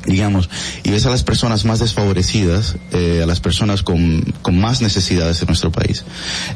digamos, 0.08 0.50
y 0.84 0.90
ves 0.90 1.06
a 1.06 1.10
las 1.10 1.24
personas 1.24 1.66
más 1.66 1.80
desfavorecidas, 1.80 2.78
eh, 2.92 3.22
a 3.22 3.26
las 3.26 3.40
personas 3.40 3.84
con, 3.84 4.22
con 4.42 4.58
más 4.58 4.82
necesidades 4.82 5.42
en 5.42 5.48
nuestro 5.48 5.72
país, 5.72 6.06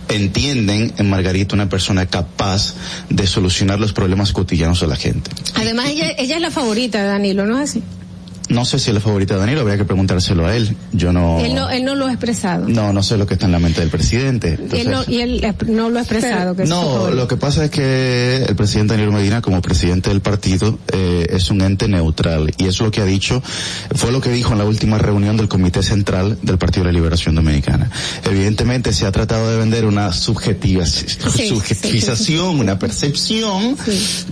entienden 0.09 0.93
en 0.97 1.09
Margarita 1.09 1.53
una 1.53 1.69
persona 1.69 2.05
capaz 2.07 2.73
de 3.09 3.27
solucionar 3.27 3.79
los 3.79 3.93
problemas 3.93 4.31
cotidianos 4.31 4.79
de 4.81 4.87
la 4.87 4.95
gente. 4.95 5.29
Además, 5.55 5.89
ella, 5.89 6.11
ella 6.17 6.35
es 6.37 6.41
la 6.41 6.51
favorita 6.51 7.03
de 7.03 7.09
Danilo, 7.09 7.45
¿no 7.45 7.59
es 7.59 7.69
así? 7.69 7.83
No 8.51 8.65
sé 8.65 8.79
si 8.79 8.89
es 8.89 8.93
la 8.93 8.99
favorita 9.01 9.33
de 9.35 9.39
Danilo, 9.41 9.61
habría 9.61 9.77
que 9.77 9.85
preguntárselo 9.85 10.45
a 10.45 10.55
él. 10.55 10.75
Yo 10.91 11.11
no... 11.13 11.39
Él 11.39 11.55
no, 11.55 11.69
él 11.69 11.83
no 11.85 11.95
lo 11.95 12.07
ha 12.07 12.11
expresado. 12.11 12.67
No, 12.67 12.91
no 12.93 13.01
sé 13.03 13.17
lo 13.17 13.25
que 13.25 13.33
está 13.35 13.45
en 13.45 13.51
la 13.53 13.59
mente 13.59 13.81
del 13.81 13.89
presidente. 13.89 14.57
Él 14.73 14.89
no, 14.91 15.03
y 15.07 15.19
él 15.21 15.55
no 15.67 15.89
lo 15.89 15.99
ha 15.99 16.01
expresado. 16.01 16.55
que 16.55 16.65
no, 16.65 17.09
lo 17.11 17.27
que 17.27 17.37
pasa 17.37 17.65
es 17.65 17.71
que 17.71 18.43
el 18.47 18.55
presidente 18.55 18.93
Danilo 18.93 19.11
Medina, 19.11 19.41
como 19.41 19.61
presidente 19.61 20.09
del 20.09 20.21
partido, 20.21 20.77
eh, 20.93 21.27
es 21.29 21.49
un 21.49 21.61
ente 21.61 21.87
neutral 21.87 22.53
y 22.57 22.65
es 22.67 22.79
lo 22.79 22.91
que 22.91 23.01
ha 23.01 23.05
dicho, 23.05 23.41
fue 23.95 24.11
lo 24.11 24.21
que 24.21 24.29
dijo 24.31 24.51
en 24.53 24.59
la 24.59 24.65
última 24.65 24.97
reunión 24.97 25.37
del 25.37 25.47
Comité 25.47 25.81
Central 25.83 26.37
del 26.41 26.57
Partido 26.57 26.85
de 26.85 26.91
la 26.91 26.97
Liberación 26.99 27.35
Dominicana. 27.35 27.89
Evidentemente 28.25 28.93
se 28.93 29.05
ha 29.05 29.11
tratado 29.11 29.49
de 29.51 29.57
vender 29.57 29.85
una 29.85 30.11
subjetiva, 30.13 30.85
subjetivización, 30.85 32.59
una 32.59 32.79
percepción 32.79 33.77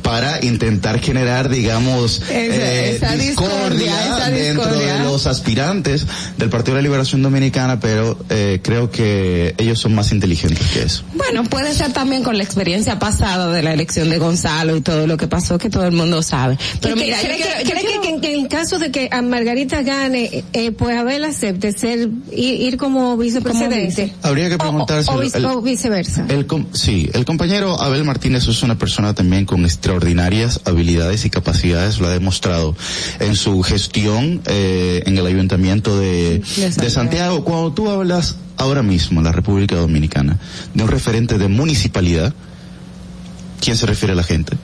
para 0.01 0.43
intentar 0.43 0.99
generar, 0.99 1.49
digamos, 1.49 2.22
Esa- 2.23 2.33
eh, 2.33 2.95
esa 2.95 3.15
discordia, 3.15 4.08
dentro 4.17 4.65
de 4.67 4.99
los 5.03 5.27
aspirantes 5.27 6.05
del 6.38 6.49
Partido 6.49 6.75
de 6.75 6.81
la 6.81 6.88
Liberación 6.88 7.21
Dominicana, 7.21 7.79
pero 7.79 8.17
eh, 8.29 8.59
creo 8.63 8.89
que 8.91 9.55
ellos 9.57 9.79
son 9.79 9.95
más 9.95 10.11
inteligentes 10.11 10.65
que 10.73 10.83
eso. 10.83 11.03
Bueno, 11.13 11.43
puede 11.43 11.73
ser 11.73 11.91
también 11.93 12.23
con 12.23 12.38
la 12.38 12.43
experiencia 12.43 12.99
pasada 12.99 13.51
de 13.51 13.61
la 13.63 13.73
elección 13.73 14.09
de 14.09 14.17
Gonzalo 14.17 14.75
y 14.75 14.81
todo 14.81 15.07
lo 15.07 15.17
que 15.17 15.27
pasó 15.27 15.57
que 15.57 15.69
todo 15.69 15.85
el 15.85 15.91
mundo 15.93 16.21
sabe. 16.23 16.57
Pero 16.81 16.95
¿Y 16.95 16.99
que- 16.99 17.05
mira, 17.05 17.17
yo 17.21 17.27
¿cree, 17.27 17.38
quiero- 17.38 17.51
que, 17.57 17.63
yo 17.65 17.71
cree 17.71 17.83
quiero- 17.83 18.01
que, 18.01 18.09
en- 18.09 18.21
que 18.21 18.35
en 18.35 18.47
caso 18.47 18.79
de 18.79 18.91
que 18.91 19.09
a 19.11 19.21
Margarita 19.21 19.81
gane, 19.81 20.43
eh, 20.53 20.71
pues 20.71 20.97
Abel 20.97 21.23
acepte 21.25 21.71
ser, 21.71 22.09
ir, 22.31 22.61
ir 22.61 22.77
como 22.77 23.17
vicepresidente? 23.17 24.13
Habría 24.23 24.49
que 24.49 24.57
preguntarse. 24.57 25.11
O, 25.11 25.19
vice- 25.19 25.43
o 25.45 25.61
viceversa. 25.61 26.25
El 26.29 26.45
com- 26.47 26.65
sí, 26.73 27.09
el 27.13 27.25
compañero 27.25 27.79
Abel 27.81 28.03
Martínez 28.03 28.47
es 28.47 28.63
una 28.63 28.77
persona 28.77 29.13
también 29.13 29.45
con 29.45 29.63
extraordinarias 29.65 30.61
habilidades 30.65 31.25
y 31.25 31.29
capacidades, 31.29 31.99
lo 31.99 32.07
ha 32.07 32.11
demostrado 32.11 32.75
en 33.19 33.35
su 33.35 33.61
gestión 33.63 33.99
eh, 34.45 35.03
en 35.06 35.18
el 35.18 35.26
ayuntamiento 35.26 35.98
de, 36.00 36.42
Santiago. 36.45 36.82
de 36.82 36.90
Santiago. 36.90 37.44
Cuando 37.44 37.74
tú 37.74 37.90
hablas 37.90 38.38
ahora 38.58 38.84
mismo 38.84 39.19
en 39.19 39.26
la 39.26 39.32
República 39.32 39.76
Dominicana 39.76 40.38
de 40.74 40.84
un 40.84 40.90
referente 40.90 41.38
de 41.38 41.48
municipalidad, 41.48 42.34
¿quién 43.61 43.78
se 43.78 43.86
refiere 43.86 44.14
a 44.14 44.16
la 44.16 44.24
gente? 44.24 44.58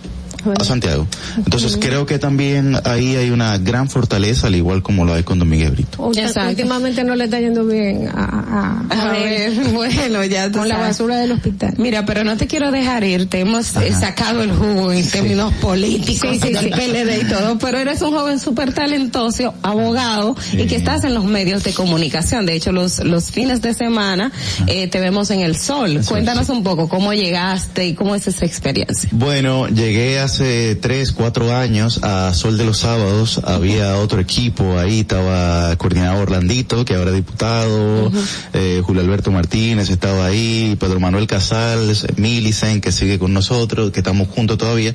A 0.59 0.63
Santiago. 0.63 1.07
Entonces 1.37 1.77
creo 1.79 2.05
que 2.05 2.19
también 2.19 2.77
ahí 2.85 3.15
hay 3.15 3.29
una 3.31 3.57
gran 3.57 3.89
fortaleza, 3.89 4.47
al 4.47 4.55
igual 4.55 4.81
como 4.83 5.05
lo 5.05 5.13
hay 5.13 5.23
con 5.23 5.39
Don 5.39 5.49
Miguel 5.49 5.71
Brito. 5.71 6.03
O- 6.03 6.11
Últimamente 6.47 7.03
no 7.03 7.15
le 7.15 7.25
está 7.25 7.39
yendo 7.39 7.65
bien 7.65 8.07
a, 8.13 8.83
a, 8.89 9.09
A 9.09 9.11
ver, 9.11 9.51
bueno, 9.73 10.23
ya 10.25 10.51
tú 10.51 10.59
con 10.59 10.67
la 10.69 10.77
basura 10.77 11.17
del 11.17 11.31
hospital. 11.31 11.73
Mira, 11.77 12.05
pero 12.05 12.23
no 12.23 12.37
te 12.37 12.47
quiero 12.47 12.71
dejar 12.71 13.03
ir, 13.03 13.27
te 13.29 13.39
hemos 13.39 13.65
sacado 13.67 14.41
el 14.43 14.51
jugo 14.51 14.91
en 14.91 15.07
términos 15.09 15.53
políticos 15.55 16.29
Sí, 16.33 16.39
sí, 16.41 16.53
del 16.53 16.65
sí. 16.65 16.69
PLD 16.71 17.21
y 17.25 17.29
todo, 17.29 17.57
pero 17.59 17.77
eres 17.79 18.01
un 18.01 18.11
joven 18.11 18.39
súper 18.39 18.73
talentoso, 18.73 19.53
abogado, 19.61 20.35
y 20.53 20.65
que 20.67 20.75
estás 20.75 21.03
en 21.03 21.13
los 21.13 21.25
medios 21.25 21.63
de 21.63 21.73
comunicación. 21.73 22.45
De 22.45 22.55
hecho, 22.55 22.71
los, 22.71 22.99
los 23.03 23.31
fines 23.31 23.61
de 23.61 23.73
semana 23.73 24.31
eh, 24.67 24.87
te 24.87 24.99
vemos 24.99 25.29
en 25.31 25.41
el 25.41 25.55
sol. 25.57 26.01
Cuéntanos 26.07 26.49
un 26.49 26.63
poco 26.63 26.87
cómo 26.89 27.13
llegaste 27.13 27.85
y 27.87 27.93
cómo 27.93 28.15
es 28.15 28.27
esa 28.27 28.45
experiencia. 28.45 29.09
Bueno, 29.13 29.67
llegué 29.67 30.19
hace 30.19 30.34
tres, 30.37 31.11
cuatro 31.11 31.55
años 31.55 31.99
a 32.03 32.33
Sol 32.33 32.57
de 32.57 32.65
los 32.65 32.79
Sábados. 32.79 33.41
Había 33.43 33.97
otro 33.97 34.19
equipo 34.19 34.77
ahí, 34.77 35.01
estaba 35.01 35.75
coordinador 35.77 36.23
Orlandito, 36.23 36.85
que 36.85 36.95
ahora 36.95 37.11
es 37.11 37.17
diputado, 37.17 38.11
eh, 38.53 38.81
Julio 38.83 39.01
Alberto 39.01 39.31
Martínez 39.31 39.89
estaba 39.89 40.25
ahí, 40.25 40.75
Pedro 40.79 40.99
Manuel 40.99 41.27
Casals, 41.27 42.07
Milicen, 42.17 42.81
que 42.81 42.91
sigue 42.91 43.19
con 43.19 43.33
nosotros, 43.33 43.91
que 43.91 43.99
estamos 43.99 44.27
juntos 44.29 44.57
todavía. 44.57 44.93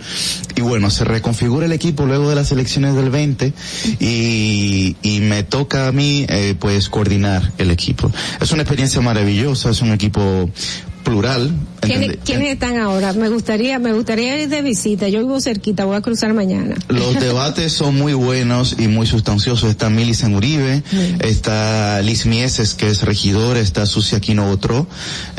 Y 0.57 0.60
bueno, 0.60 0.91
se 0.91 1.05
reconfigura 1.05 1.67
el 1.67 1.73
equipo 1.73 2.07
luego 2.07 2.28
de 2.28 2.35
las 2.35 2.52
elecciones 2.52 2.94
del 2.94 3.10
20 3.10 3.52
y, 3.99 4.97
y 5.02 5.20
me 5.20 5.43
toca 5.43 5.89
a 5.89 5.93
mí, 5.93 6.27
eh, 6.28 6.55
pues, 6.59 6.89
coordinar 6.89 7.52
el 7.59 7.70
equipo. 7.70 8.10
Es 8.41 8.52
una 8.52 8.62
experiencia 8.62 9.01
maravillosa, 9.01 9.70
es 9.70 9.81
un 9.83 9.93
equipo 9.93 10.51
plural. 11.02 11.50
¿Quiénes, 11.80 12.52
están 12.52 12.78
ahora? 12.78 13.12
Me 13.12 13.28
gustaría, 13.28 13.78
me 13.78 13.92
gustaría 13.92 14.40
ir 14.42 14.48
de 14.48 14.62
visita. 14.62 15.08
Yo 15.08 15.20
vivo 15.20 15.40
cerquita, 15.40 15.84
voy 15.84 15.96
a 15.96 16.00
cruzar 16.00 16.34
mañana. 16.34 16.76
Los 16.88 17.14
debates 17.20 17.72
son 17.72 17.96
muy 17.96 18.12
buenos 18.12 18.76
y 18.78 18.88
muy 18.88 19.06
sustanciosos. 19.06 19.70
Está 19.70 19.90
Milicen 19.90 20.34
Uribe, 20.34 20.82
está 21.20 22.00
Liz 22.02 22.26
Mieses, 22.26 22.74
que 22.74 22.88
es 22.88 23.02
regidor, 23.02 23.56
está 23.56 23.86
Susi 23.86 24.14
Aquino 24.16 24.50
Otro, 24.50 24.86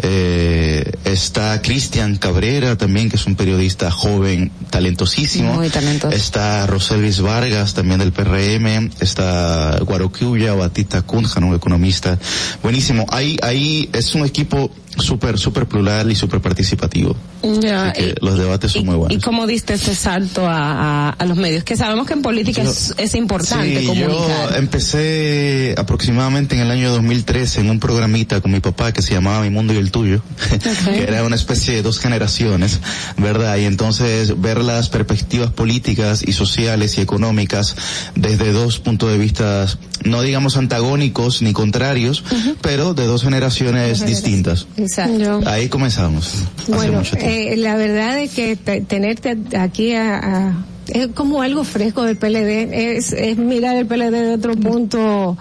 eh, 0.02 0.92
está 1.06 1.62
Cristian 1.62 2.18
Cabrera 2.18 2.78
también, 2.78 3.10
que 3.10 3.18
es 3.18 3.26
un 3.26 3.36
periodista 3.36 3.92
joven, 3.92 4.52
talentosísimo. 4.70 5.54
Muy 5.54 5.70
talentoso. 5.70 6.16
Está 6.16 6.66
Roselvis 6.68 7.22
Vargas, 7.22 7.74
también 7.74 8.00
del 8.00 8.12
PRM, 8.12 8.90
está 9.00 9.78
Guaroquiuya, 9.86 10.54
Batista 10.54 11.04
Cunja, 11.04 11.40
un 11.40 11.56
economista. 11.56 12.18
Buenísimo. 12.64 13.06
Ahí, 13.10 13.38
ahí 13.42 13.90
es 13.94 14.16
un 14.16 14.26
equipo 14.26 14.72
súper, 14.98 15.38
súper 15.40 15.66
plural 15.68 16.12
y 16.12 16.16
súper 16.16 16.42
participativo. 16.42 17.16
Ya, 17.60 17.90
Así 17.90 18.02
que 18.04 18.10
y- 18.22 18.26
los 18.26 18.38
debates 18.38 18.72
son 18.72 18.86
muy 18.86 18.96
buenos. 18.96 19.18
¿Y 19.18 19.20
cómo 19.22 19.48
diste 19.48 19.74
ese 19.74 19.96
salto 19.96 20.46
a, 20.48 21.08
a, 21.08 21.10
a 21.10 21.26
los 21.26 21.38
medios? 21.38 21.64
Que 21.64 21.76
sabemos 21.76 22.06
que 22.08 22.14
en 22.14 22.22
política 22.22 22.62
es, 22.62 22.94
es 22.98 23.16
importante 23.16 23.80
Sí, 23.80 23.86
comunicar. 23.88 24.52
yo 24.52 24.56
empecé 24.58 25.76
aproximadamente 25.78 26.56
en 26.56 26.62
el 26.62 26.72
año 26.72 26.92
2013 26.92 27.62
en 27.62 27.70
un 27.70 27.80
programita 27.80 28.42
con 28.42 28.52
mi 28.52 28.60
papá 28.60 28.92
que 28.92 29.02
se 29.02 29.14
llamaba 29.14 29.42
Mi 29.42 29.50
Mundo 29.50 29.74
y 29.74 29.78
el 29.78 29.92
Tuyo, 29.92 30.22
que 30.86 31.04
era 31.04 31.24
una 31.24 31.36
especie 31.36 31.74
de 31.76 31.82
dos 31.82 32.00
generaciones, 32.00 32.80
¿verdad? 33.18 33.58
Y 33.58 33.66
entonces 33.66 34.40
ver 34.42 34.60
las 34.64 34.90
perspectivas 34.90 35.52
políticas 35.52 36.24
y 36.28 36.34
sociales 36.34 36.98
y 36.98 37.02
económicas 37.02 37.76
desde 38.16 38.52
dos 38.52 38.80
puntos 38.80 39.10
de 39.12 39.18
vista, 39.18 39.66
no 40.04 40.22
digamos 40.22 40.58
antagónicos 40.58 41.42
ni 41.42 41.54
contrarios, 41.54 42.24
pero 42.62 42.94
de 42.94 43.06
dos 43.08 43.24
generaciones 43.24 44.06
distintas. 44.06 44.68
Exacto. 44.82 45.42
Ahí 45.46 45.68
comenzamos. 45.70 46.34
hace 46.62 46.72
Bueno, 46.72 47.02
eh, 47.18 47.56
la 47.58 47.76
verdad 47.76 48.20
es 48.20 48.32
que 48.32 48.56
te- 48.56 48.82
tenerte 48.82 49.38
aquí 49.58 49.94
a, 49.94 50.18
a- 50.18 50.66
es 50.88 51.08
como 51.08 51.42
algo 51.42 51.64
fresco 51.64 52.04
del 52.04 52.18
PLD, 52.18 52.96
es, 52.98 53.14
es 53.14 53.38
mirar 53.38 53.78
el 53.78 53.86
PLD 53.86 54.12
de 54.12 54.34
otro 54.34 54.56
punto 54.56 55.38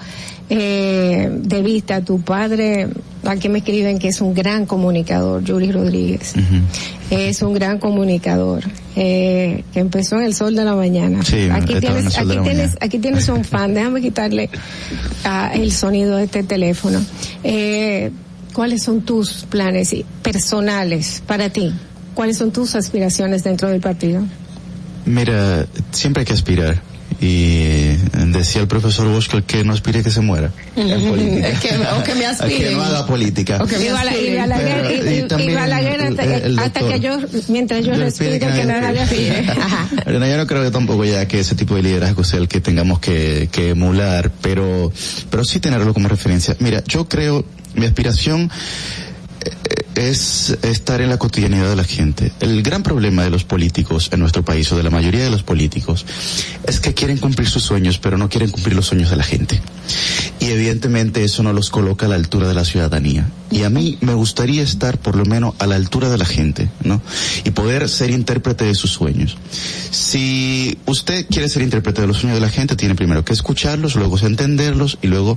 eh, 0.48 1.28
de 1.32 1.62
vista. 1.62 2.02
Tu 2.04 2.20
padre, 2.20 2.88
aquí 3.24 3.48
me 3.48 3.58
escriben 3.58 3.98
que 3.98 4.08
es 4.08 4.20
un 4.20 4.34
gran 4.34 4.66
comunicador, 4.66 5.42
Yuri 5.42 5.72
Rodríguez. 5.72 6.34
Es 7.10 7.42
un 7.42 7.54
gran 7.54 7.78
comunicador, 7.78 8.62
eh, 8.94 9.64
que 9.72 9.80
empezó 9.80 10.16
en 10.20 10.26
el 10.26 10.34
sol 10.34 10.54
de 10.54 10.64
la 10.64 10.74
mañana. 10.76 11.24
Sí, 11.24 11.48
aquí 11.50 11.74
tienes, 11.80 12.06
aquí 12.16 12.28
tienes, 12.28 12.46
mañana. 12.46 12.72
aquí 12.80 12.98
tienes 13.00 13.28
un 13.28 13.44
fan, 13.44 13.74
déjame 13.74 14.00
quitarle 14.02 14.48
ah, 15.24 15.50
el 15.54 15.72
sonido 15.72 16.16
de 16.16 16.24
este 16.24 16.44
teléfono. 16.44 17.00
Eh, 17.42 18.10
¿Cuáles 18.52 18.82
son 18.82 19.02
tus 19.02 19.44
planes 19.48 19.92
y- 19.92 20.04
personales 20.22 21.22
para 21.26 21.50
ti? 21.50 21.72
¿Cuáles 22.14 22.36
son 22.38 22.50
tus 22.50 22.74
aspiraciones 22.74 23.44
dentro 23.44 23.68
del 23.68 23.80
partido? 23.80 24.22
Mira, 25.06 25.66
siempre 25.92 26.20
hay 26.22 26.26
que 26.26 26.32
aspirar. 26.34 26.82
Y 27.22 27.96
decía 28.32 28.62
el 28.62 28.68
profesor 28.68 29.06
Bosch 29.08 29.28
que 29.28 29.36
el 29.36 29.42
que 29.44 29.62
no 29.64 29.74
aspire 29.74 30.02
que 30.02 30.10
se 30.10 30.20
muera. 30.22 30.50
En 30.74 31.06
política. 31.08 31.48
Que- 31.60 31.76
o 31.76 32.02
que 32.02 32.14
me 32.14 32.20
El 32.24 32.26
aspiren. 32.30 32.62
que 32.62 32.70
no 32.74 32.82
haga 32.82 33.06
política. 33.06 33.58
O 33.62 33.66
que 33.66 33.78
me 33.78 33.92
Bala- 33.92 34.12
y 34.12 34.14
aspiren. 34.16 34.36
Balaguer, 34.40 34.82
Pero- 34.82 34.90
y- 34.90 34.94
y 34.94 35.14
y- 35.14 35.18
y 35.24 35.28
también 35.28 35.54
Balaguer 35.54 36.00
hasta, 36.02 36.24
el- 36.24 36.42
el 36.44 36.58
hasta 36.58 36.80
que 36.80 37.00
yo, 37.00 37.18
mientras 37.48 37.84
yo 37.84 37.92
Yo 37.94 38.00
respire, 38.00 38.38
que 38.38 38.46
que 38.46 38.64
nadie 38.64 39.00
aspire. 39.00 39.38
Ajá. 39.50 39.88
Bueno, 40.04 40.26
yo 40.26 40.36
no 40.38 40.46
creo 40.46 40.62
que 40.62 40.70
tampoco 40.70 41.04
ya 41.04 41.26
que 41.28 41.40
ese 41.40 41.54
tipo 41.54 41.74
de 41.74 41.82
liderazgo 41.82 42.24
sea 42.24 42.38
el 42.38 42.48
que 42.48 42.60
tengamos 42.60 43.00
que, 43.00 43.48
que 43.52 43.70
emular, 43.70 44.30
pero, 44.40 44.90
pero 45.30 45.44
sí 45.44 45.60
tenerlo 45.60 45.92
como 45.92 46.08
referencia. 46.08 46.56
Mira, 46.58 46.82
yo 46.86 47.06
creo, 47.06 47.44
mi 47.74 47.86
aspiración 47.86 48.50
eh, 49.44 49.79
es 50.08 50.56
estar 50.62 51.00
en 51.02 51.10
la 51.10 51.18
cotidianidad 51.18 51.68
de 51.68 51.76
la 51.76 51.84
gente. 51.84 52.32
El 52.40 52.62
gran 52.62 52.82
problema 52.82 53.22
de 53.22 53.30
los 53.30 53.44
políticos 53.44 54.08
en 54.12 54.20
nuestro 54.20 54.44
país, 54.44 54.70
o 54.72 54.76
de 54.76 54.82
la 54.82 54.90
mayoría 54.90 55.24
de 55.24 55.30
los 55.30 55.42
políticos, 55.42 56.06
es 56.66 56.80
que 56.80 56.94
quieren 56.94 57.18
cumplir 57.18 57.48
sus 57.48 57.62
sueños, 57.62 57.98
pero 57.98 58.16
no 58.16 58.28
quieren 58.28 58.50
cumplir 58.50 58.74
los 58.74 58.86
sueños 58.86 59.10
de 59.10 59.16
la 59.16 59.24
gente. 59.24 59.60
Y 60.38 60.46
evidentemente 60.46 61.22
eso 61.22 61.42
no 61.42 61.52
los 61.52 61.68
coloca 61.68 62.06
a 62.06 62.08
la 62.08 62.14
altura 62.14 62.48
de 62.48 62.54
la 62.54 62.64
ciudadanía. 62.64 63.28
Y 63.50 63.64
a 63.64 63.70
mí 63.70 63.98
me 64.00 64.14
gustaría 64.14 64.62
estar 64.62 64.96
por 64.98 65.16
lo 65.16 65.24
menos 65.24 65.54
a 65.58 65.66
la 65.66 65.74
altura 65.74 66.08
de 66.08 66.16
la 66.16 66.24
gente, 66.24 66.70
¿no? 66.82 67.02
Y 67.44 67.50
poder 67.50 67.88
ser 67.88 68.10
intérprete 68.10 68.64
de 68.64 68.74
sus 68.74 68.90
sueños. 68.90 69.36
Si 69.90 70.78
usted 70.86 71.26
quiere 71.28 71.48
ser 71.48 71.62
intérprete 71.62 72.00
de 72.00 72.06
los 72.06 72.18
sueños 72.18 72.36
de 72.36 72.46
la 72.46 72.50
gente, 72.50 72.76
tiene 72.76 72.94
primero 72.94 73.24
que 73.24 73.32
escucharlos, 73.32 73.96
luego 73.96 74.18
entenderlos 74.18 74.98
y 75.02 75.08
luego 75.08 75.36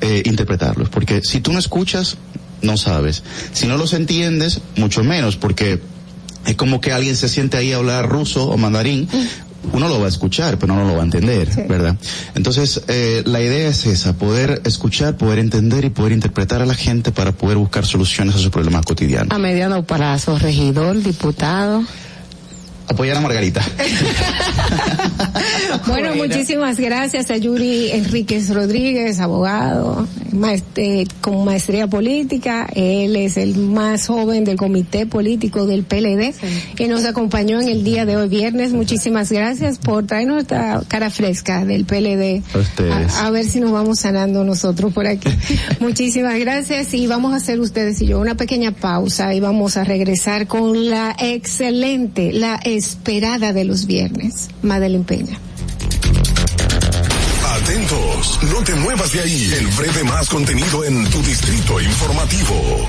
eh, 0.00 0.22
interpretarlos. 0.24 0.88
Porque 0.88 1.20
si 1.22 1.40
tú 1.40 1.52
no 1.52 1.58
escuchas, 1.58 2.16
no 2.62 2.76
sabes. 2.76 3.22
Si 3.52 3.66
no 3.66 3.76
los 3.76 3.92
entiendes, 3.92 4.60
mucho 4.76 5.04
menos, 5.04 5.36
porque 5.36 5.80
es 6.46 6.56
como 6.56 6.80
que 6.80 6.92
alguien 6.92 7.16
se 7.16 7.28
siente 7.28 7.56
ahí 7.56 7.72
a 7.72 7.76
hablar 7.76 8.08
ruso 8.08 8.48
o 8.48 8.56
mandarín. 8.56 9.08
Uno 9.72 9.88
lo 9.88 10.00
va 10.00 10.06
a 10.06 10.08
escuchar, 10.08 10.58
pero 10.58 10.74
no 10.74 10.84
lo 10.84 10.94
va 10.94 11.02
a 11.02 11.04
entender, 11.04 11.48
¿verdad? 11.68 11.96
Entonces, 12.34 12.82
eh, 12.88 13.22
la 13.26 13.40
idea 13.40 13.68
es 13.68 13.86
esa, 13.86 14.14
poder 14.14 14.60
escuchar, 14.64 15.16
poder 15.16 15.38
entender 15.38 15.84
y 15.84 15.90
poder 15.90 16.10
interpretar 16.10 16.62
a 16.62 16.66
la 16.66 16.74
gente 16.74 17.12
para 17.12 17.30
poder 17.30 17.58
buscar 17.58 17.86
soluciones 17.86 18.34
a 18.34 18.38
sus 18.38 18.50
problemas 18.50 18.84
cotidianos. 18.84 19.30
A 19.30 19.38
mediano 19.38 19.84
plazo, 19.84 20.36
regidor, 20.36 21.00
diputado. 21.00 21.84
Apoyar 22.88 23.16
a 23.16 23.20
Margarita. 23.20 23.62
Bueno, 25.86 26.14
muchísimas 26.14 26.78
gracias 26.78 27.30
a 27.30 27.36
Yuri 27.36 27.90
Enríquez 27.90 28.48
Rodríguez, 28.50 29.18
abogado, 29.20 30.06
maest- 30.32 31.08
con 31.20 31.44
maestría 31.44 31.86
política. 31.86 32.68
Él 32.74 33.16
es 33.16 33.36
el 33.36 33.56
más 33.56 34.06
joven 34.06 34.44
del 34.44 34.56
comité 34.56 35.06
político 35.06 35.66
del 35.66 35.84
PLD 35.84 36.34
y 36.78 36.88
nos 36.88 37.04
acompañó 37.04 37.60
en 37.60 37.68
el 37.68 37.84
día 37.84 38.04
de 38.06 38.16
hoy, 38.16 38.28
viernes. 38.28 38.72
Muchísimas 38.72 39.30
gracias 39.32 39.78
por 39.78 40.06
traernos 40.06 40.42
esta 40.42 40.82
cara 40.88 41.10
fresca 41.10 41.64
del 41.64 41.84
PLD. 41.84 42.42
A. 42.90 43.22
A, 43.22 43.26
a 43.26 43.30
ver 43.30 43.44
si 43.46 43.60
nos 43.60 43.72
vamos 43.72 44.00
sanando 44.00 44.44
nosotros 44.44 44.92
por 44.92 45.06
aquí. 45.06 45.28
Muchísimas 45.80 46.38
gracias 46.38 46.92
y 46.94 47.06
vamos 47.06 47.32
a 47.32 47.36
hacer 47.36 47.60
ustedes 47.60 48.00
y 48.02 48.06
yo 48.06 48.20
una 48.20 48.36
pequeña 48.36 48.72
pausa 48.72 49.34
y 49.34 49.40
vamos 49.40 49.76
a 49.76 49.84
regresar 49.84 50.46
con 50.46 50.88
la 50.90 51.14
excelente, 51.18 52.32
la 52.32 52.60
esperada 52.76 53.52
de 53.52 53.64
los 53.64 53.86
viernes, 53.86 54.48
Madeline 54.62 55.04
Peña. 55.04 55.38
Atentos, 57.62 58.38
no 58.50 58.62
te 58.64 58.74
muevas 58.74 59.12
de 59.12 59.20
ahí. 59.20 59.52
El 59.58 59.66
breve 59.68 60.04
más 60.04 60.28
contenido 60.28 60.84
en 60.84 61.08
tu 61.10 61.22
distrito 61.22 61.80
informativo. 61.80 62.88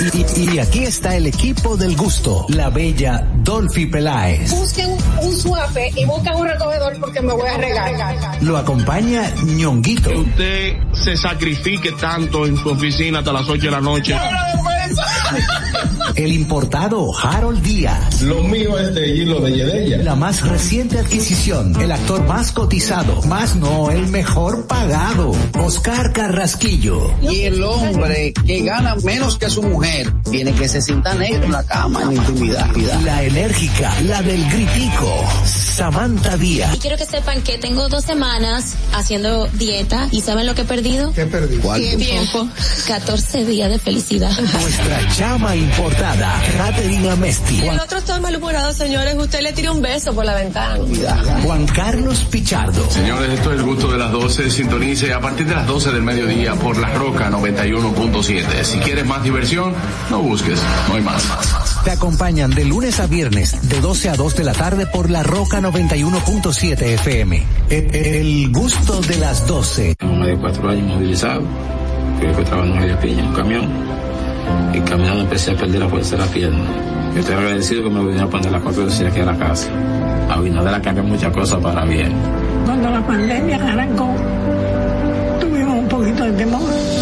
Y, 0.00 0.40
y- 0.40 0.54
y 0.54 0.58
aquí 0.60 0.84
está 0.84 1.16
el 1.16 1.26
equipo 1.26 1.76
del 1.76 1.96
gusto, 1.96 2.46
la 2.50 2.70
bella 2.70 3.26
Dolphy 3.42 3.86
Peláez. 3.86 4.50
Busquen 4.50 4.90
un 5.22 5.36
suape 5.36 5.90
y 5.96 6.04
busquen 6.04 6.34
un 6.36 6.46
recogedor 6.46 6.96
porque 7.00 7.20
me 7.20 7.32
voy 7.32 7.48
a 7.48 7.56
regar. 7.56 8.42
Lo 8.42 8.56
acompaña 8.56 9.32
ñonguito. 9.44 10.10
Usted 10.10 10.74
se 10.94 11.16
sacrifique 11.16 11.90
tanto 11.92 12.46
en 12.46 12.56
su 12.56 12.68
oficina 12.70 13.18
hasta 13.20 13.32
las 13.32 13.48
8 13.48 13.60
de 13.66 13.70
la 13.70 13.80
noche. 13.80 14.14
El 16.14 16.32
importado 16.32 17.16
Harold 17.16 17.62
Díaz. 17.62 18.22
Lo 18.22 18.42
mío 18.42 18.78
es 18.78 18.94
de 18.94 19.08
hilo 19.08 19.40
de 19.40 19.52
Yedella. 19.52 19.98
La 19.98 20.14
más 20.14 20.42
reciente 20.42 20.98
adquisición, 20.98 21.80
el 21.80 21.92
actor 21.92 22.26
más 22.26 22.50
cotizado, 22.52 23.22
más 23.22 23.54
no 23.56 23.90
el 23.90 24.08
mejor 24.08 24.66
pagado, 24.66 25.32
Oscar 25.58 26.12
Carrasquillo. 26.12 27.12
Y 27.22 27.42
el 27.42 27.62
hombre 27.62 28.32
que 28.32 28.62
gana 28.62 28.96
menos 28.96 29.38
que 29.38 29.48
su 29.48 29.62
mujer 29.62 30.12
tiene 30.30 30.52
que 30.52 30.68
se 30.68 30.82
sienta 30.82 31.14
negro 31.14 31.44
en 31.44 31.52
la 31.52 31.64
cama, 31.64 32.02
en 32.02 32.08
la 32.08 32.14
intimidad. 32.14 32.76
La 33.04 33.22
enérgica, 33.22 33.92
la 34.02 34.22
del 34.22 34.44
gritico, 34.50 35.24
Samantha 35.44 36.36
Díaz. 36.36 36.74
Y 36.74 36.78
quiero 36.78 36.96
que 36.96 37.06
sepan 37.06 37.42
que 37.42 37.58
tengo 37.58 37.88
dos 37.88 38.04
semanas 38.04 38.74
haciendo 38.92 39.46
dieta 39.46 40.08
y 40.10 40.20
¿saben 40.22 40.46
lo 40.46 40.54
que 40.54 40.62
he 40.62 40.64
perdido? 40.64 41.12
¿Qué 41.12 41.26
perdí? 41.26 41.58
Tiempo. 41.96 42.48
14 42.86 43.44
días 43.44 43.70
de 43.70 43.78
felicidad. 43.78 44.30
Nuestra 44.78 45.08
chama 45.08 45.56
importada, 45.56 46.40
Caterina 46.56 47.16
Mesti. 47.16 47.66
El 47.66 47.80
otro 47.80 47.98
está 47.98 48.20
malhumorado, 48.20 48.72
señores. 48.72 49.16
Usted 49.16 49.40
le 49.40 49.52
tira 49.52 49.72
un 49.72 49.82
beso 49.82 50.14
por 50.14 50.24
la 50.24 50.34
ventana. 50.34 50.78
Juan 51.42 51.66
Carlos 51.66 52.20
Pichardo. 52.30 52.88
Señores, 52.88 53.30
esto 53.30 53.52
es 53.52 53.58
el 53.58 53.66
gusto 53.66 53.90
de 53.90 53.98
las 53.98 54.12
12. 54.12 54.50
Sintonice 54.50 55.12
a 55.12 55.20
partir 55.20 55.46
de 55.46 55.56
las 55.56 55.66
12 55.66 55.90
del 55.90 56.02
mediodía 56.02 56.54
por 56.54 56.78
La 56.78 56.94
Roca 56.94 57.28
91.7. 57.28 58.62
Si 58.62 58.78
quieres 58.78 59.04
más 59.04 59.22
diversión, 59.24 59.74
no 60.10 60.20
busques, 60.20 60.60
no 60.88 60.94
hay 60.94 61.02
más. 61.02 61.24
Te 61.82 61.90
acompañan 61.90 62.50
de 62.50 62.64
lunes 62.64 63.00
a 63.00 63.08
viernes, 63.08 63.68
de 63.68 63.80
12 63.80 64.10
a 64.10 64.14
2 64.14 64.36
de 64.36 64.44
la 64.44 64.52
tarde 64.52 64.86
por 64.86 65.10
la 65.10 65.24
Roca 65.24 65.60
91.7 65.60 66.82
FM. 66.82 67.42
El, 67.68 67.94
el 67.94 68.52
gusto 68.52 69.00
de 69.00 69.16
las 69.16 69.44
12. 69.48 69.96
Tengo 69.96 70.14
más 70.14 70.28
de 70.28 70.36
cuatro 70.36 70.70
años 70.70 70.86
movilizado. 70.86 71.42
Creo 72.20 72.36
que 72.36 72.44
trabajando 72.44 72.86
en 72.86 72.96
Piña, 72.98 73.20
en 73.20 73.26
un 73.28 73.34
camión. 73.34 74.07
Y 74.72 74.80
caminando 74.80 75.22
empecé 75.22 75.52
a 75.52 75.56
perder 75.56 75.80
la 75.80 75.88
fuerza 75.88 76.16
de 76.16 76.22
la 76.22 76.28
pierna. 76.28 76.64
Yo 77.14 77.20
estoy 77.20 77.34
agradecido 77.34 77.82
que 77.82 77.90
me 77.90 78.00
vinieron 78.00 78.28
a 78.28 78.30
poner 78.30 78.52
la 78.52 78.60
cuatro 78.60 78.86
de 78.86 79.06
aquí 79.06 79.20
a 79.20 79.24
la 79.24 79.36
casa. 79.36 79.70
A 80.28 80.34
Abinader 80.34 80.74
ha 80.74 80.82
cambiado 80.82 81.08
muchas 81.08 81.32
cosas 81.32 81.60
para 81.60 81.84
bien. 81.84 82.12
Cuando 82.64 82.90
la 82.90 83.06
pandemia 83.06 83.56
arrancó, 83.56 84.14
tuvimos 85.40 85.78
un 85.78 85.88
poquito 85.88 86.24
de 86.24 86.32
temor. 86.32 86.97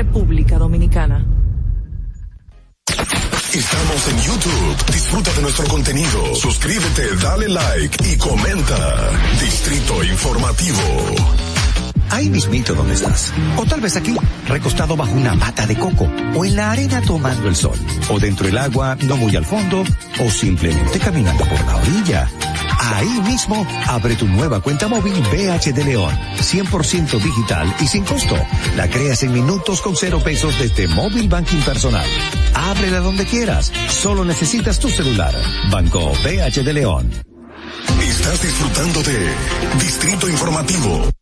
República 0.00 0.56
Dominicana. 0.56 1.26
Estamos 3.52 4.08
en 4.08 4.18
YouTube. 4.22 4.92
Disfruta 4.94 5.30
de 5.34 5.42
nuestro 5.42 5.66
contenido. 5.66 6.34
Suscríbete, 6.36 7.16
dale 7.22 7.48
like 7.48 8.10
y 8.10 8.16
comenta. 8.16 9.10
Distrito 9.38 10.02
Informativo. 10.02 10.78
Ahí 12.08 12.30
mismito 12.30 12.74
donde 12.74 12.94
estás. 12.94 13.30
O 13.58 13.66
tal 13.66 13.82
vez 13.82 13.94
aquí, 13.96 14.16
recostado 14.48 14.96
bajo 14.96 15.12
una 15.12 15.34
mata 15.34 15.66
de 15.66 15.76
coco. 15.76 16.08
O 16.34 16.46
en 16.46 16.56
la 16.56 16.70
arena 16.70 17.02
tomando 17.02 17.46
el 17.48 17.54
sol. 17.54 17.76
O 18.08 18.18
dentro 18.18 18.46
del 18.46 18.56
agua, 18.56 18.96
no 19.02 19.18
muy 19.18 19.36
al 19.36 19.44
fondo. 19.44 19.84
O 20.18 20.30
simplemente 20.30 20.98
caminando 20.98 21.44
por 21.44 21.60
la 21.66 21.76
orilla. 21.76 22.30
Ahí 22.92 23.20
mismo, 23.22 23.66
abre 23.86 24.16
tu 24.16 24.26
nueva 24.26 24.60
cuenta 24.60 24.88
móvil 24.88 25.14
BH 25.14 25.72
de 25.72 25.84
León. 25.84 26.14
100% 26.38 27.18
digital 27.20 27.74
y 27.80 27.86
sin 27.86 28.04
costo. 28.04 28.36
La 28.76 28.88
creas 28.88 29.22
en 29.22 29.32
minutos 29.32 29.80
con 29.80 29.96
cero 29.96 30.20
pesos 30.22 30.58
desde 30.58 30.88
Móvil 30.88 31.28
Banking 31.28 31.60
Personal. 31.60 32.06
Ábrela 32.54 33.00
donde 33.00 33.26
quieras. 33.26 33.72
Solo 33.88 34.24
necesitas 34.24 34.78
tu 34.80 34.88
celular. 34.88 35.34
Banco 35.70 36.12
BH 36.24 36.64
de 36.64 36.72
León. 36.72 37.10
Estás 38.02 38.42
disfrutando 38.42 39.02
de 39.02 39.30
Distrito 39.78 40.28
Informativo. 40.28 41.19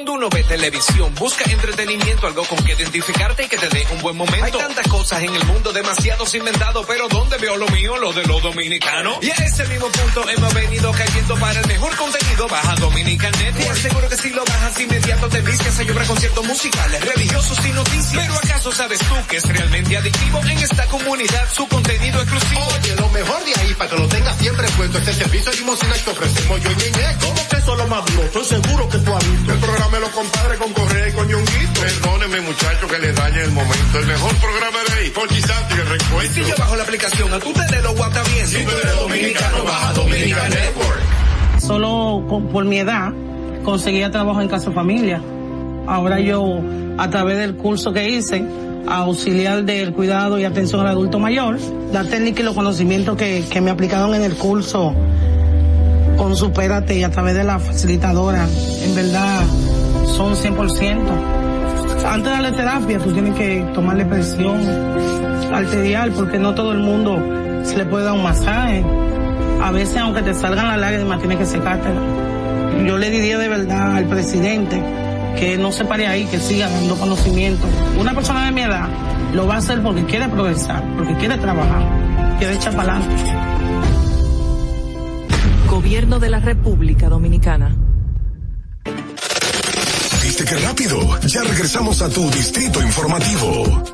Cuando 0.00 0.14
uno 0.14 0.30
ve 0.30 0.42
televisión, 0.44 1.14
busca 1.16 1.44
entretenimiento, 1.44 2.26
algo 2.26 2.42
con 2.44 2.56
que 2.64 2.72
identificarte 2.72 3.44
y 3.44 3.48
que 3.48 3.58
te 3.58 3.68
dé 3.68 3.86
un 3.92 4.00
buen 4.00 4.16
momento. 4.16 4.46
Hay 4.46 4.52
tantas 4.52 4.88
cosas 4.88 5.22
en 5.22 5.34
el 5.34 5.44
mundo, 5.44 5.74
demasiados 5.74 6.34
inventados, 6.34 6.86
pero 6.88 7.06
¿dónde 7.08 7.36
veo 7.36 7.58
lo 7.58 7.68
mío? 7.68 7.98
Lo 7.98 8.10
de 8.14 8.24
los 8.24 8.42
dominicanos. 8.42 9.18
Y 9.20 9.30
a 9.30 9.34
ese 9.34 9.66
mismo 9.66 9.88
punto 9.88 10.26
hemos 10.26 10.54
venido 10.54 10.90
cayendo 10.92 11.36
para 11.36 11.60
el 11.60 11.66
mejor 11.66 11.94
contenido. 11.96 12.48
Baja 12.48 12.76
Dominican 12.76 13.32
Net 13.32 13.60
y 13.60 13.64
aseguro 13.64 14.08
que 14.08 14.16
si 14.16 14.30
lo 14.30 14.42
bajas 14.42 14.80
inmediato 14.80 15.28
te 15.28 15.42
vistes 15.42 15.78
a 15.78 15.82
llorar 15.82 16.06
conciertos 16.06 16.46
musicales, 16.46 17.04
religiosos 17.04 17.66
y 17.66 17.72
noticias. 17.72 18.22
Pero 18.22 18.34
¿acaso 18.36 18.72
sabes 18.72 19.00
tú 19.00 19.14
que 19.28 19.36
es 19.36 19.44
realmente 19.46 19.98
adictivo 19.98 20.40
en 20.46 20.58
esta 20.60 20.86
comunidad 20.86 21.46
su 21.52 21.68
contenido 21.68 22.22
exclusivo? 22.22 22.62
Oye, 22.80 22.96
lo 22.96 23.08
mejor 23.10 23.44
de 23.44 23.60
ahí, 23.60 23.74
para 23.74 23.90
que 23.90 23.96
lo 23.96 24.08
tengas 24.08 24.38
siempre 24.38 24.66
puesto, 24.78 24.96
este 24.96 25.12
servicio 25.12 25.50
de 25.50 25.58
limosina 25.58 25.94
que 26.02 26.10
ofrecemos 26.10 26.62
yo 26.62 26.70
y 26.70 26.74
Ñeñe. 26.76 27.18
¿Cómo 27.20 27.48
que 27.50 27.56
eso 27.56 27.72
es 27.72 27.78
lo 27.78 27.86
más 27.86 28.04
duro? 28.06 28.22
Estoy 28.22 28.44
seguro 28.46 28.88
que 28.88 28.98
tú 28.98 29.14
has 29.14 29.30
visto. 29.30 29.52
El 29.52 29.58
programa 29.58 29.89
de 29.92 30.00
los 30.00 30.10
compadres 30.10 30.58
con 30.58 30.72
Correa 30.72 31.08
y 31.08 31.12
con 31.12 31.26
Ñonguito. 31.28 31.80
Perdóneme, 31.80 32.40
muchacho, 32.42 32.86
que 32.88 32.98
le 32.98 33.12
dañe 33.12 33.42
el 33.42 33.50
momento. 33.52 33.98
El 33.98 34.06
mejor 34.06 34.34
programa 34.36 34.78
de 34.88 35.00
ahí, 35.00 35.10
Porchi 35.10 35.40
Santi, 35.40 35.74
el 35.74 35.86
recuento. 35.88 36.32
Si 36.34 36.40
yo 36.44 36.54
bajo 36.58 36.76
la 36.76 36.82
aplicación, 36.84 37.32
a 37.32 37.38
tu 37.38 37.52
tele 37.52 37.82
lo 37.82 37.94
guata 37.94 38.22
bien. 38.34 38.46
Si 38.46 38.64
tú 38.64 38.70
eres 38.70 38.96
dominicano, 39.00 39.64
baja 39.64 39.92
Dominican 39.94 40.50
Network. 40.50 41.00
Solo 41.60 42.24
con- 42.28 42.48
por 42.48 42.64
mi 42.64 42.78
edad 42.78 43.12
conseguía 43.64 44.10
trabajo 44.10 44.40
en 44.40 44.48
casa 44.48 44.70
familia. 44.70 45.20
Ahora 45.86 46.20
yo, 46.20 46.60
a 46.98 47.10
través 47.10 47.38
del 47.38 47.56
curso 47.56 47.92
que 47.92 48.08
hice, 48.08 48.44
auxiliar 48.88 49.64
del 49.64 49.92
cuidado 49.92 50.38
y 50.38 50.44
atención 50.44 50.80
al 50.82 50.88
adulto 50.88 51.18
mayor, 51.18 51.58
la 51.92 52.04
técnica 52.04 52.40
y 52.40 52.44
los 52.44 52.54
conocimientos 52.54 53.16
que, 53.16 53.44
que 53.50 53.60
me 53.60 53.70
aplicaron 53.70 54.14
en 54.14 54.22
el 54.22 54.34
curso 54.36 54.94
con 56.16 56.36
Supérate 56.36 56.96
y 56.98 57.02
a 57.02 57.10
través 57.10 57.34
de 57.34 57.44
la 57.44 57.58
facilitadora, 57.58 58.46
en 58.82 58.94
verdad 58.94 59.42
son 60.10 60.34
100%. 60.34 61.40
Antes 62.04 62.24
de 62.24 62.30
darle 62.30 62.52
terapia, 62.52 62.98
tú 62.98 63.12
tienes 63.12 63.34
que 63.34 63.64
tomarle 63.74 64.04
presión 64.04 64.60
arterial 65.52 66.12
porque 66.12 66.38
no 66.38 66.54
todo 66.54 66.72
el 66.72 66.78
mundo 66.78 67.18
se 67.64 67.76
le 67.76 67.84
puede 67.84 68.04
dar 68.04 68.14
un 68.14 68.22
masaje. 68.22 68.84
A 69.62 69.70
veces, 69.70 69.98
aunque 69.98 70.22
te 70.22 70.34
salgan 70.34 70.68
las 70.68 70.78
lágrimas, 70.78 71.18
tienes 71.20 71.38
que 71.38 71.46
secártela. 71.46 72.00
Yo 72.86 72.96
le 72.96 73.10
diría 73.10 73.38
de 73.38 73.48
verdad 73.48 73.96
al 73.96 74.06
presidente 74.06 74.82
que 75.38 75.58
no 75.58 75.72
se 75.72 75.84
pare 75.84 76.06
ahí, 76.06 76.24
que 76.26 76.38
siga 76.38 76.68
dando 76.68 76.96
conocimiento. 76.96 77.66
Una 77.98 78.14
persona 78.14 78.46
de 78.46 78.52
mi 78.52 78.62
edad 78.62 78.88
lo 79.34 79.46
va 79.46 79.56
a 79.56 79.58
hacer 79.58 79.82
porque 79.82 80.04
quiere 80.04 80.28
progresar, 80.28 80.82
porque 80.96 81.14
quiere 81.14 81.36
trabajar, 81.36 81.82
quiere 82.38 82.54
echar 82.54 82.74
para 82.74 82.96
adelante. 82.96 83.22
Gobierno 85.68 86.18
de 86.18 86.30
la 86.30 86.40
República 86.40 87.08
Dominicana. 87.08 87.76
¿Viste 90.40 90.54
qué 90.54 90.66
rápido? 90.66 91.20
Ya 91.26 91.42
regresamos 91.42 92.00
a 92.00 92.08
tu 92.08 92.30
distrito 92.30 92.80
informativo. 92.80 93.84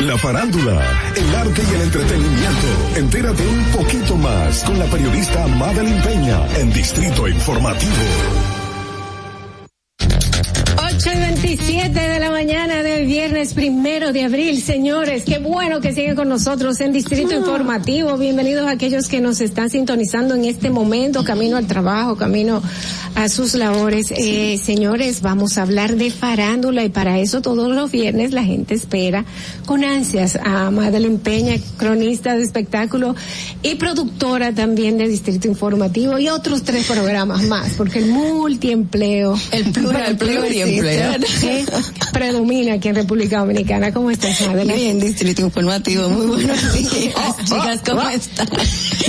La 0.00 0.16
farándula, 0.16 0.80
el 1.14 1.34
arte 1.34 1.62
y 1.70 1.74
el 1.74 1.82
entretenimiento. 1.82 2.66
Entérate 2.96 3.46
un 3.46 3.64
poquito 3.64 4.16
más 4.16 4.64
con 4.64 4.78
la 4.78 4.86
periodista 4.86 5.46
Madeline 5.48 6.00
Peña 6.00 6.46
en 6.56 6.72
Distrito 6.72 7.28
Informativo. 7.28 8.53
8 11.44 11.52
y 11.52 11.56
27 11.56 12.00
de 12.00 12.20
la 12.20 12.30
mañana 12.30 12.82
del 12.82 13.06
viernes 13.06 13.52
primero 13.52 14.12
de 14.12 14.24
abril, 14.24 14.62
señores. 14.62 15.24
Qué 15.24 15.38
bueno 15.38 15.80
que 15.80 15.92
siguen 15.92 16.16
con 16.16 16.28
nosotros 16.28 16.80
en 16.80 16.92
Distrito 16.92 17.34
Informativo. 17.34 18.16
Bienvenidos 18.16 18.66
a 18.66 18.70
aquellos 18.70 19.08
que 19.08 19.20
nos 19.20 19.42
están 19.42 19.68
sintonizando 19.68 20.34
en 20.34 20.46
este 20.46 20.70
momento, 20.70 21.22
camino 21.22 21.58
al 21.58 21.66
trabajo, 21.66 22.16
camino 22.16 22.62
a 23.14 23.28
sus 23.28 23.54
labores. 23.54 24.10
Eh, 24.16 24.58
señores, 24.62 25.20
vamos 25.20 25.58
a 25.58 25.62
hablar 25.62 25.96
de 25.96 26.10
farándula 26.10 26.82
y 26.82 26.88
para 26.88 27.18
eso 27.18 27.42
todos 27.42 27.68
los 27.74 27.90
viernes 27.90 28.32
la 28.32 28.44
gente 28.44 28.74
espera 28.74 29.24
con 29.66 29.84
ansias 29.84 30.38
a 30.42 30.70
Madeleine 30.70 31.18
Peña, 31.18 31.56
cronista 31.76 32.36
de 32.36 32.42
espectáculo 32.42 33.14
y 33.62 33.74
productora 33.74 34.52
también 34.54 34.98
de 34.98 35.08
Distrito 35.08 35.46
Informativo 35.46 36.18
y 36.18 36.28
otros 36.28 36.62
tres 36.62 36.86
programas 36.86 37.42
más, 37.44 37.72
porque 37.76 37.98
el 37.98 38.06
multiempleo, 38.06 39.38
El 39.50 39.72
plural, 39.72 40.16
pluriempleo. 40.18 41.12
Eh, 41.42 41.64
predomina 42.12 42.74
aquí 42.74 42.88
en 42.88 42.94
República 42.94 43.38
Dominicana. 43.40 43.92
¿Cómo 43.92 44.10
estás? 44.10 44.38
Bien, 44.66 45.00
Distrito 45.00 45.42
Informativo, 45.42 46.08
muy 46.08 46.26
buenos 46.26 46.72
días, 46.74 47.14
chicas, 47.44 47.80
¿cómo 47.84 48.08
están? 48.08 48.48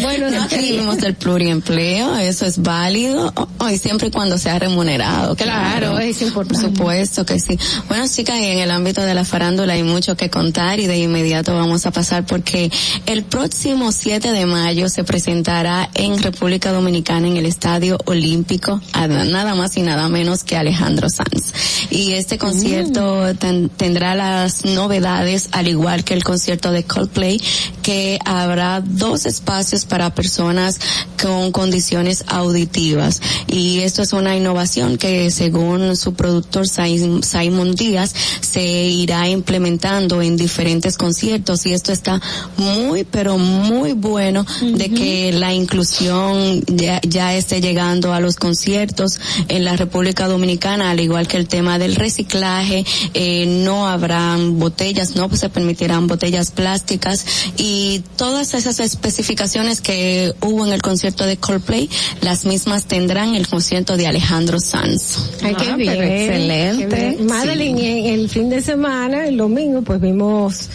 Buenos 0.02 0.32
No 0.32 0.48
tenemos 0.48 0.98
el 1.04 1.16
pluriempleo, 1.16 2.18
eso 2.18 2.46
es 2.46 2.62
válido, 2.62 3.34
oh, 3.60 3.70
y 3.70 3.78
siempre 3.78 4.08
y 4.08 4.12
cuando 4.12 4.38
sea 4.38 4.60
remunerado. 4.60 5.36
Claro, 5.36 6.00
es 6.00 6.22
importante. 6.22 6.68
Por 6.68 6.78
supuesto 6.78 7.26
que 7.26 7.40
sí. 7.40 7.58
Bueno, 7.88 8.06
chicas, 8.08 8.38
en 8.38 8.60
el 8.60 8.72
ámbito 8.72 9.02
de 9.02 9.14
la 9.14 9.26
farándula 9.26 9.74
hay 9.74 9.84
mucho 9.84 10.16
que 10.16 10.30
contar 10.30 10.80
y 10.80 10.88
de 10.88 10.98
inmediato 10.98 11.56
vamos 11.56 11.86
a 11.86 11.92
pasar 11.92 12.26
porque 12.26 12.72
el 13.06 13.24
próximo 13.24 13.92
7 13.92 14.32
de 14.32 14.46
mayo 14.46 14.90
se 14.90 15.04
presentará 15.04 15.90
en 15.94 16.22
República 16.22 16.72
Dominicana 16.72 17.28
en 17.28 17.38
el 17.38 17.46
Estadio 17.46 17.98
Olímpico 18.06 18.82
a 18.94 19.08
nada 19.08 19.56
más 19.56 19.78
y 19.78 19.82
nada 19.82 20.08
menos 20.10 20.44
que 20.44 20.58
Alejandro 20.58 21.10
Sanz. 21.10 21.54
Y 21.90 22.05
este 22.14 22.38
concierto 22.38 23.34
ten- 23.36 23.70
tendrá 23.70 24.16
las 24.16 24.66
novedades 24.66 25.50
al 25.52 25.68
igual 25.68 26.04
que 26.04 26.14
el 26.14 26.24
concierto 26.24 26.72
de 26.72 26.84
Coldplay 26.84 27.42
que 27.82 28.20
habrá 28.26 28.82
dos 28.82 29.26
espacios 29.26 29.86
para 29.86 30.14
personas 30.14 30.80
con 31.22 31.52
condiciones 31.52 32.24
auditivas. 32.28 33.22
Y 33.48 33.80
esto 33.80 34.02
es 34.02 34.14
una 34.14 34.36
innovación 34.36 34.98
que 34.98 35.32
según 35.32 35.96
su 35.96 36.14
productor 36.14 36.68
Sim- 36.68 37.22
Simon 37.24 37.76
Díaz 37.76 38.14
se 38.42 38.64
irá 38.66 39.28
implementando 39.30 40.22
en 40.22 40.38
diferentes 40.38 40.98
conciertos. 40.98 41.66
Y 41.66 41.74
esto 41.74 41.92
está 41.92 42.22
muy 42.58 43.04
pero 43.04 43.38
muy 43.38 43.94
bueno 43.94 44.46
de 44.62 44.90
que 44.90 45.32
la 45.32 45.54
inclusión 45.54 46.62
ya, 46.68 47.00
ya 47.08 47.34
esté 47.36 47.62
llegando 47.62 48.14
a 48.14 48.20
los 48.20 48.36
conciertos 48.36 49.20
en 49.48 49.64
la 49.66 49.76
República 49.76 50.28
Dominicana 50.28 50.90
al 50.92 51.00
igual 51.00 51.28
que 51.28 51.38
el 51.38 51.48
tema 51.48 51.78
del 51.80 51.95
reciclaje 51.96 52.86
eh, 53.14 53.46
no 53.48 53.88
habrán 53.88 54.60
botellas 54.60 55.16
no 55.16 55.30
se 55.36 55.50
permitirán 55.50 56.08
botellas 56.08 56.52
plásticas 56.52 57.26
y 57.58 58.04
todas 58.18 58.54
esas 58.54 58.80
especificaciones 58.80 59.82
que 59.82 60.34
hubo 60.42 60.66
en 60.66 60.74
el 60.74 60.82
concierto 60.82 61.26
de 61.26 61.38
Coldplay 61.38 61.90
las 62.22 62.46
mismas 62.46 62.86
tendrán 62.86 63.36
el 63.36 63.48
concierto 63.48 63.98
de 63.98 64.08
Alejandro 64.08 64.60
Sanz 64.60 65.18
Ay, 65.42 65.56
qué 65.56 65.70
Ah, 65.72 65.76
bien. 65.76 66.04
excelente. 66.04 66.88
qué 66.88 67.10
bien. 67.16 67.26
Madeline, 67.26 67.80
en 67.80 68.20
el 68.20 68.30
fin 68.30 68.50
de 68.50 68.62
semana, 68.62 69.26
el 69.28 69.38
domingo, 69.38 69.82
pues 69.82 70.00
vimos 70.02 70.70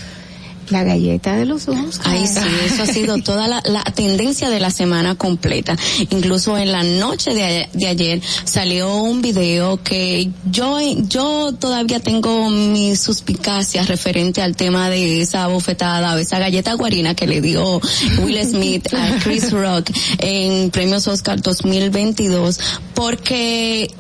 la 0.71 0.85
galleta 0.85 1.37
de 1.37 1.45
los 1.45 1.69
ojos. 1.69 2.01
Ay, 2.05 2.27
sí, 2.27 2.41
eso 2.67 2.83
ha 2.83 2.87
sido 2.87 3.19
toda 3.23 3.49
la, 3.49 3.63
la 3.65 3.83
tendencia 3.85 4.51
de 4.51 4.61
la 4.61 4.71
semana 4.71 5.15
completa. 5.15 5.77
Incluso 6.11 6.57
en 6.57 6.73
la 6.73 6.83
noche 6.83 7.35
de, 7.35 7.87
ayer 7.87 8.21
salió 8.45 8.97
un 8.97 9.23
video 9.23 9.83
que 9.83 10.31
yo, 10.51 10.79
yo 11.09 11.53
todavía 11.53 12.01
tengo 12.01 12.51
mis 12.51 13.01
suspicacias 13.01 13.89
referente 13.89 14.43
al 14.43 14.57
tema 14.57 14.91
de 14.91 15.23
esa 15.23 15.47
bofetada 15.49 16.15
o 16.15 16.19
esa 16.19 16.39
galleta 16.39 16.75
guarina 16.75 17.15
que 17.15 17.27
le 17.27 17.41
dio 17.41 17.81
Will 18.23 18.39
Smith 18.47 18.93
a 18.95 19.19
Chris 19.23 19.51
Rock 19.51 19.91
en 20.19 20.71
Premios 20.71 21.07
Oscar 21.09 21.41
2022 21.41 22.59
porque 22.95 23.91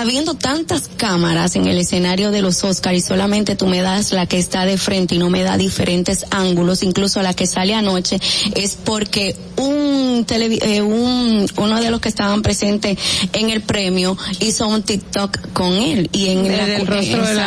habiendo 0.00 0.34
tantas 0.34 0.88
cámaras 0.96 1.56
en 1.56 1.66
el 1.66 1.78
escenario 1.78 2.30
de 2.30 2.42
los 2.42 2.62
Oscar 2.62 2.94
y 2.94 3.00
solamente 3.00 3.56
tú 3.56 3.66
me 3.66 3.80
das 3.80 4.12
la 4.12 4.26
que 4.26 4.38
está 4.38 4.64
de 4.64 4.78
frente 4.78 5.16
y 5.16 5.18
no 5.18 5.30
me 5.30 5.42
da 5.42 5.56
diferentes 5.56 6.24
ángulos, 6.30 6.82
incluso 6.82 7.20
la 7.22 7.34
que 7.34 7.46
sale 7.46 7.74
anoche, 7.74 8.20
es 8.54 8.76
porque 8.76 9.34
un, 9.58 10.24
televi- 10.26 10.62
eh, 10.62 10.82
un 10.82 11.46
uno 11.56 11.80
de 11.80 11.90
los 11.90 12.00
que 12.00 12.08
estaban 12.08 12.42
presentes 12.42 12.98
en 13.32 13.50
el 13.50 13.60
premio 13.62 14.16
hizo 14.40 14.66
un 14.68 14.82
TikTok 14.82 15.52
con 15.52 15.72
él 15.74 16.08
y 16.12 16.28
en 16.30 16.46
El 16.46 16.56
la 16.56 16.78
rostro 16.84 17.26
de 17.26 17.34
la- 17.34 17.42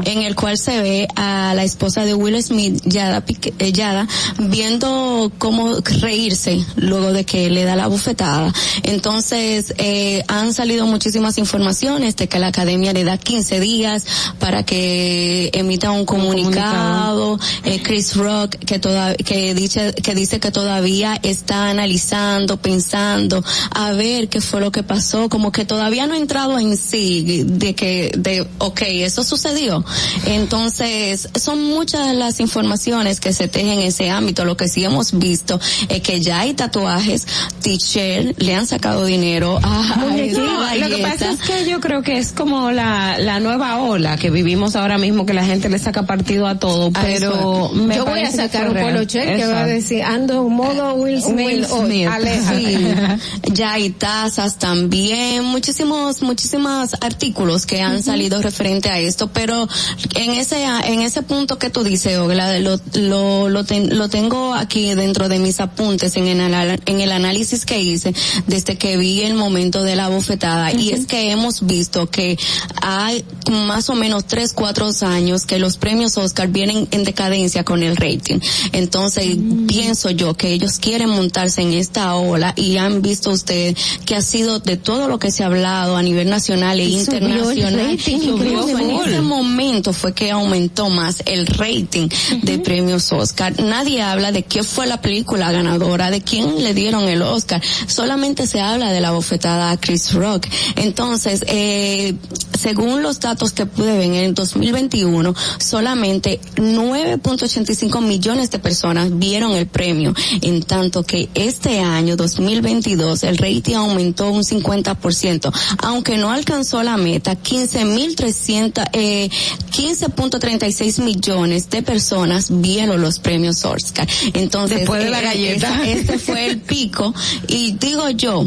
exacto, 0.00 0.10
en 0.10 0.22
el 0.22 0.34
cual 0.34 0.58
se 0.58 0.80
ve 0.80 1.08
a 1.16 1.52
la 1.54 1.64
esposa 1.64 2.04
de 2.04 2.14
Will 2.14 2.42
Smith, 2.42 2.80
Yada, 2.84 3.24
Pique- 3.24 3.52
eh, 3.58 3.72
Yada, 3.72 4.06
viendo 4.38 5.30
cómo 5.38 5.76
reírse 6.00 6.64
luego 6.76 7.12
de 7.12 7.24
que 7.24 7.50
le 7.50 7.64
da 7.64 7.76
la 7.76 7.86
bufetada. 7.86 8.52
Entonces, 8.82 9.74
eh, 9.78 10.22
han 10.28 10.52
salido 10.54 10.86
muchísimas 10.86 11.38
informaciones 11.38 12.16
de 12.16 12.28
que 12.28 12.38
la 12.38 12.48
academia 12.48 12.92
le 12.92 13.04
da 13.04 13.16
15 13.18 13.60
días 13.60 14.04
para 14.38 14.64
que 14.64 15.50
emita 15.54 15.90
un 15.90 16.04
comunicado. 16.04 17.38
Eh, 17.64 17.80
Chris 17.82 18.16
Rock 18.16 18.56
que 18.56 18.78
toda, 18.78 19.14
que 19.14 19.54
dice 19.54 19.92
que 20.02 20.14
dice 20.14 20.40
que 20.40 20.50
todavía 20.50 21.18
está 21.42 21.70
analizando, 21.70 22.56
pensando, 22.56 23.44
a 23.70 23.92
ver 23.92 24.28
qué 24.28 24.40
fue 24.40 24.60
lo 24.60 24.70
que 24.70 24.82
pasó, 24.82 25.28
como 25.28 25.50
que 25.50 25.64
todavía 25.64 26.06
no 26.06 26.14
ha 26.14 26.18
entrado 26.18 26.58
en 26.58 26.76
sí 26.76 27.42
de 27.44 27.74
que 27.74 28.12
de 28.16 28.46
okay, 28.58 29.02
eso 29.02 29.24
sucedió. 29.24 29.84
Entonces, 30.26 31.28
son 31.34 31.62
muchas 31.64 32.14
las 32.14 32.38
informaciones 32.40 33.18
que 33.20 33.32
se 33.32 33.48
tejen 33.48 33.80
en 33.80 33.80
ese 33.80 34.10
ámbito. 34.10 34.44
Lo 34.44 34.56
que 34.56 34.68
sí 34.68 34.84
hemos 34.84 35.18
visto 35.18 35.58
es 35.88 36.00
que 36.00 36.20
ya 36.20 36.40
hay 36.40 36.54
tatuajes, 36.54 37.26
t-shirt, 37.60 38.40
le 38.40 38.54
han 38.54 38.66
sacado 38.66 39.04
dinero 39.04 39.58
a, 39.62 40.14
esa 40.16 40.76
Lo 40.76 40.96
que 40.96 41.02
pasa 41.02 41.32
es 41.32 41.40
que 41.40 41.68
yo 41.68 41.80
creo 41.80 42.02
que 42.02 42.18
es 42.18 42.32
como 42.32 42.70
la, 42.70 43.18
la 43.18 43.40
nueva 43.40 43.80
ola 43.80 44.16
que 44.16 44.30
vivimos 44.30 44.76
ahora 44.76 44.96
mismo, 44.96 45.26
que 45.26 45.34
la 45.34 45.44
gente 45.44 45.68
le 45.68 45.78
saca 45.78 46.04
partido 46.04 46.46
a 46.46 46.58
todo, 46.58 46.92
pero 46.92 47.70
me 47.74 47.96
yo 47.96 48.04
voy 48.04 48.20
a 48.20 48.30
sacar 48.30 48.70
un 48.70 48.76
polo 48.76 49.04
check 49.04 49.36
que 49.36 49.46
va 49.46 49.62
a 49.62 49.66
decir 49.66 50.02
ando 50.02 50.44
modo 50.48 50.94
Will 51.34 51.46
Will 51.46 51.66
Smith. 51.86 52.08
Sí. 52.48 53.52
ya 53.54 53.72
hay 53.74 53.90
tazas 53.90 54.58
también, 54.58 55.44
muchísimos, 55.44 56.22
muchísimos 56.22 56.94
artículos 57.00 57.66
que 57.66 57.80
han 57.82 58.02
salido 58.02 58.40
referente 58.42 58.88
a 58.90 58.98
esto, 58.98 59.28
pero 59.32 59.68
en 60.14 60.30
ese, 60.32 60.64
en 60.64 61.00
ese 61.00 61.22
punto 61.22 61.58
que 61.58 61.70
tú 61.70 61.82
dices, 61.84 62.18
Ogla, 62.18 62.58
lo, 62.58 62.80
lo, 62.94 63.48
lo, 63.48 63.64
ten- 63.64 63.96
lo 63.98 64.08
tengo 64.08 64.54
aquí 64.54 64.94
dentro 64.94 65.28
de 65.28 65.38
mis 65.38 65.60
apuntes 65.60 66.16
en 66.16 66.26
el, 66.28 66.80
en 66.86 67.00
el 67.00 67.12
análisis 67.12 67.64
que 67.64 67.80
hice 67.80 68.14
desde 68.46 68.76
que 68.76 68.96
vi 68.96 69.22
el 69.22 69.34
momento 69.34 69.82
de 69.82 69.96
la 69.96 70.08
bofetada 70.08 70.72
y 70.72 70.90
es 70.90 71.06
que 71.06 71.30
hemos 71.30 71.66
visto 71.66 72.08
que 72.10 72.38
hay 72.80 73.24
más 73.50 73.88
o 73.90 73.94
menos 73.94 74.26
tres, 74.26 74.52
cuatro 74.52 74.82
años 75.02 75.46
que 75.46 75.58
los 75.58 75.76
premios 75.76 76.16
Oscar 76.18 76.48
vienen 76.48 76.88
en 76.90 77.04
decadencia 77.04 77.62
con 77.64 77.82
el 77.82 77.96
rating. 77.96 78.40
Entonces, 78.72 79.36
pienso 79.68 80.10
yo 80.10 80.34
que 80.34 80.52
ellos 80.52 80.78
quieren 80.78 81.10
montarse 81.22 81.62
en 81.62 81.72
esta 81.72 82.16
ola 82.16 82.52
y 82.56 82.78
han 82.78 83.00
visto 83.00 83.30
usted 83.30 83.76
que 84.04 84.16
ha 84.16 84.22
sido 84.22 84.58
de 84.58 84.76
todo 84.76 85.06
lo 85.06 85.20
que 85.20 85.30
se 85.30 85.44
ha 85.44 85.46
hablado 85.46 85.96
a 85.96 86.02
nivel 86.02 86.28
nacional 86.28 86.80
e 86.80 86.84
Y 86.84 87.04
subió 87.04 87.18
internacional. 87.20 87.98
Incluso 88.06 88.78
en 88.78 88.90
ese 88.90 89.20
momento 89.20 89.92
fue 89.92 90.14
que 90.14 90.32
aumentó 90.32 90.90
más 90.90 91.22
el 91.26 91.46
rating 91.46 92.08
de 92.42 92.58
premios 92.58 93.12
Oscar. 93.12 93.60
Nadie 93.62 94.02
habla 94.02 94.32
de 94.32 94.42
qué 94.42 94.64
fue 94.64 94.86
la 94.86 95.00
película 95.00 95.52
ganadora, 95.52 96.10
de 96.10 96.22
quién 96.22 96.62
le 96.62 96.74
dieron 96.74 97.04
el 97.04 97.22
Oscar. 97.22 97.62
Solamente 97.86 98.46
se 98.48 98.60
habla 98.60 98.90
de 98.92 99.00
la 99.00 99.12
bofetada 99.12 99.70
a 99.70 99.76
Chris 99.76 100.12
Rock. 100.14 100.46
Entonces, 100.76 101.44
eh, 101.46 102.14
según 102.58 103.02
los 103.02 103.20
datos 103.20 103.52
que 103.52 103.66
pude 103.66 103.92
ver 103.92 104.02
en 104.02 104.14
el 104.14 104.34
2021, 104.34 105.34
solamente 105.58 106.40
9.85 106.56 108.00
millones 108.00 108.50
de 108.50 108.58
personas 108.58 109.16
vieron 109.18 109.52
el 109.52 109.66
premio, 109.66 110.14
en 110.40 110.62
tanto 110.62 111.02
que 111.02 111.11
este 111.34 111.80
año 111.80 112.16
2022 112.16 113.24
el 113.24 113.38
rating 113.38 113.74
aumentó 113.74 114.30
un 114.30 114.42
50%, 114.42 115.52
aunque 115.78 116.16
no 116.18 116.30
alcanzó 116.30 116.82
la 116.82 116.96
meta, 116.96 117.36
15.300, 117.36 118.88
eh, 118.92 119.28
15.36 119.70 121.02
millones 121.02 121.70
de 121.70 121.82
personas 121.82 122.60
vieron 122.60 123.00
los 123.00 123.18
premios 123.18 123.64
Oscar. 123.64 124.08
Entonces, 124.34 124.78
Después 124.80 125.04
de 125.04 125.10
la 125.10 125.20
eh, 125.20 125.24
galleta. 125.24 125.82
este 125.86 126.18
fue 126.18 126.46
el 126.46 126.60
pico 126.60 127.14
y 127.48 127.72
digo 127.72 128.08
yo, 128.10 128.46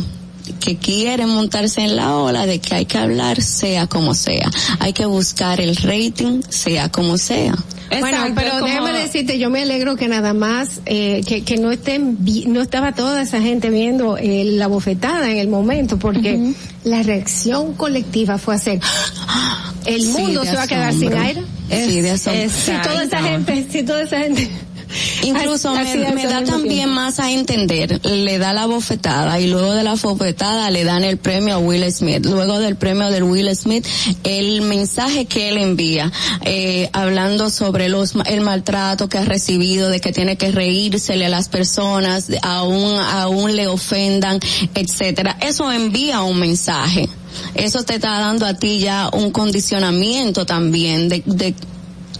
que 0.59 0.77
quieren 0.77 1.29
montarse 1.29 1.81
en 1.81 1.95
la 1.95 2.15
ola 2.15 2.45
de 2.45 2.59
que 2.59 2.75
hay 2.75 2.85
que 2.85 2.97
hablar 2.97 3.41
sea 3.41 3.87
como 3.87 4.13
sea. 4.15 4.49
Hay 4.79 4.93
que 4.93 5.05
buscar 5.05 5.59
el 5.61 5.75
rating 5.75 6.41
sea 6.49 6.89
como 6.89 7.17
sea. 7.17 7.55
Bueno, 7.99 8.17
pero 8.35 8.51
como- 8.59 8.65
déjame 8.65 8.93
decirte, 8.93 9.37
yo 9.37 9.49
me 9.51 9.61
alegro 9.61 9.95
que 9.95 10.07
nada 10.07 10.33
más, 10.33 10.81
eh, 10.87 11.21
que, 11.27 11.43
que 11.43 11.57
no 11.57 11.71
estén, 11.71 12.17
vi- 12.25 12.45
no 12.47 12.61
estaba 12.61 12.93
toda 12.93 13.21
esa 13.21 13.39
gente 13.41 13.69
viendo 13.69 14.17
eh, 14.17 14.43
la 14.45 14.65
bofetada 14.67 15.29
en 15.29 15.37
el 15.37 15.47
momento, 15.47 15.99
porque 15.99 16.53
la 16.83 17.03
reacción 17.03 17.73
colectiva 17.73 18.37
fue 18.39 18.55
hacer, 18.55 18.79
el 19.85 20.01
Sí, 20.01 20.07
mundo 20.07 20.43
se 20.45 20.55
va 20.55 20.63
a 20.63 20.67
quedar 20.67 20.93
sin 20.93 21.13
aire. 21.13 21.43
Sí, 21.69 22.01
de 22.01 22.11
asombro. 22.11 22.49
Si 22.49 22.71
toda 22.83 23.03
esa 23.03 23.21
gente, 23.21 23.67
si 23.71 23.83
toda 23.83 24.01
esa 24.03 24.17
gente. 24.19 24.49
Incluso 25.23 25.69
Así 25.69 25.97
me, 25.97 26.23
da 26.25 26.43
también 26.43 26.75
tiempo. 26.75 26.95
más 26.95 27.19
a 27.19 27.31
entender, 27.31 27.99
le 28.05 28.37
da 28.37 28.53
la 28.53 28.65
bofetada 28.65 29.39
y 29.39 29.47
luego 29.47 29.73
de 29.73 29.83
la 29.83 29.95
bofetada 29.95 30.69
le 30.71 30.83
dan 30.83 31.03
el 31.03 31.17
premio 31.17 31.55
a 31.55 31.57
Will 31.57 31.91
Smith. 31.91 32.25
Luego 32.25 32.59
del 32.59 32.75
premio 32.75 33.09
del 33.11 33.23
Will 33.23 33.53
Smith, 33.55 33.85
el 34.23 34.61
mensaje 34.61 35.25
que 35.25 35.49
él 35.49 35.57
envía, 35.57 36.11
eh, 36.43 36.89
hablando 36.93 37.49
sobre 37.49 37.89
los, 37.89 38.13
el 38.25 38.41
maltrato 38.41 39.09
que 39.09 39.17
ha 39.17 39.25
recibido, 39.25 39.89
de 39.89 39.99
que 39.99 40.11
tiene 40.11 40.37
que 40.37 40.51
reírsele 40.51 41.25
a 41.25 41.29
las 41.29 41.49
personas, 41.49 42.27
de- 42.27 42.39
aún, 42.41 42.99
aún 42.99 43.55
le 43.55 43.67
ofendan, 43.67 44.39
etcétera. 44.73 45.37
Eso 45.41 45.71
envía 45.71 46.21
un 46.23 46.39
mensaje. 46.39 47.09
Eso 47.53 47.83
te 47.83 47.95
está 47.95 48.19
dando 48.19 48.45
a 48.45 48.53
ti 48.53 48.79
ya 48.79 49.09
un 49.11 49.31
condicionamiento 49.31 50.45
también 50.45 51.09
de, 51.09 51.21
de 51.25 51.53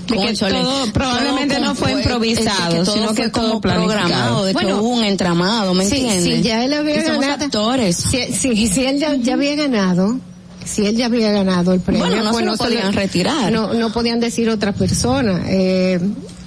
De 0.07 0.17
que 0.17 0.33
todo 0.33 0.91
probablemente 0.93 1.59
no 1.59 1.73
fue 1.75 1.93
improvisado, 1.93 2.73
es 2.73 2.79
que 2.79 2.85
todo 2.85 2.93
sino 2.95 3.07
que 3.13 3.23
fue 3.23 3.29
todo 3.31 3.47
como 3.49 3.61
programado, 3.61 4.45
de 4.45 4.53
que 4.53 4.63
Bueno, 4.63 4.81
un 4.83 5.03
entramado, 5.03 5.73
¿me 5.73 5.83
entiendes? 5.85 6.23
si 6.23 6.41
ya 6.41 6.63
él 6.63 6.73
había 6.73 6.95
Que 6.95 7.03
ganado, 7.09 7.45
actores. 7.45 7.95
Si, 7.97 8.31
si, 8.33 8.67
si 8.67 8.85
él 8.85 8.99
ya, 8.99 9.15
ya 9.15 9.33
había 9.33 9.55
ganado, 9.55 10.17
si 10.63 10.85
él 10.85 10.95
ya 10.95 11.07
había 11.07 11.31
ganado 11.31 11.73
el 11.73 11.79
premio, 11.79 12.05
Bueno, 12.05 12.23
no 12.23 12.31
pues 12.31 12.43
se 12.43 12.51
lo 12.51 12.57
podían 12.57 12.91
le- 12.95 13.01
retirar. 13.01 13.51
No, 13.51 13.73
no 13.73 13.91
podían 13.91 14.19
decir 14.19 14.49
otra 14.49 14.73
persona. 14.73 15.41
Eh, 15.47 15.99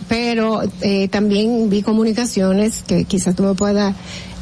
pero 0.08 0.62
eh, 0.80 1.08
también 1.08 1.68
vi 1.68 1.82
comunicaciones 1.82 2.82
que 2.86 3.04
quizás 3.04 3.36
tú 3.36 3.42
me 3.42 3.54
puedas 3.54 3.94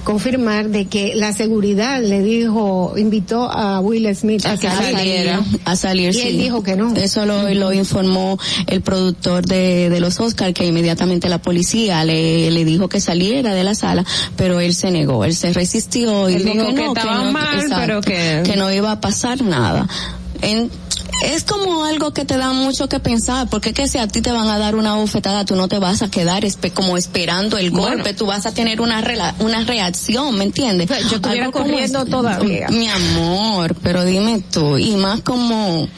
confirmar 0.07 0.69
de 0.69 0.87
que 0.87 1.15
la 1.17 1.33
seguridad 1.33 2.01
le 2.01 2.23
dijo, 2.23 2.95
invitó 2.97 3.51
a 3.51 3.81
Will 3.81 4.07
Smith 4.15 4.47
a, 4.47 4.57
que 4.57 4.69
a 4.69 4.77
saliera. 4.81 5.41
a 5.65 5.75
salir, 5.75 6.15
Y 6.15 6.21
él 6.21 6.39
dijo 6.39 6.63
que 6.63 6.77
no. 6.77 6.95
Eso 6.95 7.27
lo, 7.27 7.53
lo 7.53 7.73
informó 7.73 8.39
el 8.69 8.83
productor 8.83 9.45
de, 9.45 9.91
de 9.91 9.99
los 9.99 10.21
Oscar, 10.21 10.55
que 10.55 10.65
inmediatamente 10.65 11.29
la 11.29 11.39
policía 11.43 12.05
le, 12.05 12.53
le 12.53 12.65
dijo 12.65 12.89
que 12.89 13.01
saliera 13.01 13.53
de 13.53 13.65
la 13.65 13.75
sala, 13.75 14.05
pero 14.37 14.61
él 14.61 14.75
se 14.75 14.93
negó, 14.93 15.25
él 15.25 15.35
se 15.35 15.53
resistió 15.53 16.31
y 16.31 16.35
Él 16.37 16.45
dijo, 16.45 16.55
dijo 16.55 16.67
que, 16.69 16.75
que 16.77 16.83
no, 16.85 16.93
estaba 16.95 17.25
no, 17.25 17.33
mal, 17.33 17.67
pero 17.77 18.01
que- 18.01 18.43
que 18.45 18.57
no 18.57 18.73
iba 18.73 18.93
a 18.93 19.01
pasar 19.01 19.43
nada. 19.43 19.89
En, 20.41 20.71
es 21.25 21.45
como 21.45 21.85
algo 21.85 22.13
que 22.13 22.25
te 22.25 22.37
da 22.37 22.53
mucho 22.53 22.89
que 22.89 23.01
pensar, 23.01 23.49
porque 23.49 23.73
que 23.73 23.89
si 23.89 23.99
a 23.99 24.07
ti 24.07 24.21
te 24.21 24.31
van 24.33 24.49
a 24.49 24.59
dar 24.59 24.75
una 24.77 24.95
bofetada, 24.97 25.45
tú 25.45 25.55
no 25.57 25.69
te 25.69 25.79
vas 25.79 26.03
a 26.03 26.11
quedar 26.11 26.45
espe- 26.45 26.73
como 26.73 26.97
esperando 26.97 27.57
el 27.59 27.71
Bueno. 27.71 27.97
golpe, 27.97 28.15
tú 28.15 28.27
vas 28.27 28.47
a 28.47 28.53
tener 28.53 28.81
una 28.81 29.03
rela- 29.03 29.35
una 29.41 29.61
reacción, 29.65 30.37
¿me 30.37 30.45
entiendes? 30.45 30.89
Yo 31.11 31.17
estuviera 31.17 31.47
Algo 31.47 31.59
como 31.59 31.65
corriendo 31.73 32.05
todavía. 32.05 32.69
Mi 32.69 32.89
amor, 32.89 33.75
pero 33.83 34.05
dime 34.05 34.43
tú, 34.53 34.77
y 34.79 34.97
más 34.97 35.21
como 35.23 35.89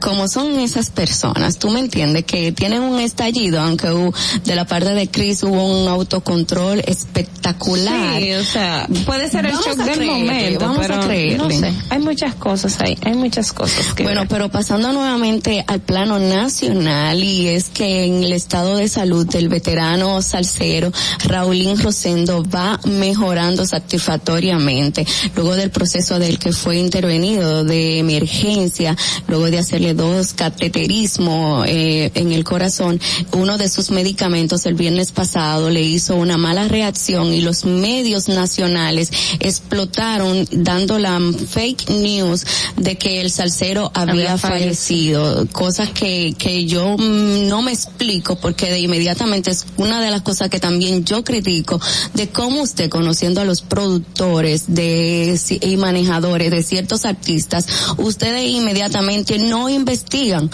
como 0.00 0.26
son 0.28 0.58
esas 0.58 0.90
personas, 0.90 1.58
tú 1.58 1.70
me 1.70 1.80
entiendes 1.80 2.24
que 2.24 2.52
tienen 2.52 2.82
un 2.82 3.00
estallido, 3.00 3.60
aunque 3.60 3.88
hu- 3.88 4.14
de 4.44 4.56
la 4.56 4.64
parte 4.66 4.90
de 4.94 5.08
Chris 5.08 5.42
hubo 5.42 5.64
un 5.64 5.88
autocontrol 5.88 6.80
espectacular. 6.86 8.18
Sí, 8.20 8.32
o 8.32 8.42
sea, 8.44 8.86
puede 9.06 9.28
ser 9.28 9.46
el 9.46 9.52
Vamos 9.52 9.66
shock 9.66 9.76
del 9.76 9.94
creerle, 9.94 10.06
momento, 10.06 10.60
vamos 10.60 10.78
pero 10.80 10.94
a 10.94 11.00
creerle. 11.00 11.36
no 11.38 11.50
sé, 11.50 11.72
hay 11.90 11.98
muchas 11.98 12.34
cosas 12.34 12.80
ahí, 12.80 12.96
hay 13.02 13.14
muchas 13.14 13.52
cosas 13.52 13.92
que 13.94 14.02
Bueno, 14.02 14.20
ver. 14.22 14.28
pero 14.28 14.48
pasando 14.50 14.92
nuevamente 14.92 15.64
al 15.66 15.80
plano 15.80 16.18
nacional 16.18 17.22
y 17.22 17.48
es 17.48 17.68
que 17.68 18.04
en 18.04 18.24
el 18.24 18.32
estado 18.32 18.76
de 18.76 18.88
salud 18.88 19.26
del 19.26 19.48
veterano 19.48 20.22
salsero 20.22 20.92
Raulín 21.24 21.78
Rosendo 21.80 22.42
va 22.44 22.80
mejorando 22.84 23.66
satisfactoriamente 23.66 25.06
luego 25.34 25.54
del 25.56 25.70
proceso 25.70 26.18
del 26.18 26.38
que 26.38 26.52
fue 26.52 26.76
intervenido 26.78 27.64
de 27.64 27.98
emergencia, 27.98 28.96
luego 29.28 29.50
de 29.50 29.58
hacerle 29.58 29.89
dos 29.94 30.32
cateterismo 30.32 31.64
eh, 31.66 32.10
en 32.14 32.32
el 32.32 32.44
corazón, 32.44 33.00
uno 33.32 33.58
de 33.58 33.68
sus 33.68 33.90
medicamentos 33.90 34.66
el 34.66 34.74
viernes 34.74 35.12
pasado 35.12 35.70
le 35.70 35.82
hizo 35.82 36.16
una 36.16 36.36
mala 36.36 36.68
reacción 36.68 37.32
y 37.32 37.40
los 37.40 37.64
medios 37.64 38.28
nacionales 38.28 39.10
explotaron 39.40 40.46
dando 40.50 40.98
la 40.98 41.20
fake 41.48 41.90
news 41.90 42.44
de 42.76 42.96
que 42.96 43.20
el 43.20 43.30
salsero 43.30 43.90
había, 43.94 44.10
Había 44.10 44.38
fallecido, 44.38 45.46
cosas 45.52 45.90
que, 45.90 46.34
que 46.38 46.66
yo 46.66 46.96
mm, 46.98 47.48
no 47.48 47.62
me 47.62 47.72
explico 47.72 48.36
porque 48.36 48.70
de 48.70 48.80
inmediatamente 48.80 49.50
es 49.50 49.66
una 49.76 50.00
de 50.00 50.10
las 50.10 50.22
cosas 50.22 50.50
que 50.50 50.60
también 50.60 51.04
yo 51.04 51.24
critico 51.24 51.80
de 52.14 52.28
cómo 52.28 52.62
usted 52.62 52.90
conociendo 52.90 53.40
a 53.40 53.44
los 53.44 53.62
productores 53.62 54.74
de 54.74 55.38
y 55.60 55.76
manejadores 55.76 56.50
de 56.50 56.62
ciertos 56.62 57.04
artistas, 57.04 57.66
ustedes 57.96 58.44
inmediatamente 58.48 59.38
no 59.38 59.68
investigan. 59.80 60.50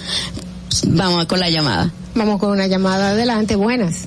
Vamos 0.89 1.27
con 1.27 1.41
la 1.41 1.51
llamada. 1.51 1.91
Vamos 2.15 2.41
con 2.41 2.51
una 2.51 2.67
llamada 2.67 3.11
adelante, 3.11 3.57
buenas. 3.57 4.07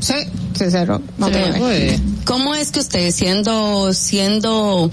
Sí, 0.00 0.14
se 0.54 0.70
cerró. 0.70 1.00
Vamos 1.18 1.36
Sí, 1.36 1.42
a 1.42 1.58
ver. 1.66 2.00
¿Cómo 2.24 2.54
es 2.54 2.70
que 2.70 2.80
usted 2.80 3.12
siendo, 3.12 3.92
siendo 3.92 4.90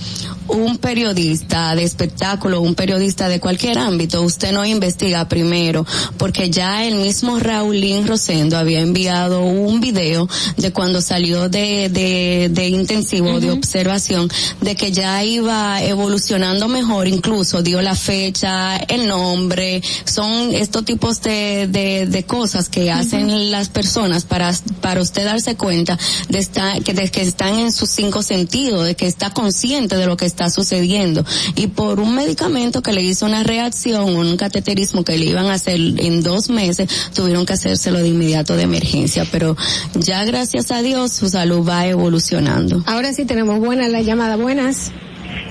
un 0.47 0.77
periodista 0.77 1.75
de 1.75 1.83
espectáculo, 1.83 2.61
un 2.61 2.75
periodista 2.75 3.29
de 3.29 3.39
cualquier 3.39 3.77
ámbito, 3.77 4.21
usted 4.21 4.51
no 4.51 4.65
investiga 4.65 5.27
primero? 5.27 5.85
Porque 6.17 6.49
ya 6.49 6.85
el 6.85 6.95
mismo 6.95 7.39
Raulín 7.39 8.05
Rosendo 8.07 8.57
había 8.57 8.81
enviado 8.81 9.41
un 9.41 9.79
video 9.79 10.27
de 10.57 10.71
cuando 10.71 11.01
salió 11.01 11.49
de, 11.49 11.89
de, 11.89 12.49
de 12.51 12.67
intensivo, 12.67 13.39
de 13.39 13.51
observación, 13.51 14.29
de 14.59 14.75
que 14.75 14.91
ya 14.91 15.23
iba 15.23 15.81
evolucionando 15.81 16.67
mejor, 16.67 17.07
incluso 17.07 17.61
dio 17.61 17.81
la 17.81 17.95
fecha, 17.95 18.77
el 18.77 19.07
nombre, 19.07 19.81
son 20.05 20.53
estos 20.53 20.85
tipos 20.85 21.21
de, 21.21 21.67
de, 21.67 22.05
de 22.07 22.23
cosas 22.23 22.69
que 22.69 22.91
hacen 22.91 23.51
las 23.51 23.69
personas 23.69 24.25
para, 24.25 24.51
para 24.81 25.01
usted 25.01 25.25
darse 25.25 25.55
cuenta 25.55 25.97
de, 26.29 26.39
estar, 26.39 26.81
que, 26.83 26.93
de 26.93 27.09
que 27.09 27.20
están 27.21 27.55
en 27.59 27.71
sus 27.71 27.89
cinco 27.89 28.23
sentidos, 28.23 28.85
de 28.85 28.95
que 28.95 29.07
está 29.07 29.31
consciente 29.31 29.97
de 29.97 30.05
lo 30.05 30.17
que 30.17 30.25
está 30.25 30.49
sucediendo. 30.49 31.23
Y 31.55 31.67
por 31.67 31.99
un 31.99 32.15
medicamento 32.15 32.81
que 32.81 32.93
le 32.93 33.01
hizo 33.01 33.25
una 33.25 33.43
reacción, 33.43 34.15
un 34.15 34.37
cateterismo 34.37 35.03
que 35.03 35.17
le 35.17 35.25
iban 35.25 35.47
a 35.47 35.53
hacer 35.53 35.75
en 35.75 36.21
dos 36.21 36.49
meses, 36.49 36.89
tuvieron 37.13 37.45
que 37.45 37.53
hacérselo 37.53 37.99
de 37.99 38.09
inmediato 38.09 38.55
de 38.55 38.63
emergencia. 38.63 39.25
Pero 39.31 39.55
ya 39.95 40.23
gracias 40.25 40.71
a 40.71 40.81
Dios 40.81 41.11
su 41.11 41.29
salud 41.29 41.67
va 41.67 41.85
evolucionando. 41.85 42.83
Ahora 42.85 43.13
sí 43.13 43.25
tenemos 43.25 43.59
buena 43.59 43.87
la 43.87 44.01
llamada. 44.01 44.35
Buenas. 44.35 44.91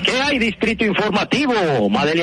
¿Qué 0.05 0.13
hay, 0.13 0.39
Distrito 0.39 0.85
Informativo? 0.85 1.53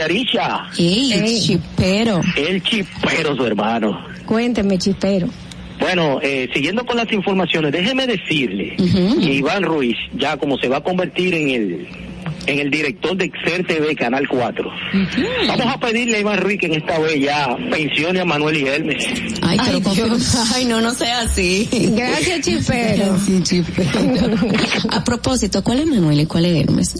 Aricha. 0.04 0.68
Ey, 0.78 1.14
el 1.14 1.42
chipero. 1.42 2.22
El 2.36 2.62
chipero, 2.64 3.36
su 3.36 3.46
hermano. 3.46 4.06
Cuénteme, 4.26 4.78
chipero. 4.78 5.28
Bueno, 5.80 6.20
eh, 6.22 6.50
siguiendo 6.54 6.86
con 6.86 6.98
las 6.98 7.12
informaciones, 7.12 7.72
déjeme 7.72 8.08
decirle 8.08 8.76
que 8.78 9.34
Iván 9.34 9.64
Ruiz, 9.64 9.96
ya 10.16 10.38
como 10.38 10.58
se 10.58 10.68
va 10.68 10.78
a 10.78 10.84
convertir 10.84 11.34
en 11.34 11.50
el 11.50 11.88
en 12.48 12.60
el 12.60 12.72
director 12.72 13.16
de 13.16 13.30
Xer 13.30 13.68
TV, 13.68 13.96
Canal 13.96 14.28
4. 14.28 14.70
Vamos 15.48 15.68
a 15.68 15.80
pedirle 15.80 16.18
a 16.18 16.20
Iván 16.22 16.40
Ruiz 16.40 16.60
que 16.60 16.68
en 16.68 16.76
esta 16.76 16.98
vez 17.00 17.20
ya 17.20 17.56
pensione 17.70 18.22
a 18.22 18.26
Manuel 18.26 18.58
y 18.58 18.68
Hermes. 18.68 19.06
Ay, 19.42 19.60
pero 19.84 20.18
ay, 20.56 20.66
no, 20.66 20.82
no 20.82 20.94
sea 20.94 21.22
así. 21.22 21.68
Gracias, 21.96 22.42
chipero. 22.42 23.18
Sí, 23.28 23.42
chipero. 23.44 24.00
A 24.92 25.04
propósito, 25.04 25.62
¿cuál 25.64 25.80
es 25.80 25.88
Manuel 25.88 26.22
y 26.22 26.26
cuál 26.26 26.46
es 26.46 26.64
Hermes? 26.64 26.96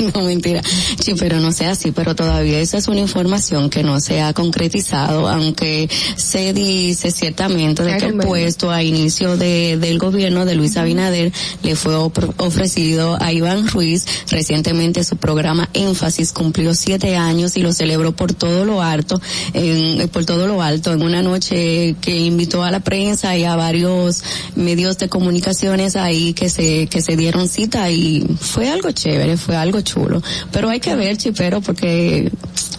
no, 0.14 0.22
mentira. 0.22 0.60
Chipero, 1.00 1.40
no 1.40 1.52
sea 1.52 1.70
así, 1.70 1.92
pero 1.92 2.14
todavía 2.14 2.60
esa 2.60 2.76
es 2.76 2.88
una 2.88 3.00
información 3.00 3.70
que 3.70 3.82
no 3.82 4.00
se 4.00 4.20
ha 4.20 4.34
concretizado, 4.34 5.28
aunque 5.28 5.88
se 6.16 6.52
dice 6.52 7.10
ciertamente 7.10 7.82
de 7.82 7.96
que 7.96 8.06
el 8.06 8.16
puesto 8.18 8.70
a 8.70 8.82
inicio 8.82 9.36
de, 9.38 9.78
del 9.78 9.98
gobierno 9.98 10.44
de 10.44 10.54
Luis 10.54 10.76
Abinader 10.76 11.32
le 11.62 11.76
fue 11.76 11.94
ofrecido 11.94 13.16
a 13.20 13.32
Iván 13.32 13.68
Ruiz 13.68 14.04
recientemente 14.30 14.81
su 15.04 15.16
programa 15.16 15.68
Énfasis 15.72 16.32
cumplió 16.32 16.74
siete 16.74 17.16
años 17.16 17.56
y 17.56 17.60
lo 17.60 17.72
celebró 17.72 18.12
por 18.12 18.32
todo 18.32 18.64
lo 18.64 18.82
alto, 18.82 19.20
en, 19.54 20.08
por 20.08 20.24
todo 20.24 20.46
lo 20.46 20.60
alto, 20.60 20.92
en 20.92 21.02
una 21.02 21.22
noche 21.22 21.94
que 22.00 22.16
invitó 22.16 22.64
a 22.64 22.70
la 22.70 22.80
prensa 22.80 23.36
y 23.36 23.44
a 23.44 23.54
varios 23.56 24.22
medios 24.56 24.98
de 24.98 25.08
comunicaciones 25.08 25.96
ahí 25.96 26.34
que 26.34 26.48
se, 26.48 26.88
que 26.88 27.00
se 27.00 27.16
dieron 27.16 27.48
cita 27.48 27.90
y 27.90 28.26
fue 28.40 28.68
algo 28.68 28.90
chévere, 28.90 29.36
fue 29.36 29.56
algo 29.56 29.80
chulo. 29.80 30.22
Pero 30.50 30.68
hay 30.68 30.80
que 30.80 30.94
ver, 30.96 31.16
chipero, 31.16 31.60
porque 31.60 32.30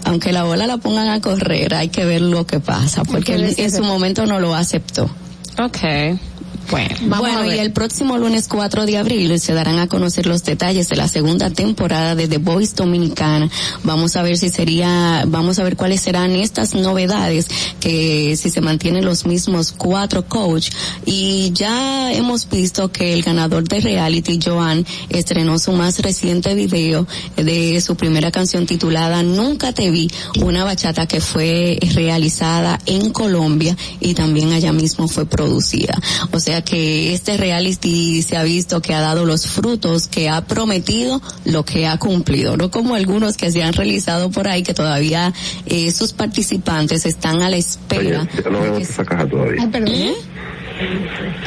aunque 0.04 0.32
la 0.34 0.44
bola 0.44 0.68
la 0.68 0.78
pongan 0.78 1.08
a 1.08 1.22
correr, 1.22 1.74
hay 1.74 1.90
que 1.90 2.06
ver 2.06 2.22
lo 2.22 2.46
que 2.46 2.60
pasa, 2.60 3.04
porque 3.04 3.36
él 3.36 3.56
en 3.58 3.72
su 3.72 3.84
momento 3.84 4.26
no 4.26 4.40
lo 4.40 4.54
aceptó. 4.54 5.10
Okay. 5.58 6.20
Bueno, 6.69 6.95
bueno 7.19 7.45
y 7.45 7.59
el 7.59 7.72
próximo 7.72 8.17
lunes 8.17 8.48
4 8.48 8.85
de 8.85 8.98
abril 8.98 9.40
se 9.40 9.53
darán 9.53 9.80
a 9.80 9.88
conocer 9.88 10.25
los 10.25 10.43
detalles 10.43 10.90
de 10.90 10.95
la 10.95 11.08
segunda 11.08 11.50
temporada 11.50 12.16
de 12.16 12.27
The 12.27 12.38
Voice 12.38 12.74
Dominicana. 12.75 13.50
Vamos 13.83 14.16
a 14.16 14.24
ver 14.24 14.38
si 14.38 14.50
sería, 14.50 15.24
vamos 15.27 15.59
a 15.59 15.64
ver 15.64 15.75
cuáles 15.75 16.01
serán 16.01 16.32
estas 16.32 16.74
novedades, 16.74 17.48
que 17.80 18.35
si 18.38 18.50
se 18.50 18.61
mantienen 18.61 19.06
los 19.06 19.25
mismos 19.25 19.72
cuatro 19.72 20.25
coach. 20.27 20.69
Y 21.06 21.51
ya 21.53 22.11
hemos 22.14 22.50
visto 22.50 22.92
que 22.92 23.14
el 23.14 23.24
ganador 23.24 23.67
de 23.67 23.80
reality, 23.80 24.40
Joan, 24.43 24.85
estrenó 25.09 25.59
su 25.59 25.74
más 25.74 26.00
reciente 26.00 26.56
video 26.56 27.08
de 27.35 27.82
su 27.82 27.95
primera 27.95 28.32
canción 28.32 28.66
titulada 28.66 29.24
Nunca 29.24 29.74
te 29.74 29.92
vi, 29.92 30.09
una 30.42 30.64
bachata 30.64 31.08
que 31.08 31.22
fue 31.22 31.77
realizada 31.93 32.80
en 32.85 33.11
Colombia 33.11 33.75
y 34.00 34.14
también 34.14 34.53
allá 34.53 34.72
mismo 34.72 35.08
fue 35.08 35.25
producida. 35.25 35.93
O 36.32 36.40
sea 36.40 36.53
que 36.62 37.14
este 37.14 37.38
reality 37.38 38.22
se 38.22 38.38
ha 38.38 38.44
visto 38.44 38.82
que 38.82 38.94
ha 38.94 39.02
dado 39.02 39.26
los 39.26 39.48
frutos 39.48 40.08
que 40.08 40.30
ha 40.30 40.46
prometido, 40.46 41.22
lo 41.46 41.66
que 41.66 41.88
ha 41.88 41.98
cumplido, 41.98 42.58
no 42.58 42.72
como 42.72 42.96
algunos 42.96 43.38
que 43.38 43.52
se 43.52 43.64
han 43.64 43.74
realizado 43.74 44.30
por 44.32 44.48
ahí 44.48 44.64
que 44.64 44.74
todavía 44.74 45.34
eh, 45.66 45.92
sus 45.92 46.14
participantes 46.14 47.06
están 47.06 47.42
a 47.42 47.50
la 47.50 47.58
espera. 47.58 48.22
Oye, 48.22 48.44
yo 48.44 48.50
no 48.52 48.62
veo 48.62 48.78
esa 48.78 49.04
caja 49.06 49.28
todavía. 49.28 49.62
Ay, 49.62 49.68
perdón. 49.68 49.94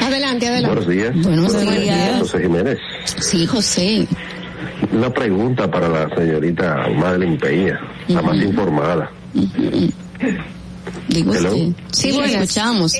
Adelante, 0.00 0.46
adelante. 0.48 0.74
Buenos 0.74 0.88
días. 0.88 1.22
Buenos 1.22 1.60
días. 1.60 2.20
José 2.20 2.42
Jiménez. 2.42 2.78
Sí, 3.20 3.46
José. 3.46 4.06
Una 4.92 5.10
pregunta 5.10 5.70
para 5.70 5.88
la 5.88 6.08
señorita 6.14 6.88
Madeline 6.96 7.38
Peña, 7.38 7.80
la 8.08 8.22
más 8.22 8.36
informada. 8.36 9.10
Digo 11.08 11.32
usted. 11.32 11.72
Sí, 11.92 12.12
lo 12.12 12.24
escuchamos. 12.24 12.92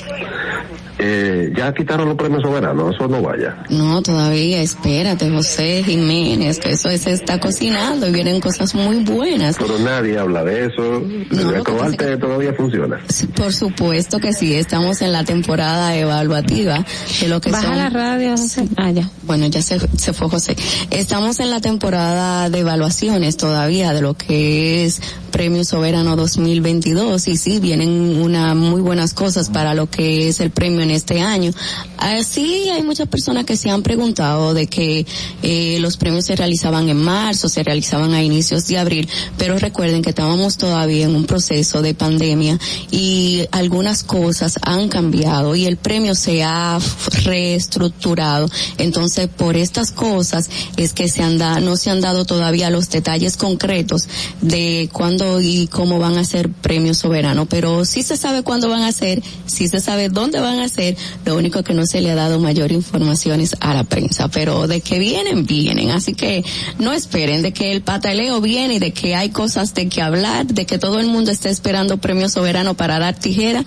Eh, 0.99 1.53
ya 1.55 1.75
quitaron 1.75 2.09
los 2.09 2.17
premios 2.17 2.43
soberanos, 2.43 2.95
eso 2.95 3.07
no 3.07 3.21
vaya. 3.21 3.65
No, 3.69 4.01
todavía, 4.03 4.63
espérate, 4.63 5.29
José 5.31 5.83
Jiménez, 5.85 6.59
que 6.59 6.71
eso 6.71 6.89
se 6.97 7.13
está 7.13 7.39
cocinando 7.39 8.09
y 8.09 8.13
vienen 8.13 8.41
cosas 8.41 8.75
muy 8.75 9.05
buenas. 9.05 9.57
Pero 9.59 9.79
nadie 9.79 10.19
habla 10.19 10.43
de 10.43 10.67
eso. 10.67 10.97
el 10.97 11.49
retrobarte 11.51 12.17
todavía 12.17 12.55
funciona. 12.55 12.99
Por 13.35 13.53
supuesto 13.53 14.19
que 14.19 14.33
sí, 14.33 14.55
estamos 14.55 15.03
en 15.03 15.13
la 15.13 15.25
temporada 15.25 15.95
evaluativa 15.97 16.85
de 17.21 17.29
lo 17.29 17.41
que 17.43 17.51
Baja 17.51 17.67
son- 17.69 17.77
la 17.77 17.91
radio, 17.91 18.31
José. 18.31 18.67
Ah, 18.77 18.91
ya. 18.91 19.11
Bueno, 19.25 19.47
ya 19.49 19.61
se, 19.61 19.79
se 19.99 20.13
fue 20.15 20.31
José. 20.31 20.57
Estamos 20.91 21.41
en 21.41 21.51
la 21.51 21.61
temporada 21.61 22.49
de 22.49 22.61
evaluaciones 22.61 23.37
todavía 23.37 23.93
de 23.93 24.01
lo 24.01 24.15
que 24.15 24.85
es 24.87 25.03
Premio 25.31 25.65
Soberano 25.65 26.17
2022 26.17 27.29
y 27.29 27.37
sí, 27.37 27.61
vienen 27.61 27.91
unas 28.23 28.57
muy 28.57 28.81
buenas 28.81 29.13
cosas 29.13 29.51
para 29.51 29.75
lo 29.75 29.91
que 29.91 30.29
es 30.29 30.41
el 30.41 30.51
premio 30.51 30.86
en 30.87 30.93
este 30.93 31.21
año. 31.21 31.53
Así 31.99 32.69
hay 32.71 32.83
muchas 32.83 33.09
personas 33.09 33.45
que 33.45 33.57
se 33.57 33.71
han 33.71 33.83
preguntado 33.83 34.55
de 34.55 34.67
que 34.69 35.05
eh, 35.43 35.79
los 35.81 35.97
premios 35.97 36.25
se 36.27 36.37
realizaban 36.37 36.89
en 36.89 36.97
marzo, 36.97 37.49
se 37.49 37.63
realizaban 37.63 38.15
a 38.15 38.23
inicios 38.23 38.67
de 38.69 38.79
abril, 38.79 39.09
pero 39.37 39.59
recuerden 39.59 40.03
que 40.03 40.11
estábamos 40.11 40.57
todavía 40.57 41.05
en 41.07 41.17
un 41.17 41.27
proceso 41.27 41.83
de 41.83 41.95
pandemia 41.95 42.59
y 42.91 43.47
algunas 43.51 44.03
cosas 44.05 44.59
han 44.63 44.89
cambiado 44.89 45.55
y 45.57 45.67
el 45.67 45.77
premio 45.77 46.15
se 46.15 46.43
ha 46.45 46.79
reestructurado. 47.25 48.49
Entonces, 48.79 49.29
por 49.29 49.57
estas 49.57 49.91
cosas 49.93 50.49
es 50.77 50.93
que 50.93 51.09
se 51.09 51.23
han 51.23 51.39
da- 51.39 51.61
no 51.61 51.77
se 51.77 51.91
han 51.91 52.01
dado 52.01 52.25
todavía 52.25 52.71
los 52.71 52.89
detalles 52.91 53.37
concretos 53.37 54.09
de 54.41 54.89
cuándo 54.93 55.41
y 55.41 55.67
cómo 55.67 55.99
van 55.99 56.19
a 56.19 56.25
ser 56.25 56.51
premios 56.51 56.99
soberanos, 56.99 57.49
pero 57.49 57.85
sí 57.85 58.03
se 58.03 58.17
sabe 58.17 58.43
cuándo 58.43 58.69
van 58.69 58.83
a 58.83 58.93
ser, 58.93 59.23
sí 59.47 59.69
se 59.69 59.81
sabe 59.81 60.09
dónde 60.09 60.41
van 60.41 60.61
a 60.61 60.69
ser, 60.69 60.76
lo 61.25 61.37
único 61.37 61.63
que 61.63 61.75
no 61.75 61.87
se 61.87 62.01
le 62.01 62.11
ha 62.11 62.15
dado 62.15 62.39
mayor 62.39 62.73
informaciones 62.73 63.57
a 63.61 63.75
la 63.75 63.85
prensa, 63.85 64.29
pero 64.29 64.67
de 64.67 64.81
que 64.81 64.99
vienen, 64.99 65.47
vienen, 65.47 65.91
así 65.91 66.15
que 66.15 66.45
no 66.79 66.93
esperen 66.93 67.43
de 67.43 67.53
que 67.53 67.73
el 67.73 67.83
pataleo 67.83 68.41
viene 68.41 68.75
y 68.75 68.79
de 68.79 68.93
que 68.93 69.15
hay 69.15 69.31
cosas 69.31 69.75
de 69.75 69.89
que 69.89 70.03
hablar, 70.03 70.47
de 70.47 70.67
que 70.67 70.79
todo 70.79 71.01
el 71.01 71.07
mundo 71.07 71.31
está 71.31 71.49
esperando 71.49 71.99
premio 71.99 72.29
soberano 72.29 72.75
para 72.75 72.99
dar 72.99 73.19
tijera, 73.19 73.65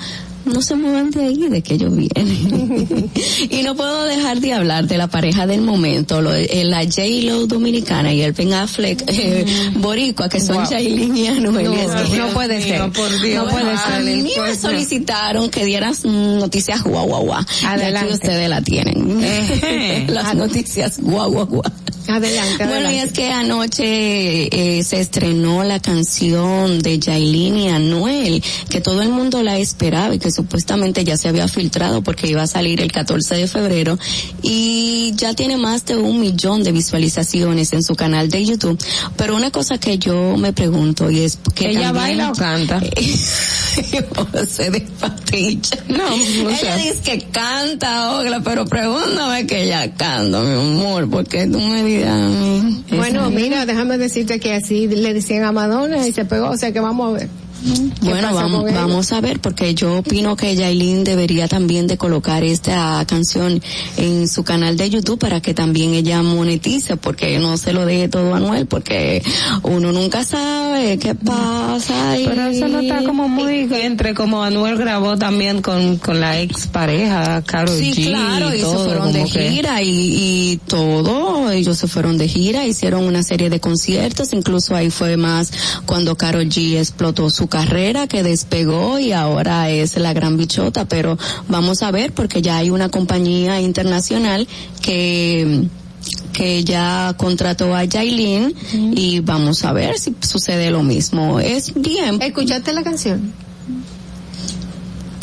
no 0.53 0.61
se 0.61 0.75
muevan 0.75 1.11
de 1.11 1.23
ahí 1.23 1.47
de 1.49 1.61
que 1.61 1.75
ellos 1.75 1.91
vienen. 1.95 3.09
y 3.49 3.61
no 3.63 3.75
puedo 3.75 4.03
dejar 4.05 4.39
de 4.39 4.53
hablar 4.53 4.87
de 4.87 4.97
la 4.97 5.07
pareja 5.07 5.47
del 5.47 5.61
momento, 5.61 6.21
lo, 6.21 6.33
eh, 6.33 6.63
la 6.65 6.83
J-Lo 6.83 7.47
dominicana 7.47 8.13
y 8.13 8.21
el 8.21 8.33
Ben 8.33 8.53
Affleck 8.53 9.03
eh, 9.07 9.45
boricua, 9.75 10.29
que 10.29 10.39
son 10.39 10.57
Wow. 10.57 10.65
Jailin 10.65 11.15
y 11.15 11.27
Anuel. 11.27 11.65
No, 11.65 11.73
Es 11.73 12.09
que- 12.09 12.17
no 12.17 12.27
puede 12.29 12.61
ser. 12.61 12.79
No, 12.79 12.91
por 12.91 13.21
Dios. 13.21 13.45
No 13.45 13.49
puede 13.51 13.71
A 13.71 13.77
ser. 13.95 14.03
mí 14.03 14.23
me 14.23 14.29
Pues 14.35 14.59
solicitaron 14.59 15.49
que 15.49 15.65
dieras 15.65 16.03
mm, 16.05 16.39
noticias 16.39 16.83
guau 16.83 17.07
guau 17.07 17.23
guau. 17.25 17.41
Y 17.61 17.65
Adelante. 17.65 17.99
aquí 17.99 18.13
ustedes 18.13 18.49
la 18.49 18.61
tienen. 18.61 19.23
Ejé. 19.23 20.05
Las 20.11 20.35
noticias 20.35 20.99
guau 21.01 21.31
guau 21.31 21.45
guau. 21.45 21.63
Adelante, 22.09 22.65
Bueno, 22.65 22.91
y 22.91 22.97
adelante. 22.97 23.03
es 23.05 23.11
que 23.13 23.31
anoche 23.31 24.77
eh, 24.79 24.83
se 24.83 24.99
estrenó 24.99 25.63
la 25.63 25.79
canción 25.79 26.79
de 26.81 26.97
Yailin 26.99 27.57
y 27.57 27.69
Anuel, 27.69 28.43
que 28.69 28.81
todo 28.81 29.01
el 29.01 29.09
mundo 29.09 29.43
la 29.43 29.57
esperaba 29.59 30.15
y 30.15 30.19
que 30.19 30.31
supuestamente 30.31 31.03
ya 31.03 31.17
se 31.17 31.27
había 31.27 31.47
filtrado 31.47 32.01
porque 32.01 32.27
iba 32.27 32.41
a 32.41 32.47
salir 32.47 32.81
el 32.81 32.91
14 32.91 33.35
de 33.35 33.47
febrero 33.47 33.97
y 34.41 35.13
ya 35.15 35.33
tiene 35.35 35.57
más 35.57 35.85
de 35.85 35.97
un 35.97 36.19
millón 36.19 36.63
de 36.63 36.71
visualizaciones 36.71 37.73
en 37.73 37.83
su 37.83 37.95
canal 37.95 38.29
de 38.29 38.43
YouTube. 38.45 38.79
Pero 39.15 39.35
una 39.35 39.51
cosa 39.51 39.77
que 39.77 39.97
yo 39.99 40.35
me 40.37 40.51
pregunto 40.53 41.09
y 41.11 41.19
es 41.21 41.37
que 41.53 41.69
¿Ella 41.69 41.91
también- 41.93 41.95
baila 42.17 42.31
o 42.31 42.33
canta? 42.33 42.79
no 44.33 44.45
sé 44.45 44.71
de 44.71 44.81
patilla. 44.81 45.77
No, 45.87 46.05
o 46.05 46.49
ella 46.49 46.75
dice 46.77 46.99
que 47.03 47.19
canta, 47.31 48.17
Ogla, 48.17 48.41
pero 48.43 48.65
pregúntame 48.65 49.45
que 49.47 49.63
ella 49.65 49.93
canta, 49.95 50.41
mi 50.41 50.53
amor, 50.53 51.09
porque 51.09 51.45
tú 51.47 51.59
me 51.59 51.83
digas 51.83 51.98
Bueno, 52.95 53.29
mira, 53.29 53.65
déjame 53.65 53.97
decirte 53.97 54.39
que 54.39 54.53
así 54.53 54.87
le 54.87 55.13
decían 55.13 55.43
a 55.43 55.51
Madonna 55.51 56.07
y 56.07 56.11
se 56.11 56.25
pegó, 56.25 56.49
o 56.49 56.57
sea 56.57 56.71
que 56.71 56.79
vamos 56.79 57.09
a 57.09 57.19
ver. 57.19 57.29
¿Qué 58.01 58.09
Bueno, 58.09 58.33
vamos, 58.33 58.73
vamos 58.73 59.11
a 59.11 59.19
ver, 59.19 59.41
porque 59.41 59.75
yo 59.75 59.97
opino 59.97 60.35
que 60.37 60.55
Yailin 60.55 61.03
debería 61.03 61.47
también 61.49 61.87
de 61.87 61.97
colocar 61.97 62.43
esta 62.43 63.03
canción 63.05 63.61
en 63.97 64.27
su 64.29 64.43
canal 64.43 64.77
de 64.77 64.89
YouTube 64.89 65.19
para 65.19 65.41
que 65.41 65.53
también 65.53 65.93
ella 65.93 66.23
monetice, 66.23 66.95
porque 66.95 67.37
no 67.39 67.57
se 67.57 67.73
lo 67.73 67.85
deje 67.85 68.07
todo 68.07 68.33
a 68.33 68.37
Anuel, 68.37 68.65
porque 68.65 69.21
uno 69.63 69.91
nunca 69.91 70.23
sabe 70.23 70.97
qué 70.99 71.15
pasa. 71.15 72.17
y- 72.17 72.25
Pero 72.27 72.45
eso 72.47 72.67
no 72.69 72.79
está 72.79 73.03
como 73.03 73.27
muy 73.27 73.67
entre 73.73 74.13
como 74.13 74.41
Anuel 74.43 74.77
grabó 74.77 75.17
también 75.17 75.61
con, 75.61 75.97
con 75.97 76.21
la 76.21 76.39
ex 76.39 76.67
pareja, 76.67 77.41
Karol 77.43 77.77
Sí, 77.77 77.91
G. 77.93 78.07
claro, 78.07 78.49
y 78.55 78.57
se 78.59 78.63
todo, 78.63 78.85
fueron 78.85 79.11
de 79.11 79.25
que- 79.25 79.49
gira 79.51 79.81
y, 79.83 79.89
y 80.53 80.59
todo, 80.65 81.51
ellos 81.51 81.77
se 81.77 81.87
fueron 81.87 82.17
de 82.17 82.27
gira, 82.29 82.65
hicieron 82.65 83.03
una 83.03 83.21
serie 83.23 83.49
de 83.49 83.59
conciertos, 83.59 84.31
incluso 84.31 84.75
ahí 84.75 84.89
fue 84.89 85.17
más 85.17 85.51
cuando 85.85 86.15
Karol 86.15 86.45
G 86.47 86.77
explotó 86.77 87.29
su 87.29 87.48
carrera, 87.49 88.07
que 88.07 88.23
despegó 88.23 88.99
y 88.99 89.11
ahora 89.11 89.69
es 89.69 89.97
la 89.97 90.13
gran 90.13 90.37
bichota, 90.37 90.85
pero 90.85 91.17
vamos 91.47 91.83
a 91.83 91.91
ver 91.91 92.13
porque 92.13 92.41
ya 92.41 92.57
hay 92.57 92.69
una 92.69 92.89
compañía 92.89 93.59
internacional 93.59 94.47
que 94.81 95.67
que 96.31 96.63
ya 96.63 97.13
contrató 97.17 97.75
a 97.75 97.83
Yailin 97.83 98.55
y 98.95 99.19
vamos 99.19 99.65
a 99.65 99.73
ver 99.73 99.99
si 99.99 100.15
sucede 100.21 100.71
lo 100.71 100.83
mismo. 100.83 101.41
Es 101.41 101.73
bien. 101.73 102.21
¿Escuchaste 102.21 102.71
la 102.71 102.83
canción? 102.83 103.33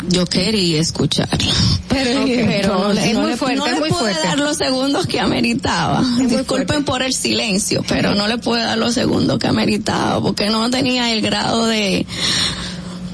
Yo 0.09 0.25
quería 0.25 0.79
escucharla. 0.81 1.53
Pero, 1.89 2.21
pero 2.25 2.79
no, 2.79 2.93
le- 2.93 3.07
Es 3.09 3.13
no 3.13 3.21
muy 3.21 3.31
le, 3.31 3.37
fuerte, 3.37 3.57
no 3.57 3.65
es 3.65 3.73
le 3.73 3.79
muy 3.79 3.89
pude 3.89 3.99
fuerte. 3.99 4.27
dar 4.27 4.39
los 4.39 4.57
segundos 4.57 5.05
que 5.07 5.19
ameritaba. 5.19 6.01
Disculpen 6.19 6.83
por 6.85 7.01
el 7.03 7.13
silencio, 7.13 7.83
pero 7.87 8.15
no 8.15 8.27
le 8.27 8.37
pude 8.37 8.61
dar 8.61 8.77
los 8.77 8.93
segundos 8.93 9.37
que 9.39 9.47
ameritaba 9.47 10.21
porque 10.21 10.49
no 10.49 10.69
tenía 10.69 11.11
el 11.13 11.21
grado 11.21 11.65
de... 11.67 12.05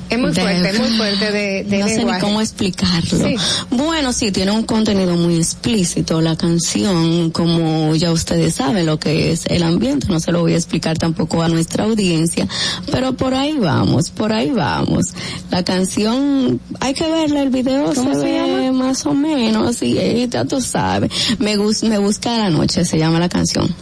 Es 0.09 0.19
muy 0.19 0.33
fuerte, 0.33 0.69
es 0.69 0.79
muy 0.79 0.97
fuerte 0.97 1.31
de, 1.31 1.63
de 1.63 1.79
no 1.79 1.87
sé 1.87 2.05
ni 2.05 2.19
cómo 2.19 2.41
explicarlo. 2.41 3.17
Sí. 3.17 3.35
Bueno, 3.71 4.13
sí, 4.13 4.31
tiene 4.31 4.51
un 4.51 4.63
contenido 4.63 5.15
muy 5.15 5.37
explícito 5.37 6.21
la 6.21 6.35
canción, 6.35 7.31
como 7.31 7.95
ya 7.95 8.11
ustedes 8.11 8.55
saben 8.55 8.85
lo 8.85 8.99
que 8.99 9.31
es 9.31 9.45
el 9.47 9.63
ambiente, 9.63 10.07
no 10.09 10.19
se 10.19 10.31
lo 10.31 10.41
voy 10.41 10.53
a 10.53 10.57
explicar 10.57 10.97
tampoco 10.97 11.41
a 11.41 11.47
nuestra 11.47 11.85
audiencia, 11.85 12.47
pero 12.91 13.13
por 13.13 13.33
ahí 13.33 13.53
vamos, 13.57 14.09
por 14.09 14.33
ahí 14.33 14.51
vamos. 14.51 15.13
La 15.49 15.63
canción, 15.63 16.59
hay 16.79 16.93
que 16.93 17.09
verla, 17.09 17.41
el 17.41 17.49
video 17.49 17.93
se, 17.93 18.01
ve 18.01 18.71
más 18.71 19.05
o 19.05 19.13
menos, 19.13 19.81
y 19.81 19.97
eh, 19.97 20.27
ya 20.29 20.45
tú 20.45 20.61
sabes. 20.61 21.11
Me, 21.39 21.57
me 21.57 21.97
busca 21.97 22.37
la 22.37 22.49
noche, 22.49 22.85
se 22.85 22.97
llama 22.97 23.19
la 23.19 23.29
canción. 23.29 23.73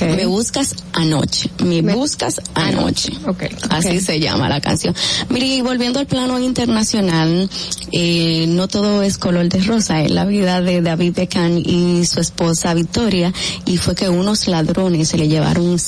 Me 0.00 0.26
buscas 0.26 0.74
anoche, 0.92 1.50
me, 1.64 1.82
buscas 1.82 2.40
anoche. 2.54 3.12
Así 3.70 4.00
se 4.00 4.20
llama 4.20 4.48
la 4.48 4.60
canción. 4.60 4.94
Mire, 5.28 5.46
y 5.46 5.60
volviendo 5.62 6.00
al 6.00 6.06
plano 6.06 6.38
internacional, 6.38 7.48
eh, 7.92 8.46
no 8.48 8.68
todo 8.68 9.02
es 9.02 9.18
color 9.18 9.48
de 9.48 9.60
rosa 9.60 10.02
en 10.02 10.14
la 10.14 10.24
vida 10.24 10.60
de 10.60 10.82
David 10.82 11.14
Beckham 11.14 11.58
y 11.58 12.04
su 12.06 12.20
esposa 12.20 12.74
Victoria, 12.74 13.32
y 13.66 13.76
fue 13.76 13.94
que 13.94 14.08
unos 14.08 14.48
ladrones 14.48 15.08
se 15.08 15.18
le 15.18 15.28
llevaron 15.28 15.78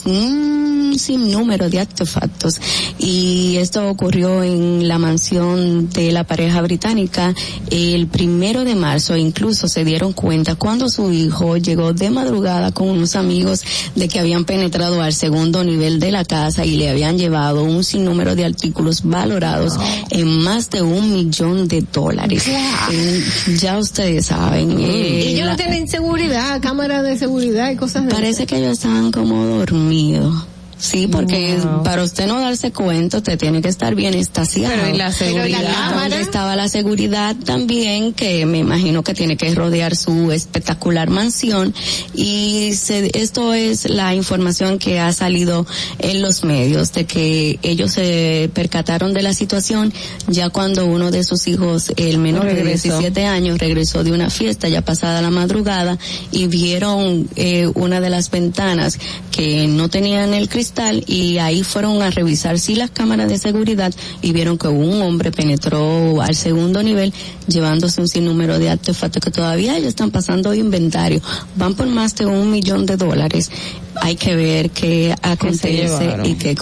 un 0.91 0.99
sinnúmero 0.99 1.71
de 1.71 1.81
artefactos, 1.81 2.61
y 2.99 3.57
esto 3.59 3.89
ocurrió 3.89 4.43
en 4.43 4.87
la 4.89 4.99
mansión 4.99 5.89
de 5.91 6.11
la 6.13 6.25
pareja 6.25 6.61
británica 6.63 7.35
el 7.71 8.07
primero 8.09 8.65
de 8.65 8.75
marzo, 8.75 9.17
incluso 9.17 9.69
se 9.69 9.85
dieron 9.85 10.13
cuenta 10.13 10.55
cuando 10.57 10.89
su 10.89 11.13
hijo 11.13 11.57
llegó 11.57 11.93
de 11.93 12.11
madrugada 12.11 12.73
con 12.73 12.89
unos 12.89 13.15
amigos 13.17 13.63
de 13.95 14.09
que 14.09 14.19
habían 14.19 14.45
penetrado 14.45 15.01
al 15.03 15.13
segundo 15.15 15.63
nivel 15.65 16.01
de 16.01 16.11
la 16.11 16.25
casa 16.25 16.65
y 16.65 16.77
le 16.77 16.89
habían 16.91 17.19
llevado 17.19 17.63
un 17.63 17.85
sinnúmero 17.85 18.35
de 18.35 18.45
artículos 18.45 19.03
valorados 19.05 19.75
en 20.11 20.43
más 20.43 20.71
de 20.71 20.83
un 20.83 21.13
millón 21.13 21.69
de 21.69 21.85
dólares. 21.93 22.45
Eh, 22.93 23.25
ya 23.61 23.79
ustedes 23.79 24.27
saben. 24.27 24.73
eh, 24.81 25.23
y 25.25 25.29
ellos 25.35 25.47
la- 25.47 25.53
no 25.53 25.57
tienen 25.57 25.89
seguridad, 25.89 26.61
cámara 26.61 27.03
de 27.03 27.17
seguridad 27.19 27.71
y 27.71 27.77
cosas 27.77 28.05
de 28.07 28.11
Parece 28.11 28.47
que 28.47 28.59
ellos 28.59 28.73
estaban 28.73 29.11
como 29.13 29.45
dormidos. 29.47 30.35
Sí, 30.81 31.07
porque 31.07 31.59
Wow. 31.63 31.83
para 31.83 32.03
usted 32.03 32.27
no 32.27 32.41
darse 32.41 32.73
cuenta, 32.73 33.19
usted 33.19 33.39
tiene 33.39 33.61
que 33.61 33.69
estar 33.69 33.95
bien 33.95 34.15
estaciado. 34.15 34.75
Pero, 34.75 34.95
¿y 34.95 34.99
la 34.99 35.13
Pero 35.19 35.33
seguridad? 35.33 35.95
¿dónde 35.95 36.21
estaba 36.23 36.57
la 36.57 36.69
seguridad 36.69 37.37
también, 37.45 38.15
que 38.15 38.47
me 38.47 38.59
imagino 38.59 39.03
que 39.05 39.13
tiene 39.13 39.37
que 39.37 39.55
rodear 39.55 39.95
su 39.95 40.33
espectacular 40.33 41.11
mansión. 41.11 41.75
Y 42.15 42.73
se- 42.75 43.11
esto 43.19 43.53
es 43.53 43.91
la 43.91 44.15
información 44.15 44.79
que 44.79 44.99
ha 45.01 45.13
salido 45.13 45.67
en 45.99 46.23
los 46.23 46.45
medios, 46.45 46.93
de 46.93 47.05
que 47.05 47.59
ellos 47.63 47.93
se 47.93 48.51
percataron 48.55 49.13
de 49.13 49.21
la 49.23 49.35
situación 49.35 49.93
ya 50.29 50.49
cuando 50.49 50.87
uno 50.87 51.11
de 51.11 51.25
sus 51.25 51.47
hijos, 51.47 51.93
el 51.97 52.17
menor 52.19 52.45
de 52.47 52.55
Regresó. 52.55 52.89
17 52.99 53.27
años, 53.27 53.59
regresó 53.59 54.03
de 54.03 54.13
una 54.13 54.31
fiesta 54.31 54.69
ya 54.69 54.81
pasada 54.83 55.21
la 55.21 55.31
madrugada 55.31 55.99
y 56.33 56.47
vieron 56.47 57.29
eh, 57.37 57.71
una 57.75 58.01
de 58.01 58.09
las 58.09 58.31
ventanas 58.31 58.99
que 59.31 59.67
no 59.67 59.89
tenían 59.91 60.33
el 60.33 60.49
cristal 60.49 60.70
y 61.07 61.39
ahí 61.39 61.63
fueron 61.63 62.01
a 62.03 62.11
revisar 62.11 62.59
sí 62.59 62.75
las 62.75 62.91
cámaras 62.91 63.29
de 63.29 63.39
seguridad 63.39 63.93
y 64.23 64.33
vieron 64.33 64.57
que 64.57 64.69
un 64.69 65.03
hombre 65.03 65.31
penetró 65.33 66.21
al 66.23 66.35
segundo 66.35 66.83
nivel 66.83 67.13
llevándose 67.49 68.01
un 68.01 68.09
sinnúmero 68.09 68.59
de 68.59 68.71
artefactos 68.71 69.23
que 69.23 69.31
todavía 69.31 69.77
ellos 69.77 69.89
están 69.89 70.11
pasando 70.11 70.55
inventario. 70.55 71.21
Van 71.57 71.75
por 71.75 71.87
más 71.89 72.15
de 72.15 72.27
un 72.27 72.51
millón 72.51 72.87
de 72.87 72.97
dólares. 72.97 73.51
Hay 74.03 74.15
que 74.15 74.37
ver 74.37 74.71
qué 74.71 75.13
acontece 75.21 75.69
y 76.27 76.35
qué, 76.37 76.55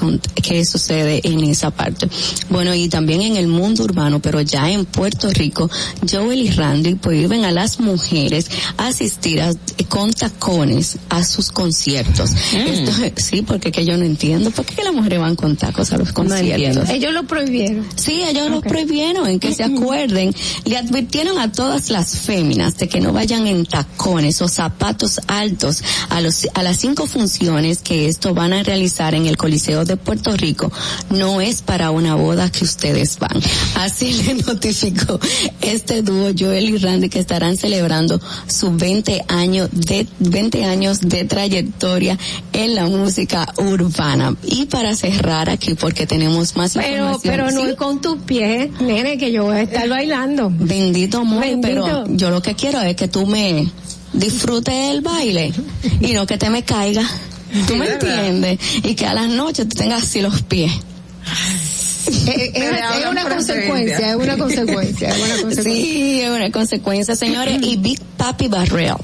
qué 0.42 0.64
sucede 0.64 1.20
en 1.24 1.40
esa 1.44 1.70
parte. 1.70 2.08
Bueno, 2.48 2.74
y 2.74 2.88
también 2.88 3.20
en 3.20 3.36
el 3.36 3.46
mundo 3.48 3.84
urbano, 3.84 4.20
pero 4.20 4.40
ya 4.40 4.70
en 4.70 4.86
Puerto 4.86 5.28
Rico, 5.30 5.70
Joel 6.10 6.40
y 6.40 6.50
Randy 6.50 6.94
prohíben 6.94 7.44
a 7.44 7.52
las 7.52 7.80
mujeres 7.80 8.46
asistir 8.78 9.42
a- 9.42 9.52
con 9.90 10.10
tacones 10.12 10.96
a 11.10 11.22
sus 11.22 11.50
conciertos. 11.52 12.30
Esto, 12.54 12.92
sí, 13.16 13.42
porque 13.42 13.70
que 13.70 13.84
yo 13.84 13.96
no 13.99 14.05
entiendo. 14.05 14.51
¿Por 14.51 14.65
qué 14.65 14.83
las 14.83 14.94
mujeres 14.94 15.20
van 15.20 15.36
con 15.36 15.57
tacos 15.57 15.93
a 15.93 15.99
los 15.99 16.12
conciertos? 16.12 16.89
Ellos 16.89 17.12
lo 17.12 17.25
prohibieron. 17.25 17.86
Sí, 17.97 18.23
ellos 18.23 18.51
lo 18.51 18.60
prohibieron, 18.60 19.28
en 19.28 19.39
que 19.41 19.55
se 19.55 19.65
acuerden. 19.65 20.35
Le 20.65 20.77
advirtieron 20.77 21.39
a 21.39 21.52
todas 21.52 21.91
las 21.91 22.18
féminas 22.18 22.77
de 22.77 22.89
que 22.89 23.01
no 23.01 23.12
vayan 23.12 23.47
en 23.47 23.67
tacones 23.67 24.41
o 24.43 24.49
zapatos 24.49 25.20
altos 25.27 25.83
a 26.09 26.20
los 26.20 26.47
a 26.55 26.62
las 26.62 26.78
cinco 26.78 27.07
funciones 27.07 27.78
que 27.78 28.09
esto 28.09 28.35
van 28.35 28.52
a 28.52 28.62
realizar 28.62 29.15
en 29.15 29.27
el 29.27 29.36
Coliseo 29.36 29.85
de 29.85 29.97
Puerto 29.97 30.36
Rico. 30.36 30.70
No 31.10 31.41
es 31.41 31.62
para 31.62 31.91
una 31.91 32.15
boda 32.15 32.51
que 32.51 32.65
ustedes 32.65 33.18
van. 33.18 33.41
Así 33.75 34.12
le 34.25 34.35
notificó 34.35 35.18
este 35.60 36.02
dúo 36.02 36.31
Joel 36.39 36.70
y 36.70 36.78
Randy 36.78 37.09
que 37.09 37.20
estarán 37.20 37.57
celebrando 37.57 38.20
sus 38.47 38.77
20 38.77 39.25
años 39.28 39.68
de 39.73 40.07
20 40.18 40.65
años 40.65 41.01
de 41.01 41.25
trayectoria 41.25 42.18
en 42.52 42.75
la 42.75 42.86
música 42.86 43.52
urbana. 43.59 43.88
Y 44.44 44.67
para 44.67 44.94
cerrar 44.94 45.49
aquí 45.50 45.75
porque 45.75 46.07
tenemos 46.07 46.57
más 46.57 46.75
Pero, 46.75 46.89
información. 46.89 47.20
pero 47.25 47.50
no 47.50 47.62
Sí. 47.65 47.70
es 47.70 47.76
con 47.76 48.00
tus 48.00 48.18
pies, 48.23 48.70
nene, 48.81 49.18
que 49.18 49.33
yo 49.33 49.44
voy 49.44 49.57
a 49.57 49.62
estar 49.62 49.89
bailando. 49.89 50.50
Bendito 50.52 51.18
amor, 51.18 51.41
Bendito. 51.41 51.68
pero 51.84 52.05
yo 52.08 52.31
lo 52.31 52.42
que 52.42 52.55
quiero 52.55 52.81
es 52.83 52.97
que 52.97 53.08
tú 53.08 53.26
me 53.26 53.67
disfrutes 54.12 54.75
el 54.91 55.00
baile 55.00 55.52
y 56.00 56.12
no 56.12 56.26
que 56.26 56.39
te 56.39 56.50
me 56.50 56.62
caiga. 56.65 57.02
¿Tú 57.67 57.76
me 57.76 57.89
entiendes? 57.89 58.58
Y 58.84 58.94
que 58.94 59.07
a 59.07 59.15
las 59.15 59.28
noches 59.28 59.68
tú 59.68 59.76
tengas 59.78 60.02
así 60.02 60.20
los 60.20 60.42
pies. 60.42 60.70
Eh, 62.26 62.52
Es, 62.55 63.00
es 63.02 63.07
una 63.10 63.28
consecuencia, 63.28 64.10
es 64.10 64.17
una 64.17 64.36
consecuencia, 64.39 65.08
es 65.10 65.17
una 65.23 65.42
consecuencia. 65.42 65.62
Sí, 65.62 66.20
es 66.23 66.31
una 66.31 66.50
consecuencia, 66.50 67.17
señores. 67.17 67.58
Y 67.62 67.76
Big 67.76 68.00
Papi 68.17 68.49
Barrel, 68.49 68.94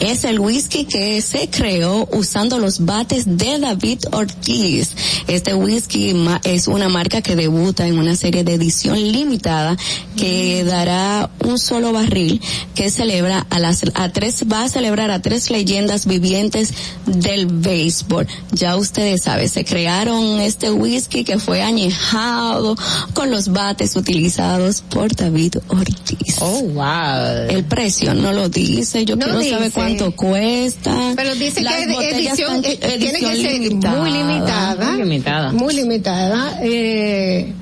Es 0.00 0.24
el 0.24 0.40
whisky 0.40 0.86
que 0.86 1.20
se 1.20 1.50
creó 1.50 2.08
usando 2.12 2.58
los 2.58 2.84
bates 2.84 3.36
de 3.36 3.58
David 3.58 4.00
Ortiz. 4.12 4.92
Este 5.28 5.54
whisky 5.54 6.14
es 6.44 6.68
una 6.68 6.88
marca 6.88 7.20
que 7.22 7.36
debuta 7.36 7.86
en 7.86 7.98
una 7.98 8.16
serie 8.16 8.42
de 8.42 8.54
edición 8.54 8.96
limitada 8.96 9.76
que 10.16 10.64
dará 10.64 11.30
un 11.44 11.58
solo 11.58 11.92
barril 11.92 12.40
que 12.74 12.90
celebra 12.90 13.46
a 13.50 13.58
las 13.58 13.82
a 13.94 14.08
tres 14.10 14.44
va 14.50 14.64
a 14.64 14.68
celebrar 14.68 15.10
a 15.10 15.22
tres 15.22 15.50
leyendas 15.50 16.06
vivientes 16.06 16.72
del 17.06 17.46
béisbol. 17.46 18.26
Ya 18.52 18.76
ustedes 18.76 19.22
saben, 19.22 19.48
se 19.48 19.64
crearon 19.64 20.40
este 20.40 20.70
whisky 20.70 21.24
que 21.24 21.38
fue 21.38 21.62
añejado 21.62 22.76
con 23.14 23.30
los 23.30 23.48
bates 23.48 23.96
utilizados 23.96 24.82
por 24.82 25.14
David 25.14 25.56
Ortiz. 25.68 26.36
Oh, 26.40 26.62
wow. 26.62 27.48
El 27.48 27.64
precio 27.64 28.14
no 28.14 28.32
lo 28.32 28.48
dice, 28.48 29.04
yo 29.04 29.16
No 29.16 29.26
quiero 29.26 29.42
saber 29.42 29.66
dice. 29.66 29.80
Cuánto 29.96 30.16
cuesta. 30.16 31.12
Pero 31.16 31.34
dice 31.34 31.60
Las 31.62 31.74
que 31.74 31.82
edición, 32.10 32.64
están- 32.64 32.64
eh, 32.64 32.76
tiene 32.98 33.18
que 33.18 33.26
edición 33.26 33.36
ser 33.36 33.52
limitada. 33.60 34.00
muy 34.00 34.10
limitada. 34.10 34.86
Muy 34.92 34.96
limitada. 35.04 35.52
Muy 35.52 35.74
limitada. 35.74 36.58
Eh, 36.62 37.52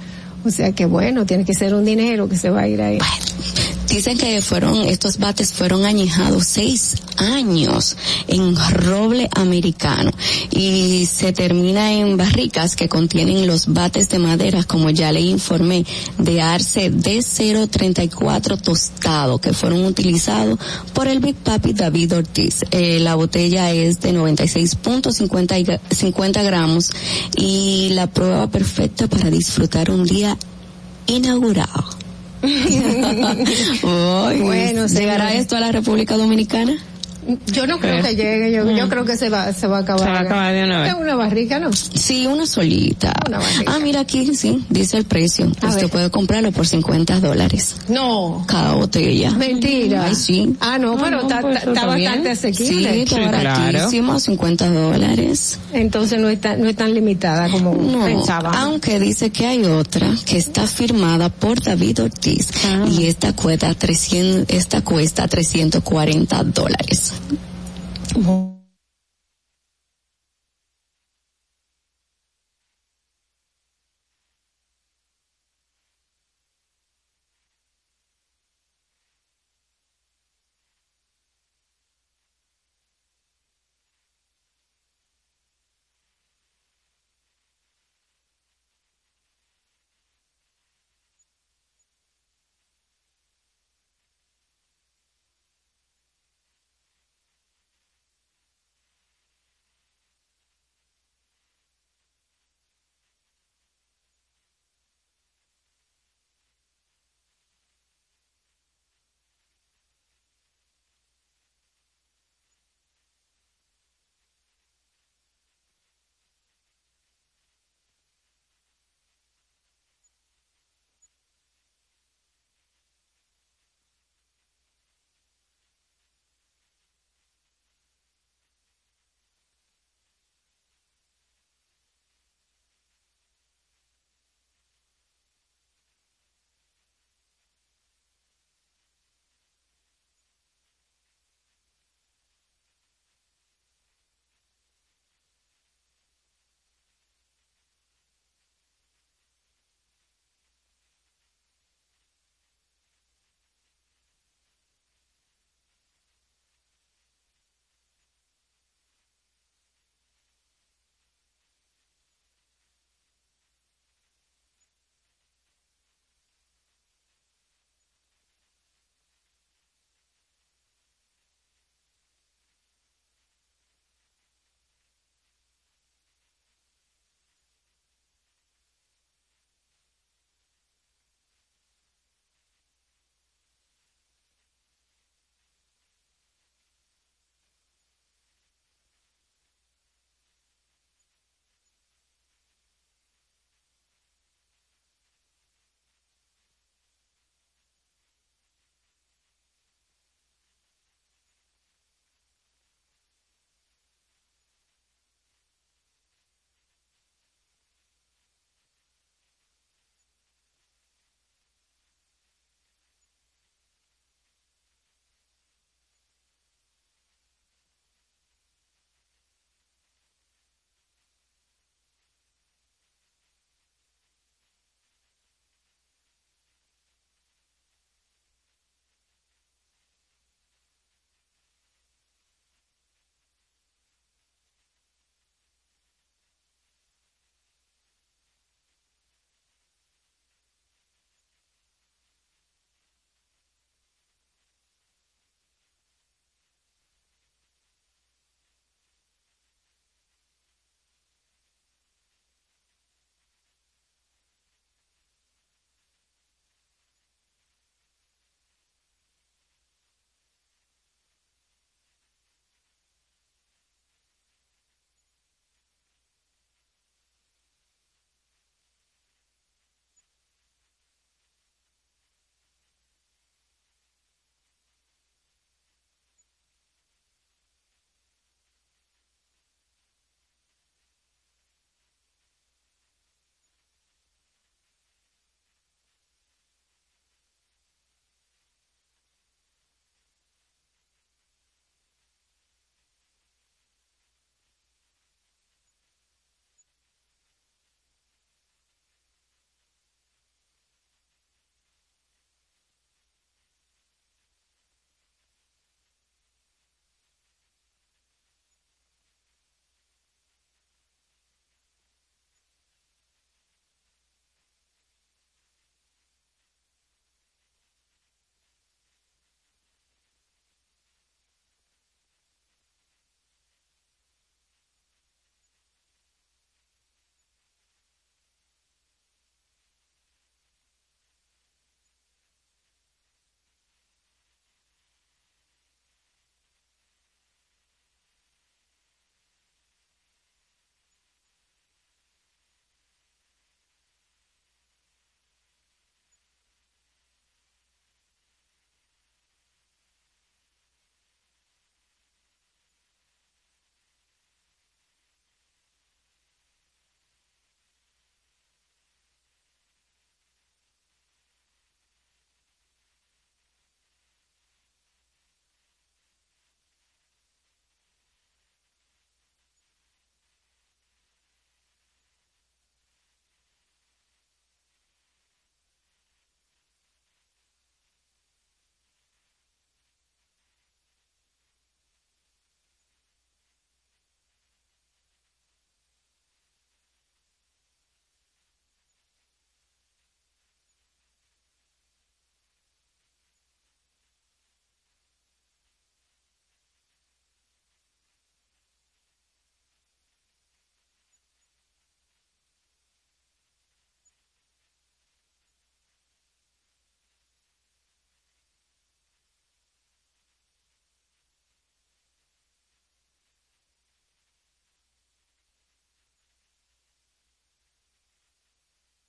o 0.44 0.50
sea 0.50 0.72
que 0.72 0.84
bueno, 0.86 1.26
tiene 1.26 1.44
que 1.44 1.54
ser 1.54 1.74
un 1.74 1.84
dinero 1.84 2.28
que 2.28 2.36
se 2.36 2.50
va 2.50 2.62
a 2.62 2.68
ir 2.68 2.80
ahí. 2.80 2.98
Dicen 3.88 4.18
que 4.18 4.42
fueron, 4.42 4.82
estos 4.82 5.16
bates 5.16 5.52
fueron 5.54 5.86
añejados 5.86 6.44
seis 6.46 6.94
años 7.16 7.96
en 8.28 8.54
roble 8.54 9.28
americano 9.34 10.10
y 10.50 11.06
se 11.06 11.32
termina 11.32 11.92
en 11.92 12.16
barricas 12.18 12.76
que 12.76 12.88
contienen 12.88 13.46
los 13.46 13.72
bates 13.72 14.10
de 14.10 14.18
madera, 14.18 14.62
como 14.64 14.90
ya 14.90 15.10
le 15.10 15.20
informé, 15.22 15.86
de 16.18 16.42
arce 16.42 16.92
D034 16.92 18.60
tostado 18.60 19.38
que 19.40 19.54
fueron 19.54 19.84
utilizados 19.86 20.58
por 20.92 21.08
el 21.08 21.20
Big 21.20 21.36
Papi 21.36 21.72
David 21.72 22.12
Ortiz. 22.14 22.64
Eh, 22.70 22.98
la 23.00 23.14
botella 23.14 23.72
es 23.72 24.00
de 24.00 24.12
96.50 24.12 25.60
y 25.60 25.64
gra- 25.64 25.80
50 25.90 26.42
gramos 26.42 26.90
y 27.36 27.88
la 27.92 28.06
prueba 28.06 28.48
perfecta 28.50 29.06
para 29.08 29.30
disfrutar 29.30 29.90
un 29.90 30.04
día 30.04 30.36
inaugurado. 31.06 31.84
Bueno, 33.82 34.86
¿Llegará 34.86 35.34
esto 35.34 35.56
a 35.56 35.60
la 35.60 35.72
República 35.72 36.16
Dominicana? 36.16 36.78
Yo 37.52 37.66
no 37.66 37.78
creo 37.78 38.02
que 38.02 38.16
llegue, 38.16 38.50
yo, 38.52 38.70
yo 38.70 38.88
creo 38.88 39.04
que 39.04 39.16
se 39.16 39.28
va, 39.28 39.52
se 39.52 39.66
va 39.66 39.78
a 39.78 39.80
acabar. 39.80 40.04
Se 40.04 40.10
va 40.10 40.18
a 40.18 40.22
acabar 40.22 40.54
de 40.54 40.64
una 40.64 40.80
vez. 40.80 40.92
Es 40.92 40.98
una 40.98 41.14
barrica, 41.14 41.58
¿no? 41.58 41.70
Sí, 41.72 42.26
una 42.26 42.46
solita. 42.46 43.12
ah, 43.66 43.78
mira 43.82 44.00
aquí, 44.00 44.34
sí, 44.34 44.64
dice 44.70 44.96
el 44.96 45.04
precio. 45.04 45.46
A 45.60 45.66
Usted 45.68 45.82
ver. 45.82 45.90
puede 45.90 46.10
comprarlo 46.10 46.52
por 46.52 46.66
50 46.66 47.20
dólares. 47.20 47.76
No. 47.88 48.44
Cada 48.48 48.74
botella. 48.74 49.30
Mentira. 49.32 50.04
Ay, 50.06 50.14
sí. 50.14 50.56
Ah, 50.60 50.78
no, 50.78 50.96
pero 50.96 51.20
está 51.22 51.40
pues, 51.42 51.56
está- 51.58 51.70
está 51.70 51.86
bastante 51.86 52.36
Sí, 52.36 52.48
asequible. 52.48 53.02
está 53.02 53.20
baratísimo, 53.30 54.18
50 54.20 54.70
dólares. 54.70 55.58
Entonces 55.72 56.18
no 56.20 56.28
está, 56.28 56.56
no 56.56 56.68
es 56.68 56.76
tan 56.76 56.94
limitada 56.94 57.48
como 57.50 57.74
No, 57.74 58.04
pensaba. 58.06 58.52
aunque 58.62 58.98
dice 59.00 59.30
que 59.30 59.46
hay 59.46 59.64
otra 59.64 60.08
que 60.24 60.38
está 60.38 60.66
firmada 60.66 61.28
por 61.28 61.62
David 61.62 62.04
Ortiz 62.04 62.48
y 62.90 63.06
esta 63.06 63.34
cuesta 63.34 63.74
300, 63.74 64.46
esta 64.48 64.80
cuesta 64.82 65.28
340 65.28 66.42
dólares. 66.44 67.12
我。 68.24 68.57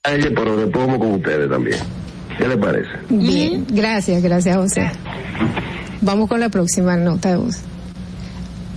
Ella, 0.08 0.30
pero 0.34 0.56
después 0.56 0.86
vamos 0.86 0.98
con 0.98 1.12
ustedes 1.12 1.50
también. 1.50 1.78
¿Qué 2.38 2.48
le 2.48 2.56
parece? 2.56 2.90
Bien, 3.10 3.66
gracias, 3.68 4.22
gracias 4.22 4.56
José. 4.56 4.90
Vamos 6.00 6.28
con 6.28 6.40
la 6.40 6.48
próxima 6.48 6.96
nota 6.96 7.30
de 7.30 7.36
voz. 7.36 7.58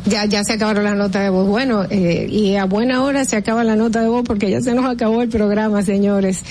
Ya, 0.06 0.25
ya 0.25 0.43
se 0.43 0.53
acabaron 0.53 0.83
las 0.83 0.98
notas 0.98 1.23
de 1.23 1.30
voz. 1.30 1.48
Bueno, 1.48 1.85
eh, 1.90 2.27
y 2.30 2.56
a 2.56 2.65
buena 2.65 3.03
hora 3.03 3.23
se 3.23 3.38
acaba 3.38 3.64
la 3.64 3.75
nota 3.75 4.01
de 4.01 4.09
voz 4.09 4.23
porque 4.25 4.49
ya 4.49 4.59
se 4.59 4.73
nos 4.73 4.85
acabó 4.85 5.22
el 5.22 5.30
programa, 5.30 5.82
señores. 5.82 6.41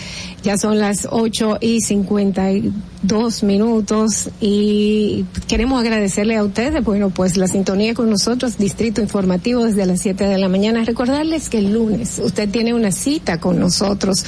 Ya 0.43 0.57
son 0.57 0.79
las 0.79 1.07
ocho 1.11 1.59
y 1.61 1.83
cincuenta 1.83 2.51
y 2.51 2.73
dos 3.03 3.43
minutos 3.43 4.31
y 4.41 5.25
queremos 5.49 5.81
agradecerle 5.81 6.37
a 6.37 6.45
ustedes, 6.45 6.83
bueno, 6.85 7.11
pues 7.11 7.37
la 7.37 7.47
sintonía 7.47 7.95
con 7.95 8.09
nosotros, 8.09 8.59
Distrito 8.59 9.01
Informativo 9.01 9.65
desde 9.65 9.85
las 9.87 10.01
7 10.01 10.25
de 10.25 10.39
la 10.39 10.49
mañana. 10.49 10.85
Recordarles 10.85 11.49
que 11.49 11.59
el 11.59 11.73
lunes 11.73 12.21
usted 12.25 12.49
tiene 12.49 12.75
una 12.75 12.93
cita 12.93 13.39
con 13.39 13.59
nosotros 13.59 14.25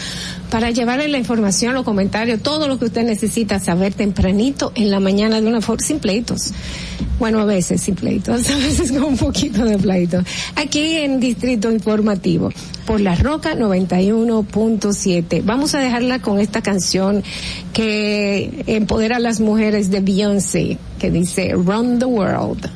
para 0.51 0.71
llevarle 0.71 1.09
la 1.09 1.19
información, 1.19 1.75
los 1.75 1.85
comentarios, 1.85 2.41
todo 2.43 2.69
lo 2.69 2.79
que 2.79 2.87
usted 2.87 3.05
necesita 3.05 3.59
saber 3.59 3.95
tempranito 3.95 4.73
en 4.75 4.91
la 4.91 5.01
mañana 5.01 5.41
de 5.41 5.47
una 5.47 5.61
forma, 5.61 5.85
sin 5.85 5.99
pleitos. 5.99 6.53
Bueno, 7.19 7.41
a 7.41 7.45
veces 7.45 7.81
sin 7.81 7.95
pleitos, 7.95 8.51
a 8.51 8.57
veces 8.57 8.93
con 8.93 9.14
un 9.15 9.19
poquito 9.19 9.65
de 9.65 9.79
pleitos. 9.79 10.25
Aquí 10.57 10.97
en 10.97 11.21
Distrito 11.21 11.71
Informativo, 11.71 12.51
por 12.85 13.01
la 13.01 13.15
Roca 13.15 13.55
91.7. 13.55 15.43
Vamos 15.45 15.75
a 15.75 15.79
dejarla 15.79 16.21
con 16.21 16.41
esta 16.41 16.63
canción 16.63 17.23
que 17.73 18.65
empodera 18.67 19.17
a 19.17 19.21
las 19.21 19.41
mujeres 19.41 19.91
de 19.91 20.01
Beyoncé, 20.01 20.79
que 20.99 21.11
dice 21.11 21.53
Run 21.53 21.99
the 21.99 22.07
World. 22.07 22.69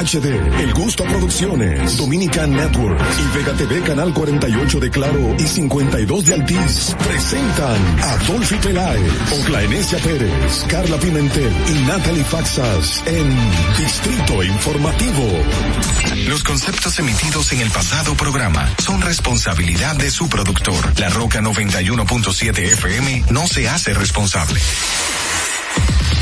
HD, 0.00 0.34
El 0.60 0.72
Gusto 0.72 1.04
Producciones, 1.04 1.98
Dominican 1.98 2.52
Network 2.52 2.98
y 3.18 3.36
Vega 3.36 3.52
TV 3.52 3.82
Canal 3.82 4.14
48 4.14 4.80
de 4.80 4.90
Claro 4.90 5.36
y 5.38 5.42
52 5.42 6.24
de 6.24 6.34
Altiz 6.34 6.96
presentan 7.06 8.00
a 8.02 8.16
Dolphy 8.26 8.56
Peláez, 8.56 9.12
Oclaenecia 9.40 9.98
Pérez, 9.98 10.64
Carla 10.68 10.96
Pimentel 10.96 11.52
y 11.68 11.82
Natalie 11.86 12.24
Faxas 12.24 13.02
en 13.04 13.28
Distrito 13.76 14.42
Informativo. 14.42 15.28
Los 16.26 16.44
conceptos 16.44 16.98
emitidos 16.98 17.52
en 17.52 17.60
el 17.60 17.70
pasado 17.70 18.14
programa 18.14 18.70
son 18.78 19.02
responsabilidad 19.02 19.96
de 19.96 20.10
su 20.10 20.30
productor. 20.30 20.98
La 20.98 21.10
Roca 21.10 21.40
91.7 21.40 22.58
FM 22.58 23.24
no 23.30 23.46
se 23.46 23.68
hace 23.68 23.92
responsable. 23.92 24.60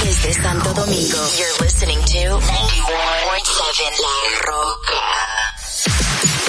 Desde 0.02 0.32
Santo 0.32 0.72
Domingo, 0.72 1.18
you're 1.36 1.58
listening 1.60 1.98
to 1.98 2.18
91.7 2.18 4.00
La 4.00 4.52
Roca. 4.52 5.27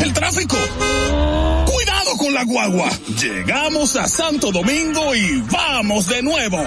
el 0.00 0.12
tráfico. 0.12 0.56
Cuidado 1.66 2.16
con 2.16 2.32
la 2.32 2.44
guagua. 2.44 2.90
Llegamos 3.20 3.96
a 3.96 4.06
Santo 4.06 4.52
Domingo 4.52 5.14
y 5.14 5.42
vamos 5.50 6.06
de 6.06 6.22
nuevo. 6.22 6.58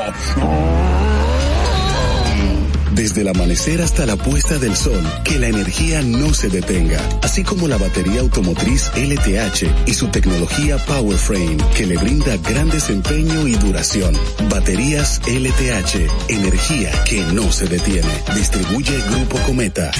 Desde 3.06 3.22
el 3.22 3.27
amanecer 3.27 3.84
hasta 3.84 4.03
la 4.08 4.16
puesta 4.16 4.58
del 4.58 4.75
sol, 4.75 5.00
que 5.24 5.38
la 5.38 5.48
energía 5.48 6.01
no 6.01 6.34
se 6.34 6.50
detenga, 6.50 7.00
así 7.22 7.43
como 7.43 7.67
la 7.67 7.77
batería 7.77 8.22
automotriz 8.22 8.90
LTH 8.95 9.85
y 9.85 9.93
su 9.93 10.08
tecnología 10.08 10.84
PowerFrame, 10.84 11.58
que 11.77 11.85
le 11.85 11.98
brinda 11.98 12.35
gran 12.38 12.67
desempeño 12.67 13.48
y 13.48 13.53
duración. 13.58 14.17
Baterías 14.50 15.22
LTH, 15.27 16.30
energía 16.30 17.03
que 17.03 17.22
no 17.25 17.51
se 17.51 17.67
detiene. 17.67 18.09
Distribuye 18.34 19.00
Grupo 19.11 19.38
Cometa. 19.43 19.92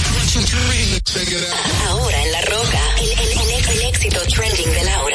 Ahora 1.88 2.24
en 2.24 2.32
La 2.32 2.42
Roca, 2.42 2.82
el, 3.02 3.82
éxito 3.82 4.20
trending 4.34 4.74
de 4.74 4.84
Laura. 4.84 5.15